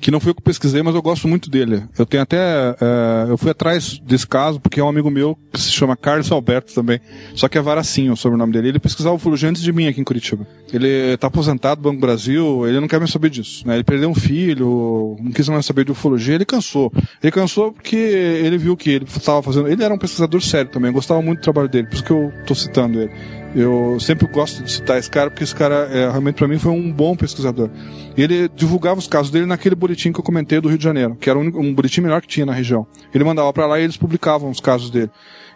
que 0.00 0.10
não 0.10 0.20
foi 0.20 0.30
eu 0.30 0.34
que 0.34 0.42
pesquisei, 0.42 0.82
mas 0.82 0.94
eu 0.94 1.02
gosto 1.02 1.26
muito 1.28 1.50
dele. 1.50 1.82
Eu 1.98 2.06
tenho 2.06 2.22
até. 2.22 2.36
eh, 2.80 3.26
eu 3.28 3.36
fui 3.38 3.50
atrás 3.50 3.98
desse 3.98 4.26
caso 4.26 4.60
porque 4.60 4.80
é 4.80 4.84
um 4.84 4.88
amigo 4.88 5.10
meu 5.10 5.38
que 5.52 5.60
se 5.60 5.70
chama 5.72 5.96
Carlos 5.96 6.30
Alberto 6.30 6.72
também. 6.74 7.00
Só 7.34 7.48
que 7.48 7.58
é 7.58 7.60
Varacinho 7.60 8.12
o 8.12 8.16
sobrenome 8.16 8.52
dele. 8.52 8.68
Ele 8.68 8.78
pesquisava 8.78 9.14
ufologia 9.14 9.48
antes 9.48 9.62
de 9.62 9.72
mim 9.72 9.86
aqui 9.88 10.00
em 10.00 10.04
Curitiba. 10.04 10.46
Ele 10.72 11.16
tá 11.16 11.26
aposentado 11.28 11.80
do 11.80 11.88
Banco 11.88 12.00
Brasil, 12.00 12.66
ele 12.66 12.80
não 12.80 12.88
quer 12.88 12.98
mais 12.98 13.10
saber 13.10 13.30
disso. 13.30 13.66
né? 13.66 13.74
Ele 13.74 13.84
perdeu 13.84 14.08
um 14.08 14.14
filho, 14.14 15.16
não 15.20 15.32
quis 15.32 15.48
mais 15.48 15.64
saber 15.66 15.84
de 15.84 15.92
ufologia, 15.92 16.34
ele 16.34 16.44
cansou. 16.44 16.92
Ele 17.22 17.32
cansou 17.32 17.72
porque 17.72 17.96
ele 17.96 18.58
viu 18.58 18.76
que 18.76 18.90
ele 18.90 19.04
estava 19.04 19.42
fazendo. 19.42 19.68
Ele 19.68 19.82
era 19.82 19.92
um 19.94 19.98
pesquisador 19.98 20.40
sério 20.40 20.70
também, 20.70 20.92
gostava 20.92 21.22
muito 21.22 21.40
do 21.40 21.42
trabalho 21.42 21.68
dele, 21.68 21.86
por 21.86 21.94
isso 21.94 22.04
que 22.04 22.10
eu 22.12 22.32
tô 22.46 22.54
citando 22.54 23.00
ele. 23.00 23.10
Eu 23.58 23.98
sempre 23.98 24.26
gosto 24.26 24.62
de 24.62 24.70
citar 24.70 24.98
esse 24.98 25.10
cara 25.10 25.30
porque 25.30 25.42
esse 25.42 25.54
cara 25.54 25.88
é, 25.90 26.10
realmente 26.10 26.34
para 26.34 26.46
mim 26.46 26.58
foi 26.58 26.72
um 26.72 26.92
bom 26.92 27.16
pesquisador. 27.16 27.70
Ele 28.14 28.48
divulgava 28.54 28.98
os 28.98 29.06
casos 29.06 29.30
dele 29.30 29.46
naquele 29.46 29.74
boletim 29.74 30.12
que 30.12 30.20
eu 30.20 30.24
comentei 30.24 30.60
do 30.60 30.68
Rio 30.68 30.76
de 30.76 30.84
Janeiro, 30.84 31.16
que 31.18 31.30
era 31.30 31.38
único- 31.38 31.58
um 31.58 31.72
boletim 31.74 32.02
melhor 32.02 32.20
que 32.20 32.28
tinha 32.28 32.44
na 32.44 32.52
região. 32.52 32.86
Ele 33.14 33.24
mandava 33.24 33.50
para 33.54 33.66
lá 33.66 33.80
e 33.80 33.84
eles 33.84 33.96
publicavam 33.96 34.50
os 34.50 34.60
casos 34.60 34.90
dele. 34.90 35.10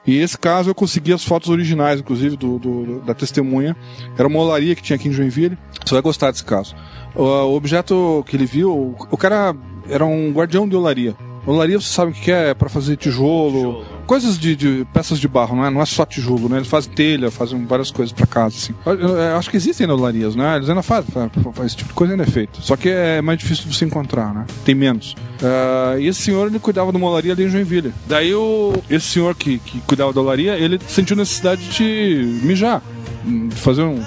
E 0.06 0.16
esse 0.16 0.38
caso 0.38 0.70
eu 0.70 0.74
consegui 0.74 1.12
as 1.12 1.22
fotos 1.22 1.50
originais, 1.50 2.00
inclusive, 2.00 2.36
do, 2.38 2.58
do- 2.58 3.00
da 3.00 3.12
testemunha. 3.12 3.76
Era 4.16 4.26
uma 4.26 4.38
olaria 4.38 4.74
que 4.74 4.82
tinha 4.82 4.96
aqui 4.96 5.08
em 5.08 5.12
Joinville. 5.12 5.58
Você 5.84 5.92
vai 5.94 6.00
gostar 6.02 6.30
desse 6.30 6.44
caso. 6.44 6.74
O, 7.14 7.22
o 7.22 7.54
objeto 7.54 8.24
que 8.26 8.34
ele 8.34 8.46
viu, 8.46 8.96
o, 9.10 9.16
cara 9.18 9.54
era 9.90 10.06
um 10.06 10.32
guardião 10.32 10.66
de 10.66 10.74
olaria. 10.74 11.14
Olaria, 11.46 11.78
você 11.78 11.92
sabe 11.92 12.12
o 12.12 12.14
que 12.14 12.20
que 12.22 12.30
é? 12.32 12.54
Para 12.54 12.68
fazer 12.70 12.96
tijolo, 12.96 13.84
coisas 14.10 14.36
de, 14.36 14.56
de 14.56 14.84
peças 14.92 15.20
de 15.20 15.28
barro, 15.28 15.54
não 15.54 15.64
é? 15.64 15.70
Não 15.70 15.80
é 15.80 15.86
só 15.86 16.04
tijolo, 16.04 16.48
né? 16.48 16.56
Eles 16.56 16.66
fazem 16.66 16.90
telha, 16.92 17.30
fazem 17.30 17.64
várias 17.64 17.92
coisas 17.92 18.12
para 18.12 18.26
casa, 18.26 18.56
assim. 18.56 18.74
Eu, 18.84 18.98
eu- 18.98 19.36
acho 19.36 19.48
que 19.48 19.56
existem 19.56 19.88
olarias, 19.88 20.34
né? 20.34 20.56
Eles 20.56 20.68
ainda 20.68 20.82
fazem, 20.82 21.12
fa- 21.12 21.30
fa- 21.52 21.64
esse 21.64 21.76
tipo 21.76 21.90
de 21.90 21.94
coisa 21.94 22.12
ainda 22.14 22.24
é 22.24 22.26
feito. 22.26 22.60
Só 22.60 22.74
que 22.76 22.88
é 22.88 23.22
mais 23.22 23.38
difícil 23.38 23.68
de 23.68 23.76
você 23.76 23.84
encontrar, 23.84 24.34
né? 24.34 24.46
Tem 24.64 24.74
menos. 24.74 25.14
Ah, 25.40 25.94
e 25.96 26.08
esse 26.08 26.22
senhor, 26.22 26.48
ele 26.48 26.58
cuidava 26.58 26.90
de 26.90 26.98
uma 26.98 27.06
olaria 27.08 27.32
ali 27.34 27.44
em 27.44 27.48
Joinville. 27.48 27.94
Daí 28.08 28.34
o, 28.34 28.72
esse 28.90 29.06
senhor 29.06 29.32
que, 29.36 29.60
que 29.60 29.80
cuidava 29.82 30.12
da 30.12 30.20
olaria, 30.20 30.58
ele 30.58 30.80
sentiu 30.88 31.14
necessidade 31.14 31.62
de 31.68 32.40
mijar, 32.42 32.82
hum, 33.24 33.46
de 33.46 33.54
fazer 33.54 33.82
um... 33.82 34.02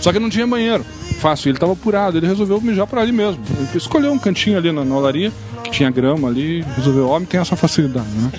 Só 0.00 0.12
que 0.12 0.18
não 0.18 0.28
tinha 0.28 0.46
banheiro. 0.48 0.84
Fácil, 1.20 1.50
ele 1.50 1.58
tava 1.58 1.72
apurado, 1.74 2.18
ele 2.18 2.26
resolveu 2.26 2.60
mijar 2.60 2.88
por 2.88 2.98
ali 2.98 3.12
mesmo. 3.12 3.40
Ele 3.56 3.68
escolheu 3.78 4.10
um 4.12 4.18
cantinho 4.18 4.58
ali 4.58 4.72
na, 4.72 4.84
na 4.84 4.96
olaria, 4.96 5.32
tinha 5.70 5.90
grama 5.90 6.28
ali, 6.28 6.62
resolveu. 6.76 7.08
Homem 7.08 7.26
tem 7.26 7.40
essa 7.40 7.56
facilidade, 7.56 8.08
né? 8.08 8.30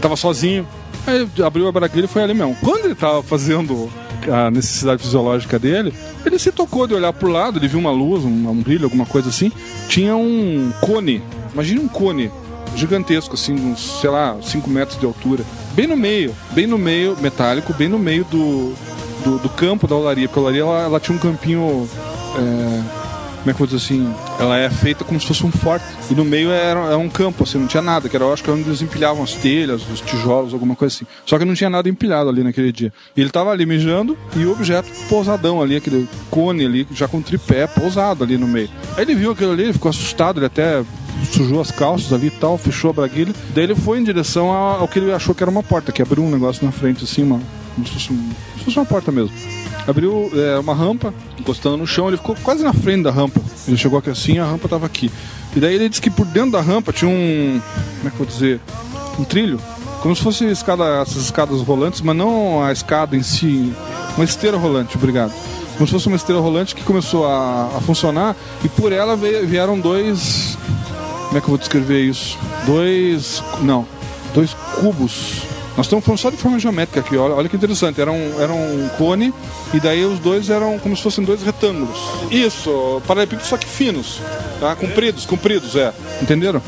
Tava 0.00 0.16
sozinho. 0.16 0.66
Aí 1.06 1.26
abriu 1.44 1.66
a 1.68 1.72
braguilha 1.72 2.04
e 2.04 2.08
foi 2.08 2.22
ali 2.22 2.34
mesmo. 2.34 2.56
Quando 2.62 2.84
ele 2.84 2.94
tava 2.94 3.22
fazendo 3.22 3.90
a 4.30 4.50
necessidade 4.50 5.02
fisiológica 5.02 5.58
dele, 5.58 5.94
ele 6.24 6.38
se 6.38 6.52
tocou 6.52 6.86
de 6.86 6.94
olhar 6.94 7.12
pro 7.12 7.28
lado, 7.28 7.58
ele 7.58 7.68
viu 7.68 7.78
uma 7.78 7.90
luz, 7.90 8.24
um, 8.24 8.50
um 8.50 8.62
brilho, 8.62 8.84
alguma 8.84 9.06
coisa 9.06 9.28
assim. 9.28 9.50
Tinha 9.88 10.14
um 10.14 10.72
cone. 10.80 11.22
Imagine 11.54 11.80
um 11.80 11.88
cone 11.88 12.30
gigantesco, 12.76 13.34
assim, 13.34 13.54
uns, 13.54 14.00
sei 14.00 14.10
lá, 14.10 14.36
5 14.42 14.68
metros 14.68 14.98
de 14.98 15.06
altura. 15.06 15.44
Bem 15.72 15.86
no 15.86 15.96
meio, 15.96 16.34
bem 16.52 16.66
no 16.66 16.78
meio, 16.78 17.16
metálico, 17.20 17.72
bem 17.72 17.88
no 17.88 17.98
meio 17.98 18.24
do, 18.24 18.74
do, 19.24 19.38
do 19.38 19.48
campo 19.48 19.86
da 19.86 19.96
olaria. 19.96 20.28
Porque 20.28 20.38
a 20.38 20.42
olaria, 20.42 20.62
ela, 20.62 20.82
ela 20.82 21.00
tinha 21.00 21.16
um 21.16 21.20
campinho... 21.20 21.88
é, 22.36 22.99
como 23.40 23.50
é 23.50 23.54
que 23.54 23.62
eu 23.62 23.66
vou 23.66 23.66
dizer 23.66 23.76
assim? 23.78 24.14
Ela 24.38 24.58
é 24.58 24.70
feita 24.70 25.04
como 25.04 25.20
se 25.20 25.26
fosse 25.26 25.44
um 25.44 25.50
forte. 25.50 25.84
E 26.10 26.14
no 26.14 26.24
meio 26.24 26.50
era, 26.50 26.80
era 26.80 26.98
um 26.98 27.08
campo, 27.08 27.42
assim, 27.44 27.58
não 27.58 27.66
tinha 27.66 27.82
nada, 27.82 28.08
que 28.08 28.14
era, 28.16 28.24
eu 28.24 28.32
acho 28.32 28.42
que 28.42 28.50
era 28.50 28.58
onde 28.58 28.68
eles 28.68 28.82
empilhavam 28.82 29.22
as 29.22 29.32
telhas, 29.34 29.82
os 29.90 30.00
tijolos, 30.00 30.52
alguma 30.52 30.76
coisa 30.76 30.94
assim. 30.94 31.06
Só 31.26 31.38
que 31.38 31.44
não 31.44 31.54
tinha 31.54 31.70
nada 31.70 31.88
empilhado 31.88 32.28
ali 32.28 32.42
naquele 32.44 32.70
dia. 32.72 32.92
E 33.16 33.20
ele 33.20 33.30
tava 33.30 33.50
ali 33.50 33.64
mijando 33.66 34.16
e 34.36 34.44
o 34.44 34.52
objeto 34.52 34.88
pousadão 35.08 35.60
ali, 35.62 35.76
aquele 35.76 36.08
cone 36.30 36.64
ali, 36.64 36.86
já 36.92 37.08
com 37.08 37.20
tripé 37.22 37.66
pousado 37.66 38.22
ali 38.24 38.36
no 38.36 38.46
meio. 38.46 38.68
Aí 38.96 39.04
ele 39.04 39.14
viu 39.14 39.30
aquilo 39.32 39.52
ali, 39.52 39.64
ele 39.64 39.72
ficou 39.72 39.88
assustado, 39.88 40.38
ele 40.38 40.46
até 40.46 40.82
sujou 41.32 41.60
as 41.60 41.70
calças 41.70 42.12
ali 42.12 42.26
e 42.28 42.30
tal, 42.30 42.56
fechou 42.58 42.90
a 42.90 42.92
braguilha. 42.92 43.32
Daí 43.54 43.64
ele 43.64 43.74
foi 43.74 43.98
em 43.98 44.04
direção 44.04 44.50
ao 44.50 44.86
que 44.88 44.98
ele 44.98 45.12
achou 45.12 45.34
que 45.34 45.42
era 45.42 45.50
uma 45.50 45.62
porta, 45.62 45.92
que 45.92 46.02
abriu 46.02 46.22
um 46.24 46.30
negócio 46.30 46.64
na 46.64 46.72
frente, 46.72 47.04
assim, 47.04 47.22
uma, 47.22 47.40
como 47.74 47.86
se 47.86 47.92
fosse, 47.94 48.12
um- 48.12 48.16
como 48.16 48.58
se 48.58 48.64
fosse 48.64 48.78
uma 48.78 48.86
porta 48.86 49.10
mesmo. 49.12 49.30
Abriu 49.86 50.30
é, 50.34 50.58
uma 50.58 50.74
rampa, 50.74 51.12
encostando 51.38 51.76
no 51.76 51.86
chão, 51.86 52.08
ele 52.08 52.16
ficou 52.16 52.36
quase 52.42 52.62
na 52.62 52.72
frente 52.72 53.02
da 53.04 53.10
rampa. 53.10 53.40
Ele 53.66 53.76
chegou 53.76 53.98
aqui 53.98 54.10
assim, 54.10 54.38
a 54.38 54.44
rampa 54.44 54.68
tava 54.68 54.86
aqui. 54.86 55.10
E 55.54 55.58
daí 55.60 55.74
ele 55.74 55.88
disse 55.88 56.00
que 56.02 56.10
por 56.10 56.26
dentro 56.26 56.52
da 56.52 56.60
rampa 56.60 56.92
tinha 56.92 57.10
um. 57.10 57.60
Como 57.98 58.06
é 58.06 58.10
que 58.10 58.14
eu 58.14 58.18
vou 58.18 58.26
dizer? 58.26 58.60
Um 59.18 59.24
trilho. 59.24 59.60
Como 60.02 60.14
se 60.14 60.22
fosse 60.22 60.44
escada, 60.46 60.84
essas 61.02 61.24
escadas 61.24 61.60
rolantes, 61.60 62.00
mas 62.00 62.16
não 62.16 62.62
a 62.62 62.72
escada 62.72 63.16
em 63.16 63.22
si. 63.22 63.72
Uma 64.16 64.24
esteira 64.24 64.56
rolante, 64.56 64.96
obrigado. 64.96 65.32
Como 65.76 65.86
se 65.86 65.92
fosse 65.92 66.06
uma 66.08 66.16
esteira 66.16 66.40
rolante 66.40 66.74
que 66.74 66.82
começou 66.82 67.26
a, 67.26 67.66
a 67.76 67.80
funcionar 67.80 68.36
e 68.64 68.68
por 68.68 68.92
ela 68.92 69.16
veio- 69.16 69.46
vieram 69.46 69.78
dois. 69.80 70.56
Como 71.26 71.38
é 71.38 71.40
que 71.40 71.46
eu 71.46 71.50
vou 71.50 71.58
descrever 71.58 72.00
isso? 72.04 72.38
Dois. 72.66 73.42
Não. 73.62 73.86
Dois 74.34 74.54
cubos. 74.80 75.42
Nós 75.80 75.86
estamos 75.86 76.04
falando 76.04 76.18
só 76.18 76.28
de 76.28 76.36
forma 76.36 76.58
geométrica 76.58 77.00
aqui, 77.00 77.16
olha, 77.16 77.34
olha 77.34 77.48
que 77.48 77.56
interessante. 77.56 77.98
Era 77.98 78.12
um, 78.12 78.38
era 78.38 78.52
um 78.52 78.86
cone 78.98 79.32
e 79.72 79.80
daí 79.80 80.04
os 80.04 80.18
dois 80.18 80.50
eram 80.50 80.78
como 80.78 80.94
se 80.94 81.02
fossem 81.02 81.24
dois 81.24 81.42
retângulos. 81.42 81.98
Isso, 82.30 83.00
paralelepípedos 83.06 83.48
só 83.48 83.56
que 83.56 83.66
finos, 83.66 84.20
tá? 84.60 84.76
Compridos, 84.76 85.24
compridos, 85.24 85.76
é. 85.76 85.90
Entenderam? 86.20 86.60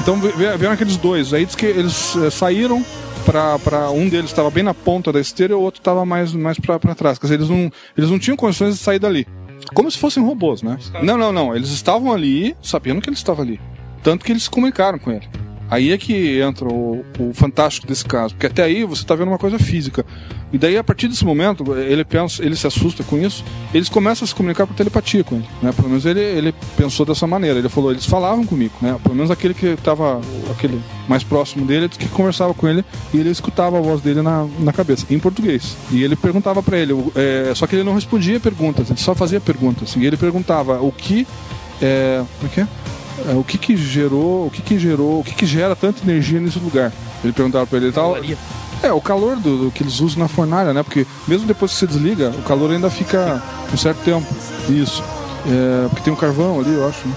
Então 0.00 0.20
vieram 0.20 0.70
aqueles 0.70 0.96
dois. 0.96 1.34
Aí 1.34 1.44
diz 1.44 1.56
que 1.56 1.66
eles 1.66 2.14
eh, 2.14 2.30
saíram 2.30 2.86
para 3.26 3.90
um 3.90 4.08
deles 4.08 4.30
estava 4.30 4.48
bem 4.52 4.62
na 4.62 4.72
ponta 4.72 5.12
da 5.12 5.20
esteira 5.20 5.52
e 5.52 5.56
o 5.56 5.60
outro 5.60 5.80
estava 5.80 6.06
mais 6.06 6.32
mais 6.32 6.56
para 6.56 6.94
trás. 6.94 7.18
Quer 7.18 7.26
dizer, 7.26 7.40
eles 7.40 7.48
não 7.48 7.72
eles 7.98 8.08
não 8.08 8.20
tinham 8.20 8.36
condições 8.36 8.76
de 8.76 8.80
sair 8.80 9.00
dali. 9.00 9.26
Como 9.74 9.90
se 9.90 9.98
fossem 9.98 10.22
robôs, 10.22 10.62
né? 10.62 10.78
Não, 11.02 11.18
não, 11.18 11.32
não. 11.32 11.56
Eles 11.56 11.70
estavam 11.70 12.12
ali, 12.12 12.56
sabendo 12.62 13.00
que 13.00 13.08
eles 13.08 13.18
estavam 13.18 13.44
ali. 13.44 13.60
Tanto 14.00 14.24
que 14.24 14.30
eles 14.30 14.44
se 14.44 14.50
comunicaram 14.50 14.96
com 14.96 15.10
ele. 15.10 15.28
Aí 15.70 15.92
é 15.92 15.98
que 15.98 16.40
entra 16.40 16.66
o, 16.66 17.04
o 17.18 17.32
fantástico 17.32 17.86
desse 17.86 18.04
caso, 18.04 18.34
porque 18.34 18.46
até 18.46 18.64
aí 18.64 18.84
você 18.84 19.02
está 19.02 19.14
vendo 19.14 19.28
uma 19.28 19.38
coisa 19.38 19.58
física. 19.58 20.04
E 20.52 20.58
daí, 20.58 20.76
a 20.76 20.82
partir 20.82 21.06
desse 21.06 21.24
momento, 21.24 21.64
ele 21.76 22.04
pensa, 22.04 22.44
ele 22.44 22.56
se 22.56 22.66
assusta 22.66 23.04
com 23.04 23.16
isso, 23.16 23.44
eles 23.72 23.88
começam 23.88 24.24
a 24.24 24.28
se 24.28 24.34
comunicar 24.34 24.66
por 24.66 24.74
telepatia 24.74 25.22
com 25.22 25.36
ele. 25.36 25.46
Né? 25.62 25.72
Pelo 25.72 25.88
menos 25.88 26.04
ele, 26.04 26.20
ele 26.20 26.52
pensou 26.76 27.06
dessa 27.06 27.24
maneira. 27.24 27.58
Ele 27.60 27.68
falou, 27.68 27.92
eles 27.92 28.04
falavam 28.04 28.44
comigo, 28.44 28.74
né? 28.82 28.98
Pelo 29.00 29.14
menos 29.14 29.30
aquele 29.30 29.54
que 29.54 29.66
estava 29.66 30.20
aquele 30.50 30.80
mais 31.08 31.22
próximo 31.22 31.64
dele, 31.64 31.88
que 31.88 32.08
conversava 32.08 32.52
com 32.52 32.66
ele 32.66 32.84
e 33.14 33.18
ele 33.18 33.30
escutava 33.30 33.78
a 33.78 33.80
voz 33.80 34.00
dele 34.00 34.22
na, 34.22 34.48
na 34.58 34.72
cabeça, 34.72 35.06
em 35.08 35.20
português. 35.20 35.76
E 35.92 36.02
ele 36.02 36.16
perguntava 36.16 36.60
para 36.62 36.78
ele, 36.78 36.92
é, 37.14 37.52
só 37.54 37.68
que 37.68 37.76
ele 37.76 37.84
não 37.84 37.94
respondia 37.94 38.40
perguntas, 38.40 38.90
ele 38.90 38.98
só 38.98 39.14
fazia 39.14 39.40
perguntas. 39.40 39.94
E 39.94 40.04
ele 40.04 40.16
perguntava 40.16 40.80
o 40.82 40.90
que. 40.90 41.26
É, 41.80 42.24
como 42.40 42.50
é 42.50 42.54
que 42.54 42.60
é? 42.60 42.68
É, 43.28 43.34
o 43.34 43.44
que 43.44 43.58
que 43.58 43.76
gerou, 43.76 44.46
o 44.46 44.50
que 44.50 44.62
que 44.62 44.78
gerou, 44.78 45.20
o 45.20 45.24
que 45.24 45.34
que 45.34 45.46
gera 45.46 45.76
tanta 45.76 46.02
energia 46.02 46.40
nesse 46.40 46.58
lugar? 46.58 46.92
Ele 47.22 47.32
perguntava 47.32 47.66
pra 47.66 47.78
ele 47.78 47.88
e 47.88 47.92
tal. 47.92 48.16
É, 48.82 48.92
o 48.92 49.00
calor 49.00 49.36
do, 49.36 49.64
do 49.64 49.70
que 49.70 49.82
eles 49.82 50.00
usam 50.00 50.20
na 50.20 50.28
fornalha, 50.28 50.72
né? 50.72 50.82
Porque 50.82 51.06
mesmo 51.28 51.46
depois 51.46 51.72
que 51.72 51.78
você 51.78 51.86
desliga, 51.86 52.30
o 52.30 52.42
calor 52.42 52.70
ainda 52.70 52.88
fica 52.88 53.42
um 53.72 53.76
certo 53.76 53.98
tempo. 54.02 54.26
Isso. 54.68 55.02
É, 55.46 55.88
porque 55.88 56.02
tem 56.02 56.12
um 56.12 56.16
carvão 56.16 56.60
ali, 56.60 56.72
eu 56.72 56.88
acho. 56.88 57.06
Né? 57.06 57.14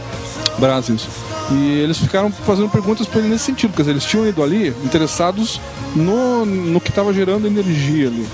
Brasa, 0.59 0.93
isso. 0.93 1.07
E 1.51 1.79
eles 1.79 1.97
ficaram 1.97 2.31
fazendo 2.31 2.69
perguntas 2.69 3.07
pra 3.07 3.19
ele 3.19 3.29
nesse 3.29 3.45
sentido, 3.45 3.75
dizer, 3.75 3.91
eles 3.91 4.05
tinham 4.05 4.27
ido 4.27 4.41
ali 4.41 4.69
interessados 4.83 5.59
no, 5.95 6.45
no 6.45 6.79
que 6.79 6.89
estava 6.89 7.13
gerando 7.13 7.47
energia 7.47 8.07
ali. 8.07 8.27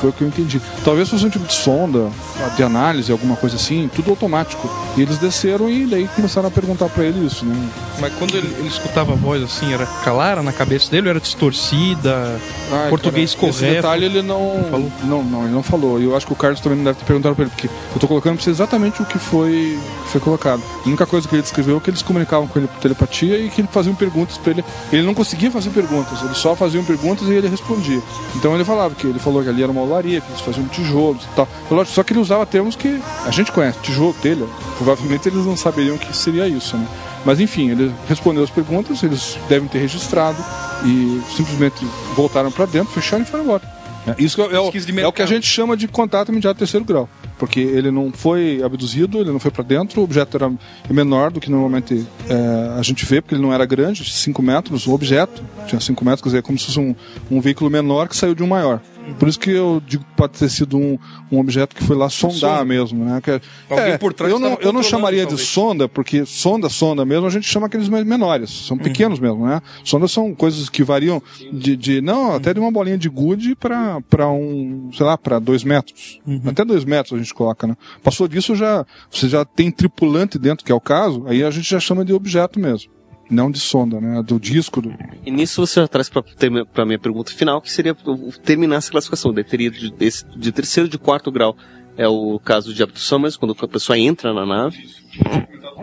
Foi 0.00 0.10
o 0.10 0.12
que 0.12 0.22
eu 0.22 0.28
entendi. 0.28 0.60
Talvez 0.84 1.08
fosse 1.08 1.24
um 1.24 1.30
tipo 1.30 1.46
de 1.46 1.52
sonda, 1.54 2.08
de 2.56 2.62
análise, 2.62 3.10
alguma 3.12 3.36
coisa 3.36 3.56
assim, 3.56 3.90
tudo 3.94 4.10
automático. 4.10 4.68
E 4.96 5.02
eles 5.02 5.18
desceram 5.18 5.70
e 5.70 5.86
daí 5.86 6.08
começaram 6.14 6.48
a 6.48 6.50
perguntar 6.50 6.88
pra 6.88 7.04
ele 7.04 7.26
isso, 7.26 7.44
né? 7.44 7.54
Mas 8.00 8.12
quando 8.14 8.34
ele, 8.36 8.48
ele 8.58 8.68
escutava 8.68 9.12
a 9.12 9.16
voz 9.16 9.42
assim, 9.42 9.72
era 9.72 9.86
clara 10.04 10.42
na 10.42 10.52
cabeça 10.52 10.90
dele 10.90 11.08
ou 11.08 11.10
era 11.10 11.20
distorcida? 11.20 12.40
Ai, 12.72 12.88
português 12.88 13.34
cara, 13.34 13.48
Esse 13.48 13.58
correto? 13.58 13.76
detalhe 13.76 14.04
ele 14.06 14.22
não, 14.22 14.64
falou? 14.70 14.92
não, 15.04 15.22
não, 15.22 15.44
ele 15.44 15.52
não 15.52 15.62
falou. 15.62 16.00
E 16.00 16.04
eu 16.04 16.16
acho 16.16 16.26
que 16.26 16.32
o 16.32 16.36
Carlos 16.36 16.60
também 16.60 16.78
não 16.78 16.84
deve 16.84 16.98
ter 16.98 17.04
perguntado 17.04 17.34
pra 17.34 17.44
ele, 17.44 17.50
porque 17.50 17.68
eu 17.68 18.00
tô 18.00 18.06
colocando 18.08 18.34
pra 18.36 18.44
você 18.44 18.50
exatamente 18.50 19.02
o 19.02 19.04
que 19.04 19.18
foi, 19.18 19.78
foi 20.06 20.20
colocado. 20.20 20.62
A 20.84 20.88
única 20.88 21.06
coisa 21.06 21.28
que 21.28 21.34
ele 21.34 21.42
descreveu 21.42 21.76
é 21.76 21.80
que 21.80 21.90
eles 21.90 22.02
comunicavam 22.02 22.46
com 22.46 22.58
ele 22.58 22.68
por 22.68 22.80
telepatia 22.80 23.38
e 23.38 23.48
que 23.50 23.60
ele 23.60 23.68
faziam 23.70 23.94
perguntas 23.94 24.38
pra 24.38 24.52
ele. 24.52 24.64
Ele 24.92 25.02
não 25.02 25.14
conseguia 25.14 25.50
fazer 25.50 25.70
perguntas, 25.70 26.22
eles 26.22 26.36
só 26.38 26.54
faziam 26.54 26.84
perguntas 26.84 27.28
e 27.28 27.32
ele 27.32 27.48
respondia. 27.48 28.00
Então 28.36 28.54
ele 28.54 28.64
falava 28.64 28.94
que 28.94 29.06
ele 29.06 29.18
falou 29.18 29.42
que 29.42 29.48
ali 29.48 29.59
era 29.62 29.72
uma 29.72 29.82
olaria, 29.82 30.20
que 30.20 30.30
eles 30.30 30.40
faziam 30.40 30.66
tijolos 30.68 31.22
e 31.24 31.36
tal. 31.36 31.48
Lógico, 31.70 31.94
Só 31.94 32.02
que 32.02 32.12
ele 32.12 32.20
usava 32.20 32.44
termos 32.46 32.76
que 32.76 33.00
a 33.26 33.30
gente 33.30 33.52
conhece, 33.52 33.78
tijolo, 33.80 34.14
telha. 34.14 34.46
Provavelmente 34.76 35.28
eles 35.28 35.44
não 35.44 35.56
saberiam 35.56 35.96
que 35.98 36.14
seria 36.16 36.46
isso, 36.48 36.76
né? 36.76 36.86
Mas 37.24 37.38
enfim, 37.40 37.70
ele 37.70 37.92
respondeu 38.08 38.42
as 38.42 38.50
perguntas, 38.50 39.02
eles 39.02 39.36
devem 39.48 39.68
ter 39.68 39.78
registrado 39.78 40.42
e 40.84 41.20
simplesmente 41.36 41.84
voltaram 42.14 42.50
pra 42.50 42.64
dentro, 42.64 42.92
fecharam 42.92 43.22
e 43.22 43.26
foram 43.26 43.44
embora. 43.44 43.80
É, 44.06 44.22
Isso 44.22 44.40
é, 44.40 44.46
o, 44.46 44.72
é 45.00 45.06
o 45.06 45.12
que 45.12 45.22
a 45.22 45.26
gente 45.26 45.46
chama 45.46 45.76
de 45.76 45.86
contato 45.86 46.30
imediato 46.30 46.58
terceiro 46.58 46.84
grau. 46.84 47.08
Porque 47.38 47.60
ele 47.60 47.90
não 47.90 48.12
foi 48.12 48.62
abduzido, 48.62 49.18
ele 49.18 49.30
não 49.30 49.38
foi 49.38 49.50
pra 49.50 49.62
dentro, 49.62 50.00
o 50.00 50.04
objeto 50.04 50.36
era 50.36 50.52
menor 50.90 51.30
do 51.30 51.40
que 51.40 51.50
normalmente 51.50 52.06
é, 52.28 52.78
a 52.78 52.82
gente 52.82 53.04
vê, 53.04 53.20
porque 53.20 53.34
ele 53.34 53.42
não 53.42 53.52
era 53.52 53.64
grande, 53.64 54.10
5 54.10 54.42
metros, 54.42 54.86
o 54.86 54.92
objeto 54.92 55.42
tinha 55.66 55.80
5 55.80 56.04
metros, 56.04 56.22
quer 56.22 56.28
dizer, 56.28 56.38
é 56.38 56.42
como 56.42 56.58
se 56.58 56.66
fosse 56.66 56.80
um, 56.80 56.94
um 57.30 57.40
veículo 57.40 57.70
menor 57.70 58.08
que 58.08 58.16
saiu 58.16 58.34
de 58.34 58.42
um 58.42 58.46
maior. 58.46 58.80
Por 59.18 59.28
isso 59.28 59.38
que 59.38 59.50
eu 59.50 59.82
digo 59.86 60.04
que 60.04 60.14
pode 60.16 60.38
ter 60.38 60.48
sido 60.48 60.76
um, 60.78 60.96
um 61.32 61.38
objeto 61.40 61.74
que 61.74 61.82
foi 61.82 61.96
lá 61.96 62.08
sondar 62.08 62.38
Sonda. 62.58 62.64
mesmo, 62.64 63.04
né? 63.04 63.20
Que, 63.20 63.40
Alguém 63.68 63.92
é, 63.92 63.98
por 63.98 64.12
trás 64.14 64.32
eu 64.32 64.38
não, 64.38 64.56
eu 64.60 64.72
não 64.72 64.82
chamaria 64.82 65.22
de 65.22 65.28
talvez. 65.30 65.48
sonda, 65.48 65.88
porque 65.88 66.24
sonda, 66.24 66.68
sonda 66.68 67.04
mesmo, 67.04 67.26
a 67.26 67.30
gente 67.30 67.46
chama 67.46 67.66
aqueles 67.66 67.88
men- 67.88 68.04
menores, 68.04 68.50
são 68.50 68.78
pequenos 68.78 69.18
mesmo, 69.18 69.44
né? 69.46 69.60
Sondas 69.84 70.12
são 70.12 70.34
coisas 70.34 70.68
que 70.68 70.82
variam 70.84 71.20
de, 71.52 71.76
de 71.76 72.00
não, 72.00 72.34
até 72.34 72.54
de 72.54 72.60
uma 72.60 72.70
bolinha 72.70 72.96
de 72.96 73.08
gude 73.08 73.54
para 73.56 74.30
um, 74.30 74.90
sei 74.96 75.04
lá, 75.04 75.18
para 75.18 75.38
dois 75.38 75.64
metros. 75.64 76.20
Até 76.46 76.64
dois 76.64 76.84
metros 76.84 77.14
a 77.18 77.22
gente 77.22 77.34
coloca, 77.34 77.66
né? 77.66 77.76
Passou 78.02 78.28
disso 78.28 78.54
já, 78.54 78.86
você 79.10 79.28
já 79.28 79.44
tem 79.44 79.70
tripulante 79.70 80.38
dentro, 80.38 80.64
que 80.64 80.70
é 80.72 80.74
o 80.74 80.80
caso, 80.80 81.24
aí 81.26 81.42
a 81.42 81.50
gente 81.50 81.68
já 81.68 81.80
chama 81.80 82.04
de 82.04 82.12
objeto 82.12 82.60
mesmo. 82.60 82.90
Não 83.30 83.50
de 83.50 83.60
sonda, 83.60 84.00
né? 84.00 84.22
Do 84.22 84.40
disco. 84.40 84.82
Do... 84.82 84.92
E 85.24 85.30
nisso 85.30 85.64
você 85.64 85.80
já 85.80 85.86
traz 85.88 86.10
termi- 86.36 86.64
pra 86.66 86.84
minha 86.84 86.98
pergunta 86.98 87.32
final, 87.32 87.60
que 87.60 87.70
seria 87.70 87.96
terminar 88.44 88.76
essa 88.76 88.90
classificação. 88.90 89.32
Daí 89.32 89.44
teria 89.44 89.70
de, 89.70 89.92
de 90.36 90.52
terceiro 90.52 90.88
de 90.88 90.98
quarto 90.98 91.30
grau 91.30 91.56
é 91.96 92.08
o 92.08 92.38
caso 92.38 92.72
de 92.72 92.82
abdução, 92.82 93.18
mas 93.18 93.36
quando 93.36 93.54
a 93.60 93.68
pessoa 93.68 93.98
entra 93.98 94.32
na 94.32 94.46
nave. 94.46 94.78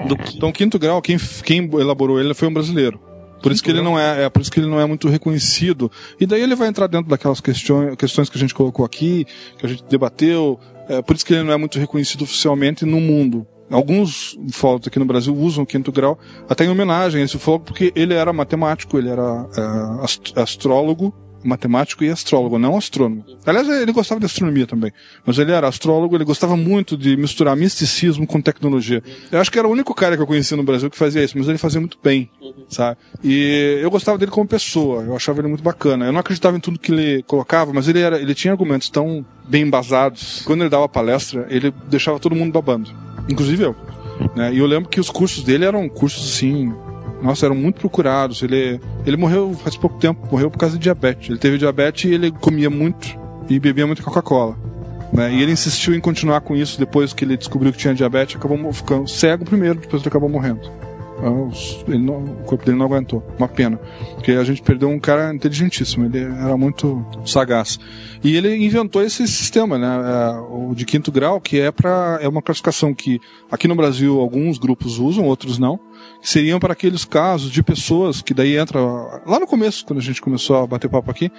Do 0.08 0.18
que 0.18 0.36
Então, 0.36 0.52
quinto 0.52 0.80
grau, 0.80 1.02
quem, 1.02 1.18
quem 1.44 1.70
elaborou 1.80 2.20
ele 2.20 2.34
foi 2.34 2.48
um 2.48 2.54
brasileiro. 2.54 3.00
Por 3.42 3.52
isso 3.52 3.64
que 3.64 3.70
ele 3.70 3.82
não 3.82 4.00
é, 4.00 4.24
é, 4.24 4.30
por 4.30 4.42
isso 4.42 4.52
que 4.52 4.60
ele 4.60 4.68
não 4.68 4.80
é 4.80 4.86
muito 4.86 5.08
reconhecido. 5.08 5.92
E 6.20 6.26
daí 6.26 6.42
ele 6.42 6.56
vai 6.56 6.68
entrar 6.68 6.88
dentro 6.88 7.08
daquelas 7.08 7.40
questões, 7.40 7.96
questões 7.96 8.30
que 8.30 8.38
a 8.38 8.40
gente 8.40 8.54
colocou 8.54 8.84
aqui, 8.84 9.26
que 9.60 9.66
a 9.66 9.70
gente 9.70 9.84
debateu. 9.86 10.60
É, 10.90 11.02
por 11.02 11.16
isso 11.16 11.26
que 11.26 11.34
ele 11.34 11.44
não 11.44 11.54
é 11.54 11.58
muito 11.58 11.78
reconhecido 11.78 12.24
oficialmente 12.24 12.84
no 12.84 13.00
mundo. 13.00 13.46
Alguns 13.70 14.34
ufólogos 14.48 14.88
aqui 14.88 14.98
no 15.00 15.06
Brasil 15.06 15.36
usam 15.36 15.64
o 15.64 15.68
quinto 15.68 15.92
grau 15.92 16.18
até 16.50 16.64
em 16.66 16.70
homenagem 16.70 17.22
a 17.22 17.26
esse 17.26 17.36
ufólogo, 17.36 17.66
porque 17.66 17.92
ele 17.96 18.14
era 18.14 18.32
matemático, 18.32 18.98
ele 18.98 19.10
era 19.10 19.46
é, 19.58 20.04
ast- 20.04 20.34
astrólogo, 20.40 21.14
matemático 21.44 22.04
e 22.04 22.10
astrólogo, 22.10 22.58
não 22.58 22.76
astrônomo. 22.78 23.24
Aliás, 23.46 23.70
ele 23.70 23.92
gostava 23.94 24.20
de 24.20 24.26
astronomia 24.26 24.66
também, 24.66 24.92
mas 25.26 25.38
ele 25.38 25.52
era 25.52 25.68
astrólogo, 25.68 26.16
ele 26.16 26.26
gostava 26.26 26.58
muito 26.58 26.98
de 26.98 27.16
misturar 27.16 27.56
misticismo 27.56 28.26
com 28.26 28.42
tecnologia. 28.42 29.02
Eu 29.32 29.40
acho 29.40 29.52
que 29.52 29.60
era 29.60 29.68
o 29.68 29.72
único 29.72 29.94
cara 29.94 30.16
que 30.18 30.22
eu 30.22 30.28
conhecia 30.28 30.58
no 30.58 30.64
Brasil 30.64 30.90
que 30.90 30.98
fazia 30.98 31.24
isso, 31.24 31.38
mas 31.38 31.48
ele 31.48 31.58
fazia 31.58 31.80
muito 31.80 31.98
bem, 32.04 32.30
sabe? 32.68 32.98
E 33.24 33.80
eu 33.82 33.90
gostava 33.92 34.18
dele 34.18 34.32
como 34.32 34.48
pessoa, 34.48 35.04
eu 35.04 35.16
achava 35.16 35.40
ele 35.40 35.48
muito 35.48 35.64
bacana. 35.64 36.06
Eu 36.08 36.12
não 36.12 36.20
acreditava 36.20 36.58
em 36.58 36.60
tudo 36.60 36.80
que 36.80 36.92
ele 36.92 37.24
colocava, 37.24 37.72
mas 37.72 37.88
ele 37.88 38.00
era, 38.00 38.20
ele 38.20 38.34
tinha 38.34 38.52
argumentos 38.52 38.90
tão 38.90 39.26
bem 39.48 39.64
embasados. 39.64 40.42
Quando 40.44 40.62
ele 40.62 40.70
dava 40.70 40.90
palestra, 40.90 41.46
ele 41.50 41.72
deixava 41.90 42.20
todo 42.20 42.36
mundo 42.36 42.52
babando, 42.52 42.90
inclusive 43.30 43.64
eu. 43.64 43.76
Né? 44.36 44.54
E 44.54 44.60
eu 44.60 44.66
lembro 44.66 44.90
que 44.90 45.00
os 45.00 45.10
cursos 45.10 45.44
dele 45.44 45.66
eram 45.66 45.88
cursos 45.88 46.36
assim, 46.36 46.74
nossa, 47.22 47.46
eram 47.46 47.56
muito 47.56 47.80
procurados. 47.80 48.42
Ele, 48.42 48.80
ele 49.06 49.18
morreu 49.18 49.54
faz 49.54 49.76
pouco 49.76 49.98
tempo, 49.98 50.28
morreu 50.32 50.50
por 50.50 50.58
causa 50.58 50.78
de 50.78 50.84
diabetes. 50.84 51.30
Ele 51.30 51.40
teve 51.40 51.58
diabetes 51.58 52.10
e 52.10 52.14
ele 52.14 52.32
comia 52.32 52.70
muito 52.70 53.18
e 53.50 53.60
bebia 53.60 53.86
muito 53.86 54.04
Coca-Cola. 54.04 54.58
Né? 55.12 55.34
E 55.34 55.42
ele 55.42 55.52
insistiu 55.52 55.94
em 55.96 56.00
continuar 56.00 56.42
com 56.42 56.56
isso 56.56 56.78
depois 56.80 57.14
que 57.14 57.24
ele 57.24 57.38
descobriu 57.38 57.72
que 57.72 57.78
tinha 57.78 57.94
diabetes, 57.94 58.36
acabou 58.36 58.72
ficando 58.74 59.08
cego 59.08 59.46
primeiro, 59.46 59.80
depois 59.80 60.02
ele 60.02 60.10
acabou 60.10 60.30
morrendo. 60.30 60.70
Os- 61.22 61.84
ele 61.88 61.98
não- 62.00 62.24
o 62.24 62.44
corpo 62.46 62.64
dele 62.66 62.78
não 62.78 62.86
aguentou. 62.86 63.26
Uma 63.38 63.48
pena. 63.48 63.80
Porque 64.16 64.32
a 64.34 64.44
gente 64.44 64.62
perdeu 64.62 64.90
um 64.90 65.00
cara 65.00 65.34
inteligentíssimo, 65.34 66.06
ele 66.06 66.20
era 66.24 66.56
muito 66.56 67.06
sagaz. 67.26 67.80
E 68.24 68.36
ele 68.36 68.56
inventou 68.56 69.02
esse 69.02 69.28
sistema, 69.28 69.78
né? 69.78 69.88
é, 69.88 70.40
o 70.52 70.74
de 70.76 70.86
quinto 70.86 71.12
grau, 71.12 71.40
que 71.42 71.60
é 71.60 71.72
para 71.72 72.20
é 72.22 72.28
uma 72.28 72.42
classificação 72.42 72.94
que 72.94 73.20
aqui 73.52 73.68
no 73.68 73.76
Brasil 73.76 74.20
alguns 74.20 74.58
grupos 74.58 75.00
usam, 75.00 75.26
outros 75.26 75.58
não, 75.58 75.80
que 76.22 76.30
seriam 76.30 76.60
para 76.60 76.74
aqueles 76.74 77.04
casos 77.06 77.50
de 77.52 77.64
pessoas 77.64 78.22
que 78.22 78.34
daí 78.34 78.58
entra 78.58 78.80
lá 79.26 79.40
no 79.40 79.48
começo, 79.48 79.86
quando 79.86 80.00
a 80.00 80.04
gente 80.04 80.22
começou 80.22 80.58
a 80.58 80.68
bater 80.68 80.90
papo 80.90 81.10
aqui, 81.10 81.32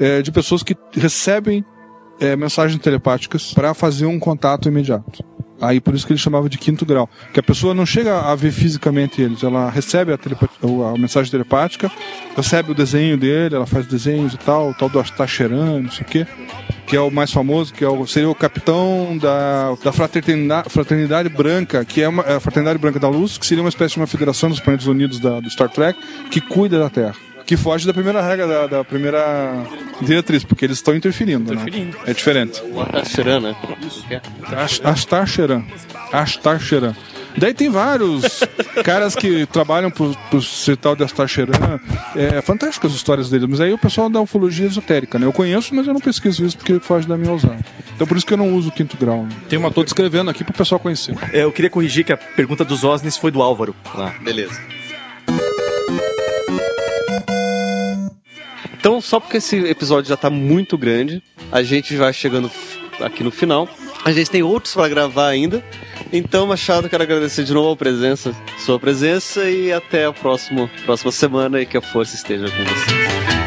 é, 0.00 0.20
de 0.22 0.32
pessoas 0.32 0.62
que 0.62 0.74
recebem 0.92 1.64
é, 2.20 2.36
mensagens 2.36 2.80
telepáticas 2.80 3.52
para 3.52 3.74
fazer 3.74 4.06
um 4.06 4.18
contato 4.18 4.68
imediato. 4.68 5.24
Aí 5.62 5.80
por 5.80 5.94
isso 5.94 6.04
que 6.04 6.12
ele 6.12 6.18
chamava 6.18 6.48
de 6.48 6.58
quinto 6.58 6.84
grau. 6.84 7.08
Que 7.32 7.38
a 7.38 7.42
pessoa 7.42 7.72
não 7.72 7.86
chega 7.86 8.20
a 8.20 8.34
ver 8.34 8.50
fisicamente 8.50 9.22
eles, 9.22 9.44
ela 9.44 9.70
recebe 9.70 10.12
a, 10.12 10.18
a 10.92 10.98
mensagem 10.98 11.30
telepática, 11.30 11.90
recebe 12.36 12.72
o 12.72 12.74
desenho 12.74 13.16
dele, 13.16 13.54
ela 13.54 13.66
faz 13.66 13.86
desenhos 13.86 14.34
e 14.34 14.38
tal, 14.38 14.70
o 14.70 14.74
tal 14.74 14.88
do 14.88 14.98
Astacheran, 14.98 15.80
não 15.80 15.90
sei 15.90 16.02
o 16.02 16.04
quê, 16.04 16.26
que 16.84 16.96
é 16.96 17.00
o 17.00 17.10
mais 17.10 17.30
famoso, 17.32 17.72
que 17.72 17.84
é 17.84 17.88
o, 17.88 18.04
seria 18.08 18.28
o 18.28 18.34
capitão 18.34 19.16
da, 19.16 19.74
da 19.84 19.92
fraternidade, 19.92 20.68
fraternidade 20.68 21.28
Branca, 21.28 21.84
que 21.84 22.02
é 22.02 22.08
uma, 22.08 22.22
é 22.24 22.34
a 22.34 22.40
Fraternidade 22.40 22.78
Branca 22.80 22.98
da 22.98 23.08
Luz, 23.08 23.38
que 23.38 23.46
seria 23.46 23.62
uma 23.62 23.68
espécie 23.68 23.94
de 23.94 24.00
uma 24.00 24.06
federação 24.06 24.50
dos 24.50 24.58
planetas 24.58 24.88
unidos 24.88 25.20
da, 25.20 25.38
do 25.38 25.48
Star 25.48 25.68
Trek, 25.68 25.98
que 26.28 26.40
cuida 26.40 26.78
da 26.78 26.90
Terra. 26.90 27.14
Que 27.46 27.56
foge 27.56 27.86
da 27.86 27.92
primeira 27.92 28.22
regra, 28.22 28.46
da, 28.46 28.66
da 28.66 28.84
primeira 28.84 29.54
diretriz, 30.00 30.44
porque 30.44 30.64
eles 30.64 30.78
estão 30.78 30.94
interferindo. 30.94 31.54
né? 31.54 31.64
É 32.06 32.12
diferente. 32.14 32.62
o 32.72 32.80
Atacheran, 32.80 33.40
né? 33.40 33.56
As- 34.56 34.80
Astar 34.84 35.26
Sheran. 35.26 35.62
Astar 36.12 36.60
Sheran. 36.60 36.94
Daí 37.36 37.54
tem 37.54 37.70
vários 37.70 38.40
caras 38.84 39.16
que 39.16 39.46
trabalham 39.46 39.90
pro, 39.90 40.14
pro 40.30 40.76
tal 40.76 40.94
de 40.94 41.02
Astar 41.02 41.26
Sheran. 41.26 41.52
É 42.14 42.42
fantásticas 42.42 42.90
as 42.90 42.96
histórias 42.96 43.30
deles, 43.30 43.48
mas 43.48 43.60
aí 43.60 43.72
o 43.72 43.78
pessoal 43.78 44.10
da 44.10 44.20
ufologia 44.20 44.66
esotérica, 44.66 45.18
né? 45.18 45.24
Eu 45.26 45.32
conheço, 45.32 45.74
mas 45.74 45.86
eu 45.86 45.94
não 45.94 46.00
pesquiso 46.00 46.44
isso 46.44 46.56
porque 46.58 46.78
foge 46.78 47.06
da 47.08 47.16
minha 47.16 47.32
ousada. 47.32 47.56
Então 47.94 48.06
por 48.06 48.16
isso 48.18 48.26
que 48.26 48.34
eu 48.34 48.38
não 48.38 48.52
uso 48.54 48.68
o 48.68 48.72
quinto 48.72 48.96
grau. 48.98 49.22
né? 49.24 49.30
Tem 49.48 49.58
uma 49.58 49.70
Tô 49.70 49.82
descrevendo 49.82 50.30
aqui 50.30 50.44
pro 50.44 50.52
pessoal 50.52 50.78
conhecer. 50.78 51.14
É, 51.32 51.42
Eu 51.42 51.52
queria 51.52 51.70
corrigir 51.70 52.04
que 52.04 52.12
a 52.12 52.16
pergunta 52.18 52.64
dos 52.66 52.84
OSNIs 52.84 53.16
foi 53.16 53.30
do 53.30 53.40
Álvaro. 53.40 53.74
Lá. 53.94 54.12
Beleza. 54.22 54.60
Então, 58.82 59.00
só 59.00 59.20
porque 59.20 59.36
esse 59.36 59.56
episódio 59.58 60.08
já 60.08 60.16
tá 60.16 60.28
muito 60.28 60.76
grande, 60.76 61.22
a 61.52 61.62
gente 61.62 61.94
vai 61.94 62.12
chegando 62.12 62.50
aqui 63.00 63.22
no 63.22 63.30
final. 63.30 63.68
A 64.04 64.10
gente 64.10 64.28
tem 64.28 64.42
outros 64.42 64.74
para 64.74 64.88
gravar 64.88 65.28
ainda. 65.28 65.62
Então, 66.12 66.48
Machado, 66.48 66.88
quero 66.88 67.04
agradecer 67.04 67.44
de 67.44 67.54
novo 67.54 67.70
a 67.70 67.76
presença, 67.76 68.34
sua 68.58 68.80
presença 68.80 69.48
e 69.48 69.72
até 69.72 70.06
a 70.06 70.12
próxima, 70.12 70.68
próxima 70.84 71.12
semana 71.12 71.60
e 71.60 71.64
que 71.64 71.76
a 71.76 71.80
força 71.80 72.16
esteja 72.16 72.46
com 72.46 72.64
você. 72.64 73.41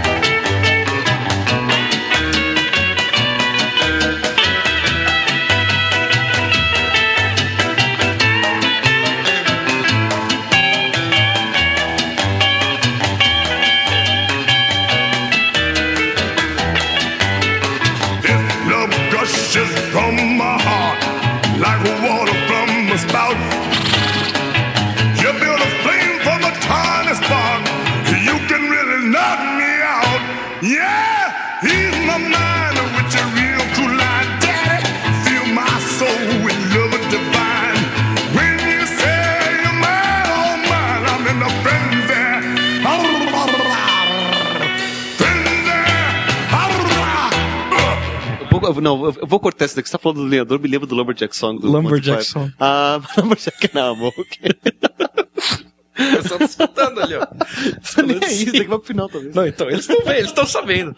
Eu- 48.76 48.82
não, 48.82 49.06
eu 49.06 49.28
vou 49.28 49.40
cortar 49.40 49.66
isso 49.66 49.76
daqui. 49.76 49.88
Você 49.90 49.94
tá 49.94 50.00
falando 50.00 50.18
do 50.18 50.24
lenhador, 50.28 50.60
me 50.60 50.68
lembra 50.68 50.86
do 50.88 50.96
Lumberjack 50.96 51.36
Song. 51.36 51.60
Do 51.60 51.72
Lumberjack. 51.72 52.24
Song. 52.24 52.54
Ah, 52.60 53.00
Lumberjack 53.18 53.70
não, 53.74 53.94
amor. 53.94 54.14
Eu 55.98 56.24
só 56.24 56.38
tô 56.38 56.44
escutando 56.44 57.00
ali, 57.02 57.16
ó. 57.16 57.26
Nem 58.06 58.18
é 58.22 58.32
isso, 58.32 58.46
daqui 58.48 58.68
vai 58.68 58.78
pro 58.78 58.88
final 58.88 59.08
talvez. 59.10 59.34
Não, 59.34 59.48
então, 59.48 59.68
eles 59.70 59.82
estão 59.82 59.98
vendo, 60.06 60.12
eles 60.18 60.26
estão 60.28 60.46
sabendo. 60.46 60.96